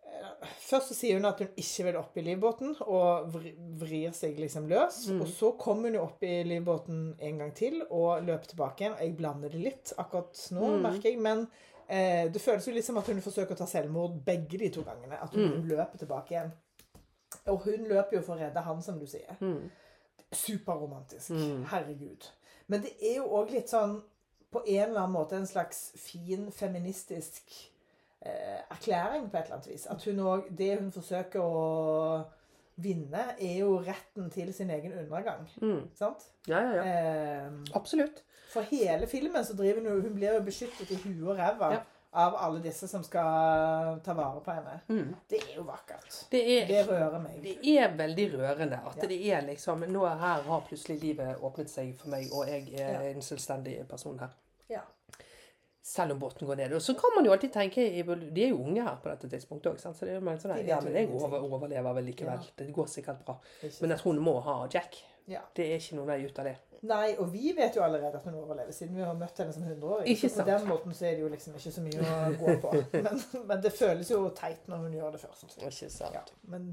eh, 0.05 0.47
Først 0.59 0.91
så 0.91 0.95
sier 0.97 1.17
hun 1.19 1.27
at 1.29 1.39
hun 1.43 1.49
ikke 1.59 1.85
vil 1.87 1.97
opp 1.99 2.17
i 2.19 2.23
livbåten, 2.25 2.75
og 2.85 3.33
vrir 3.81 4.11
seg 4.15 4.37
liksom 4.39 4.67
løs. 4.69 5.01
Mm. 5.11 5.21
Og 5.23 5.27
så 5.31 5.51
kommer 5.59 5.89
hun 5.89 5.97
jo 5.99 6.03
opp 6.07 6.23
i 6.27 6.33
livbåten 6.47 6.99
en 7.19 7.39
gang 7.41 7.53
til 7.57 7.81
og 7.89 8.23
løper 8.27 8.51
tilbake 8.51 8.83
igjen. 8.85 8.97
Jeg 9.01 9.15
blander 9.19 9.49
det 9.55 9.61
litt 9.63 9.93
akkurat 10.01 10.39
nå, 10.55 10.65
Mm. 10.75 10.81
merker 10.87 11.09
jeg. 11.09 11.19
Men 11.21 11.47
eh, 11.87 12.27
det 12.31 12.41
føles 12.41 12.67
jo 12.67 12.73
litt 12.73 12.85
som 12.85 12.97
at 12.97 13.07
hun 13.07 13.21
forsøker 13.21 13.55
å 13.55 13.57
ta 13.57 13.65
selvmord 13.69 14.19
begge 14.25 14.57
de 14.61 14.69
to 14.69 14.83
gangene. 14.87 15.19
At 15.21 15.33
hun 15.35 15.49
Mm. 15.61 15.67
løper 15.69 15.97
tilbake 15.97 16.31
igjen. 16.35 16.51
Og 17.47 17.59
hun 17.65 17.85
løper 17.89 18.17
jo 18.17 18.21
for 18.21 18.35
å 18.35 18.39
redde 18.39 18.61
han, 18.63 18.81
som 18.81 18.99
du 18.99 19.05
sier. 19.05 19.35
Mm. 19.41 19.69
Superromantisk. 20.31 21.29
Mm. 21.29 21.63
Herregud. 21.69 22.31
Men 22.67 22.81
det 22.81 22.95
er 23.01 23.19
jo 23.19 23.29
òg 23.39 23.53
litt 23.53 23.69
sånn 23.71 23.99
på 24.51 24.61
en 24.65 24.89
eller 24.89 25.01
annen 25.03 25.15
måte 25.15 25.37
en 25.37 25.47
slags 25.49 25.91
fin 25.99 26.47
feministisk 26.51 27.51
eh, 28.21 28.61
erklæring 28.71 29.27
på 29.29 29.37
et 29.37 29.43
eller 29.45 29.57
annet 29.59 29.69
vis. 29.73 29.85
At 29.91 30.03
hun 30.07 30.21
òg 30.23 30.49
Det 30.57 30.71
hun 30.79 30.91
forsøker 30.95 31.43
å 31.43 32.25
vinne, 32.75 33.25
er 33.39 33.59
jo 33.61 33.77
retten 33.79 34.29
til 34.33 34.53
sin 34.53 34.71
egen 34.75 34.93
undergang. 34.99 35.45
Mm. 35.61 35.85
Sant? 35.95 36.25
Ja, 36.47 36.59
ja, 36.59 36.73
ja. 36.75 36.85
Eh, 36.85 37.51
Absolutt. 37.75 38.23
for 38.51 38.67
hele 38.71 39.07
filmen 39.07 39.43
så 39.45 39.55
driver 39.55 39.81
hun 39.81 40.01
Hun 40.01 40.15
blir 40.15 40.35
jo 40.35 40.43
beskyttet 40.43 40.91
i 40.91 40.99
huet 41.03 41.29
og 41.29 41.37
ræva 41.37 41.71
Ja. 41.73 41.79
Av 42.15 42.35
alle 42.39 42.59
disse 42.63 42.87
som 42.87 43.03
skal 43.03 43.99
ta 44.03 44.13
vare 44.17 44.39
på 44.45 44.51
henne. 44.55 44.75
Mm. 44.89 45.15
Det 45.29 45.39
er 45.43 45.55
jo 45.57 45.63
vakkert. 45.67 46.17
Det 46.31 46.41
er, 46.61 46.67
Det 46.67 46.83
rører 46.87 47.19
meg. 47.23 47.41
det 47.43 47.57
er 47.77 47.95
veldig 47.97 48.27
rørende 48.37 48.79
at 48.87 48.95
Ja. 49.01 49.07
det 49.07 49.19
er 49.33 49.41
liksom 49.41 49.85
Nå 49.91 50.05
her 50.07 50.41
har 50.47 50.61
plutselig 50.69 50.99
livet 51.01 51.37
åpnet 51.41 51.69
seg 51.69 51.95
for 51.99 52.09
meg, 52.09 52.29
og 52.33 52.47
jeg 52.47 52.73
er 52.79 52.91
Ja. 53.03 53.09
en 53.11 53.21
selvstendig 53.21 53.87
person 53.87 54.19
her. 54.19 54.29
Ja. 54.69 54.81
Selv 55.83 56.11
om 56.15 56.19
båten 56.19 56.47
går 56.47 56.55
ned. 56.57 56.73
Og 56.73 56.81
så 56.81 56.93
kan 56.97 57.11
man 57.15 57.25
jo 57.25 57.31
alltid 57.31 57.51
tenke 57.53 57.75
De 58.33 58.43
er 58.43 58.49
jo 58.49 58.57
unge 58.63 58.81
her 58.81 58.95
på 59.03 59.09
dette 59.09 59.29
tidspunktet 59.29 59.73
òg, 59.73 59.77
så 59.79 59.93
det 59.99 60.09
er 60.09 60.19
jo 60.19 60.37
sånn 60.37 60.67
Ja, 60.67 60.79
men 60.81 60.93
jeg 60.93 61.09
over, 61.11 61.39
overlever 61.43 61.93
vel 61.93 62.05
likevel. 62.05 62.39
Det 62.57 62.73
går 62.73 62.85
sikkert 62.87 63.25
bra. 63.25 63.37
Men 63.81 63.91
at 63.91 64.01
hun 64.01 64.17
må 64.19 64.39
ha 64.41 64.67
Jack, 64.73 64.95
Ja. 65.27 65.41
det 65.55 65.65
er 65.71 65.75
ikke 65.77 65.95
noen 65.95 66.07
vei 66.07 66.25
ut 66.25 66.39
av 66.39 66.45
det. 66.45 66.57
Nei, 66.85 67.15
og 67.21 67.31
vi 67.33 67.53
vet 67.57 67.77
jo 67.77 67.83
allerede 67.85 68.19
at 68.19 68.25
hun 68.27 68.35
overlever, 68.39 68.73
siden 68.75 68.97
vi 68.97 69.05
har 69.05 69.15
møtt 69.17 69.39
henne 69.41 69.53
som 69.53 69.63
100-åring. 69.63 70.09
Ikke 70.11 70.29
Så 70.29 70.41
på 70.43 70.49
den 70.49 70.67
måten 70.69 70.93
så 70.93 71.07
er 71.09 71.15
det 71.17 71.23
jo 71.25 71.29
liksom 71.31 71.55
ikke 71.59 71.71
så 71.75 71.85
mye 71.85 72.09
å 72.09 72.17
gå 72.41 72.57
på. 72.63 72.73
Men, 73.05 73.23
men 73.47 73.63
det 73.63 73.71
føles 73.75 74.11
jo 74.11 74.19
teit 74.37 74.67
når 74.71 74.85
hun 74.85 74.99
gjør 74.99 75.15
det 75.15 75.21
først. 75.23 75.57
Ikke 75.57 75.89
sant. 75.89 76.15
Ja, 76.15 76.23
men 76.51 76.67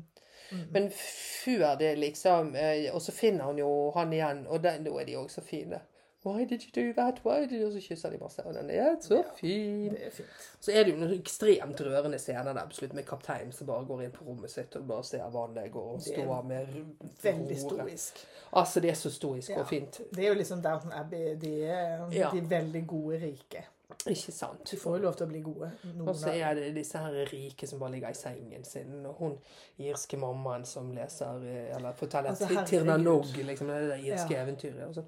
mm. 0.51 0.67
Men 0.75 0.91
før 0.97 1.75
det, 1.81 1.95
liksom 1.99 2.55
eh, 2.57 2.89
Og 2.95 3.03
så 3.03 3.13
finner 3.13 3.49
hun 3.49 3.59
jo 3.59 3.71
han 3.97 4.13
igjen, 4.13 4.45
og 4.49 4.63
da 4.65 4.77
er 4.77 5.09
de 5.09 5.17
òg 5.21 5.31
så 5.33 5.45
fine. 5.45 5.81
Why 6.25 6.45
did 6.45 6.63
you 6.63 6.71
do 6.75 6.93
that? 6.93 7.21
Why 7.25 7.41
did 7.47 7.53
you? 7.61 7.67
Og 7.67 7.73
så 7.73 7.81
kysser 7.89 8.11
de 8.11 8.19
masse, 8.23 8.43
og 8.47 8.55
den 8.55 8.71
er 8.71 8.97
så 9.01 9.15
Ja. 9.17 9.23
fin. 9.41 9.91
det 9.91 10.07
er 10.07 10.11
fint. 10.11 10.29
Så 10.61 10.73
er 10.73 10.85
det 10.85 10.93
jo 10.93 10.99
noen 11.01 11.15
ekstremt 11.21 11.81
rørende 11.81 12.19
scener 12.19 12.53
der 12.53 12.61
absolutt, 12.63 12.95
med 12.95 13.05
kapteinen 13.05 13.53
som 13.53 13.67
bare 13.67 13.85
går 13.87 14.03
inn 14.05 14.11
på 14.13 14.25
rommet 14.29 14.51
sitt 14.51 14.77
og 14.77 14.87
bare 14.89 15.05
ser 15.05 15.31
vannet 15.31 15.73
gå 15.73 15.81
og 15.81 16.01
står 16.01 16.23
stå 16.25 16.43
med 16.43 16.67
ro- 16.77 17.09
Veldig 17.23 17.59
roret. 17.65 17.99
stoisk. 17.99 18.27
Altså, 18.53 18.81
det 18.81 18.91
er 18.91 18.95
så 18.95 19.11
stoisk 19.11 19.51
Ja. 19.51 19.61
og 19.61 19.69
fint. 19.69 20.01
Det 20.15 20.25
er 20.25 20.29
jo 20.29 20.35
liksom 20.35 20.63
Downton 20.63 20.93
Abbey. 20.93 21.35
De 21.41 21.65
er, 21.65 22.09
Ja. 22.13 22.31
de 22.33 22.39
er 22.39 22.43
veldig 22.63 22.87
gode 22.87 23.17
rike. 23.23 23.65
Ikke 24.07 24.33
sant? 24.33 24.71
De 24.71 24.77
får 24.77 24.97
jo 24.97 25.03
lov 25.03 25.15
til 25.15 25.27
å 25.27 25.29
bli 25.29 25.41
gode. 25.41 25.71
Og 26.07 26.15
så 26.17 26.29
er 26.31 26.55
det 26.55 26.75
disse 26.75 26.99
her 26.99 27.27
rike 27.33 27.67
som 27.67 27.79
bare 27.79 27.91
ligger 27.93 28.09
i 28.09 28.15
sengen 28.15 28.65
sin, 28.65 29.07
og 29.07 29.15
hun 29.19 29.39
irske 29.79 30.17
mammaen 30.17 30.65
som 30.65 30.91
leser 30.95 31.43
eh, 31.45 31.77
Eller 31.77 31.93
forteller 31.93 32.31
Altså. 32.31 32.65
Tirna 32.67 32.97
Nog, 32.97 33.25
liksom, 33.37 33.67
det 33.69 33.89
der 33.91 33.97
irske 34.15 34.35
eventyret. 34.37 34.89
Og 34.89 34.95
sånn. 34.95 35.05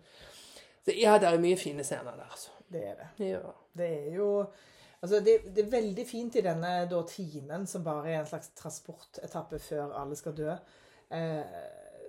Så 0.85 0.95
ja, 0.99 1.17
det 1.19 1.29
er 1.31 1.39
mye 1.41 1.57
fine 1.57 1.85
scener 1.85 2.17
der, 2.17 2.27
altså. 2.31 2.51
Det 2.73 2.83
er 2.91 2.95
det. 3.01 3.09
Ja. 3.31 3.41
Det 3.77 3.91
er 4.09 4.15
jo 4.17 4.31
Altså, 5.05 5.19
det, 5.21 5.35
det 5.55 5.67
er 5.67 5.71
veldig 5.71 6.05
fint 6.09 6.37
i 6.37 6.41
denne 6.41 6.69
da, 6.89 7.03
timen, 7.05 7.67
som 7.69 7.83
bare 7.85 8.09
er 8.09 8.21
en 8.23 8.27
slags 8.31 8.49
transportetappe 8.57 9.59
før 9.61 9.91
alle 10.01 10.17
skal 10.17 10.33
dø. 10.39 10.55
Eh, 11.13 11.43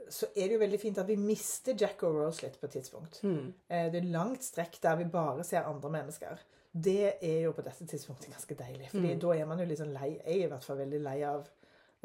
så 0.09 0.29
er 0.31 0.45
det 0.47 0.53
jo 0.53 0.59
veldig 0.61 0.79
fint 0.79 1.01
at 1.01 1.07
vi 1.09 1.17
mister 1.19 1.75
Jack 1.75 2.03
og 2.07 2.15
Rose 2.15 2.45
litt 2.45 2.55
på 2.61 2.69
et 2.69 2.75
tidspunkt. 2.77 3.19
Mm. 3.27 3.49
Eh, 3.67 3.89
det 3.91 3.99
er 3.99 4.07
langt 4.13 4.43
strekk 4.47 4.77
der 4.83 4.95
vi 5.01 5.09
bare 5.11 5.43
ser 5.43 5.67
andre 5.67 5.91
mennesker. 5.91 6.39
Det 6.71 6.95
er 7.19 7.41
jo 7.49 7.51
på 7.57 7.65
dette 7.67 7.83
tidspunktet 7.87 8.31
ganske 8.31 8.55
deilig. 8.63 8.87
Fordi 8.93 9.11
Mm. 9.13 9.19
da 9.25 9.33
er 9.41 9.45
man 9.51 9.59
jo 9.59 9.65
litt 9.65 9.79
sånn 9.83 9.91
lei. 9.93 10.09
Jeg 10.25 10.39
er 10.39 10.45
i 10.45 10.51
hvert 10.53 10.63
fall 10.63 10.77
veldig 10.85 11.01
lei 11.03 11.17
av 11.23 11.49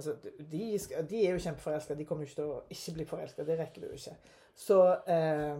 Altså, 0.01 0.15
de, 0.51 0.79
skal, 0.79 1.05
de 1.07 1.27
er 1.27 1.35
jo 1.35 1.39
kjempeforelska. 1.45 1.95
De 1.95 2.05
kommer 2.09 2.25
jo 2.25 2.31
ikke 2.31 2.39
til 2.41 2.51
å 2.51 2.61
ikke 2.73 2.93
bli 2.95 3.05
forelska. 3.05 3.45
Det 3.45 3.57
rekker 3.59 3.83
du 3.83 3.87
jo 3.91 3.99
ikke. 3.99 4.15
Så 4.57 4.77
eh, 5.07 5.59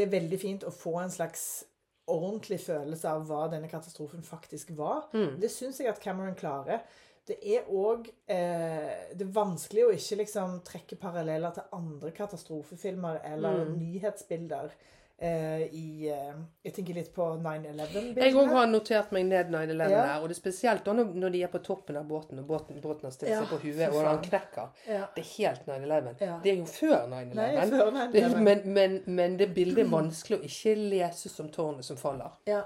det 0.00 0.06
er 0.08 0.14
veldig 0.20 0.38
fint 0.40 0.64
å 0.66 0.72
få 0.74 0.96
en 1.02 1.12
slags 1.12 1.44
ordentlig 2.10 2.58
følelse 2.64 3.06
av 3.12 3.26
hva 3.28 3.44
denne 3.52 3.68
katastrofen 3.70 4.24
faktisk 4.26 4.72
var. 4.78 5.04
Mm. 5.14 5.36
Det 5.42 5.50
syns 5.52 5.78
jeg 5.82 5.90
at 5.92 6.00
Cameron 6.02 6.34
klarer. 6.38 6.80
Det 7.28 7.36
er 7.46 7.68
òg 7.70 8.08
eh, 8.32 9.12
Det 9.14 9.22
er 9.26 9.34
vanskelig 9.36 9.84
å 9.86 9.92
ikke 9.94 10.16
liksom 10.22 10.56
trekke 10.66 10.96
paralleller 10.98 11.52
til 11.54 11.68
andre 11.76 12.10
katastrofefilmer 12.16 13.20
eller 13.28 13.60
Mm. 13.68 13.76
nyhetsbilder. 13.78 14.72
Eh, 15.22 15.62
i 15.76 16.08
eh, 16.08 16.32
Jeg 16.64 16.72
tenker 16.74 16.94
litt 16.96 17.10
på 17.12 17.24
9-11-bildene. 17.44 18.22
Jeg 18.24 18.32
òg 18.40 18.48
har 18.54 18.66
notert 18.70 19.10
meg 19.12 19.26
ned 19.28 19.50
9-11 19.52 19.90
Ja. 19.90 19.98
der. 20.06 20.22
og 20.22 20.28
det 20.30 20.36
er 20.36 20.40
spesielt 20.40 20.84
da 20.86 20.94
når 20.94 21.30
de 21.34 21.42
er 21.44 21.48
på 21.52 21.58
toppen 21.62 21.96
av 22.00 22.06
båten, 22.08 22.38
og 22.40 22.46
båten, 22.48 22.80
båten 22.80 23.04
har 23.04 23.10
stilt 23.12 23.30
Ja, 23.30 23.42
seg 23.42 23.48
på 23.52 23.58
huet, 23.60 23.92
og 23.92 24.00
han 24.06 24.22
knekker. 24.24 24.70
Ja. 24.88 25.04
Det 25.14 25.20
er 25.26 25.30
helt 25.36 25.66
9-11. 25.68 26.16
Ja. 26.24 26.40
Det 26.42 26.52
er 26.52 26.56
jo 26.56 26.64
før 26.64 27.06
9-11. 27.12 27.68
før 27.68 28.12
Det- 28.12 28.22
9/11. 28.24 28.36
Men, 28.48 28.60
men, 28.72 29.00
men 29.06 29.36
det 29.36 29.52
bildet 29.54 29.84
er 29.84 29.90
vanskelig 29.92 30.40
å 30.40 30.44
ikke 30.48 30.76
lese 30.88 31.28
som 31.28 31.48
tårnet 31.52 31.84
som 31.84 31.96
faller. 32.00 32.30
Ja, 32.46 32.62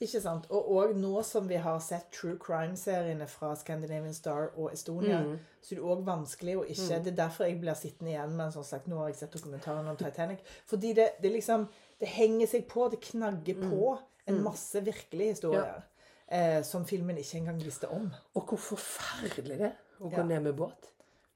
ikke 0.00 0.20
sant. 0.20 0.44
Og, 0.50 0.68
og 0.76 0.94
nå 0.96 1.22
som 1.24 1.48
vi 1.48 1.56
har 1.56 1.78
sett 1.80 2.10
true 2.12 2.36
crime-seriene 2.36 3.26
fra 3.26 3.54
Scandinavian 3.56 4.12
Star 4.14 4.50
og 4.56 4.72
Estonia, 4.72 5.22
Mm. 5.24 5.38
så 5.62 5.72
er 5.72 5.76
det 5.80 5.84
òg 5.84 6.04
vanskelig 6.04 6.56
å 6.58 6.64
ikke 6.68 6.98
Det 7.04 7.12
er 7.14 7.16
derfor 7.24 7.44
jeg 7.46 7.60
blir 7.60 7.74
sittende 7.74 8.10
igjen 8.12 8.36
med 8.36 8.46
en 8.46 8.52
sånn 8.52 8.64
sagt 8.68 8.86
Nå 8.88 8.98
har 8.98 9.06
jeg 9.08 9.16
sett 9.16 9.32
dokumentaren 9.32 9.88
om 9.88 9.96
Titanic. 9.96 10.40
Fordi 10.66 10.92
det, 10.92 11.08
det 11.22 11.32
liksom 11.32 11.68
Det 12.00 12.08
henger 12.08 12.46
seg 12.50 12.66
på. 12.68 12.88
Det 12.90 13.00
knagger 13.00 13.60
på 13.62 13.98
en 14.26 14.42
masse 14.44 14.80
virkelige 14.84 15.34
historier. 15.36 15.82
Eh, 16.26 16.62
som 16.64 16.86
filmen 16.88 17.18
ikke 17.20 17.36
engang 17.42 17.58
visste 17.60 17.88
om. 17.92 18.08
Og 18.34 18.46
hvor 18.48 18.58
forferdelig 18.58 19.58
det 19.60 19.66
er 19.68 19.76
å 20.00 20.08
gå 20.10 20.16
Ja. 20.16 20.24
ned 20.24 20.42
med 20.42 20.56
båt. 20.56 20.90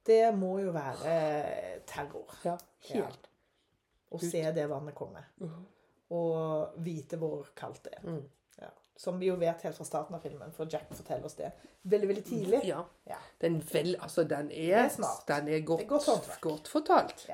Det 0.06 0.34
må 0.34 0.58
jo 0.62 0.72
være 0.72 1.82
terror. 1.86 2.30
Ja, 2.44 2.56
helt. 2.88 3.28
Å 4.10 4.18
se 4.22 4.40
det 4.52 4.64
vannet 4.70 4.94
komme. 4.96 5.20
Og 6.10 6.72
vite 6.78 7.18
hvor 7.20 7.50
kaldt 7.54 7.82
det 7.84 7.92
er. 7.98 8.06
Mm. 8.08 8.22
Ja. 8.62 8.70
Som 8.96 9.18
vi 9.20 9.26
jo 9.28 9.36
vet 9.36 9.60
helt 9.62 9.76
fra 9.76 9.84
starten 9.84 10.14
av 10.16 10.22
filmen, 10.24 10.50
for 10.56 10.66
Jack 10.72 10.88
forteller 10.96 11.26
oss 11.28 11.34
det 11.34 11.52
veldig 11.84 12.08
veldig 12.08 12.24
tidlig. 12.24 12.62
Ja. 12.64 12.80
Ja. 13.06 13.18
Den, 13.38 13.60
vel, 13.72 13.96
altså, 14.00 14.24
den 14.24 14.50
er, 14.50 14.86
er. 14.88 15.20
Den 15.28 15.48
er 15.48 15.60
godt, 15.60 15.82
er 15.82 15.86
godt 15.86 16.40
godt 16.40 16.68
fortalt. 16.72 17.26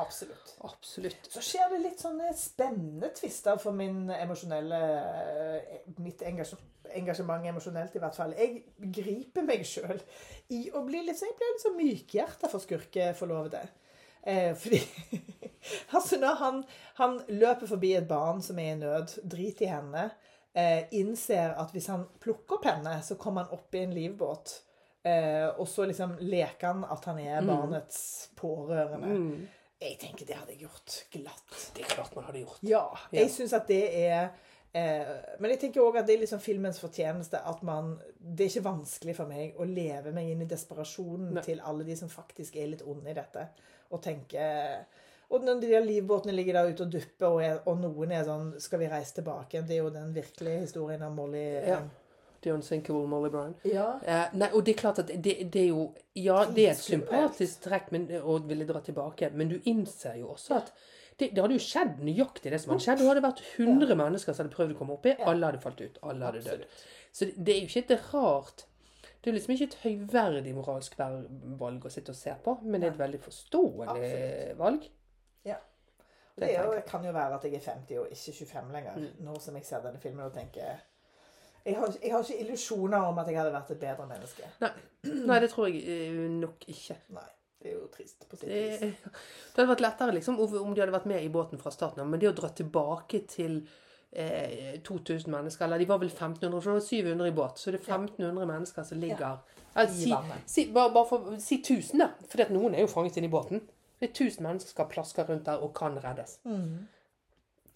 Absolutt. 0.00 0.54
Absolutt. 0.66 1.28
Så 1.30 1.42
skjer 1.44 1.70
det 1.74 1.80
litt 1.84 2.00
sånne 2.02 2.32
spennende 2.38 3.10
tvister 3.14 3.58
for 3.62 3.76
min 3.76 4.08
emosjonelle 4.10 4.80
eh, 4.80 5.78
Mitt 6.02 6.24
engasj- 6.26 6.58
engasjement 6.94 7.46
emosjonelt, 7.48 7.94
i 7.96 8.02
hvert 8.02 8.16
fall. 8.18 8.34
Jeg 8.38 8.64
griper 8.94 9.46
meg 9.46 9.64
sjøl 9.66 10.00
i 10.54 10.66
å 10.74 10.82
bli 10.86 11.00
litt, 11.06 11.18
så 11.18 11.28
jeg 11.28 11.38
blir 11.38 11.52
litt 11.54 11.64
sånn 11.64 11.78
mykhjerta 11.78 12.50
for 12.52 12.64
skurkeforlovede. 12.64 13.62
Eh, 14.24 14.52
fordi 14.58 14.82
Altså, 15.96 16.18
når 16.20 16.34
han, 16.42 16.58
han 17.00 17.18
løper 17.32 17.68
forbi 17.70 17.94
et 17.96 18.08
barn 18.08 18.42
som 18.44 18.58
er 18.60 18.74
i 18.74 18.78
nød, 18.82 19.14
driter 19.24 19.64
i 19.64 19.72
henne, 19.72 20.02
eh, 20.52 20.84
innser 20.98 21.54
at 21.60 21.72
hvis 21.72 21.88
han 21.92 22.04
plukker 22.20 22.58
opp 22.58 22.68
henne, 22.68 22.98
så 23.06 23.16
kommer 23.20 23.46
han 23.46 23.56
opp 23.56 23.74
i 23.74 23.80
en 23.86 23.94
livbåt. 23.96 24.58
Eh, 25.04 25.48
og 25.60 25.64
så 25.68 25.84
liksom 25.88 26.18
leker 26.20 26.68
han 26.70 26.84
at 26.88 27.04
han 27.08 27.18
er 27.20 27.44
barnets 27.48 28.30
pårørende. 28.36 29.08
Mm. 29.16 29.48
Jeg 29.82 29.98
tenker 30.00 30.26
det 30.26 30.36
hadde 30.38 30.52
jeg 30.54 30.60
gjort 30.64 30.94
glatt. 31.12 31.54
Det 31.74 31.82
er 31.84 31.94
klart 31.96 32.14
man 32.16 32.24
hadde 32.28 32.42
gjort. 32.44 32.58
Ja, 32.62 32.84
Ja. 33.12 33.20
jeg 33.20 33.30
syns 33.34 33.52
at 33.52 33.66
det 33.68 33.80
er 34.06 34.30
eh, 34.74 35.06
Men 35.40 35.50
jeg 35.50 35.60
tenker 35.60 35.82
òg 35.82 35.98
at 36.00 36.06
det 36.06 36.14
er 36.16 36.20
liksom 36.22 36.40
filmens 36.40 36.78
fortjeneste 36.80 37.40
at 37.46 37.62
man 37.62 37.98
Det 38.18 38.46
er 38.46 38.50
ikke 38.52 38.64
vanskelig 38.70 39.16
for 39.16 39.26
meg 39.30 39.54
å 39.60 39.64
leve 39.68 40.12
meg 40.12 40.30
inn 40.30 40.42
i 40.42 40.48
desperasjonen 40.50 41.34
Nei. 41.34 41.42
til 41.42 41.60
alle 41.60 41.84
de 41.84 41.96
som 41.96 42.08
faktisk 42.08 42.56
er 42.56 42.66
litt 42.72 42.82
onde 42.86 43.10
i 43.10 43.14
dette, 43.14 43.48
og 43.90 44.00
tenke 44.02 44.46
Og 45.30 45.42
når 45.42 45.60
de 45.60 45.68
der 45.70 45.84
livbåtene 45.84 46.32
ligger 46.36 46.52
der 46.58 46.70
ute 46.72 46.82
og 46.86 46.90
dupper, 46.92 47.26
og, 47.28 47.42
er, 47.42 47.60
og 47.66 47.78
noen 47.80 48.12
er 48.12 48.24
sånn 48.24 48.54
Skal 48.60 48.78
vi 48.78 48.88
reise 48.88 49.14
tilbake? 49.14 49.62
Det 49.66 49.76
er 49.78 49.82
jo 49.82 49.90
den 49.90 50.14
virkelige 50.14 50.60
historien 50.66 51.02
av 51.02 51.12
Molly. 51.14 51.44
Ja. 51.66 51.80
The 52.44 52.52
Unsinkable 52.54 53.06
Molly 53.10 53.30
Brown. 53.32 53.54
ja. 53.66 53.86
Eh, 54.04 54.26
nei, 54.38 54.48
og 54.52 54.64
det 54.66 54.74
er 54.76 54.80
klart 54.82 54.98
at 55.02 55.08
det, 55.14 55.36
det 55.52 55.62
er 55.62 55.70
jo 55.70 55.86
Ja, 56.14 56.44
det 56.46 56.66
er 56.68 56.74
et 56.74 56.82
sympatisk 56.84 57.62
trekk 57.64 57.90
men, 57.94 58.04
å 58.22 58.36
ville 58.46 58.66
dra 58.68 58.80
tilbake, 58.84 59.30
men 59.34 59.48
du 59.50 59.56
innser 59.64 60.20
jo 60.20 60.28
også 60.36 60.58
at 60.60 60.70
det, 61.18 61.28
det 61.30 61.42
hadde 61.44 61.54
jo 61.54 61.62
skjedd 61.62 62.00
nøyaktig 62.02 62.50
det 62.50 62.58
som 62.60 62.72
hadde 62.74 62.82
skjedd. 62.82 62.98
Det 62.98 63.06
hadde 63.06 63.22
vært 63.22 63.42
100 63.56 63.94
mennesker 64.00 64.34
som 64.34 64.44
hadde 64.44 64.54
prøvd 64.56 64.72
å 64.74 64.78
komme 64.80 64.96
oppi. 64.96 65.12
Alle 65.22 65.46
hadde 65.46 65.60
falt 65.62 65.80
ut. 65.84 65.98
Alle 66.02 66.26
hadde 66.26 66.40
dødd. 66.42 66.64
Så 67.14 67.28
det, 67.28 67.34
det 67.46 67.54
er 67.54 67.60
jo 67.60 67.68
ikke 67.70 67.84
et 67.94 68.08
rart 68.12 68.64
Det 69.22 69.30
er 69.30 69.36
liksom 69.38 69.54
ikke 69.54 69.68
et 69.70 69.76
høyverdig 69.84 70.54
moralsk 70.56 70.96
valg 70.98 71.86
å 71.86 71.92
sitte 71.94 72.10
og 72.12 72.18
se 72.18 72.34
på, 72.44 72.56
men 72.66 72.80
det 72.82 72.88
er 72.90 72.96
et 72.96 72.98
veldig 73.04 73.20
forståelig 73.24 74.56
valg. 74.58 74.88
Ja. 75.48 75.56
Det 76.34 76.48
Det, 76.48 76.50
jo, 76.56 76.74
kan 76.90 77.04
jo 77.06 77.12
være 77.14 77.38
at 77.38 77.44
jeg 77.46 77.54
er 77.54 77.64
50 77.70 77.98
og 78.02 78.10
ikke 78.10 78.32
25 78.40 78.72
lenger, 78.74 78.98
Mm. 78.98 79.24
nå 79.24 79.38
som 79.40 79.54
jeg 79.56 79.64
ser 79.64 79.80
denne 79.86 80.00
filmen 80.02 80.26
og 80.26 80.34
tenker 80.34 80.82
jeg 81.64 81.78
har, 81.78 81.94
jeg 82.02 82.12
har 82.12 82.24
ikke 82.24 82.42
illusjoner 82.44 83.06
om 83.08 83.18
at 83.22 83.30
jeg 83.30 83.38
hadde 83.40 83.52
vært 83.54 83.70
et 83.72 83.80
bedre 83.80 84.04
menneske. 84.08 84.48
Nei, 84.60 84.72
nei 85.30 85.38
det 85.40 85.48
tror 85.52 85.70
jeg 85.70 85.80
eh, 85.94 86.18
nok 86.42 86.68
ikke. 86.68 86.98
Nei. 87.16 87.30
Det 87.64 87.70
er 87.70 87.78
jo 87.78 87.86
trist 87.88 88.26
på 88.28 88.36
sitt 88.36 88.50
Det, 88.50 88.64
vis. 88.82 88.82
det 89.08 89.56
hadde 89.56 89.70
vært 89.70 89.84
lettere 89.86 90.12
liksom, 90.12 90.36
om 90.36 90.74
de 90.76 90.82
hadde 90.82 90.92
vært 90.92 91.08
med 91.08 91.24
i 91.24 91.30
båten 91.32 91.60
fra 91.60 91.72
starten 91.72 92.02
av. 92.04 92.10
Men 92.12 92.20
det 92.20 92.28
å 92.28 92.34
dra 92.36 92.50
tilbake 92.52 93.22
til 93.30 93.62
eh, 94.12 94.74
2000 94.84 95.32
mennesker, 95.32 95.64
eller 95.64 95.80
de 95.80 95.88
var 95.88 96.02
vel 96.02 96.12
1500, 96.12 96.58
for 96.60 96.74
det 96.74 96.76
var 96.76 96.88
700 96.90 97.30
i 97.30 97.36
båt, 97.40 97.62
så 97.62 97.72
det 97.72 97.80
er 97.80 97.86
1500 97.88 98.50
mennesker 98.52 98.88
som 98.90 99.00
ligger 99.00 99.24
ja. 99.24 99.60
altså, 99.72 99.96
si, 99.96 100.12
si, 100.44 100.66
bare, 100.76 100.92
bare 100.92 101.08
for, 101.08 101.32
si 101.40 101.62
1000, 101.62 102.04
da. 102.04 102.10
For 102.28 102.52
noen 102.52 102.76
er 102.76 102.84
jo 102.84 102.92
fanget 102.92 103.16
inn 103.16 103.30
i 103.30 103.32
båten. 103.32 103.64
Det 103.96 104.10
er 104.10 104.12
1000 104.12 104.44
mennesker 104.44 104.76
som 104.76 104.92
plasker 104.92 105.32
rundt 105.32 105.48
der 105.48 105.64
og 105.64 105.72
kan 105.78 105.96
reddes. 106.04 106.42
Mm. 106.44 106.84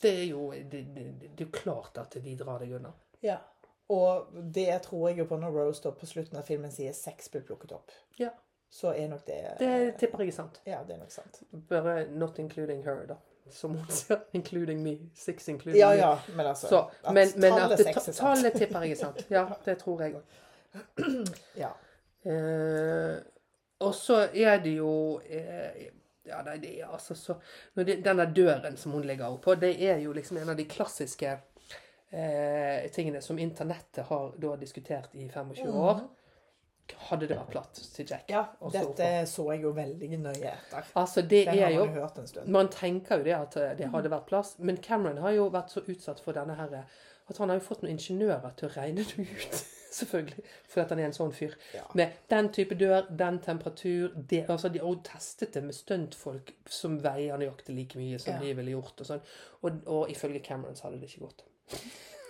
Det 0.03 0.13
er 0.13 0.27
jo 0.29 0.51
det, 0.53 0.85
det, 0.93 1.07
det 1.33 1.49
er 1.49 1.55
klart 1.55 1.97
at 2.05 2.21
de 2.21 2.37
drar 2.37 2.61
deg 2.61 2.77
unna. 2.77 2.93
Ja. 3.25 3.41
Og 3.89 4.27
det 4.55 4.83
tror 4.85 5.09
jeg 5.09 5.23
jo 5.23 5.25
på 5.31 5.39
når 5.41 5.55
Rose 5.55 5.83
da 5.85 5.91
på 5.97 6.07
slutten 6.07 6.37
av 6.37 6.45
filmen 6.45 6.73
sier 6.73 6.93
sex 6.93 7.31
blir 7.33 7.47
plukket 7.49 7.73
opp. 7.73 7.95
Ja. 8.21 8.35
Så 8.71 8.93
er 8.93 9.09
nok 9.09 9.23
det 9.27 9.39
Det 9.59 9.95
tipper 9.97 10.21
jeg 10.27 10.29
er 10.35 10.37
sant. 10.37 10.61
Ja, 10.67 10.83
det 10.85 10.95
er 10.95 10.99
nok 11.01 11.13
sant. 11.13 11.41
Bare 11.71 12.03
not 12.13 12.39
including 12.39 12.85
her, 12.85 13.07
da. 13.09 13.17
Som 13.51 13.79
hun 13.79 13.87
sier. 13.89 14.21
Including 14.37 14.83
me. 14.85 14.99
Six 15.17 15.49
including 15.49 15.81
Ja 15.81 15.89
me. 15.91 15.97
ja, 15.97 16.19
men 16.37 16.47
altså 16.47 16.69
Så, 16.69 16.83
at 17.05 17.15
men, 17.15 17.29
men 17.37 17.53
at 17.53 17.71
tallet 17.79 17.79
det, 17.79 18.15
tallet 18.15 18.53
tipper 18.61 18.85
jeg 18.85 18.91
er 18.91 19.01
sant. 19.01 19.25
Ja, 19.31 19.47
det 19.65 19.79
tror 19.81 20.03
jeg 20.05 20.19
òg. 20.21 21.33
Ja. 21.57 21.71
Eh, 22.29 23.17
og 23.81 23.95
så 23.95 24.27
er 24.35 24.59
det 24.61 24.75
jo 24.77 25.21
eh, 25.25 25.89
Ja, 26.29 26.43
det 26.45 26.69
er 26.81 26.91
altså 26.93 27.15
så 27.15 27.39
det, 27.75 28.03
Denne 28.05 28.27
døren 28.37 28.77
som 28.77 28.93
hun 28.93 29.07
ligger 29.09 29.33
oppå, 29.33 29.55
det 29.55 29.71
er 29.81 29.97
jo 30.03 30.13
liksom 30.13 30.37
en 30.37 30.51
av 30.53 30.57
de 30.59 30.67
klassiske 30.69 31.39
eh, 32.11 32.87
tingene 32.95 33.21
som 33.25 33.39
internettet 33.39 34.07
har 34.09 34.33
da 34.39 34.55
diskutert 34.57 35.15
i 35.15 35.29
25 35.29 35.75
år. 35.75 36.05
Hadde 37.09 37.27
det 37.29 37.37
vært 37.37 37.51
platt 37.53 37.79
til 37.95 38.07
Jack? 38.09 38.31
Ja, 38.33 38.47
dette 38.73 39.09
så 39.29 39.45
jeg 39.53 39.63
jo 39.67 39.75
veldig 39.77 40.09
nøye 40.23 40.55
etter. 40.55 40.87
Altså, 40.97 41.21
det 41.21 41.45
Den 41.51 41.59
er 41.67 41.75
jo 41.77 41.85
hørt 41.93 42.17
en 42.19 42.27
stund. 42.27 42.49
Man 42.49 42.71
tenker 42.73 43.21
jo 43.21 43.27
det 43.29 43.35
at 43.37 43.57
eh, 43.61 43.75
det 43.77 43.91
hadde 43.93 44.13
vært 44.13 44.29
plass, 44.31 44.55
men 44.59 44.81
Cameron 44.81 45.21
har 45.21 45.37
jo 45.37 45.51
vært 45.53 45.75
så 45.75 45.85
utsatt 45.85 46.23
for 46.25 46.33
denne 46.37 46.57
her 46.57 46.79
at 47.29 47.37
han 47.37 47.51
har 47.53 47.59
jo 47.59 47.65
fått 47.67 47.83
noen 47.85 47.93
ingeniører 47.99 48.55
til 48.57 48.71
å 48.71 48.73
regne 48.73 49.05
det 49.05 49.27
ut. 49.29 49.59
Selvfølgelig. 49.99 50.45
Fordi 50.69 50.83
at 50.85 50.91
han 50.95 51.01
er 51.03 51.09
en 51.09 51.17
sånn 51.17 51.33
fyr. 51.37 51.55
Ja. 51.75 51.85
Med 51.97 52.17
den 52.33 52.49
type 52.57 52.77
dør, 52.79 53.07
den 53.21 53.39
temperatur 53.45 54.13
det, 54.17 54.43
altså 54.53 54.69
De 54.73 54.81
har 54.83 54.89
jo 54.89 55.01
testet 55.05 55.53
det 55.57 55.63
med 55.65 55.77
stuntfolk 55.77 56.53
som 56.73 56.99
veier 57.05 57.41
nøyaktig 57.41 57.77
like 57.77 58.01
mye 58.01 58.21
som 58.21 58.35
Ja. 58.35 58.41
de 58.43 58.53
ville 58.61 58.75
gjort. 58.77 59.01
Og 59.01 59.09
sånn. 59.09 59.23
Og, 59.63 59.81
og 59.87 60.13
ifølge 60.13 60.41
Cameron 60.45 60.77
så 60.77 60.89
hadde 60.89 61.01
det 61.03 61.09
ikke 61.11 61.25
gått. 61.27 61.45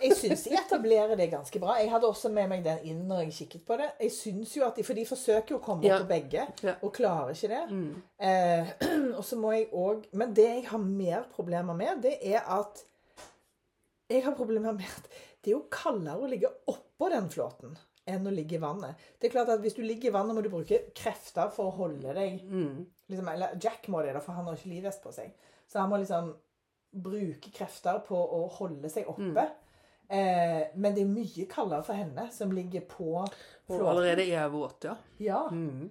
Jeg 0.01 0.15
syns 0.15 0.43
de 0.47 0.53
etablerer 0.55 1.15
det 1.19 1.25
ganske 1.31 1.59
bra. 1.59 1.73
Jeg 1.75 1.89
hadde 1.91 2.07
også 2.07 2.29
med 2.31 2.47
meg 2.47 2.61
den 2.63 2.77
inn 2.87 3.01
når 3.09 3.25
jeg 3.25 3.33
kikket 3.41 3.65
på 3.67 3.75
det. 3.81 3.89
Jeg 3.99 4.11
synes 4.15 4.53
jo 4.55 4.63
at 4.63 4.77
de, 4.79 4.83
For 4.87 4.93
de 4.95 5.03
forsøker 5.05 5.51
jo 5.51 5.57
å 5.59 5.63
komme 5.65 5.83
Ja. 5.83 5.97
på 5.99 6.07
begge, 6.07 6.45
Ja. 6.63 6.75
og 6.81 6.93
klarer 6.95 7.33
ikke 7.35 7.49
det. 7.51 7.63
Mm. 7.69 8.01
Eh, 8.19 8.71
og 9.17 9.23
så 9.27 9.35
må 9.35 9.51
jeg 9.57 9.67
òg 9.73 10.05
Men 10.13 10.33
det 10.33 10.45
jeg 10.47 10.65
har 10.69 10.77
mer 10.79 11.25
problemer 11.35 11.73
med, 11.75 12.01
det 12.01 12.15
er 12.23 12.39
at 12.47 12.83
Jeg 14.09 14.23
har 14.23 14.35
problemer 14.39 14.71
med 14.73 14.85
at 14.87 15.09
det 15.43 15.51
er 15.51 15.57
jo 15.57 15.65
kaldere 15.71 16.19
å 16.23 16.27
ligge 16.31 16.49
oppå 16.67 17.09
den 17.11 17.29
flåten 17.29 17.77
enn 18.09 18.25
å 18.25 18.31
ligge 18.33 18.55
i 18.57 18.59
vannet. 18.63 18.95
Det 19.19 19.27
er 19.27 19.31
klart 19.35 19.49
at 19.53 19.59
Hvis 19.61 19.75
du 19.75 19.83
ligger 19.83 20.09
i 20.09 20.13
vannet, 20.15 20.33
må 20.35 20.41
du 20.41 20.49
bruke 20.49 20.79
krefter 20.95 21.51
for 21.53 21.69
å 21.69 21.75
holde 21.75 22.13
deg 22.15 22.41
Mm. 22.43 22.85
liksom, 23.09 23.27
Eller 23.33 23.59
Jack 23.61 23.87
må 23.87 24.01
det, 24.01 24.13
da, 24.15 24.19
for 24.23 24.31
han 24.33 24.45
har 24.45 24.55
ikke 24.55 24.69
livvest 24.73 25.03
på 25.03 25.11
seg. 25.13 25.31
Så 25.67 25.79
han 25.79 25.89
må 25.89 25.99
liksom 25.99 26.33
bruke 26.91 27.51
krefter 27.53 27.99
på 28.07 28.15
å 28.17 28.47
holde 28.59 28.89
seg 28.89 29.07
oppe. 29.11 29.47
Eh, 30.09 30.67
men 30.75 30.95
det 30.95 31.03
er 31.03 31.09
mye 31.11 31.45
kaldere 31.51 31.83
for 31.85 31.93
henne, 31.93 32.29
som 32.33 32.51
ligger 32.51 32.81
på 32.89 33.11
Og 33.21 33.29
flåten. 33.67 33.87
allerede 33.91 34.25
er 34.33 34.47
våt, 34.49 34.83
ja. 34.89 34.95
Ja. 35.19 35.43
Mm. 35.51 35.89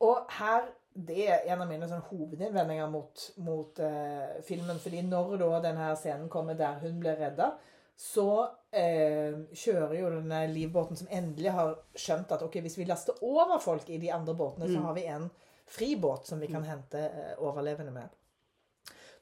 Og 0.00 0.30
her 0.38 0.70
Det 0.96 1.28
er 1.30 1.44
en 1.52 1.60
av 1.62 1.68
mine 1.68 1.86
sånn, 1.86 2.00
hovedinnvendinger 2.10 2.88
mot, 2.90 3.20
mot 3.38 3.78
eh, 3.78 4.40
filmen. 4.42 4.78
fordi 4.82 5.02
når 5.06 5.36
da 5.38 5.60
denne 5.62 5.90
scenen 5.96 6.28
kommer 6.28 6.54
der 6.58 6.80
hun 6.82 6.98
blir 7.00 7.14
redda, 7.16 7.52
så 7.96 8.48
eh, 8.72 9.36
kjører 9.54 9.94
jo 10.00 10.10
denne 10.16 10.40
livbåten 10.50 10.96
som 10.98 11.06
endelig 11.14 11.52
har 11.54 11.76
skjønt 11.94 12.32
at 12.32 12.42
ok, 12.42 12.58
hvis 12.64 12.76
vi 12.78 12.84
laster 12.88 13.14
over 13.22 13.60
folk 13.62 13.88
i 13.88 13.98
de 14.02 14.10
andre 14.10 14.34
båtene, 14.34 14.66
så 14.66 14.80
har 14.82 14.94
vi 14.98 15.04
en 15.06 15.30
fribåt 15.70 16.26
som 16.26 16.40
vi 16.40 16.48
kan 16.50 16.64
hente 16.66 16.98
eh, 16.98 17.36
overlevende 17.38 17.92
med. 17.94 18.08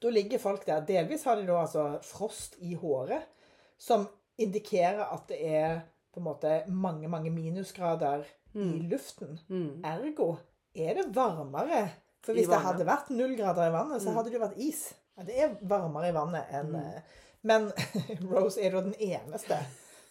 Da 0.03 0.11
ligger 0.15 0.39
folk 0.39 0.67
der. 0.67 0.85
Delvis 0.87 1.25
har 1.27 1.37
de 1.41 1.47
da 1.49 1.61
altså 1.63 1.87
frost 2.07 2.55
i 2.63 2.75
håret, 2.79 3.25
som 3.79 4.07
indikerer 4.39 5.03
at 5.13 5.25
det 5.31 5.39
er 5.49 5.81
på 6.15 6.21
en 6.21 6.27
måte 6.29 6.53
mange, 6.71 7.09
mange 7.11 7.31
minusgrader 7.35 8.23
i 8.55 8.79
luften. 8.91 9.39
Mm. 9.49 9.83
Ergo 9.87 10.37
er 10.75 10.95
det 11.01 11.09
varmere. 11.15 11.89
For 12.25 12.35
hvis 12.35 12.49
det 12.51 12.61
hadde 12.63 12.87
vært 12.87 13.11
null 13.15 13.37
grader 13.39 13.69
i 13.69 13.75
vannet, 13.75 14.03
så 14.03 14.15
hadde 14.15 14.31
det 14.31 14.39
jo 14.39 14.45
vært 14.47 14.59
is. 14.63 14.81
Det 15.27 15.35
er 15.39 15.55
varmere 15.67 16.11
i 16.11 16.15
vannet 16.15 16.51
enn 16.55 16.75
eh, 16.79 16.99
Men 17.47 17.69
Rose 18.31 18.61
er 18.63 18.75
da 18.75 18.83
den 18.87 18.95
eneste 18.99 19.59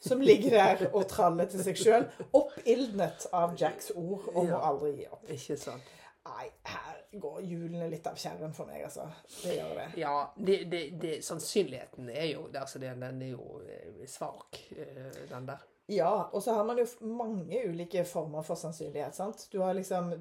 som 0.04 0.22
ligger 0.22 0.52
der 0.56 0.82
og 0.94 1.08
traller 1.10 1.48
til 1.50 1.64
seg 1.64 1.80
sjøl, 1.80 2.04
oppildnet 2.38 3.26
av 3.36 3.56
Jacks 3.60 3.90
ord 3.96 4.28
om 4.34 4.48
Ja. 4.48 4.60
å 4.60 4.64
aldri 4.72 4.92
gi 5.00 5.08
opp. 5.10 5.24
Ikke 5.34 5.58
sant. 5.60 5.88
Nei, 6.28 6.50
her 6.68 7.20
går 7.22 7.40
hjulene 7.48 7.88
litt 7.92 8.08
av 8.10 8.18
kjerren 8.20 8.54
for 8.56 8.70
meg, 8.70 8.84
altså. 8.88 9.08
Det 9.44 9.56
gjør 9.56 9.74
det. 9.78 9.88
Ja, 10.02 10.16
det, 10.36 10.58
det, 10.72 10.84
det, 11.02 11.14
sannsynligheten 11.26 12.12
er 12.12 12.30
jo 12.34 12.48
altså 12.52 12.82
den, 12.84 13.02
den 13.06 13.22
er 13.30 13.34
jo 13.34 13.62
eh, 13.64 14.06
svak, 14.12 14.60
eh, 14.76 15.22
den 15.30 15.48
der. 15.48 15.64
Ja, 15.88 16.12
og 16.36 16.44
så 16.44 16.54
har 16.54 16.66
man 16.68 16.82
jo 16.82 16.86
mange 17.16 17.62
ulike 17.70 18.04
former 18.06 18.44
for 18.44 18.60
sannsynlighet. 18.60 19.16
sant? 19.16 19.48
Du 19.52 19.62
har 19.62 19.74
liksom, 19.74 20.12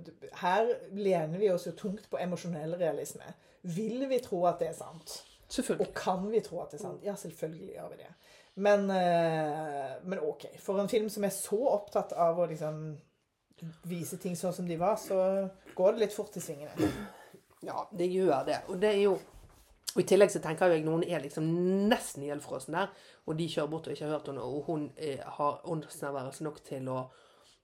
Her 0.43 0.69
lener 0.95 1.39
vi 1.39 1.51
oss 1.51 1.67
jo 1.67 1.73
tungt 1.75 2.07
på 2.11 2.21
emosjonell 2.23 2.77
realisme. 2.79 3.33
Vil 3.63 4.07
vi 4.09 4.21
tro 4.23 4.45
at 4.47 4.63
det 4.63 4.69
er 4.71 4.79
sant? 4.79 5.17
Selvfølgelig. 5.49 5.89
Og 5.89 5.99
kan 5.99 6.31
vi 6.31 6.41
tro 6.41 6.61
at 6.63 6.71
det 6.71 6.79
er 6.79 6.85
sant? 6.85 7.03
Ja, 7.03 7.17
selvfølgelig 7.19 7.73
gjør 7.75 7.91
vi 7.91 7.99
det. 8.05 8.13
Men, 8.55 8.91
eh, 8.91 9.97
men 10.05 10.23
OK. 10.23 10.47
For 10.63 10.79
en 10.81 10.89
film 10.89 11.11
som 11.11 11.27
er 11.27 11.35
så 11.35 11.59
opptatt 11.75 12.15
av 12.15 12.39
å 12.39 12.47
liksom 12.47 12.87
vise 13.89 14.19
ting 14.21 14.37
sånn 14.37 14.55
som 14.55 14.67
de 14.69 14.77
var, 14.81 14.99
så 15.01 15.49
går 15.77 15.97
det 15.97 16.07
litt 16.07 16.17
fort 16.17 16.37
i 16.37 16.43
svingene. 16.45 16.91
Ja, 17.65 17.87
det 17.93 18.11
gjør 18.13 18.45
det. 18.47 18.61
Og 18.71 18.81
det 18.83 18.93
er 18.93 19.03
jo 19.07 19.17
og 19.97 20.03
I 20.03 20.05
tillegg 20.11 20.29
så 20.29 20.43
tenker 20.45 20.69
jeg 20.69 20.83
noen 20.85 21.07
er 21.09 21.23
liksom 21.25 21.47
nesten 21.89 22.27
ihjelfrossen 22.27 22.75
der, 22.77 22.91
og 23.25 23.39
de 23.39 23.47
kjører 23.49 23.71
bort 23.73 23.87
og 23.89 23.95
ikke 23.95 24.05
har 24.05 24.19
hørt 24.19 24.27
henne, 24.29 24.45
og 24.45 24.67
hun 24.69 24.83
eh, 25.01 25.23
har 25.39 25.63
åndsnærværelse 25.73 26.45
nok 26.45 26.59
til 26.67 26.91
å 26.93 26.99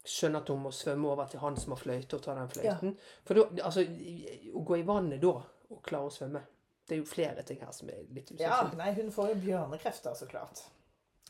skjønne 0.09 0.40
at 0.40 0.48
hun 0.48 0.62
må 0.64 0.73
svømme 0.73 1.10
over 1.12 1.28
til 1.28 1.43
han 1.43 1.59
som 1.60 1.74
har 1.74 1.82
fløyte, 1.82 2.16
og 2.16 2.24
ta 2.24 2.35
den 2.39 2.48
fløyten. 2.48 2.94
For 3.28 3.36
da, 3.36 3.44
altså, 3.69 3.85
å 3.85 4.64
gå 4.64 4.81
i 4.81 4.86
vannet 4.89 5.20
da 5.20 5.35
og 5.43 5.82
klare 5.85 6.09
å 6.09 6.12
svømme 6.12 6.40
Det 6.89 6.97
er 6.97 7.02
jo 7.02 7.06
flere 7.09 7.44
ting 7.47 7.60
her 7.62 7.70
som 7.73 7.93
er 7.93 8.01
litt 8.12 8.32
Ja, 8.40 8.64
nei, 8.77 8.90
hun 8.97 9.12
får 9.14 9.35
jo 9.35 9.36
bjørnekrefter, 9.44 10.16
så 10.16 10.27
klart. 10.28 10.64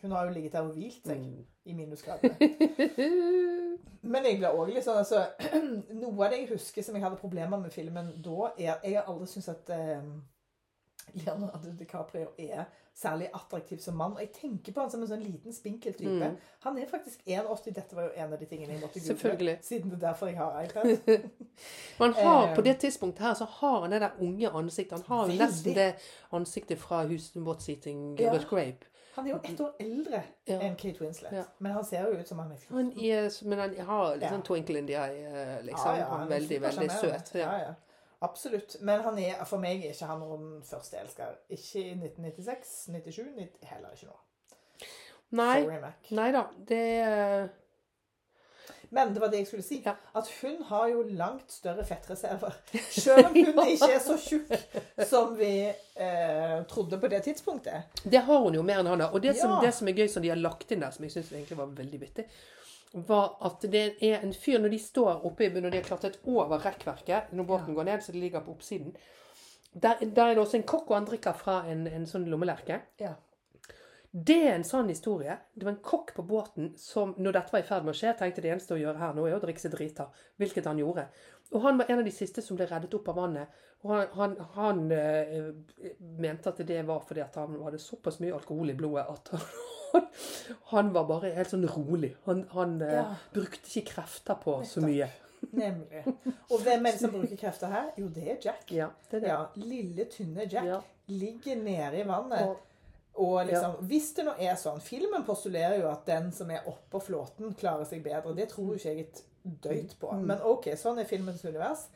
Hun 0.03 0.11
har 0.11 0.24
jo 0.27 0.33
ligget 0.35 0.53
der 0.53 0.61
og 0.66 0.74
hvilt 0.74 1.07
seg 1.07 1.19
Mm. 1.23 1.45
i 1.65 1.73
minusgradene. 1.79 2.37
Men 4.03 4.24
jeg 4.27 4.39
ble 4.41 4.49
også 4.51 4.74
litt 4.74 4.85
sånn, 4.87 4.99
altså, 4.99 5.24
Noe 6.03 6.24
av 6.27 6.33
det 6.33 6.41
jeg 6.43 6.49
husker 6.57 6.83
som 6.83 6.97
jeg 6.99 7.05
hadde 7.05 7.20
problemer 7.20 7.61
med 7.62 7.70
filmen 7.74 8.12
da, 8.24 8.51
er 8.59 8.73
at 8.77 8.87
jeg 8.89 8.97
har 8.99 9.07
aldri 9.12 9.29
syntes 9.31 9.49
at 9.53 9.70
eh, 9.70 10.03
Leonardo 11.23 11.70
DiCaprio 11.79 12.33
er 12.39 12.65
særlig 12.95 13.29
attraktiv 13.35 13.79
som 13.81 13.95
mann. 13.97 14.12
Og 14.16 14.20
jeg 14.20 14.31
tenker 14.37 14.73
på 14.74 14.81
han 14.83 14.91
som 14.93 15.01
en 15.03 15.09
sånn 15.09 15.23
liten, 15.24 15.55
spinkel 15.55 15.95
type. 15.97 16.12
Mm. 16.29 16.37
Han 16.66 16.79
er 16.79 16.91
faktisk 16.91 17.23
1,80. 17.27 17.73
Dette 17.79 17.97
var 17.97 18.09
jo 18.09 18.12
en 18.20 18.35
av 18.37 18.39
de 18.43 18.47
tingene 18.51 18.74
jeg 18.77 18.83
måtte 18.83 19.03
google. 19.31 19.55
Siden 19.65 19.91
det 19.91 19.99
er 19.99 20.05
derfor 20.09 20.31
jeg 20.31 20.39
har 20.39 20.59
iPad. 20.66 21.31
Man 22.03 22.12
har, 22.19 22.49
Eh. 22.51 22.55
på 22.59 22.65
det 22.66 22.77
tidspunktet 22.83 23.24
her 23.27 23.35
så 23.39 23.45
har 23.61 23.81
han 23.87 23.95
det 23.95 24.01
der 24.05 24.19
unge 24.20 24.51
ansiktet. 24.51 24.99
Han 24.99 25.19
har 25.19 25.31
jo 25.33 25.39
nesten 25.41 25.74
det 25.79 25.89
ansiktet 26.33 26.79
fra 26.83 27.05
Houston 27.07 27.47
What's 27.49 27.70
Eating 27.70 28.19
Ja. 28.20 28.35
Grape. 28.51 28.87
Han 29.14 29.26
er 29.26 29.30
jo 29.34 29.39
ett 29.44 29.60
år 29.60 29.72
eldre 29.80 30.22
Ja. 30.48 30.59
enn 30.60 30.76
Kate 30.76 31.01
Winslet. 31.05 31.32
Ja. 31.32 31.44
Men 31.59 31.72
han 31.72 31.84
ser 31.84 32.06
jo 32.09 32.18
ut 32.18 32.28
som 32.28 32.39
han 32.39 32.52
er 32.52 32.56
14. 32.56 32.76
Han 32.76 32.93
er, 33.05 33.30
men 33.44 33.59
han 33.59 33.74
har 33.86 34.16
litt 34.16 34.30
sånn 34.30 34.44
twinkle 34.47 34.78
in 34.78 34.86
the 34.86 34.94
eye, 34.97 35.26
eh, 35.28 35.62
liksom. 35.66 35.97
Ja, 35.98 36.05
han 36.09 36.22
er 36.22 36.30
veldig, 36.39 36.60
veldig 36.62 36.90
søt. 36.90 37.34
Ja. 37.34 37.52
Ja, 37.52 37.59
ja. 37.59 37.74
Absolutt. 38.22 38.76
Men 38.80 39.01
han 39.02 39.18
er, 39.18 39.44
for 39.44 39.59
meg 39.59 39.84
er 39.84 39.90
ikke 39.93 40.06
han 40.06 40.20
noen 40.20 40.62
førsteelsker. 40.62 41.34
Ikke 41.51 41.80
i 41.82 41.94
1996, 41.94 42.84
97, 42.89 43.34
90, 43.36 43.66
heller 43.72 43.89
ikke 43.97 44.06
nå. 44.06 44.18
Nei, 45.32 45.62
Sorry, 45.62 45.80
Mac. 45.80 46.10
nei 46.10 46.30
da. 46.32 46.43
Det 46.68 46.78
er 47.02 47.48
Men 48.93 49.14
det 49.14 49.20
var 49.23 49.31
det 49.32 49.39
jeg 49.40 49.47
skulle 49.48 49.64
si. 49.64 49.78
At 49.89 50.27
hun 50.43 50.59
har 50.69 50.89
jo 50.93 51.02
langt 51.16 51.52
større 51.52 51.85
fettreserver. 51.89 52.59
Selv 52.93 53.31
om 53.31 53.36
hun 53.39 53.60
ikke 53.64 53.89
er 53.94 54.02
så 54.05 54.19
tjukk 54.20 54.52
som 55.09 55.32
vi 55.39 55.52
eh, 55.70 56.59
trodde 56.69 56.98
på 57.01 57.09
det 57.09 57.23
tidspunktet. 57.24 58.02
Det 58.05 58.20
har 58.27 58.43
hun 58.44 58.59
jo 58.59 58.64
mer 58.66 58.82
enn 58.82 58.90
han 58.93 59.05
har. 59.06 59.16
Og 59.16 59.24
det 59.24 59.32
som, 59.40 59.56
det 59.64 59.73
som 59.73 59.89
er 59.89 59.97
gøy 59.97 60.12
som 60.12 60.24
de 60.24 60.35
har 60.35 60.40
lagt 60.40 60.77
inn 60.77 60.85
der, 60.85 60.93
som 60.93 61.09
jeg 61.09 61.14
syns 61.16 61.32
egentlig 61.32 61.56
var 61.62 61.73
veldig 61.81 62.02
vittig, 62.05 62.27
var 63.09 63.32
at 63.48 63.64
det 63.73 63.86
er 64.05 64.20
en 64.20 64.36
fyr 64.36 64.60
når 64.60 64.74
de 64.74 64.85
står 64.85 65.24
oppe 65.24 65.47
i 65.47 65.51
Når 65.55 65.70
de 65.70 65.81
har 65.81 65.89
klatret 65.89 66.20
over 66.28 66.60
rekkverket, 66.60 67.32
når 67.32 67.48
båten 67.48 67.74
går 67.74 67.89
ned, 67.89 68.05
så 68.05 68.12
de 68.12 68.20
ligger 68.20 68.44
på 68.44 68.52
oppsiden 68.52 68.93
Der, 69.73 70.05
der 70.05 70.27
er 70.27 70.35
det 70.35 70.44
også 70.44 70.59
en 70.60 70.69
kokk, 70.69 70.90
og 70.90 70.98
han 70.98 71.09
drikker 71.09 71.32
fra 71.32 71.62
en, 71.73 71.86
en 71.89 72.05
sånn 72.05 72.28
lommelerke. 72.28 72.82
Ja. 73.01 73.14
Det 74.12 74.36
er 74.47 74.55
en 74.59 74.64
sann 74.64 74.89
historie. 74.93 75.39
Det 75.56 75.64
var 75.64 75.72
en 75.72 75.82
kokk 75.82 76.10
på 76.14 76.22
båten 76.28 76.74
som, 76.76 77.14
når 77.16 77.32
dette 77.39 77.52
var 77.55 77.62
i 77.62 77.66
ferd 77.68 77.86
med 77.86 77.94
å 77.94 77.97
skje, 77.97 78.10
tenkte 78.18 78.43
det 78.44 78.51
eneste 78.52 78.74
å 78.76 78.80
gjøre 78.80 79.01
her 79.01 79.14
nå 79.16 79.24
er 79.24 79.39
å 79.39 79.40
drikke 79.40 79.62
seg 79.62 79.72
drita. 79.72 80.10
Hvilket 80.36 80.66
han 80.68 80.80
gjorde. 80.82 81.06
Og 81.52 81.62
han 81.64 81.78
var 81.80 81.89
en 81.89 82.02
av 82.02 82.05
de 82.05 82.12
siste 82.12 82.43
som 82.44 82.59
ble 82.59 82.66
reddet 82.68 82.93
opp 82.98 83.09
av 83.09 83.16
vannet. 83.22 83.48
Og 83.82 83.94
han, 83.94 84.05
han, 84.18 84.34
han 84.55 84.82
eh, 84.93 85.48
mente 86.20 86.52
at 86.52 86.60
det 86.68 86.82
var 86.89 87.01
fordi 87.09 87.24
at 87.24 87.39
han 87.40 87.56
hadde 87.64 87.80
såpass 87.80 88.20
mye 88.20 88.36
alkohol 88.36 88.70
i 88.72 88.76
blodet 88.78 89.06
at 89.14 89.32
han, 89.32 90.06
han 90.74 90.93
var 90.94 91.09
bare 91.09 91.32
helt 91.36 91.52
sånn 91.52 91.64
rolig. 91.72 92.12
Han, 92.28 92.44
han 92.52 92.76
eh, 92.84 92.94
Ja. 93.01 93.06
brukte 93.32 93.64
ikke 93.72 93.94
krefter 93.94 94.36
på 94.44 94.59
så 94.68 94.84
mye. 94.84 95.09
Nemlig. 95.56 96.05
Og 96.52 96.60
hvem 96.62 96.84
er 96.86 96.93
det 96.94 97.01
som 97.01 97.10
bruker 97.16 97.40
krefter 97.40 97.72
her? 97.72 97.89
Jo, 97.98 98.06
det 98.14 98.28
er 98.28 98.36
Jack. 98.44 98.68
Ja, 98.76 98.90
det 99.10 99.18
er 99.18 99.24
det. 99.24 99.32
Ja, 99.32 99.40
Lille, 99.64 100.05
tynne 100.12 100.44
Jack 100.52 100.68
Ja. 100.68 100.78
ligger 101.09 101.56
nede 101.64 101.98
i 102.05 102.06
vannet. 102.06 102.44
Og, 102.47 102.60
Og 103.14 103.47
liksom, 103.47 103.74
Hvis 103.90 104.14
det 104.16 104.24
nå 104.24 104.32
er 104.40 104.55
sånn 104.56 104.80
Filmen 104.80 105.24
postulerer 105.26 105.82
jo 105.82 105.90
at 105.90 106.06
den 106.09 106.30
som 106.32 106.48
er 106.51 106.64
oppå 106.70 107.01
flåten, 107.02 107.52
klarer 107.59 107.84
seg 107.89 108.01
bedre. 108.05 108.32
Det 108.36 108.48
tror 108.55 108.72
jo 108.72 108.78
ikke 108.80 108.94
jeg 108.94 109.05
et 109.09 109.22
døyt 109.43 109.93
på. 110.01 110.14
Mm. 110.16 110.24
Men 110.30 110.43
OK, 110.48 110.70
sånn 110.80 111.02
er 111.02 111.09
filmens 111.10 111.44
univers. 111.44 111.86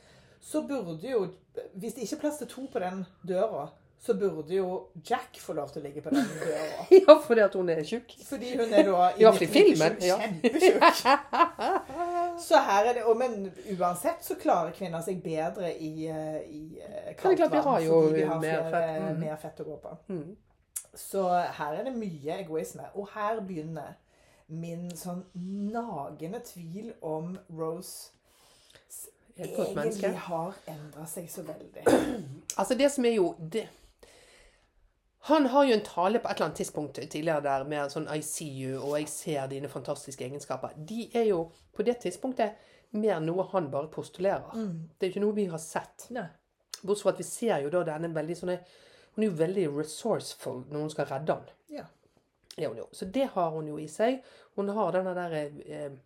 Så 0.44 0.62
burde 0.68 1.08
jo 1.08 1.24
Hvis 1.74 1.96
det 1.96 2.04
ikke 2.04 2.18
er 2.18 2.24
plass 2.26 2.38
til 2.42 2.50
to 2.52 2.66
på 2.72 2.82
den 2.84 3.04
døra, 3.26 3.68
så 4.06 4.14
burde 4.14 4.54
jo 4.54 4.66
Jack 5.08 5.38
få 5.40 5.54
lov 5.56 5.70
til 5.72 5.80
å 5.80 5.86
ligge 5.86 6.02
på 6.04 6.12
den 6.12 6.26
døra. 6.42 6.84
ja, 6.92 7.14
fordi 7.24 7.42
at 7.46 7.54
hun 7.56 7.70
er 7.72 7.80
tjukk. 7.82 8.12
Fordi 8.28 8.52
hun 8.60 8.74
er 8.76 8.84
da 8.86 9.08
I 9.16 9.24
hvert 9.24 9.38
fall 9.38 9.46
i 9.46 9.52
filmen, 9.56 9.96
ja. 10.04 10.18
kjempetjukk. 10.20 10.84
Så 12.46 12.60
her 12.60 12.90
er 12.90 12.98
det, 12.98 13.04
og, 13.08 13.16
Men 13.16 13.48
uansett 13.78 14.20
så 14.24 14.36
klarer 14.36 14.74
kvinner 14.76 15.00
seg 15.04 15.22
bedre 15.24 15.72
i, 15.72 16.06
eh, 16.12 16.42
i 16.44 16.62
eh, 16.76 17.06
Ja, 17.08 17.14
kaldt 17.16 17.40
vi 17.40 17.48
vann. 17.56 17.62
har 17.70 17.80
jo 17.86 18.02
fordi 18.02 18.18
vi 18.20 18.26
har 18.28 18.42
mer 18.42 18.66
flere, 18.68 18.74
fett. 18.74 19.06
Mm. 19.06 19.20
mer 19.24 19.40
fett 19.40 19.62
å 19.64 19.66
gå 19.70 19.76
på. 19.86 19.94
Mm. 20.12 20.36
Så 20.96 21.28
her 21.58 21.76
er 21.76 21.84
det 21.84 21.94
mye 21.96 22.40
egoisme. 22.40 22.88
Og 22.94 23.08
her 23.14 23.40
begynner 23.44 23.96
min 24.48 24.88
sånn 24.96 25.24
nagende 25.72 26.40
tvil 26.46 26.92
om 27.04 27.34
Rose 27.50 28.12
egentlig 29.36 30.12
har 30.28 30.54
endra 30.70 31.06
seg 31.10 31.28
så 31.30 31.44
veldig. 31.46 31.84
Altså, 32.56 32.74
det 32.74 32.88
som 32.92 33.04
er 33.04 33.18
jo 33.18 33.34
det, 33.52 33.66
Han 35.28 35.46
har 35.46 35.64
jo 35.64 35.74
en 35.74 35.82
tale 35.84 36.18
på 36.18 36.28
et 36.28 36.36
eller 36.36 36.46
annet 36.46 36.56
tidspunkt 36.56 36.94
tidligere 37.10 37.42
der 37.42 37.64
med 37.68 37.90
sånn 37.92 38.06
I 38.14 38.22
see 38.22 38.48
you, 38.62 38.78
og 38.78 38.94
jeg 39.00 39.08
ser 39.10 39.48
dine 39.50 39.68
fantastiske 39.68 40.24
egenskaper. 40.24 40.72
De 40.88 41.10
er 41.12 41.26
jo 41.32 41.50
på 41.74 41.82
det 41.82 41.98
tidspunktet 42.04 42.54
mer 42.96 43.18
noe 43.20 43.44
han 43.50 43.66
bare 43.70 43.90
postulerer. 43.92 44.54
Det 44.54 45.06
er 45.06 45.10
jo 45.10 45.14
ikke 45.16 45.24
noe 45.26 45.36
vi 45.36 45.48
har 45.50 45.58
sett. 45.58 46.06
Bortsett 46.82 47.02
fra 47.02 47.12
at 47.12 47.18
vi 47.18 47.26
ser 47.26 47.58
jo 47.64 47.72
da 47.74 47.82
denne 47.90 48.14
veldig 48.14 48.36
sånne 48.38 48.56
Hun 49.16 49.24
er 49.24 49.30
jo 49.30 49.36
veldig 49.38 49.66
resourceful 49.78 50.62
når 50.68 50.82
hun 50.84 50.90
skal 50.92 51.08
redde 51.08 51.32
han. 51.38 51.48
Ja. 51.72 51.86
Det 52.56 52.68
hun 52.68 52.82
jo. 52.82 52.86
Så 52.92 53.08
det 53.12 53.30
har 53.32 53.50
hun 53.54 53.68
jo 53.68 53.78
i 53.80 53.88
seg. 53.88 54.20
Hun 54.56 54.68
har 54.76 54.92
denne 54.92 55.14
der 55.16 55.36
eh, 55.40 55.96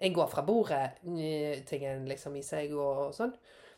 Jeg 0.00 0.14
går 0.14 0.26
fra 0.32 0.42
bordet-tingen 0.42 2.08
liksom 2.08 2.36
i 2.36 2.42
seg 2.42 2.72
og 2.72 3.14
sånn. 3.14 3.34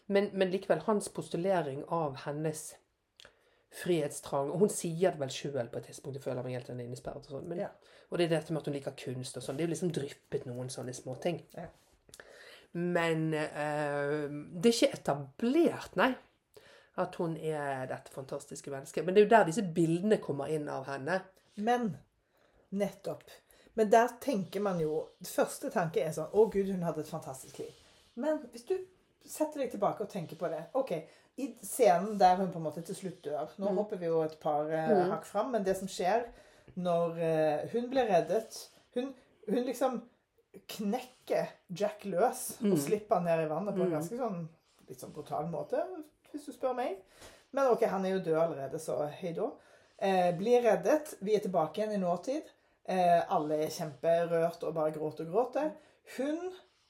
Men, 0.07 0.31
men 0.33 0.51
likevel 0.55 0.85
hans 0.87 1.09
postulering 1.11 1.83
av 1.91 2.15
hennes 2.23 2.77
frihetstrang 3.77 4.53
Og 4.55 4.63
hun 4.63 4.71
sier 4.71 5.13
det 5.13 5.21
vel 5.21 5.33
sjøl 5.35 5.67
på 5.69 5.81
et 5.81 5.91
tidspunkt. 5.91 6.17
Jeg 6.17 6.25
føler 6.25 6.47
meg 6.47 6.57
helt 6.57 6.71
innesperret 6.73 7.27
og 7.27 7.39
sånn. 7.39 7.51
Men, 7.51 7.67
Ja. 7.67 7.73
Og 8.07 8.21
det 8.21 8.29
er 8.29 8.37
dette 8.37 8.55
med 8.55 8.63
at 8.63 8.69
hun 8.71 8.77
liker 8.77 8.95
kunst 8.95 9.37
og 9.37 9.43
sånn. 9.43 9.57
Det 9.59 9.65
er 9.65 9.67
jo 9.67 9.73
liksom 9.73 9.91
dryppet 9.95 10.45
noen 10.47 10.69
sånne 10.71 10.95
småting. 10.95 11.41
Ja. 11.57 11.67
Men 12.77 13.33
eh, 13.35 14.29
det 14.31 14.71
er 14.71 14.77
ikke 14.77 14.99
etablert, 15.01 15.97
nei. 15.99 16.13
At 16.97 17.17
hun 17.21 17.37
er 17.37 17.87
dette 17.91 18.13
fantastiske 18.13 18.73
mennesket. 18.73 19.05
Men 19.05 19.15
det 19.15 19.23
er 19.23 19.27
jo 19.27 19.33
der 19.35 19.49
disse 19.51 19.65
bildene 19.77 20.21
kommer 20.23 20.53
inn 20.53 20.69
av 20.73 20.87
henne. 20.89 21.21
Men 21.57 21.91
nettopp. 22.77 23.25
Men 23.77 23.91
der 23.93 24.09
tenker 24.21 24.63
man 24.65 24.81
jo 24.81 25.03
Første 25.29 25.69
tanke 25.73 26.01
er 26.01 26.15
sånn 26.17 26.33
Å, 26.33 26.47
gud, 26.53 26.71
hun 26.73 26.85
hadde 26.87 27.05
et 27.05 27.13
fantastisk 27.13 27.61
liv. 27.61 27.75
Men 28.17 28.41
hvis 28.53 28.65
du 28.69 28.75
setter 29.27 29.61
deg 29.61 29.73
tilbake 29.75 30.05
og 30.05 30.11
tenker 30.11 30.39
på 30.41 30.49
det 30.49 30.63
OK, 30.79 30.95
i 31.43 31.51
scenen 31.61 32.17
der 32.21 32.39
hun 32.41 32.53
på 32.53 32.61
en 32.61 32.67
måte 32.69 32.85
til 32.87 32.97
slutt 32.97 33.21
dør 33.27 33.53
Nå 33.61 33.75
hopper 33.77 34.01
vi 34.01 34.09
jo 34.09 34.23
et 34.25 34.39
par 34.41 34.71
eh, 34.73 34.93
hakk 35.11 35.27
fram, 35.29 35.51
men 35.53 35.67
det 35.67 35.77
som 35.77 35.91
skjer 35.91 36.25
når 36.81 37.19
eh, 37.23 37.65
hun 37.75 37.91
blir 37.93 38.09
reddet 38.09 38.57
hun, 38.97 39.11
hun 39.51 39.67
liksom 39.67 40.01
knekker 40.73 41.51
Jack 41.69 42.07
løs 42.09 42.47
og 42.65 42.79
slipper 42.81 43.19
han 43.19 43.29
ned 43.29 43.45
i 43.45 43.51
vannet 43.51 43.77
på 43.77 43.85
en 43.85 43.97
ganske 43.99 44.17
sånn 44.17 44.47
litt 44.87 45.03
sånn 45.03 45.13
brutal 45.13 45.49
måte, 45.51 45.83
hvis 46.37 46.51
du 46.51 46.57
spør 46.57 46.77
meg. 46.79 47.01
Men 47.57 47.73
ok, 47.73 47.87
han 47.89 48.05
er 48.05 48.17
jo 48.17 48.25
død 48.27 48.39
allerede, 48.43 48.81
så 48.83 49.01
hei 49.21 49.33
da. 49.37 49.51
Eh, 49.97 50.31
blir 50.37 50.63
reddet. 50.65 51.17
Vi 51.25 51.35
er 51.35 51.43
tilbake 51.45 51.81
igjen 51.81 51.97
i 51.97 52.03
nåtid. 52.03 52.53
Eh, 52.87 53.21
alle 53.33 53.63
er 53.65 53.73
kjemperørt 53.75 54.63
og 54.63 54.75
bare 54.77 54.95
gråter 54.95 55.27
og 55.27 55.33
gråter. 55.33 55.71
Hun 56.17 56.43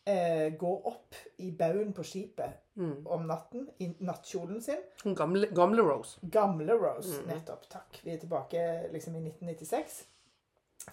eh, 0.06 0.52
går 0.58 0.88
opp 0.90 1.16
i 1.40 1.52
baugen 1.56 1.94
på 1.96 2.04
skipet 2.04 2.62
om 3.08 3.22
natten 3.24 3.68
i 3.80 3.88
nattkjolen 4.04 4.60
sin. 4.62 4.82
Gamle, 5.16 5.48
gamle 5.56 5.86
Rose. 5.86 6.18
Gamle 6.32 6.76
Rose, 6.76 7.22
nettopp. 7.28 7.64
Takk. 7.72 8.02
Vi 8.04 8.12
er 8.12 8.20
tilbake 8.20 8.66
liksom 8.92 9.16
i 9.16 9.22
1996. 9.30 10.02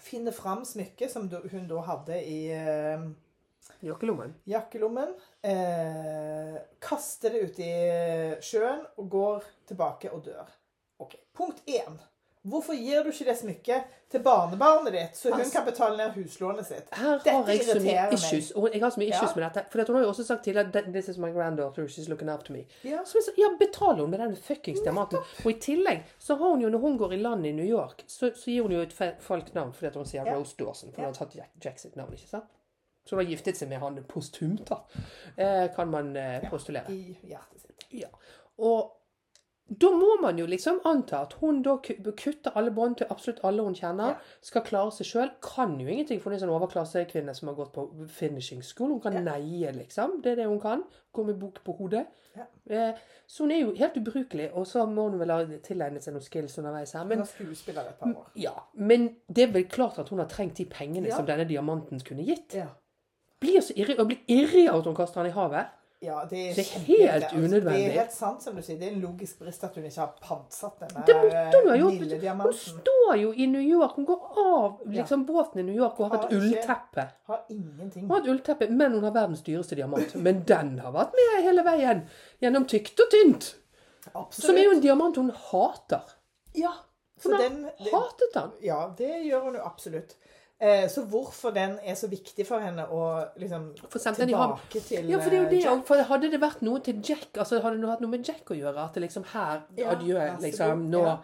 Finner 0.00 0.32
fram 0.32 0.64
smykket 0.64 1.12
som 1.12 1.28
hun 1.28 1.68
da 1.68 1.82
hadde 1.90 2.22
i 2.24 2.38
eh, 2.56 3.04
Jakkelommen. 3.82 4.34
jakkelommen. 4.46 5.14
Eh, 5.42 6.56
kaster 6.80 7.30
det 7.30 7.42
ut 7.48 7.58
i 7.58 7.74
sjøen 8.44 8.82
og 8.96 9.10
går 9.10 9.44
tilbake 9.68 10.10
og 10.12 10.24
dør. 10.26 10.48
Ok, 10.98 11.14
Punkt 11.34 11.62
én. 11.68 11.96
Hvorfor 12.44 12.76
gir 12.76 13.00
du 13.02 13.08
ikke 13.08 13.24
det 13.24 13.34
smykket 13.40 13.84
til 14.12 14.20
barnebarnet 14.20 14.92
ditt, 14.92 15.16
så 15.16 15.30
hun 15.30 15.40
Altså- 15.40 15.52
kan 15.56 15.64
betale 15.64 15.96
ned 15.96 16.10
huslånet 16.12 16.66
sitt? 16.66 16.88
Her 16.92 17.12
Dette 17.18 17.30
har 17.30 17.46
jeg 17.46 17.60
så 17.64 17.80
mye 17.80 18.12
issues. 18.12 18.50
Og 18.50 18.68
jeg 18.72 18.82
har 18.82 18.90
så 18.90 19.00
mye 19.00 19.08
issues 19.08 19.30
Ja. 19.36 19.40
med 19.40 19.44
dette. 19.54 19.64
For 19.70 19.84
hun 19.86 19.96
har 19.96 20.02
jo 20.02 20.08
også 20.10 20.24
sagt 20.26 20.44
til 20.44 20.58
at 20.58 20.66
this 20.92 21.08
is 21.08 21.18
my 21.18 21.32
granddaughter, 21.32 21.86
she's 21.88 22.08
looking 22.08 22.28
up 22.30 22.44
to 22.44 22.52
me. 22.52 22.66
Ja. 22.84 22.98
Så 23.04 23.18
ja, 23.38 23.48
betaler 23.58 24.00
hun 24.02 24.10
med 24.10 24.18
den 24.20 24.36
fuckings 24.36 24.80
diamanten. 24.80 25.18
Og 25.44 25.50
i 25.50 25.54
tillegg 25.58 26.02
så 26.18 26.34
har 26.36 26.48
hun 26.50 26.60
jo, 26.60 26.68
når 26.68 26.78
hun 26.78 26.98
går 26.98 27.12
i 27.12 27.16
land 27.16 27.46
i 27.46 27.52
New 27.52 27.66
York, 27.66 28.04
så, 28.06 28.30
så 28.36 28.44
gir 28.44 28.62
hun 28.62 28.72
jo 28.72 28.80
et 28.80 28.92
falskt 29.20 29.54
navn 29.54 29.72
fordi 29.72 29.94
hun 29.96 30.04
sier 30.06 30.24
Ja. 30.26 30.34
Rose 30.36 30.54
Dawson. 30.58 30.90
For 30.92 30.96
hun 31.02 31.04
har 31.04 31.12
tatt 31.14 31.34
Jack, 31.34 31.50
Jack 31.64 31.78
sitt 31.78 31.96
navn, 31.96 32.12
ikke 32.12 32.28
sant? 32.28 32.44
Så 33.04 33.16
hun 33.16 33.24
har 33.24 33.30
giftet 33.30 33.56
seg 33.56 33.68
med 33.68 33.78
han 33.80 33.98
posthumt, 34.08 34.64
da. 34.68 34.80
Eh, 35.36 35.68
kan 35.76 35.90
man 35.90 36.12
postulere. 36.14 36.50
postulere. 36.50 36.92
I 36.92 37.16
hjertet 37.28 37.60
sitt. 37.60 37.86
Ja. 37.90 38.08
Og 38.58 38.92
da 39.80 39.88
må 39.96 40.20
man 40.20 40.36
jo 40.38 40.44
liksom 40.46 40.80
anta 40.84 41.22
at 41.24 41.32
hun 41.40 41.62
da 41.62 41.78
kutter 41.80 42.52
alle 42.54 42.70
bånd 42.70 42.98
til 42.98 43.06
absolutt 43.10 43.40
alle 43.44 43.62
hun 43.64 43.74
kjenner. 43.74 44.10
Ja. 44.12 44.16
Skal 44.44 44.62
klare 44.62 44.92
seg 44.92 45.06
sjøl. 45.08 45.30
Kan 45.42 45.78
jo 45.80 45.88
ingenting 45.88 46.20
for 46.20 46.30
hun 46.30 46.36
er 46.38 46.42
en 46.42 46.48
sånn 46.48 46.52
overklassekvinne 46.56 47.34
som 47.34 47.48
har 47.48 47.54
gått 47.56 47.72
på 47.72 47.86
finishing 48.08 48.62
school. 48.62 48.90
Hun 48.90 49.00
kan 49.00 49.12
Ja. 49.14 49.20
neie, 49.20 49.72
liksom. 49.72 50.20
Det 50.22 50.32
er 50.32 50.36
det 50.36 50.46
hun 50.46 50.60
kan. 50.60 50.84
Gå 51.14 51.24
med 51.24 51.38
bok 51.40 51.62
på 51.64 51.76
hodet. 51.78 52.06
Ja. 52.36 52.44
Eh, 52.68 52.94
så 53.26 53.44
hun 53.44 53.52
er 53.52 53.60
jo 53.60 53.74
helt 53.74 53.96
ubrukelig. 53.96 54.50
Og 54.54 54.66
så 54.66 54.84
må 54.86 55.08
hun 55.10 55.18
vel 55.18 55.30
ha 55.30 55.44
tilegnet 55.62 56.02
seg 56.02 56.12
noen 56.14 56.22
skills 56.22 56.58
underveis 56.58 56.92
her. 56.92 57.00
Hun 57.00 57.08
Men, 57.08 57.18
var 57.18 57.26
skuespiller 57.26 57.88
et 57.88 57.98
par 57.98 58.08
år. 58.14 58.26
ja, 58.36 58.52
men 58.74 59.16
det 59.32 59.48
er 59.48 59.52
vel 59.52 59.64
klart 59.64 59.98
at 59.98 60.08
hun 60.10 60.18
har 60.18 60.26
trengt 60.28 60.56
de 60.56 60.64
pengene 60.66 61.06
Ja. 61.08 61.16
som 61.16 61.26
denne 61.26 61.48
diamanten 61.48 62.00
kunne 62.04 62.22
gitt. 62.24 62.52
Ja. 62.54 62.66
Blir 63.44 63.64
så 63.64 63.76
irri, 63.76 63.96
og 63.98 64.10
blir 64.10 64.20
irri 64.32 64.66
av 64.68 64.80
at 64.80 64.90
hun 64.90 64.96
kaster 64.98 65.22
den 65.22 65.32
i 65.32 65.36
havet. 65.38 65.72
Ja, 66.04 66.26
det 66.30 66.40
er, 66.50 66.54
Det 66.54 66.64
er 66.64 66.80
helt 66.80 67.10
altså, 67.10 67.36
unødvendig. 67.36 67.84
Det 67.84 67.94
er 67.94 68.00
helt 68.00 68.12
sant 68.12 68.42
som 68.44 68.56
du 68.56 68.62
sier. 68.62 68.76
Det 68.80 68.88
er 68.88 68.92
en 68.92 69.00
logisk 69.00 69.38
brist 69.40 69.64
at 69.64 69.76
hun 69.78 69.86
ikke 69.88 70.00
har 70.02 70.10
pantsatt 70.20 70.82
denne 70.82 71.04
Det 71.08 71.16
måtte 71.16 71.60
hun 71.60 71.70
ha 71.70 71.76
eh, 71.76 71.80
gjort. 71.80 72.42
Hun 72.42 72.56
står 72.58 73.14
jo 73.22 73.30
i 73.32 73.46
New 73.48 73.62
York. 73.64 73.94
Hun 73.96 74.08
går 74.10 74.40
av 74.44 74.82
liksom 74.98 75.24
båten 75.28 75.62
i 75.62 75.66
New 75.70 75.76
York 75.76 76.00
og 76.00 76.10
har 76.10 76.16
Har 76.16 76.26
et 76.26 76.36
ullteppe. 76.36 77.06
Har 77.30 77.44
ingenting. 77.48 78.02
Hun 78.02 78.10
har 78.10 78.20
et 78.20 78.28
ullteppe, 78.34 78.68
Men 78.70 78.92
hun 78.98 79.04
har 79.04 79.14
verdens 79.16 79.42
dyreste 79.46 79.78
diamant. 79.80 80.14
Men 80.14 80.44
den 80.48 80.78
har 80.84 80.92
vært 80.92 81.16
med 81.20 81.44
hele 81.48 81.64
veien. 81.64 82.04
Gjennom 82.44 82.68
tykt 82.68 83.00
og 83.00 83.14
tynt. 83.14 83.54
Absolutt. 84.12 84.44
Som 84.44 84.56
er 84.60 84.68
jo 84.68 84.74
en 84.76 84.84
diamant 84.84 85.16
hun 85.16 85.32
hater. 85.48 86.12
Ja. 86.52 86.74
Hun 87.24 87.32
har 87.32 87.42
den, 87.46 87.64
hatet 87.92 88.34
den. 88.34 88.50
ja, 88.60 88.94
det 88.98 89.22
gjør 89.24 89.48
hun 89.48 89.56
jo 89.56 89.64
absolutt. 89.64 90.16
Eh, 90.64 90.86
så 90.88 91.02
hvorfor 91.10 91.52
den 91.52 91.74
er 91.84 91.96
så 91.98 92.08
viktig 92.08 92.46
for 92.48 92.62
henne 92.62 92.86
å 92.88 93.00
liksom 93.36 93.66
tilbake 94.16 94.80
til 94.86 95.10
Ja, 95.10 95.18
for 95.20 95.28
det 95.34 95.38
er 95.38 95.42
jo 95.42 95.50
det. 95.50 95.64
eh, 95.68 95.80
For 95.84 96.02
hadde 96.08 96.30
det 96.32 96.40
vært 96.40 96.62
noe 96.64 96.80
til 96.80 97.02
Jack, 97.04 97.28
altså 97.36 97.60
hadde 97.60 97.82
det 97.82 97.90
hatt 97.90 98.00
noe 98.04 98.10
med 98.14 98.24
Jack 98.24 98.48
å 98.54 98.56
gjøre, 98.56 98.78
at 98.86 98.94
det 98.96 99.02
liksom 99.04 99.26
her 99.34 99.64
Ja, 99.76 99.90
Adjø, 99.92 100.22
liksom. 100.40 100.86
Nå 100.90 101.02
Ja. 101.04 101.18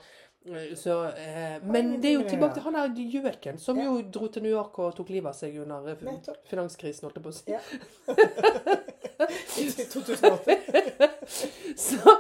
så, 0.75 0.99
eh, 1.17 1.59
Men 1.63 2.01
det 2.01 2.11
er 2.11 2.19
jo 2.19 2.29
tilbake 2.29 2.55
til 2.55 2.63
han 2.63 2.73
der 2.75 2.89
gjøken 3.23 3.59
som 3.61 3.79
Ja. 3.79 3.85
jo 3.85 4.03
dro 4.03 4.29
til 4.29 4.43
New 4.43 4.53
York 4.53 4.79
og 4.79 4.95
tok 4.97 5.09
livet 5.09 5.29
av 5.29 5.35
seg 5.35 5.57
under 5.63 5.89
eh, 5.89 6.35
finanskrisen, 6.51 7.05
holdt 7.09 7.17
jeg 7.17 7.25
på 7.25 7.29
å 7.29 7.33
si. 7.33 7.51
Ja. 7.53 7.61
I 9.61 9.71
2008. 9.71 10.57
Så, 11.77 12.17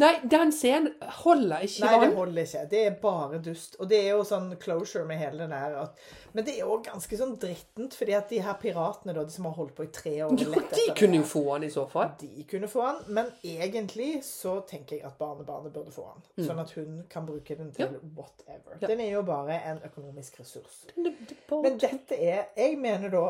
nei, 0.00 0.12
den 0.24 0.52
scenen 0.54 0.92
holder 1.22 1.64
ikke 1.66 1.86
Nei, 1.86 1.98
det 2.02 2.10
holder 2.16 2.46
ikke. 2.46 2.64
Det 2.70 2.82
er 2.86 2.94
bare 3.02 3.40
dust. 3.44 3.76
Og 3.80 3.88
det 3.90 3.98
er 4.02 4.14
jo 4.14 4.24
sånn 4.26 4.50
closure 4.62 5.04
med 5.08 5.20
hele 5.20 5.44
den 5.44 5.54
at 5.56 5.98
Men 6.32 6.46
det 6.46 6.54
er 6.56 6.62
jo 6.64 6.78
ganske 6.84 7.18
sånn 7.18 7.34
drittent, 7.40 7.96
fordi 7.98 8.14
at 8.16 8.30
de 8.32 8.40
her 8.44 8.56
piratene, 8.60 9.14
da, 9.16 9.24
de 9.28 9.34
som 9.34 9.48
har 9.50 9.56
holdt 9.58 9.74
på 9.76 9.84
i 9.84 9.90
tre 9.92 10.14
år 10.24 10.32
jo, 10.40 10.62
de 10.72 10.86
kunne 10.96 11.20
jo 11.20 11.26
få 11.28 11.42
han 11.50 11.66
i 11.66 11.72
så 11.72 11.84
fall. 11.90 12.14
De 12.22 12.46
kunne 12.48 12.70
få 12.72 12.86
han, 12.86 13.02
men 13.12 13.28
egentlig 13.44 14.22
så 14.24 14.58
tenker 14.68 14.96
jeg 14.96 15.06
at 15.08 15.18
barnebarnet 15.20 15.74
burde 15.74 15.92
få 15.92 16.06
han. 16.08 16.24
Sånn 16.40 16.62
at 16.62 16.72
hun 16.78 17.02
kan 17.12 17.28
bruke 17.28 17.58
den 17.58 17.74
til 17.76 17.98
whatever. 18.16 18.78
Mm. 18.78 18.80
Ja. 18.80 18.88
Den 18.88 19.04
er 19.04 19.12
jo 19.12 19.26
bare 19.28 19.60
en 19.72 19.84
økonomisk 19.84 20.40
ressurs. 20.40 20.86
Det, 20.96 21.12
det 21.28 21.36
bare, 21.50 21.62
Men 21.66 21.78
dette 21.82 22.16
er 22.16 22.48
Jeg 22.56 22.78
mener 22.80 23.12
da 23.12 23.26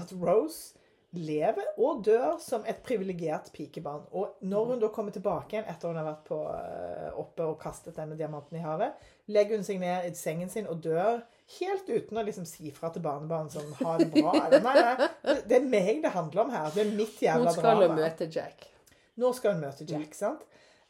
at 0.00 0.12
Rose 0.16 0.76
lever 1.16 1.66
og 1.82 2.02
dør 2.06 2.36
som 2.42 2.64
et 2.68 2.78
privilegert 2.86 3.48
pikebarn. 3.54 4.04
Og 4.12 4.36
når 4.46 4.66
hun 4.72 4.80
da 4.82 4.88
kommer 4.94 5.14
tilbake 5.14 5.56
igjen 5.56 5.68
etter 5.72 5.88
hun 5.90 5.96
har 6.00 6.06
vært 6.08 6.24
på, 6.28 6.38
eh, 6.54 7.10
oppe 7.18 7.46
og 7.46 7.58
kastet 7.62 7.96
denne 7.96 8.16
diamanten 8.18 8.58
i 8.58 8.62
havet, 8.64 8.92
legger 9.28 9.56
hun 9.56 9.64
seg 9.66 9.80
ned 9.82 10.06
i 10.10 10.14
sengen 10.14 10.50
sin 10.52 10.66
og 10.70 10.80
dør 10.84 11.22
helt 11.60 11.88
uten 11.88 12.18
å 12.18 12.24
liksom 12.26 12.46
si 12.46 12.70
fra 12.74 12.90
til 12.94 13.02
barnebarn 13.02 13.50
som 13.50 13.72
har 13.82 13.98
det 13.98 14.10
bra. 14.14 14.32
Eller, 14.46 14.60
nei, 14.60 14.74
nei, 14.74 15.08
det- 15.24 15.48
det 15.48 15.56
er 15.60 15.66
meg 15.66 16.02
det 16.02 16.12
handler 16.12 16.42
om 16.44 16.50
her. 16.50 16.70
Det 16.74 16.86
er 16.86 16.96
mitt 16.96 17.20
hun 17.20 17.44
Nå 17.44 17.52
skal 17.52 17.82
hun 17.82 17.96
møte 17.96 18.30
Jack. 18.32 18.68
Nå 19.16 19.32
skal 19.34 19.52
hun 19.52 19.60
møte 19.62 19.88
Jack, 19.88 20.14
sant? 20.14 20.42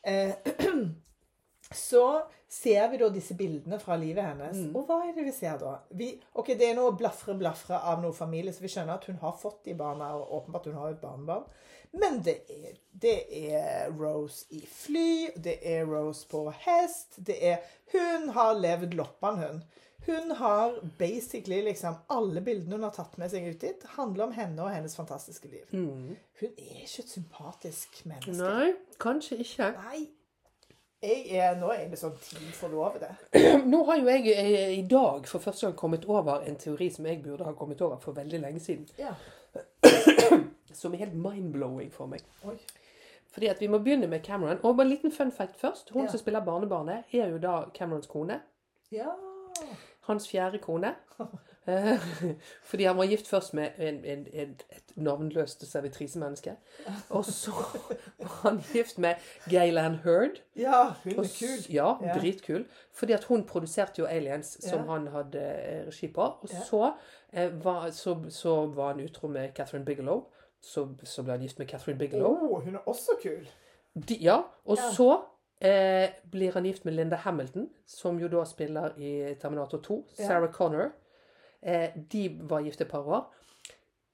Eh, 0.02 0.32
så 1.74 2.22
ser 2.48 2.88
vi 2.92 2.98
da 3.00 3.08
disse 3.10 3.34
bildene 3.34 3.78
fra 3.82 3.96
livet 3.98 4.24
hennes. 4.24 4.60
Og 4.76 4.86
hva 4.86 5.00
er 5.08 5.14
det 5.16 5.24
vi 5.26 5.32
ser 5.34 5.58
da? 5.58 5.72
Vi, 5.98 6.12
ok, 6.38 6.52
Det 6.54 6.68
er 6.70 6.76
noe 6.78 6.92
blafre, 6.94 7.34
blafre 7.38 7.80
av 7.82 8.02
noe 8.02 8.14
familie, 8.14 8.52
så 8.54 8.62
vi 8.62 8.70
skjønner 8.70 9.00
at 9.00 9.08
hun 9.10 9.18
har 9.22 9.34
fått 9.40 9.64
de 9.66 9.74
barna, 9.74 10.12
og 10.14 10.30
åpenbart 10.40 10.68
hun 10.70 10.78
har 10.78 10.94
et 10.94 11.00
barnebarn. 11.02 11.48
Men 11.96 12.20
det 12.22 12.36
er, 12.50 12.76
det 12.92 13.16
er 13.50 13.90
Rose 13.94 14.44
i 14.54 14.60
fly, 14.66 15.32
det 15.42 15.58
er 15.66 15.86
Rose 15.88 16.26
på 16.28 16.44
hest, 16.66 17.18
det 17.26 17.38
er 17.40 17.74
Hun 17.92 18.28
har 18.36 18.54
levd 18.58 18.94
loppan, 18.94 19.38
hun. 19.38 19.62
Hun 20.06 20.30
har 20.38 20.76
basically 20.98 21.62
liksom 21.62 21.94
Alle 22.12 22.40
bildene 22.44 22.76
hun 22.76 22.84
har 22.86 22.92
tatt 22.94 23.16
med 23.18 23.30
seg 23.32 23.46
ut 23.48 23.60
dit, 23.62 23.86
handler 23.96 24.28
om 24.28 24.34
henne 24.36 24.62
og 24.62 24.70
hennes 24.70 24.94
fantastiske 24.98 25.48
liv. 25.50 25.64
Hun 26.40 26.52
er 26.52 26.84
ikke 26.84 27.02
et 27.06 27.10
sympatisk 27.10 28.04
menneske. 28.04 28.36
Nei, 28.38 28.74
kanskje 29.02 29.40
ikke. 29.42 29.72
Nei. 29.80 30.04
Jeg 31.02 31.26
er, 31.36 31.56
nå 31.60 31.68
er 31.70 31.80
jeg 31.82 31.90
litt 31.92 32.00
sånn 32.00 32.14
tid 32.24 33.00
det. 33.02 33.10
Nå 33.72 33.82
har 33.84 33.98
jo 34.00 34.06
jeg 34.08 34.30
eh, 34.32 34.70
i 34.78 34.84
dag 34.88 35.26
for 35.28 35.44
første 35.44 35.66
gang 35.66 35.76
kommet 35.76 36.06
over 36.08 36.40
en 36.48 36.56
teori 36.56 36.88
som 36.90 37.06
jeg 37.06 37.20
burde 37.22 37.44
ha 37.44 37.52
kommet 37.52 37.82
over 37.84 38.00
for 38.00 38.16
veldig 38.16 38.40
lenge 38.40 38.60
siden. 38.64 38.88
Ja. 38.98 39.12
Som 40.76 40.92
er 40.92 41.04
helt 41.06 41.14
mind-blowing 41.16 41.92
for 41.92 42.08
meg. 42.10 42.24
Oi. 42.44 42.56
Fordi 43.32 43.48
at 43.48 43.60
vi 43.60 43.68
må 43.72 43.78
begynne 43.84 44.08
med 44.08 44.20
Cameron. 44.24 44.58
Og 44.62 44.76
bare 44.76 44.86
en 44.86 44.92
liten 44.92 45.12
fun 45.12 45.30
fact 45.32 45.56
først. 45.60 45.90
Hun 45.92 46.04
Ja. 46.04 46.10
som 46.10 46.20
spiller 46.20 46.44
barnebarnet, 46.44 47.04
er 47.12 47.28
jo 47.32 47.38
da 47.38 47.54
Camerons 47.74 48.06
kone. 48.06 48.40
Ja. 48.92 49.12
Hans 50.06 50.28
fjerde 50.28 50.58
kone. 50.58 50.94
Eh, 51.68 51.98
Fordi 52.64 52.84
han 52.84 52.96
var 52.96 53.04
gift 53.10 53.26
først 53.28 53.54
med 53.54 53.70
en, 53.78 53.96
en, 54.04 54.26
en, 54.32 54.50
et 54.70 54.92
navnløst 54.96 55.64
servitrisemenneske. 55.66 56.52
Og 57.10 57.24
så 57.24 57.50
var 58.18 58.28
han 58.50 58.60
gift 58.72 58.98
med 59.02 59.14
Gaylan 59.50 59.96
Heard. 60.04 60.38
Ja, 60.56 60.84
hun 61.04 61.18
er 61.18 61.22
s- 61.26 61.38
kul. 61.40 61.74
Ja, 61.74 61.94
Ja. 62.02 62.14
dritkul. 62.20 62.66
Fordi 62.94 63.12
at 63.12 63.24
hun 63.24 63.44
produserte 63.44 63.98
jo 63.98 64.06
Aliens, 64.06 64.56
som 64.60 64.78
Ja. 64.86 64.92
han 64.92 65.06
hadde 65.06 65.40
eh, 65.42 65.86
regi 65.86 66.08
på. 66.12 66.22
Og 66.22 66.48
Ja. 66.52 66.60
så, 66.70 66.92
eh, 67.32 67.64
var, 67.64 67.90
så, 67.90 68.16
så 68.28 68.66
var 68.66 68.92
han 68.92 69.00
utro 69.04 69.28
med 69.28 69.48
Catherine 69.54 69.84
Bigelow. 69.84 70.24
Så, 70.62 70.88
så 71.04 71.22
ble 71.22 71.32
han 71.32 71.40
gift 71.42 71.58
med 71.58 71.66
Catherine 71.68 71.98
Bigelow. 71.98 72.30
Oh, 72.42 72.62
hun 72.64 72.74
er 72.74 72.78
også 72.86 73.10
kul. 73.22 73.48
De, 74.08 74.14
ja, 74.14 74.40
og 74.64 74.78
så 74.78 75.20
eh, 75.60 76.08
blir 76.30 76.52
han 76.52 76.64
gift 76.64 76.84
med 76.84 76.94
Linda 76.94 77.16
Hamilton, 77.16 77.68
som 77.86 78.18
jo 78.20 78.28
da 78.28 78.44
spiller 78.44 78.92
i 78.98 79.34
Terminator 79.40 79.78
2. 79.78 80.04
Ja. 80.18 80.26
Sarah 80.26 80.52
Connor. 80.52 80.90
Eh, 81.62 81.90
de 82.12 82.28
var 82.42 82.60
gift 82.60 82.80
et 82.80 82.88
par 82.88 83.06
år. 83.08 83.24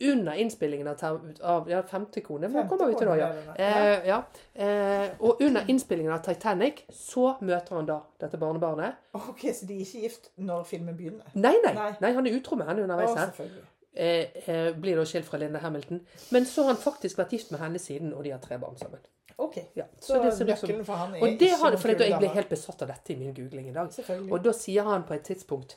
Under 0.03 0.33
innspillingen 0.35 0.89
av, 0.89 1.21
av 1.41 1.69
ja, 1.71 1.83
Femte 1.87 2.21
kone 2.27 2.49
Hva 2.51 2.65
kommer 2.67 2.89
vi 2.91 2.97
til 2.99 3.07
da? 3.07 3.15
Ja. 3.21 3.27
Eh, 3.55 4.07
ja. 4.09 4.17
Eh, 4.55 5.13
og 5.23 5.43
under 5.45 5.69
innspillingen 5.71 6.11
av 6.13 6.25
Titanic 6.27 6.81
så 6.91 7.37
møter 7.41 7.77
han 7.77 7.87
da 7.87 8.01
dette 8.19 8.41
barnebarnet. 8.41 8.97
Ok, 9.15 9.45
Så 9.55 9.67
de 9.69 9.77
er 9.77 9.85
ikke 9.85 10.01
gift 10.09 10.31
når 10.43 10.65
filmen 10.67 10.97
begynner? 10.99 11.29
Nei, 11.35 11.55
nei, 11.65 11.75
Nei. 11.77 11.93
nei 12.03 12.13
han 12.17 12.27
er 12.27 12.35
utro 12.35 12.59
med 12.59 12.67
henne 12.67 12.83
underveis 12.83 13.15
her. 13.15 13.31
selvfølgelig. 13.31 13.69
Eh, 13.95 14.43
eh, 14.49 14.73
blir 14.81 14.97
da 14.97 15.05
skilt 15.05 15.29
fra 15.29 15.39
Linda 15.39 15.59
Hamilton. 15.63 16.01
Men 16.33 16.45
så 16.51 16.63
har 16.65 16.73
han 16.75 16.83
faktisk 16.83 17.19
vært 17.21 17.37
gift 17.37 17.51
med 17.53 17.61
henne 17.61 17.79
siden, 17.79 18.13
og 18.17 18.25
de 18.25 18.31
har 18.35 18.41
tre 18.43 18.59
barn 18.59 18.77
sammen. 18.81 18.99
Ok. 19.39 19.57
Ja, 19.77 19.85
Så, 20.01 20.19
som- 20.37 20.47
nøkkelen 20.47 20.85
for 20.85 20.95
han 20.95 21.15
er 21.15 21.21
Og 21.23 21.29
det 21.29 21.41
ikke 21.49 21.57
har, 21.63 21.77
for 21.77 21.89
jeg, 21.89 22.19
ble 22.19 22.29
helt 22.29 22.49
besatt 22.49 22.83
av 22.83 22.89
dette 22.89 23.13
i 23.13 23.17
min 23.17 23.35
googling 23.35 23.69
i 23.69 23.73
dag. 23.73 23.89
Og 24.31 24.45
da 24.45 24.53
sier 24.53 24.83
han 24.83 25.03
på 25.09 25.15
et 25.15 25.23
tidspunkt, 25.25 25.77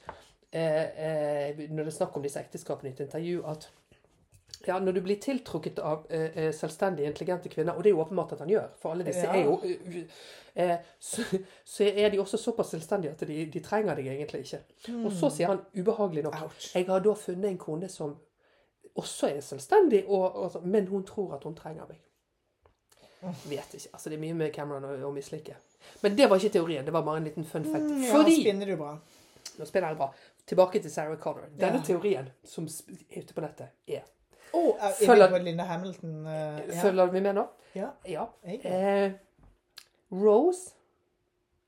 eh, 0.52 0.84
eh, 1.50 1.58
når 1.70 1.84
det 1.84 1.88
er 1.94 1.98
snakk 1.98 2.16
om 2.18 2.24
disse 2.24 2.40
ekteskapene 2.40 2.90
i 2.90 2.94
et 2.94 3.00
intervju, 3.08 3.44
at 3.48 3.70
Ja, 4.68 4.80
når 4.80 4.92
du 4.94 5.02
blir 5.02 5.20
tiltrukket 5.22 5.80
av 5.80 6.08
eh, 6.10 6.32
eh, 6.38 6.52
selvstendige, 6.54 7.06
intelligente 7.08 7.50
kvinner, 7.50 7.74
og 7.76 7.84
det 7.84 7.90
er 7.92 7.96
jo 7.96 8.02
åpenbart 8.02 8.32
at 8.34 8.40
han 8.40 8.48
gjør, 8.50 8.68
for 8.82 8.92
alle 8.92 9.04
disse 9.06 9.22
Ja. 9.24 9.34
er 9.34 9.44
jo 9.44 9.60
eh, 9.64 10.04
eh, 10.56 10.78
så, 11.00 11.22
så 11.66 11.84
er 11.84 12.10
de 12.10 12.18
også 12.20 12.38
såpass 12.38 12.68
selvstendige 12.74 13.12
at 13.12 13.20
de, 13.28 13.46
de 13.46 13.60
trenger 13.60 13.96
deg 13.96 14.08
egentlig 14.08 14.42
ikke. 14.42 14.60
Og 15.06 15.12
så 15.12 15.30
sier 15.30 15.48
han 15.48 15.60
ubehagelig 15.78 16.24
nok 16.24 16.36
Ouch. 16.44 16.72
Jeg 16.76 16.86
har 16.88 17.00
da 17.00 17.14
funnet 17.14 17.50
en 17.52 17.58
kone 17.58 17.90
som 17.90 18.16
også 18.96 19.28
er 19.36 19.42
selvstendig, 19.42 20.06
og, 20.08 20.36
og, 20.36 20.66
men 20.68 20.88
hun 20.88 21.04
tror 21.04 21.36
at 21.36 21.44
hun 21.44 21.56
trenger 21.56 21.86
meg. 21.90 22.00
Vet 23.50 23.74
ikke. 23.78 23.90
altså 23.94 24.10
Det 24.10 24.16
er 24.18 24.22
mye 24.22 24.34
med 24.34 24.54
Cameron 24.54 24.84
å, 24.86 24.94
å 25.08 25.12
mislike. 25.14 25.56
Men 26.02 26.16
det 26.18 26.30
var 26.30 26.38
ikke 26.42 26.54
teorien, 26.60 26.86
det 26.86 26.94
var 26.94 27.02
bare 27.06 27.18
en 27.22 27.24
liten 27.28 27.46
fun 27.46 27.64
fact. 27.66 27.84
Mm, 27.90 28.04
ja, 28.04 28.14
Fordi 28.14 28.36
spinner 28.42 28.66
du 28.66 28.76
bra. 28.80 28.96
Nå 29.58 29.66
spiller 29.66 29.88
jeg 29.94 29.98
bra. 29.98 30.10
Tilbake 30.46 30.82
til 30.82 30.92
Sarah 30.92 31.18
Connor. 31.18 31.48
Denne 31.58 31.80
Ja. 31.80 31.84
teorien 31.88 32.30
som 32.44 32.66
er 32.68 33.22
ute 33.22 33.34
på 33.34 33.42
nettet, 33.42 33.70
er 33.88 34.04
oh, 34.54 34.76
er 34.80 34.92
Følger- 35.00 35.44
Linda 35.44 35.64
Hamilton? 35.64 36.26
uh, 36.28 36.32
ja. 36.32 36.82
Følger 36.82 37.06
vi 37.12 37.20
med 37.22 37.36
nå? 37.36 37.48
Ja. 37.76 37.90
Ja. 38.06 38.26
Eh, 38.46 39.12
Rose 40.12 40.74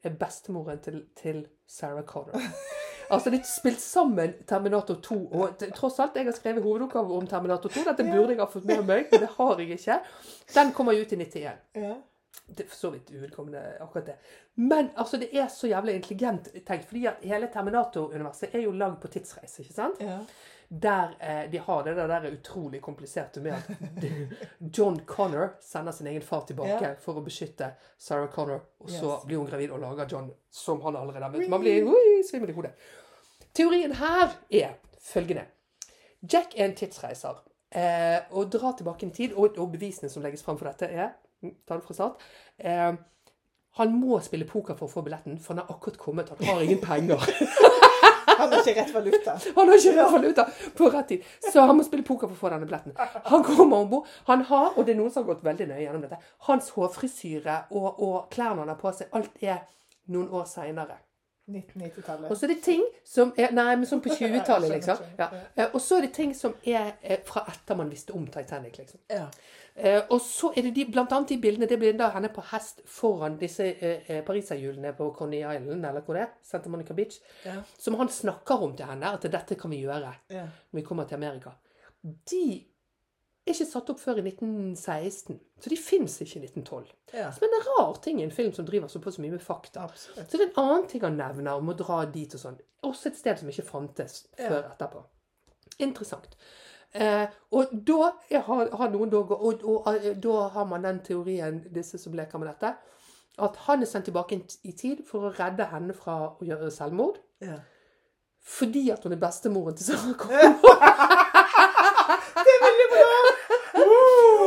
er 0.03 0.09
bestemoren 0.09 0.79
til, 0.79 1.05
til 1.15 1.47
Sarah 1.67 2.03
Connor. 2.03 2.41
Altså, 3.09 3.31
er 3.31 3.43
spilt 3.47 3.79
sammen 3.81 4.33
Terminator 4.49 4.99
2 5.03 5.17
og 5.31 5.63
tross 5.75 5.99
alt, 6.03 6.17
jeg 6.19 6.27
har 6.27 6.35
skrevet 6.35 6.63
hovedoppgave 6.63 7.17
om 7.17 7.27
Terminator 7.29 7.71
2. 7.71 7.85
Dette 7.87 8.05
burde 8.07 8.35
jeg 8.35 8.41
ha 8.41 8.49
fått 8.51 8.67
med 8.67 8.83
meg, 8.87 9.07
men 9.11 9.23
det 9.23 9.31
har 9.37 9.63
jeg 9.63 9.77
ikke. 9.77 9.99
Den 10.55 10.73
kommer 10.75 10.97
jo 10.97 11.05
ut 11.05 11.15
i 11.15 11.19
91. 11.21 11.63
Ja. 11.79 11.95
Det 12.47 12.63
er 12.63 12.69
for 12.71 12.79
så 12.79 12.91
vidt 12.93 13.09
uvedkommende, 13.11 13.61
akkurat 13.83 14.11
det. 14.11 14.17
Men 14.55 14.91
altså, 14.95 15.17
det 15.21 15.29
er 15.35 15.47
så 15.51 15.67
jævlig 15.67 15.97
intelligent 15.97 16.51
tenkt, 16.67 16.85
fordi 16.87 17.07
hele 17.23 17.49
Terminator-universet 17.53 18.55
er 18.55 18.63
jo 18.63 18.75
lagd 18.75 19.01
på 19.03 19.11
tidsreise, 19.11 19.63
ikke 19.63 19.75
sant? 19.75 20.03
Ja. 20.03 20.19
Der 20.69 21.13
eh, 21.19 21.45
de 21.51 21.57
har 21.63 21.83
det 21.83 21.93
der, 21.95 22.07
der 22.07 22.31
utrolig 22.31 22.81
kompliserte 22.81 23.39
med 23.41 23.51
at 23.55 23.69
John 24.77 24.99
Connor 25.05 25.49
sender 25.63 25.91
sin 25.95 26.07
egen 26.07 26.21
far 26.21 26.41
tilbake 26.45 26.81
Ja. 26.83 26.93
for 26.99 27.15
å 27.15 27.23
beskytte 27.23 27.69
Sarah 27.97 28.27
Connor, 28.33 28.59
og 28.79 28.89
så 28.91 29.13
Yes. 29.13 29.25
blir 29.25 29.37
hun 29.37 29.47
gravid 29.47 29.71
og 29.71 29.79
lager 29.79 30.07
John 30.11 30.31
som 30.51 30.81
han 30.81 30.95
allerede 30.95 31.23
har 31.23 31.31
møtt. 31.31 31.49
Man 31.49 31.61
blir 31.63 31.85
ui, 31.87 32.23
svimmel 32.27 32.49
i 32.49 32.53
hodet. 32.57 32.73
Teorien 33.55 33.91
her 33.95 34.35
er 34.51 34.75
følgende. 35.01 35.45
Jack 36.33 36.57
er 36.59 36.65
en 36.65 36.75
tidsreiser 36.75 37.39
eh, 37.71 38.19
og 38.31 38.51
drar 38.51 38.75
tilbake 38.77 39.05
en 39.07 39.11
tid, 39.15 39.33
og, 39.33 39.55
og 39.57 39.71
bevisene 39.71 40.09
som 40.09 40.23
legges 40.23 40.43
fram 40.43 40.57
for 40.59 40.67
dette 40.67 40.89
er 40.91 41.13
mm, 41.43 41.55
Ta 41.65 41.77
det 41.77 41.83
fra 41.87 41.93
start. 41.93 42.27
Eh, 42.59 42.93
han 43.77 43.93
må 44.01 44.19
spille 44.25 44.45
poker 44.49 44.75
for 44.75 44.87
å 44.87 44.91
få 44.91 45.01
billetten, 45.05 45.39
for 45.39 45.53
han 45.55 45.63
har 45.63 45.75
akkurat 45.77 45.97
kommet. 46.01 46.29
Han 46.29 46.47
har 46.49 46.61
ingen 46.65 46.81
penger. 46.81 47.23
Han 48.37 48.51
har 48.53 48.61
ikke 48.63 48.75
rett 48.81 48.93
valuta. 48.95 49.35
Han 49.57 49.71
har 49.71 49.79
ikke 49.81 49.95
rett 49.97 50.11
valuta 50.13 50.45
på 50.77 50.89
rett 50.93 51.07
tid, 51.13 51.23
så 51.51 51.65
han 51.67 51.77
må 51.79 51.83
spille 51.87 52.03
poker 52.07 52.27
for 52.31 52.35
å 52.37 52.41
få 52.45 52.51
denne 52.53 52.67
billetten. 52.69 52.93
Han 53.31 53.43
kommer 53.47 53.81
om 53.83 53.89
bord. 53.91 54.07
Han 54.29 54.45
har, 54.51 54.69
og 54.77 54.85
det 54.85 54.93
er 54.95 54.99
noen 55.01 55.11
som 55.13 55.23
har 55.25 55.33
gått 55.33 55.43
veldig 55.47 55.67
nøye 55.71 55.81
gjennom 55.85 56.05
dette, 56.05 56.19
hans 56.49 56.69
hårfrisyre 56.75 57.57
og, 57.71 57.89
og 57.99 58.15
klærne 58.33 58.63
han 58.63 58.71
har 58.73 58.79
på 58.81 58.93
seg, 58.97 59.09
alt 59.17 59.43
er 59.43 59.63
noen 60.13 60.29
år 60.31 60.45
seinere. 60.49 60.99
1990-tallet. 61.47 62.27
Og 62.31 62.35
så 62.37 62.43
er 62.45 62.51
det 62.51 62.57
ting 62.65 62.81
som 63.07 63.29
er 63.39 63.53
Nei, 63.55 63.69
men 63.79 63.87
sånn 63.87 64.01
på 64.03 64.11
20-tallet, 64.19 64.73
liksom. 64.73 64.97
Ja. 65.19 65.29
Eh, 65.55 65.69
Og 65.71 65.79
så 65.83 65.97
er 65.97 66.07
det 66.07 66.13
ting 66.17 66.33
som 66.35 66.55
er 66.67 66.89
eh, 67.01 67.21
fra 67.27 67.45
etter 67.47 67.77
man 67.79 67.87
visste 67.91 68.11
om 68.17 68.25
Titanic, 68.31 68.75
liksom. 68.81 68.99
Ja. 69.11 69.29
Eh, 69.77 69.99
og 70.09 70.21
så 70.25 70.49
er 70.57 70.65
det 70.65 70.71
de, 70.73 70.85
blant 70.89 71.11
annet 71.13 71.29
de 71.29 71.35
bildene 71.37 71.67
Det 71.69 71.77
blir 71.77 71.93
da 71.93 72.07
henne 72.15 72.31
på 72.33 72.41
hest 72.49 72.79
foran 72.89 73.35
disse 73.37 73.61
eh, 73.77 74.07
eh, 74.09 74.23
pariserhjulene 74.25 74.95
på 74.97 75.11
Coney 75.13 75.43
Island, 75.43 75.85
eller 75.85 76.01
hvor 76.01 76.17
det 76.17 76.23
er, 76.23 76.31
Santa 76.41 76.69
Monica 76.73 76.95
Beach, 76.97 77.19
Ja. 77.45 77.59
som 77.77 77.93
han 77.99 78.09
snakker 78.09 78.63
om 78.65 78.73
til 78.75 78.89
henne, 78.89 79.11
at 79.13 79.21
dette 79.31 79.55
kan 79.55 79.69
vi 79.71 79.83
gjøre 79.83 80.15
Ja. 80.33 80.47
når 80.71 80.81
vi 80.81 80.85
kommer 80.87 81.05
til 81.05 81.15
Amerika. 81.19 81.51
De 82.03 82.41
er 83.45 83.53
ikke 83.53 83.65
satt 83.69 83.89
opp 83.93 83.99
før 84.01 84.17
i 84.17 84.23
1916, 84.31 85.37
så 85.61 85.69
de 85.69 85.77
fins 85.77 86.17
ikke 86.25 86.39
i 86.39 86.47
1912. 86.47 86.87
ja. 87.13 87.29
Men 87.39 87.53
det 87.53 87.59
er 87.61 87.69
rar 87.77 87.93
ting 88.01 88.19
i 88.19 88.23
en 88.25 88.31
film 88.33 88.53
som 88.53 88.65
driver 88.65 88.87
såpass 88.91 89.19
mye 89.21 89.31
med 89.31 89.41
fakta. 89.45 89.83
Absolutt. 89.85 90.25
Så 90.31 90.37
det 90.37 90.47
er 90.47 90.49
en 90.57 90.63
annen 90.65 90.87
ting 90.89 91.01
han 91.05 91.17
nevner 91.21 91.53
om 91.61 91.69
å 91.69 91.77
dra 91.77 92.01
dit 92.05 92.33
og 92.33 92.41
sånn. 92.41 92.57
Også 92.83 93.07
et 93.11 93.17
sted 93.21 93.37
som 93.39 93.49
ikke 93.53 93.63
fantes 93.69 94.23
før 94.37 94.71
etterpå. 94.73 95.03
Interessant. 95.79 96.35
Eh, 96.95 97.25
og 97.51 97.71
da 97.87 98.11
har, 98.47 98.69
har 98.79 98.89
noen 98.93 99.09
da, 99.11 99.17
og, 99.17 99.31
og, 99.43 99.63
og, 99.87 99.95
eh, 99.95 100.15
da 100.23 100.47
har 100.53 100.65
man 100.65 100.83
den 100.87 100.99
teorien, 101.05 101.59
disse 101.75 101.97
som 102.01 102.13
leker 102.17 102.39
med 102.39 102.47
dette, 102.53 102.73
at 103.37 103.55
han 103.67 103.81
er 103.83 103.85
sendt 103.89 104.05
tilbake 104.09 104.39
i- 104.63 104.71
tid 104.71 105.03
for 105.05 105.27
å 105.27 105.33
redde 105.37 105.65
henne 105.69 105.93
fra 105.93 106.15
å 106.39 106.45
gjøre 106.47 106.71
selvmord. 106.73 107.19
Ja. 107.43 107.59
Fordi 108.47 108.89
at 108.89 109.03
hun 109.03 109.13
er 109.13 109.19
bestemoren 109.21 109.75
til 109.77 109.85
Sarah 109.91 110.15
Connor. 110.21 110.55
Det, 112.37 112.53
er 112.53 112.61
veldig 112.63 112.87
det, 112.93 113.01
og, 113.03 113.11
det 113.77 113.85
var- 113.91 114.45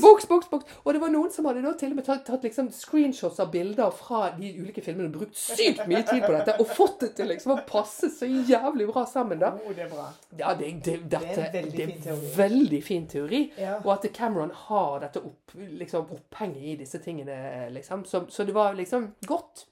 boks, 0.00 0.26
boks, 0.26 0.48
boks. 0.50 0.76
og 0.84 0.92
det 0.94 1.00
var 1.02 1.12
noen 1.12 1.30
som 1.32 1.46
hadde 1.48 1.72
til 1.80 1.92
og 1.92 1.98
med 1.98 2.06
tatt, 2.06 2.24
tatt 2.26 2.44
liksom 2.46 2.70
screenshots 2.74 3.40
av 3.42 3.50
bilder 3.52 3.90
fra 3.94 4.30
de 4.36 4.50
ulike 4.60 4.82
filmene 4.84 5.08
og 5.10 5.18
brukt 5.18 5.38
sykt 5.38 5.84
mye 5.90 6.02
tid 6.06 6.24
på 6.24 6.32
dette. 6.34 6.56
Og 6.62 6.70
fått 6.76 7.00
det 7.04 7.10
til 7.18 7.30
liksom 7.32 7.54
å 7.56 7.58
passe 7.68 8.10
så 8.14 8.28
jævlig 8.28 8.88
bra 8.90 9.04
sammen. 9.10 9.40
da. 9.42 9.52
Oh, 9.58 9.74
det 9.74 9.86
er 9.86 9.92
bra. 9.92 10.06
Ja, 10.38 10.54
det, 10.58 10.70
det, 10.84 10.96
dette, 11.12 11.48
Det 11.52 11.60
er 11.60 11.68
en 11.68 11.72
veldig 11.74 11.88
fin 11.90 12.02
teori. 12.06 12.32
veldig 12.36 12.82
fin 12.84 13.06
teori. 13.10 13.42
Ja. 13.60 13.76
Og 13.82 13.92
at 13.96 14.08
Cameron 14.16 14.54
har 14.66 15.04
dette 15.06 15.22
opp, 15.24 15.54
liksom, 15.54 16.08
opphenget 16.14 16.64
i 16.74 16.78
disse 16.84 17.00
tingene, 17.04 17.68
liksom. 17.74 18.04
Så, 18.08 18.24
så 18.28 18.44
det 18.44 18.54
var 18.56 18.74
liksom 18.78 19.12
godt. 19.26 19.66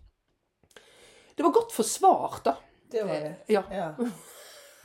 Det 1.37 1.43
var 1.47 1.55
godt 1.55 1.73
forsvart, 1.73 2.45
da. 2.45 2.57
Det 2.93 3.03
var 3.09 3.21
det. 3.25 3.35
Ja. 3.49 3.63
Ja. 3.73 3.91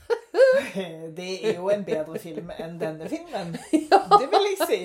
Det 1.18 1.30
er 1.50 1.56
jo 1.58 1.70
en 1.74 1.84
bedre 1.88 2.20
film 2.22 2.52
enn 2.60 2.76
denne 2.80 3.08
filmen. 3.10 3.56
Det 4.22 4.28
vil 4.32 4.46
jeg 4.52 4.68
si. 4.70 4.80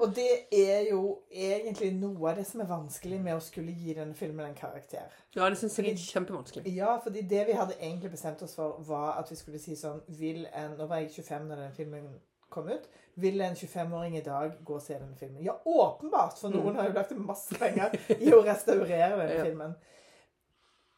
Og 0.00 0.14
det 0.16 0.28
er 0.56 0.86
jo 0.90 1.00
egentlig 1.30 1.90
noe 1.98 2.30
av 2.30 2.38
det 2.40 2.46
som 2.48 2.62
er 2.64 2.68
vanskelig 2.70 3.18
med 3.22 3.36
å 3.36 3.42
skulle 3.44 3.72
gi 3.76 3.94
denne 3.98 4.14
filmen 4.18 4.46
en 4.48 4.56
karakter. 4.56 5.12
ja, 5.36 5.48
det 5.50 5.58
syns 5.60 5.76
jeg 5.78 5.92
er 5.92 6.00
kjempevanskelig. 6.00 6.64
Ja, 6.74 6.96
fordi 7.04 7.22
det 7.30 7.44
vi 7.50 7.56
hadde 7.58 7.76
egentlig 7.80 8.10
bestemt 8.14 8.42
oss 8.46 8.54
for, 8.58 8.80
var 8.88 9.18
at 9.20 9.30
vi 9.30 9.36
skulle 9.38 9.60
si 9.62 9.76
sånn 9.78 10.00
Vil 10.18 10.46
en 10.56 10.76
Nå 10.78 10.86
var 10.90 11.02
jeg 11.02 11.12
25 11.20 11.46
når 11.50 11.62
den 11.66 11.76
filmen 11.76 12.08
kom 12.50 12.68
ut. 12.72 12.88
Vil 13.20 13.40
en 13.44 13.54
25-åring 13.58 14.16
i 14.18 14.24
dag 14.26 14.56
gå 14.66 14.74
og 14.78 14.82
se 14.82 14.96
denne 14.98 15.16
filmen? 15.18 15.42
Ja, 15.44 15.54
åpenbart! 15.66 16.38
For 16.40 16.50
noen 16.50 16.78
har 16.80 16.88
jo 16.88 16.96
lagt 16.96 17.12
masse 17.18 17.54
penger 17.60 17.94
i 18.16 18.32
å 18.34 18.40
restaurere 18.46 19.18
denne 19.18 19.36
Ja. 19.36 19.44
filmen. 19.44 19.76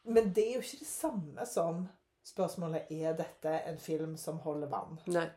Men 0.05 0.33
det 0.35 0.47
er 0.49 0.55
jo 0.57 0.63
ikke 0.65 0.81
det 0.81 0.89
samme 0.89 1.45
som 1.47 1.85
spørsmålet 2.27 2.91
er 2.91 3.17
dette 3.19 3.55
en 3.69 3.79
film 3.79 4.17
som 4.17 4.41
holder 4.45 4.71
vann. 4.73 4.99
Nei. 5.13 5.29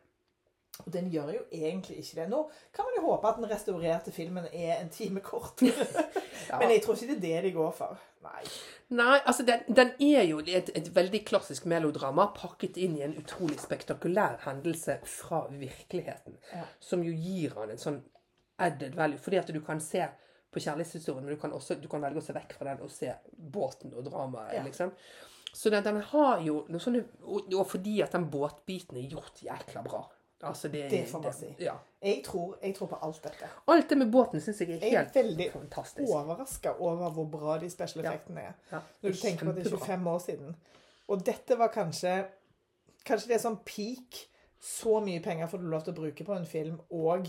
Og 0.84 0.91
den 0.91 1.07
gjør 1.07 1.30
jo 1.32 1.41
egentlig 1.56 2.02
ikke 2.02 2.18
det. 2.20 2.26
Nå 2.30 2.41
kan 2.76 2.88
man 2.88 2.98
jo 2.98 3.06
håpe 3.06 3.30
at 3.30 3.38
den 3.40 3.48
restaurerte 3.48 4.12
filmen 4.12 4.48
er 4.52 4.82
en 4.82 4.90
time 4.91 5.22
kortere. 5.24 5.86
Ja. 6.49 6.60
Men 6.60 6.74
jeg 6.74 6.84
tror 6.84 6.98
ikke 6.98 7.07
det 7.07 7.16
er 7.16 7.22
det 7.24 7.44
de 7.48 7.52
går 7.56 7.72
for. 7.78 8.02
Nei. 8.26 8.41
Nei, 8.98 9.20
altså 9.26 9.45
den, 9.48 9.64
den 9.78 9.94
er 10.03 10.26
jo 10.28 10.41
et, 10.41 10.70
et 10.76 10.90
veldig 10.95 11.22
klassisk 11.26 11.66
melodrama 11.70 12.28
pakket 12.36 12.78
inn 12.82 12.98
i 12.99 13.06
en 13.06 13.16
utrolig 13.18 13.57
spektakulær 13.62 14.41
hendelse 14.45 14.99
fra 15.10 15.45
virkeligheten. 15.49 16.38
Ja. 16.52 16.66
Som 16.84 17.06
jo 17.07 17.14
gir 17.16 17.56
han 17.56 17.72
en 17.72 17.82
sånn 17.82 18.02
added 18.62 18.98
value. 18.99 19.22
Fordi 19.22 19.40
at 19.41 19.53
du 19.56 19.62
kan 19.64 19.82
se 19.84 20.03
på 20.52 20.64
kjærlighetshistorien, 20.64 21.24
men 21.26 21.36
du 21.36 21.41
kan 21.41 21.56
også 21.56 21.80
du 21.80 21.88
kan 21.91 22.03
velge 22.03 22.22
å 22.22 22.26
se 22.26 22.36
vekk 22.36 22.57
fra 22.60 22.74
den 22.74 22.84
og 22.84 22.91
se 22.91 23.14
båten 23.36 23.95
og 23.95 24.06
dramaet. 24.07 24.57
Ja. 24.57 24.66
liksom. 24.68 24.91
Så 25.56 25.69
den, 25.72 25.84
den 25.86 26.02
har 26.11 26.41
jo 26.44 26.65
noe 26.68 26.82
sånne 26.84 27.06
og, 27.23 27.45
og 27.56 27.68
fordi 27.72 28.02
at 28.03 28.11
den 28.11 28.26
båtbiten 28.34 28.98
er 28.99 29.06
gjort 29.14 29.40
jækla 29.45 29.84
bra. 29.86 30.02
Altså 30.45 30.68
det, 30.69 30.82
Det 30.91 31.06
får 31.10 31.22
man 31.23 31.34
si. 31.34 31.48
Ja. 31.64 31.77
Jeg 32.03 32.19
tror, 32.26 32.57
jeg 32.61 32.76
tror 32.76 32.90
på 32.91 32.98
alt 33.07 33.22
dette. 33.23 33.48
Alt 33.72 33.88
det 33.90 33.98
med 33.98 34.11
båten 34.14 34.41
syns 34.44 34.60
jeg 34.61 34.69
er 34.76 34.82
helt 34.84 34.84
fantastisk. 34.84 35.15
Jeg 35.15 35.23
er 35.23 35.23
veldig 35.23 35.48
fantastisk. 35.53 36.10
overraska 36.11 36.73
over 36.80 37.10
hvor 37.15 37.30
bra 37.32 37.56
de 37.64 37.69
special 37.72 38.03
Ja. 38.03 38.11
effektene 38.11 38.41
er. 38.49 38.53
Ja, 38.72 38.82
Når 39.02 39.15
du 39.15 39.18
tenker 39.22 39.45
på 39.45 39.49
at 39.49 39.56
det 39.56 39.65
er 39.65 39.77
25 39.77 40.07
år 40.11 40.19
siden. 40.19 40.56
Og 41.07 41.26
dette 41.26 41.57
var 41.57 41.68
kanskje 41.73 42.26
Kanskje 43.06 43.27
det 43.27 43.36
er 43.36 43.44
sånn 43.48 43.60
peak. 43.65 44.22
Så 44.61 44.99
mye 45.06 45.22
penger 45.23 45.48
får 45.48 45.57
du 45.61 45.68
lov 45.69 45.84
til 45.86 45.94
å 45.94 45.98
bruke 45.99 46.26
på 46.26 46.34
en 46.36 46.45
film, 46.49 46.80
og 46.90 47.27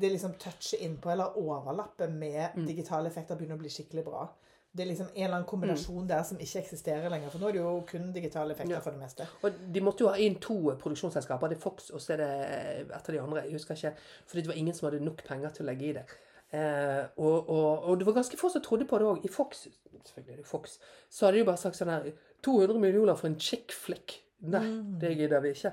det 0.00 0.10
liksom 0.12 0.34
toucher 0.38 0.82
innpå 0.84 1.10
eller 1.12 1.36
overlapper 1.40 2.08
med 2.12 2.54
Mm. 2.56 2.66
digitale 2.66 3.08
effekter 3.08 3.36
begynner 3.36 3.56
å 3.56 3.62
bli 3.62 3.68
skikkelig 3.72 4.04
bra. 4.04 4.28
Det 4.76 4.82
er 4.82 4.88
liksom 4.90 5.06
en 5.14 5.22
eller 5.24 5.36
annen 5.36 5.46
kombinasjon 5.48 6.00
Mm. 6.02 6.08
der 6.08 6.22
som 6.22 6.38
ikke 6.38 6.58
eksisterer 6.64 7.08
lenger. 7.10 7.30
For 7.30 7.38
nå 7.38 7.48
er 7.48 7.52
det 7.52 7.60
jo 7.60 7.84
kun 7.86 8.12
digitale 8.12 8.50
effekter 8.54 8.74
Ja. 8.74 8.80
for 8.80 8.90
det 8.90 8.98
meste. 9.00 9.26
Og 9.44 9.52
de 9.72 9.80
måtte 9.80 10.00
jo 10.02 10.08
ha 10.08 10.16
inn 10.18 10.34
to 10.40 10.56
produksjonsselskaper. 10.82 11.48
Det 11.48 11.56
er 11.58 11.60
Fox 11.60 11.90
og 11.90 12.00
så 12.00 12.12
er 12.14 12.16
det 12.16 12.90
et 12.90 12.90
av 13.08 13.12
de 13.14 13.20
andre. 13.20 13.42
Jeg 13.44 13.52
husker 13.52 13.74
ikke. 13.74 13.94
Fordi 14.26 14.40
det 14.42 14.48
var 14.48 14.54
ingen 14.56 14.74
som 14.74 14.90
hadde 14.90 15.04
nok 15.04 15.22
penger 15.24 15.50
til 15.50 15.64
å 15.64 15.68
legge 15.70 15.82
i 15.88 15.92
det. 15.92 16.04
Eh, 16.52 17.06
og, 17.18 17.48
og, 17.50 17.84
og 17.84 17.98
det 17.98 18.06
var 18.06 18.14
ganske 18.14 18.36
få 18.36 18.50
som 18.50 18.62
trodde 18.62 18.84
på 18.86 18.98
det 18.98 19.06
òg. 19.06 19.24
I 19.24 19.28
Fox 19.28 19.66
selvfølgelig 20.04 20.32
er 20.32 20.36
det 20.36 20.46
Fox, 20.46 20.78
så 21.10 21.26
hadde 21.26 21.32
de 21.38 21.38
jo 21.44 21.44
bare 21.48 21.56
sagt 21.56 21.76
sånn 21.76 21.88
her 21.90 22.12
200 22.42 22.78
millioner 22.78 23.14
for 23.16 23.26
en 23.28 23.38
chick 23.40 23.72
flick. 23.72 24.20
Nei, 24.42 24.60
det 25.00 25.16
gidder 25.16 25.40
vi 25.40 25.48
ikke. 25.54 25.72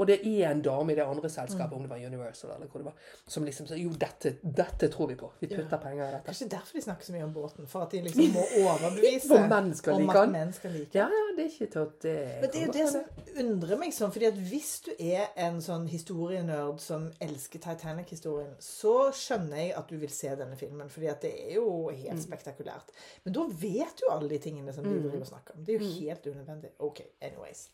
Og 0.00 0.06
det 0.08 0.16
er 0.24 0.48
en 0.50 0.62
dame 0.64 0.92
i 0.92 0.96
det 0.96 1.04
andre 1.04 1.28
selskapet, 1.28 1.74
om 1.76 1.82
det 1.84 1.90
var 1.92 2.00
Universal 2.00 2.54
eller 2.54 2.66
hvor 2.72 2.80
det 2.80 2.86
var, 2.86 2.94
som 3.28 3.44
liksom 3.44 3.66
sier 3.68 3.82
jo, 3.82 3.90
dette, 4.00 4.32
dette 4.42 4.88
tror 4.94 5.10
vi 5.10 5.16
på. 5.20 5.28
Vi 5.42 5.46
putter 5.50 5.76
penger 5.82 6.06
i 6.06 6.12
dette. 6.14 6.24
Kanskje 6.30 6.48
derfor 6.54 6.78
de 6.78 6.82
snakker 6.86 7.04
så 7.04 7.12
mye 7.12 7.24
om 7.26 7.34
båten. 7.34 7.66
For 7.68 7.84
at 7.84 7.92
de 7.92 8.00
liksom 8.06 8.32
må 8.32 8.44
overbevise 8.62 9.28
om 9.28 9.36
like 9.36 9.44
at 9.44 9.50
mennesker 9.52 10.32
menn 10.32 10.52
skal 10.56 10.72
like 10.78 10.96
Ja, 10.96 11.06
ja, 11.12 11.26
det 11.36 11.44
er 11.44 11.50
ikke 11.52 11.68
til 11.74 11.84
at 11.84 12.00
det 12.06 12.14
Men 12.40 12.50
det 12.54 12.62
er 12.62 12.66
jo 12.66 12.72
det 12.78 12.88
som 12.94 13.44
undrer 13.44 13.76
meg 13.84 13.92
sånn, 13.92 14.14
fordi 14.16 14.30
at 14.30 14.40
hvis 14.50 14.70
du 14.88 14.90
er 14.98 15.26
en 15.46 15.60
sånn 15.60 15.86
historienerd 15.92 16.80
som 16.80 17.10
elsker 17.20 17.60
Titanic-historien, 17.68 18.54
så 18.58 18.94
skjønner 19.12 19.56
jeg 19.66 19.74
at 19.76 19.92
du 19.92 19.98
vil 20.00 20.10
se 20.16 20.32
denne 20.40 20.56
filmen, 20.56 20.88
fordi 20.88 21.06
at 21.12 21.20
det 21.28 21.34
er 21.50 21.54
jo 21.58 21.90
helt 21.90 22.16
Mm. 22.16 22.24
spektakulært. 22.24 22.88
Men 23.24 23.32
da 23.36 23.44
vet 23.46 24.00
du 24.00 24.08
alle 24.10 24.28
de 24.28 24.38
tingene 24.38 24.72
som 24.72 24.84
de 24.84 24.96
driver 24.96 25.20
og 25.20 25.26
snakker 25.26 25.54
om. 25.54 25.64
Det 25.64 25.74
er 25.74 25.78
jo 25.78 25.86
Mm. 25.86 26.00
helt 26.00 26.26
unødvendig. 26.26 26.70
OK, 26.78 27.00
anyways. 27.20 27.68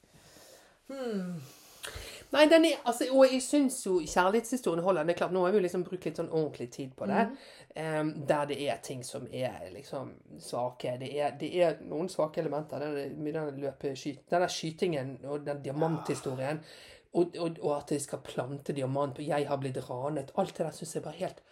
Nei, 2.33 2.47
den 2.51 2.65
er, 2.67 2.81
altså, 2.85 3.07
og 3.15 3.31
jeg 3.31 3.43
syns 3.43 3.79
jo 3.87 4.01
kjærlighetshistorien 4.03 4.83
holder. 4.85 5.07
Det 5.07 5.15
er 5.15 5.19
klart, 5.21 5.33
Nå 5.33 5.45
har 5.45 5.55
vi 5.55 5.61
jo 5.61 5.67
liksom 5.67 5.85
brukt 5.87 6.09
litt 6.09 6.19
sånn 6.19 6.33
ordentlig 6.33 6.67
tid 6.75 6.97
på 6.99 7.07
det. 7.07 7.29
em, 7.77 8.13
der 8.27 8.49
det 8.51 8.57
er 8.67 8.81
ting 8.83 9.05
som 9.05 9.29
er 9.31 9.71
liksom 9.73 10.13
svake. 10.43 10.97
Det 10.99 11.13
er, 11.21 11.37
det 11.39 11.51
er 11.63 11.79
noen 11.87 12.09
svake 12.09 12.43
elementer. 12.43 12.83
Er 12.83 13.09
den 13.15 13.61
løpeskyt, 13.63 14.27
den 14.31 14.43
der 14.43 14.53
skytingen 14.53 15.17
og 15.25 15.47
den 15.47 15.63
diamanthistorien. 15.63 16.61
Og, 17.17 17.37
og, 17.39 17.61
og 17.63 17.77
at 17.77 17.95
de 17.95 18.01
skal 18.03 18.25
plante 18.25 18.73
diamant, 18.77 19.19
og 19.19 19.25
'jeg 19.25 19.47
har 19.49 19.57
blitt 19.57 19.77
ranet'. 19.77 20.35
Alt 20.37 20.57
det 20.59 20.67
der 20.67 20.73
syns 20.73 20.95
jeg 20.95 21.03
bare 21.03 21.15
helt 21.15 21.43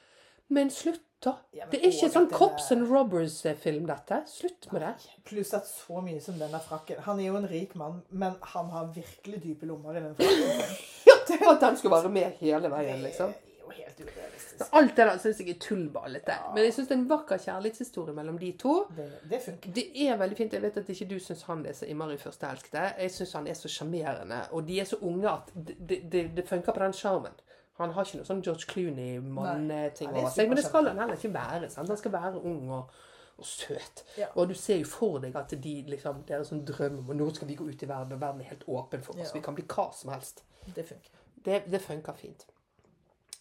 Men 0.48 0.70
slutt, 0.70 1.00
da! 1.24 1.36
Ja, 1.56 1.68
det 1.70 1.80
er 1.80 1.90
ikke 1.90 2.10
sånn 2.12 2.28
Cops 2.32 2.70
and 2.74 2.88
Robbers-film, 2.90 3.86
dette. 3.88 4.20
Slutt 4.30 4.68
med 4.72 4.84
det. 4.84 4.92
Pluss 5.28 5.54
at 5.56 5.68
så 5.68 6.02
mye 6.04 6.20
som 6.24 6.36
denne 6.40 6.60
frakken 6.64 7.00
Han 7.06 7.20
er 7.22 7.30
jo 7.30 7.38
en 7.40 7.48
rik 7.50 7.74
mann, 7.80 8.02
men 8.10 8.36
han 8.54 8.70
har 8.74 8.92
virkelig 8.94 9.40
dype 9.44 9.68
lommer 9.70 9.96
i 9.96 10.04
den 10.04 10.18
frakken. 10.20 10.76
Ja, 11.04 11.14
At 11.52 11.60
den 11.60 11.76
skulle 11.76 11.96
være 11.96 12.08
med 12.08 12.38
hele 12.40 12.70
veien, 12.70 13.02
liksom. 13.02 13.32
Det 13.34 13.52
er 13.52 13.64
jo 13.64 13.70
helt 13.76 14.00
urealistisk. 14.00 14.68
Alt 14.72 14.96
det 14.96 15.06
der 15.08 15.18
syns 15.22 15.40
jeg 15.40 15.54
er 15.54 15.60
tullballete. 15.60 16.36
Men 16.54 16.66
jeg 16.66 16.74
syns 16.76 16.88
det 16.90 16.96
er 16.96 17.00
en 17.00 17.08
vakker 17.10 17.40
kjærlighetshistorie 17.44 18.14
mellom 18.16 18.38
de 18.38 18.52
to. 18.60 18.74
Det, 18.96 19.08
det. 19.30 19.40
Det 19.76 19.86
er 20.06 20.18
veldig 20.20 20.38
fint. 20.38 20.52
Jeg 20.56 20.62
vet 20.62 20.78
at 20.82 20.92
ikke 20.94 21.08
du 21.10 21.16
syns 21.22 21.44
han 21.48 21.64
er 21.66 21.76
så 21.76 21.88
innmari 21.88 22.18
førsteelskede. 22.20 22.84
Jeg 23.00 23.14
syns 23.16 23.34
han 23.40 23.48
er 23.50 23.58
så 23.58 23.72
sjarmerende. 23.72 24.42
Og 24.52 24.68
de 24.68 24.80
er 24.80 24.88
så 24.88 25.00
unge 25.02 25.30
at 25.32 25.50
det, 25.54 25.76
det, 25.80 26.00
det, 26.12 26.24
det 26.36 26.48
funker 26.48 26.72
på 26.72 26.84
den 26.84 26.96
sjarmen. 26.96 27.42
Han 27.80 27.90
har 27.94 28.06
ikke 28.06 28.20
noe 28.20 28.28
sånn 28.28 28.42
George 28.44 28.68
Clooney-mann-ting 28.70 30.12
er 30.12 30.20
over 30.20 30.30
seg. 30.30 30.48
Men 30.50 30.60
det 30.60 30.64
skal 30.68 30.88
han 30.90 31.00
heller 31.02 31.18
ikke 31.18 31.32
være. 31.34 31.70
Sant? 31.72 31.90
Han 31.90 31.98
skal 31.98 32.14
være 32.14 32.42
ung 32.46 32.68
og, 32.70 32.92
og 33.40 33.48
søt. 33.50 34.04
Ja. 34.20 34.28
Og 34.38 34.52
du 34.52 34.54
ser 34.58 34.78
jo 34.78 34.86
for 34.86 35.18
deg 35.24 35.34
at 35.40 35.56
de 35.64 35.74
liksom, 35.90 36.22
det 36.28 36.36
er 36.36 36.44
en 36.44 36.50
sånn 36.52 36.62
drøm 36.68 37.00
om 37.02 37.10
at 37.10 37.18
nå 37.18 37.28
skal 37.34 37.50
vi 37.50 37.58
gå 37.58 37.66
ut 37.66 37.82
i 37.82 37.90
verden, 37.90 38.14
og 38.14 38.22
verden 38.22 38.44
er 38.44 38.52
helt 38.52 38.66
åpen 38.70 39.02
for 39.02 39.18
oss. 39.18 39.32
Ja. 39.32 39.38
Vi 39.40 39.42
kan 39.42 39.58
bli 39.58 39.66
hva 39.66 39.88
som 39.96 40.14
helst. 40.14 40.44
Det 40.64 40.86
funker. 40.86 41.22
Det, 41.44 41.64
det 41.68 41.82
funker 41.82 42.16
fint, 42.16 42.46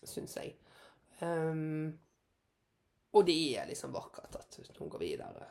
syns 0.02 0.34
jeg. 0.42 0.58
Um, 1.22 1.94
og 3.14 3.28
det 3.30 3.38
er 3.60 3.70
liksom 3.70 3.94
vakkert 3.94 4.36
at 4.42 4.58
hun 4.80 4.90
går 4.90 5.06
videre. 5.06 5.46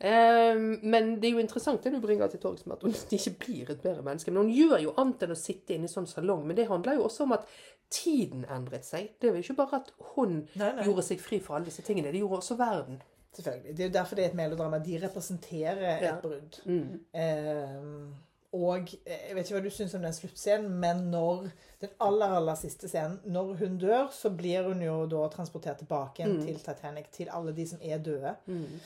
Ehm, 0.00 0.78
men 0.82 1.14
det 1.20 1.28
er 1.28 1.32
jo 1.36 1.38
interessant 1.44 1.82
det 1.84 1.92
du 1.94 2.00
bringer 2.00 2.28
til 2.28 2.40
torgs 2.42 2.66
med 2.66 2.76
at 2.76 2.82
hun 2.82 2.94
ikke 3.14 3.34
blir 3.38 3.70
et 3.70 3.80
bedre 3.82 4.02
menneske. 4.02 4.30
Men 4.32 4.42
hun 4.46 4.52
gjør 4.54 4.82
jo 4.82 4.94
annet 5.00 5.22
enn 5.22 5.30
å 5.36 5.38
sitte 5.38 5.74
inne 5.76 5.84
i 5.88 5.92
sånn 5.92 6.06
salong. 6.10 6.44
Men 6.46 6.56
det 6.58 6.68
handler 6.68 6.94
jo 6.98 7.04
også 7.08 7.22
om 7.28 7.32
at 7.38 7.46
tiden 7.90 8.44
endret 8.50 8.84
seg. 8.84 9.10
Det 9.20 9.30
var 9.30 9.38
jo 9.38 9.42
ikke 9.46 9.56
bare 9.62 9.76
at 9.82 9.90
hun 10.14 10.48
Nei, 10.58 10.72
nei. 10.74 10.84
gjorde 10.88 11.02
seg 11.06 11.20
fri 11.22 11.38
fra 11.40 11.56
alle 11.56 11.70
disse 11.70 11.82
tingene. 11.86 12.10
Det 12.12 12.20
gjorde 12.24 12.40
også 12.42 12.56
verden. 12.58 13.00
Selvfølgelig. 13.34 13.76
Det 13.76 13.82
er 13.84 13.88
jo 13.88 13.92
derfor 13.98 14.16
det 14.16 14.24
er 14.24 14.28
et 14.28 14.38
melodrama. 14.38 14.78
De 14.78 14.98
representerer 15.02 16.02
Ja. 16.02 16.14
et 16.16 16.22
brudd. 16.22 16.60
Mm. 16.66 17.00
Um, 17.14 18.14
og 18.54 18.92
eh, 19.06 19.28
jeg 19.28 19.34
vet 19.34 19.46
ikke 19.48 19.56
hva 19.58 19.62
du 19.64 19.70
syns 19.74 19.94
om 19.98 20.02
den 20.02 20.12
sluttscenen, 20.14 20.70
men 20.80 21.00
når 21.10 21.48
den 21.80 21.90
aller 22.00 22.36
aller 22.36 22.54
siste 22.54 22.86
scenen, 22.88 23.16
når 23.26 23.54
hun 23.58 23.78
dør, 23.82 24.06
så 24.14 24.30
blir 24.30 24.62
hun 24.68 24.82
jo 24.82 25.06
da 25.10 25.24
transportert 25.28 25.78
tilbake 25.82 26.26
Mm. 26.28 26.44
til 26.46 26.60
Titanic, 26.62 27.08
til 27.12 27.28
alle 27.34 27.52
de 27.56 27.66
som 27.66 27.78
er 27.82 27.98
døde. 27.98 28.34
Mm. 28.46 28.80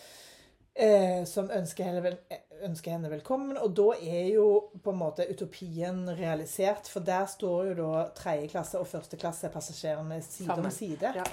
Eh, 0.78 1.24
som 1.24 1.48
ønsker 1.50 1.88
henne, 1.88 2.02
vel, 2.05 2.16
eh, 2.30 2.44
ønsker 2.62 2.92
henne 2.94 3.10
velkommen. 3.10 3.56
Og 3.59 3.72
da 3.74 3.88
er 3.98 4.28
jo 4.30 4.44
på 4.82 4.92
en 4.92 5.00
måte 5.00 5.26
utopien 5.26 6.05
realisert, 6.20 6.86
for 6.86 7.02
der 7.02 7.26
står 7.26 7.72
jo 7.72 7.74
da 7.80 8.05
tredje 8.14 8.46
klasse 8.52 8.78
og 8.78 8.86
første 8.86 9.18
klasse 9.18 9.50
passasjerene 9.50 10.20
side 10.22 10.46
Sammen. 10.46 10.64
om 10.66 10.70
side. 10.70 11.12
Ja. 11.16 11.24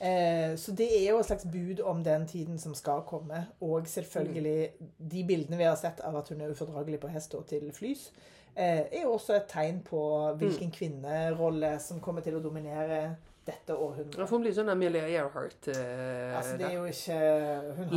Eh, 0.00 0.56
så 0.56 0.72
det 0.72 0.88
er 0.88 1.10
jo 1.10 1.18
et 1.18 1.26
slags 1.26 1.44
bud 1.44 1.80
om 1.80 2.02
den 2.04 2.26
tiden 2.26 2.58
som 2.58 2.74
skal 2.74 3.04
komme. 3.06 3.46
Og 3.60 3.86
selvfølgelig 3.86 4.70
de 5.10 5.24
bildene 5.24 5.60
vi 5.60 5.68
har 5.68 5.76
sett 5.76 6.00
av 6.00 6.16
at 6.16 6.28
hun 6.28 6.40
er 6.40 6.50
ufordragelig 6.56 7.00
på 7.00 7.12
hest 7.12 7.34
og 7.34 7.46
til 7.46 7.68
flys, 7.72 8.10
eh, 8.56 8.86
er 8.92 9.02
jo 9.02 9.12
også 9.12 9.36
et 9.36 9.48
tegn 9.48 9.82
på 9.84 10.32
hvilken 10.36 10.70
kvinnerolle 10.70 11.78
som 11.80 12.00
kommer 12.00 12.22
til 12.22 12.36
å 12.36 12.42
dominere 12.42 13.16
dette 13.46 13.74
århundret. 13.76 14.26
for 14.28 14.36
hun 14.36 14.42
blir 14.44 14.54
sånn 14.56 14.68
Amelia 14.72 15.04
Earhart. 15.06 15.68
eh, 15.68 16.36
Altså, 16.36 16.56
det 16.58 16.66
er 16.66 16.74
jo 16.74 16.84
ikke 16.84 17.18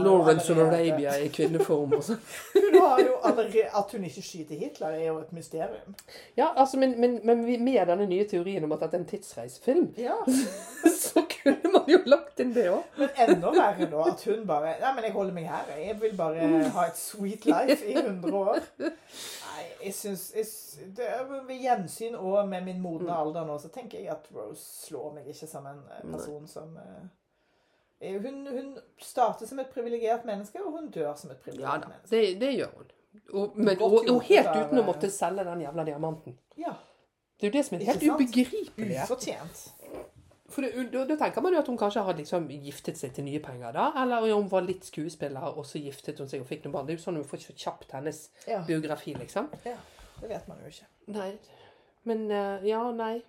Lawrence 0.04 0.52
of 0.54 0.58
Arabia 0.62 1.16
i 1.24 1.28
kvinneform 1.34 1.94
og 1.98 2.04
sånn. 2.06 2.20
Hun 2.54 2.78
har 2.82 3.00
jo 3.02 3.16
allerede, 3.24 3.66
At 3.74 3.92
hun 3.96 4.04
ikke 4.06 4.22
skyter 4.22 4.56
Hitler, 4.62 4.94
er 5.00 5.08
jo 5.08 5.18
et 5.24 5.32
mysterium. 5.34 5.96
Ja, 6.38 6.52
altså, 6.56 6.78
men, 6.78 6.94
men, 7.02 7.20
men 7.26 7.42
med 7.64 7.88
denne 7.90 8.06
nye 8.10 8.28
teorien 8.30 8.64
om 8.64 8.72
at 8.78 8.84
det 8.86 8.94
er 8.94 9.02
en 9.04 9.10
tidsreisefilm, 9.10 9.90
Ja, 9.98 10.20
så 11.02 11.26
kunne 11.34 11.74
man 11.74 11.90
jo 11.90 12.00
lagt 12.06 12.40
inn 12.44 12.54
det 12.54 12.68
òg. 12.70 12.84
Men 13.00 13.10
enda 13.26 13.52
verre 13.56 13.90
da 13.92 14.06
at 14.14 14.24
hun 14.30 14.46
bare 14.48 14.76
Nei, 14.80 14.94
men 14.96 15.04
jeg 15.10 15.14
holder 15.18 15.34
meg 15.34 15.50
her. 15.50 15.74
Jeg 15.82 15.98
vil 16.02 16.14
bare 16.20 16.48
ha 16.78 16.86
et 16.88 16.98
sweet 17.00 17.46
life 17.50 17.82
i 17.90 17.96
100 17.98 18.34
år. 18.38 18.62
Nei, 18.80 19.66
jeg 19.88 19.94
syns 19.98 20.30
Ved 20.80 21.56
gjensyn 21.60 22.16
og 22.16 22.48
med 22.48 22.64
min 22.64 22.80
modne 22.82 23.12
alder 23.16 23.46
nå, 23.48 23.58
så 23.60 23.68
tenker 23.74 24.00
jeg 24.00 24.12
at 24.14 24.28
Rose 24.36 24.62
slår 24.86 25.14
meg 25.18 25.28
ikke 25.32 25.39
som 25.48 25.66
en 25.66 25.80
person 26.02 26.12
person 26.12 26.48
som 26.48 26.78
eh, 26.78 27.08
eh, 28.10 28.22
hun, 28.22 28.42
hun 28.48 28.78
starter 29.00 29.46
som 29.48 29.60
et 29.60 29.70
privilegert 29.74 30.26
menneske, 30.26 30.60
og 30.66 30.72
hun 30.72 30.90
dør 30.92 31.14
som 31.16 31.32
et 31.32 31.38
Ja 31.38 31.44
privilegert 31.46 31.82
da, 31.84 31.88
menneske. 31.94 32.10
det, 32.16 32.40
det 32.42 32.54
gjør 32.58 32.76
hun. 32.78 32.92
Og, 33.34 33.56
men, 33.58 33.82
og, 33.82 33.94
og, 33.94 34.10
og 34.10 34.22
helt 34.28 34.50
uten 34.56 34.80
å 34.80 34.86
måtte 34.86 35.10
selge 35.10 35.44
den 35.48 35.62
jævla 35.62 35.84
diamanten. 35.88 36.38
Ja, 36.58 36.74
Det 37.40 37.48
er 37.48 37.52
jo 37.52 37.58
det 37.58 37.66
som 37.66 37.78
er 37.80 37.86
helt 37.88 38.04
ubegripelig. 38.04 38.98
Ufortjent. 39.04 39.62
For 40.50 40.66
det, 40.66 40.88
da, 40.92 41.04
da 41.06 41.16
tenker 41.16 41.42
man 41.46 41.54
jo 41.54 41.60
at 41.62 41.68
hun 41.70 41.78
kanskje 41.78 42.02
hadde 42.04 42.24
liksom 42.24 42.48
giftet 42.50 42.98
seg 42.98 43.14
til 43.14 43.24
nye 43.28 43.40
penger 43.40 43.72
da, 43.76 43.92
eller 44.02 44.26
om 44.34 44.44
hun 44.44 44.50
var 44.52 44.66
litt 44.66 44.84
skuespiller, 44.90 45.46
og 45.56 45.66
så 45.70 45.78
giftet 45.82 46.18
hun 46.20 46.28
seg 46.30 46.42
og 46.42 46.48
fikk 46.50 46.66
noen 46.66 46.74
barn. 46.74 46.88
Det 46.88 46.96
er 46.96 46.98
jo 46.98 47.04
sånn 47.04 47.20
hun 47.22 47.28
får 47.30 47.44
så 47.46 47.54
kjapt 47.54 47.94
hennes 47.94 48.24
Ja, 48.50 48.64
biografi, 48.66 49.14
liksom. 49.18 49.50
ja, 49.66 49.76
det 50.22 50.30
vet 50.32 50.48
man 50.50 50.58
jo 50.66 50.72
ikke. 50.74 50.88
Nei. 51.14 51.30
Men 52.10 52.26
eh, 52.32 52.66
ja, 52.70 52.82
nei. 52.98 53.20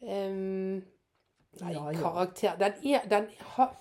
Nei, 0.00 1.72
Ja, 1.74 1.92
ja. 1.92 2.00
karakter 2.00 2.56
Den 2.58 2.72
er 2.94 3.06
den, 3.10 3.26
har, 3.56 3.72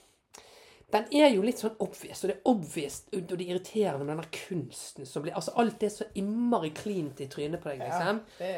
den 0.91 1.05
er 1.13 1.29
jo 1.29 1.41
litt 1.45 1.59
sånn 1.61 1.75
obvious, 1.79 2.23
og 2.23 2.31
det 2.31 2.35
er 2.35 2.49
obvious, 2.49 2.95
og 3.13 3.21
det 3.29 3.35
er 3.37 3.43
irriterende 3.45 4.05
med 4.05 4.15
den 4.15 4.23
der 4.23 4.31
kunsten 4.47 5.05
som 5.05 5.21
blir 5.23 5.35
Altså, 5.37 5.53
alt 5.61 5.83
er 5.85 5.89
så 5.93 6.07
innmari 6.17 6.71
cleant 6.75 7.21
i 7.21 7.27
trynet 7.29 7.61
på 7.61 7.69
deg, 7.69 7.83
Ja, 7.85 7.91
liksom. 7.93 8.19
det 8.39 8.49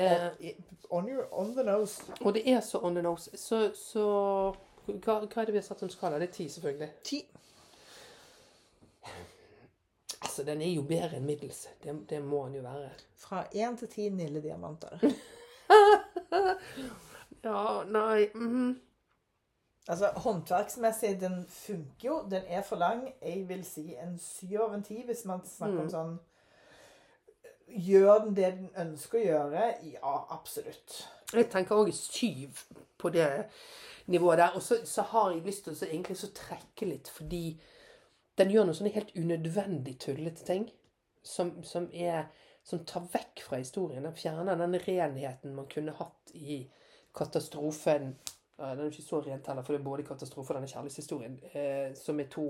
er 0.00 0.30
uh, 0.32 0.48
on, 0.90 1.08
your, 1.12 1.28
on 1.32 1.52
the 1.54 1.64
nose. 1.68 2.02
og 2.24 2.34
det 2.34 2.46
er 2.48 2.60
så 2.64 2.80
on 2.82 2.94
the 2.96 3.02
nose. 3.04 3.30
Så, 3.36 3.70
så 3.76 4.06
hva, 4.86 5.20
hva 5.20 5.42
er 5.42 5.44
det 5.50 5.52
vi 5.54 5.60
har 5.60 5.68
satt 5.68 5.84
som 5.84 5.92
skala? 5.92 6.18
Det 6.18 6.30
er 6.30 6.32
ti, 6.40 6.48
selvfølgelig. 6.48 6.90
Ti. 7.04 7.20
Altså, 10.22 10.42
den 10.44 10.62
er 10.62 10.72
jo 10.74 10.82
bedre 10.88 11.16
enn 11.20 11.26
middels. 11.28 11.66
Det, 11.84 11.94
det 12.10 12.22
må 12.24 12.46
den 12.48 12.54
jo 12.58 12.62
være. 12.64 12.88
Fra 13.20 13.44
én 13.54 13.76
til 13.78 13.88
ti 13.92 14.08
Nille 14.10 14.40
diamanter. 14.42 14.98
Ja, 17.44 17.82
nei 17.88 18.28
mm. 18.34 18.74
Altså, 19.88 20.10
Håndverksmessig, 20.16 21.20
den 21.20 21.46
funker 21.48 22.08
jo. 22.08 22.16
Den 22.30 22.42
er 22.46 22.62
for 22.62 22.76
lang. 22.76 23.08
Jeg 23.22 23.48
vil 23.48 23.64
si 23.64 23.94
en 23.94 24.18
syv 24.18 24.60
av 24.60 24.74
en 24.74 24.84
ti, 24.86 25.00
hvis 25.06 25.24
man 25.24 25.40
snakker 25.46 25.80
om 25.86 25.88
sånn 25.90 26.18
Gjør 27.70 28.24
den 28.24 28.36
det 28.36 28.50
den 28.58 28.70
ønsker 28.82 29.20
å 29.20 29.24
gjøre? 29.24 29.66
Ja, 29.92 30.14
absolutt. 30.34 30.94
Jeg 31.30 31.46
tenker 31.52 31.78
òg 31.78 31.92
syv 31.94 32.64
på 32.98 33.12
det 33.14 33.28
nivået 34.10 34.38
der. 34.38 34.56
Og 34.58 34.62
så, 34.62 34.80
så 34.84 35.02
har 35.02 35.30
jeg 35.30 35.44
lyst 35.46 35.64
til 35.64 35.76
å 35.76 35.78
så 35.78 35.86
egentlig 35.86 36.16
så 36.18 36.32
trekke 36.34 36.88
litt, 36.90 37.08
fordi 37.14 37.44
den 38.38 38.50
gjør 38.50 38.66
noen 38.66 38.78
sånne 38.78 38.94
helt 38.96 39.14
unødvendig 39.14 39.96
tullete 40.02 40.46
ting. 40.46 40.66
Som, 41.22 41.52
som, 41.62 41.86
er, 41.92 42.30
som 42.70 42.84
tar 42.86 43.06
vekk 43.12 43.42
fra 43.46 43.58
historien. 43.60 44.04
Den 44.06 44.16
fjerner 44.16 44.58
den 44.58 44.78
renheten 44.78 45.54
man 45.56 45.68
kunne 45.70 45.94
hatt 45.98 46.34
i 46.34 46.62
katastrofen. 47.16 48.14
Den 48.60 48.78
er 48.78 48.84
jo 48.84 48.92
ikke 48.92 49.06
så 49.06 49.22
rent 49.24 49.48
heller, 49.48 49.64
for 49.66 49.74
det 49.74 49.80
er 49.80 49.88
både 49.88 50.06
katastrofe 50.06 50.52
og 50.52 50.60
denne 50.60 50.70
kjærlighetshistorien, 50.70 51.38
eh, 51.56 51.94
som 51.96 52.20
er 52.20 52.28
to 52.30 52.46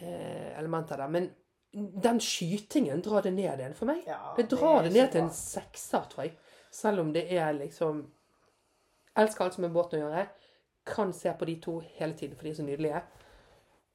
eh, 0.00 0.50
elementer 0.58 1.00
der. 1.00 1.12
Men 1.14 1.30
den 1.74 2.20
skytingen 2.20 3.02
drar 3.02 3.22
det 3.22 3.32
ned 3.34 3.62
igjen 3.62 3.76
for 3.78 3.90
meg. 3.90 4.02
Ja, 4.06 4.34
det 4.36 4.48
drar 4.50 4.82
det 4.82 4.90
det, 4.90 4.98
ned 4.98 5.12
til 5.14 5.24
en 5.24 5.32
sekser, 5.34 6.04
tror 6.10 6.26
jeg. 6.26 6.36
Selv 6.74 7.04
om 7.04 7.12
det 7.14 7.28
er 7.32 7.54
liksom 7.56 8.04
Elsker 9.14 9.44
alt 9.44 9.54
som 9.54 9.62
har 9.62 9.70
med 9.70 9.76
båten 9.76 10.00
å 10.00 10.08
gjøre. 10.08 10.22
Kan 10.90 11.12
se 11.14 11.30
på 11.38 11.46
de 11.46 11.52
to 11.62 11.76
hele 12.00 12.16
tiden, 12.18 12.34
for 12.34 12.42
de 12.42 12.50
er 12.50 12.56
så 12.58 12.64
nydelige. 12.66 13.02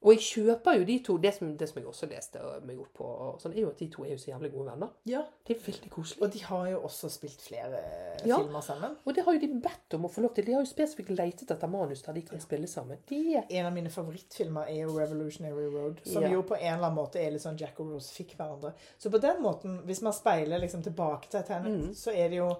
Og 0.01 0.13
jeg 0.13 0.21
kjøper 0.23 0.77
jo 0.79 0.83
de 0.87 0.99
to 1.03 1.17
Det 1.17 1.33
som, 1.35 1.57
det 1.57 1.67
som 1.69 1.77
jeg 1.81 1.87
også 1.89 2.07
leste 2.07 2.39
meg 2.63 2.77
opp 2.79 2.93
på, 2.95 3.07
sånn, 3.41 3.51
er 3.53 3.61
jo 3.65 3.67
at 3.73 3.77
de 3.81 3.87
to 3.91 4.05
er 4.05 4.13
jo 4.13 4.17
så 4.17 4.29
jævlig 4.31 4.51
gode 4.53 4.71
venner. 4.71 4.89
Ja. 5.05 5.23
Det 5.45 5.57
er 5.57 5.59
veldig 5.71 5.89
koselig. 5.91 6.21
Og 6.23 6.31
de 6.31 6.39
har 6.43 6.69
jo 6.69 6.79
også 6.87 7.09
spilt 7.11 7.41
flere 7.41 7.81
Ja. 8.25 8.37
filmer 8.37 8.61
sammen. 8.61 8.95
Og 9.05 9.13
det 9.15 9.25
har 9.25 9.33
jo 9.33 9.39
de 9.39 9.47
bedt 9.59 9.93
om 9.93 10.05
å 10.05 10.09
få 10.11 10.21
lov 10.21 10.33
til. 10.35 10.45
De 10.45 10.53
har 10.53 10.61
jo 10.63 10.71
spesifikt 10.71 11.09
letet 11.09 11.51
etter 11.51 11.67
manus 11.67 12.01
der 12.01 12.13
de 12.13 12.21
kan 12.21 12.39
spille 12.39 12.67
sammen. 12.67 12.97
De 13.09 13.43
En 13.49 13.65
av 13.65 13.73
mine 13.73 13.89
favorittfilmer 13.89 14.67
er 14.69 14.81
jo 14.85 14.89
'Revolutionary 14.97 15.67
Road', 15.73 16.05
som 16.07 16.23
Ja. 16.23 16.29
jo 16.31 16.43
på 16.43 16.55
en 16.55 16.73
eller 16.75 16.85
annen 16.87 16.95
måte 16.97 17.15
er 17.19 17.31
litt 17.31 17.41
sånn 17.41 17.57
Jack 17.59 17.79
og 17.79 17.91
Rose 17.91 18.13
fikk 18.13 18.35
hverandre. 18.37 18.73
Så 18.97 19.09
på 19.11 19.19
den 19.19 19.41
måten, 19.41 19.81
hvis 19.85 20.01
man 20.01 20.13
speiler 20.13 20.59
liksom 20.59 20.81
tilbake 20.81 21.27
til 21.29 21.43
Tenet, 21.43 21.65
Mm. 21.89 21.91
så 21.93 22.11
er 22.15 22.29
det 22.29 22.37
jo 22.37 22.55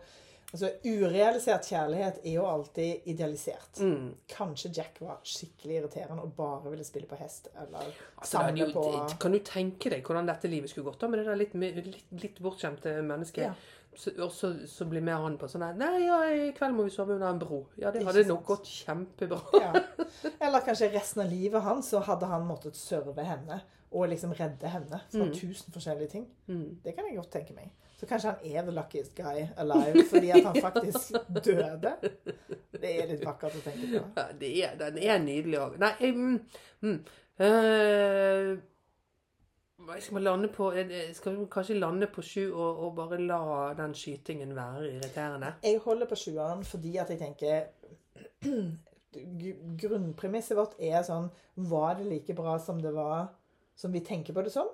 Altså, 0.49 0.69
urealisert 0.81 1.67
kjærlighet 1.69 2.23
er 2.25 2.33
jo 2.33 2.45
alltid 2.49 3.09
idealisert. 3.11 3.81
mm. 3.85 4.07
Kanskje 4.31 4.71
Jack 4.73 4.97
var 5.01 5.19
skikkelig 5.23 5.75
irriterende 5.77 6.23
og 6.25 6.33
bare 6.37 6.71
ville 6.71 6.85
spille 6.87 7.09
på 7.09 7.19
hest, 7.19 7.51
eller 7.53 7.83
altså, 7.83 8.31
samle 8.31 8.65
jo, 8.65 8.71
på 8.73 9.19
Kan 9.21 9.37
du 9.37 9.39
tenke 9.45 9.91
deg 9.93 10.01
hvordan 10.05 10.29
dette 10.29 10.49
livet 10.49 10.71
skulle 10.71 10.89
gått 10.89 11.03
da 11.03 11.11
med 11.11 11.21
det 11.21 11.27
der 11.29 11.37
litt, 11.37 11.53
litt, 11.53 12.07
litt 12.23 12.41
bortskjemte 12.41 12.95
mennesket? 13.05 13.45
Ja. 13.45 13.53
Så, 13.99 14.13
og 14.21 14.31
så, 14.31 14.53
så 14.69 14.85
blir 14.89 15.03
med 15.05 15.17
han 15.17 15.35
på 15.41 15.47
sånn 15.49 15.65
her 15.65 15.77
Nei, 15.77 16.05
ja, 16.05 16.19
i 16.31 16.51
kveld 16.57 16.77
må 16.77 16.85
vi 16.87 16.93
sove 16.93 17.17
under 17.17 17.33
en 17.33 17.41
bro. 17.41 17.63
Ja, 17.81 17.91
det 17.93 18.05
hadde 18.05 18.23
nok 18.29 18.45
gått 18.47 18.69
kjempebra. 18.69 19.41
Ja. 19.59 19.71
Eller 20.45 20.63
kanskje 20.65 20.91
resten 20.93 21.25
av 21.25 21.33
livet 21.33 21.65
hans 21.65 21.89
så 21.93 22.01
hadde 22.05 22.29
han 22.29 22.47
måttet 22.47 22.77
serve 22.79 23.25
henne 23.25 23.59
og 23.91 24.09
liksom 24.09 24.31
redde 24.37 24.69
henne 24.69 24.99
fra 25.11 25.25
Mm. 25.25 25.33
tusen 25.33 25.73
forskjellige 25.73 26.07
ting. 26.07 26.27
Mm. 26.47 26.79
Det 26.83 26.95
kan 26.95 27.05
jeg 27.09 27.17
godt 27.17 27.31
tenke 27.31 27.53
meg. 27.53 27.71
Så 27.97 28.05
kanskje 28.05 28.29
han 28.31 28.51
er 28.55 28.61
the 28.61 28.71
luckiest 28.71 29.15
guy 29.15 29.47
alive 29.57 30.05
fordi 30.09 30.29
at 30.29 30.43
han 30.45 30.55
faktisk 30.67 31.11
døde. 31.45 31.93
Det 32.71 32.91
er 33.01 33.07
litt 33.09 33.25
vakkert 33.25 33.55
å 33.59 33.63
tenke 33.65 33.89
på. 33.99 34.03
Ja, 34.15 34.25
det 34.39 34.51
er, 34.63 34.75
den 34.79 34.97
er 35.03 35.17
nydelig 35.19 35.59
òg. 35.59 35.79
Nei 35.81 36.11
mm, 36.11 36.37
mm, 36.81 36.99
øh, 37.39 38.57
skal, 39.99 40.13
man 40.13 40.23
lande 40.23 40.47
på, 40.53 40.69
skal 41.13 41.35
vi 41.39 41.45
kanskje 41.51 41.79
lande 41.79 42.07
på 42.07 42.21
sju 42.21 42.51
og, 42.53 42.79
og 42.85 42.95
bare 42.95 43.19
la 43.21 43.41
den 43.77 43.93
skytingen 43.97 44.55
være 44.55 44.85
irriterende? 44.93 45.53
Jeg 45.63 45.79
holder 45.83 46.07
på 46.07 46.15
sjueren 46.15 46.63
fordi 46.63 46.97
at 46.97 47.09
jeg 47.09 47.19
tenker 47.19 47.61
Grunnpremisset 49.81 50.57
vårt 50.57 50.75
er 50.79 51.01
sånn 51.03 51.31
Var 51.69 51.95
det 51.97 52.05
like 52.11 52.35
bra 52.37 52.59
som 52.61 52.77
det 52.83 52.91
var 52.93 53.31
som 53.79 53.93
vi 53.95 54.01
tenker 54.05 54.35
på 54.35 54.43
det 54.45 54.51
som? 54.53 54.67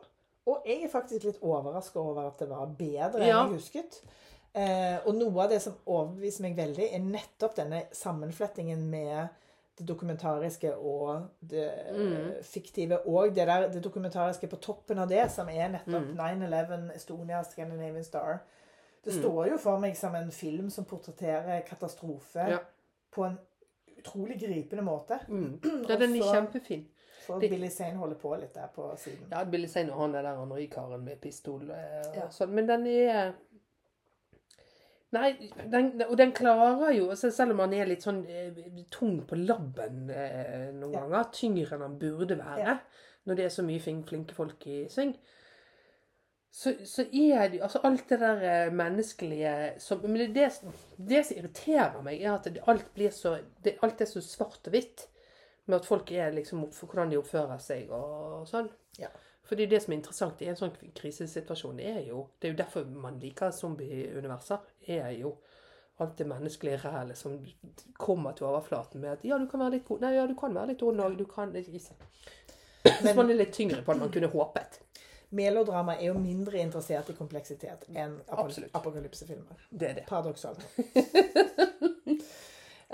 Og 0.49 0.65
jeg 0.67 0.83
er 0.85 0.91
faktisk 0.93 1.23
litt 1.25 1.39
overraska 1.45 2.01
over 2.01 2.27
at 2.29 2.41
det 2.41 2.49
var 2.51 2.65
bedre 2.77 3.21
enn 3.21 3.27
Ja. 3.29 3.43
jeg 3.47 3.55
husket. 3.59 4.01
Eh, 4.55 4.99
og 5.05 5.15
noe 5.17 5.43
av 5.43 5.49
det 5.51 5.61
som 5.61 5.73
overbeviser 5.85 6.41
meg 6.45 6.55
veldig, 6.57 6.85
er 6.93 6.99
nettopp 7.03 7.55
denne 7.57 7.81
sammenflettingen 7.91 8.85
med 8.89 9.27
det 9.77 9.85
dokumentariske 9.89 10.69
og 10.77 11.25
det 11.41 11.65
Mm. 11.91 12.43
fiktive. 12.43 13.01
Og 13.07 13.33
det, 13.35 13.47
der, 13.47 13.67
det 13.69 13.81
dokumentariske 13.83 14.47
på 14.47 14.55
toppen 14.61 14.99
av 14.99 15.09
det, 15.09 15.29
som 15.31 15.49
er 15.49 15.67
nettopp 15.69 16.05
Mm. 16.13 16.15
9-11, 16.15 16.91
Estonia, 16.95 17.41
Scandinavian 17.43 18.03
Star. 18.03 18.39
Det 19.03 19.13
Mm. 19.13 19.21
står 19.21 19.49
jo 19.51 19.57
for 19.57 19.79
meg 19.79 19.95
som 19.97 20.15
en 20.15 20.31
film 20.31 20.69
som 20.69 20.85
portretterer 20.85 21.61
katastrofe 21.67 22.49
Ja. 22.49 22.59
på 23.11 23.25
en 23.25 23.37
utrolig 23.99 24.39
gripende 24.39 24.83
måte. 24.83 25.19
Mm. 25.27 25.59
Ja, 25.89 25.95
den 25.97 26.15
er 26.15 26.21
kjempefin. 26.33 26.85
For 27.25 27.39
Det- 27.41 27.49
Billy 27.49 27.69
Zane 27.69 27.97
holder 27.97 28.15
på 28.21 28.35
litt 28.39 28.53
der 28.55 28.67
på 28.75 28.91
siden. 28.97 29.27
Ja, 29.31 29.43
Billy 29.43 29.67
Zane 29.67 29.91
og 29.93 30.01
han 30.01 30.15
er 30.15 30.21
der 30.21 30.37
andre 30.41 30.67
karen 30.67 31.03
med 31.05 31.19
pistol 31.21 31.69
eh, 31.71 32.01
og 32.09 32.15
Ja. 32.15 32.27
sånn. 32.29 32.49
Men 32.53 32.67
den 32.67 32.87
er 32.87 33.33
Nei, 35.15 35.29
den, 35.71 36.01
og 36.09 36.17
den 36.17 36.31
klarer 36.35 36.89
jo 36.97 37.05
altså 37.13 37.29
Selv 37.31 37.51
om 37.53 37.59
han 37.63 37.73
er 37.77 37.85
litt 37.87 38.03
sånn 38.03 38.23
eh, 38.27 38.57
tung 38.91 39.21
på 39.29 39.37
labben 39.39 40.09
eh, 40.11 40.71
noen 40.75 40.91
Ja. 40.93 41.05
ganger, 41.05 41.29
tyngre 41.31 41.77
enn 41.77 41.85
han 41.85 41.99
burde 42.01 42.37
være 42.39 42.59
Ja. 42.59 42.77
når 43.25 43.35
det 43.39 43.45
er 43.45 43.49
så 43.53 43.63
mye 43.63 43.79
flinke 43.79 44.33
folk 44.35 44.65
i 44.67 44.87
sving, 44.91 45.15
så, 46.51 46.73
så 46.85 47.01
er 47.11 47.47
det 47.49 47.57
jo 47.59 47.63
altså 47.63 47.79
alt 47.83 48.09
det 48.09 48.19
der 48.19 48.43
eh, 48.43 48.69
menneskelige 48.71 49.79
som 49.79 50.01
Men 50.01 50.15
det, 50.17 50.33
det, 50.35 50.51
det 51.09 51.23
som 51.25 51.37
irriterer 51.37 52.01
meg, 52.03 52.21
er 52.21 52.35
at 52.35 52.43
det, 52.53 52.61
alt 52.67 52.93
blir 52.95 53.09
så 53.11 53.37
det, 53.63 53.77
Alt 53.83 54.01
er 54.01 54.05
så 54.05 54.21
svart 54.21 54.67
og 54.67 54.71
hvitt. 54.75 55.07
Med 55.65 55.79
at 55.79 55.85
folk 55.85 56.11
er 56.11 56.31
liksom 56.35 56.63
opp- 56.67 56.77
hvordan 56.85 57.09
de 57.09 57.17
oppfører 57.17 57.61
seg 57.61 57.89
og 57.95 58.45
sånn. 58.49 58.69
Ja. 59.01 59.09
Fordi 59.45 59.65
det 59.69 59.81
som 59.83 59.93
er 59.93 59.97
interessant 59.99 60.41
i 60.41 60.47
en 60.49 60.57
sånn 60.57 60.73
krisesituasjon, 60.97 61.79
er 61.79 62.01
jo 62.07 62.27
Det 62.39 62.47
er 62.49 62.53
jo 62.53 62.57
derfor 62.63 62.85
man 62.85 63.19
liker 63.19 63.51
zombieuniverser. 63.51 64.59
Er 64.87 65.11
jo 65.19 65.35
alt 65.99 66.17
det 66.17 66.27
menneskelige 66.27 66.77
rælet 66.83 67.17
som 67.17 67.37
kommer 67.97 68.33
til 68.35 68.47
overflaten 68.49 69.01
med 69.01 69.11
at 69.11 69.23
ja, 69.23 69.37
du 69.37 69.47
kan 69.47 69.59
være 69.59 69.77
litt 69.77 69.85
god. 69.87 70.01
Nei, 70.01 70.15
ja, 70.15 70.25
du 70.27 70.35
kan 70.35 70.55
være 70.55 70.73
litt 70.73 70.83
ond 70.83 70.99
òg. 70.99 71.17
Du 71.17 71.25
kan 71.25 71.55
ikke 71.55 71.71
Hvis 71.71 73.15
man 73.15 73.29
er 73.29 73.39
litt 73.39 73.53
tyngre 73.53 73.81
på 73.81 73.93
enn 73.93 73.99
man 74.03 74.11
kunne 74.11 74.27
håpet. 74.33 74.81
Melodrama 75.35 75.95
er 75.97 76.11
jo 76.11 76.19
mindre 76.19 76.59
interessert 76.61 77.09
i 77.09 77.15
kompleksitet 77.17 77.87
enn 77.89 78.19
apokalypsefilmer. 78.29 79.65
Det 79.71 79.89
er 79.89 79.93
det. 80.01 80.05
Paradoksalt. 80.07 80.61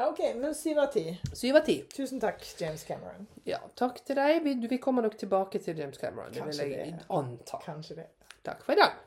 ja, 0.01 0.09
OK. 0.09 0.21
Men 0.41 0.55
syv 0.57 0.79
av 0.81 0.89
ti. 0.93 1.05
Syv 1.33 1.61
av 1.61 1.65
ti. 1.67 1.77
Tusen 1.93 2.21
takk, 2.21 2.41
James 2.59 2.83
Cameron. 2.87 3.27
Ja, 3.45 3.59
takk 3.77 4.01
til 4.05 4.17
deg. 4.17 4.41
Vi, 4.45 4.55
vi 4.71 4.81
kommer 4.81 5.05
nok 5.05 5.17
tilbake 5.19 5.61
til 5.61 5.77
James 5.77 6.01
Cameron. 6.01 6.33
Det 6.33 6.45
vil 6.47 6.63
jeg 6.65 6.91
det. 6.95 7.05
anta. 7.09 7.61
Kanskje 7.65 8.01
det. 8.01 8.09
Takk 8.45 8.65
for 8.65 8.73
i 8.73 8.81
dag. 8.81 8.97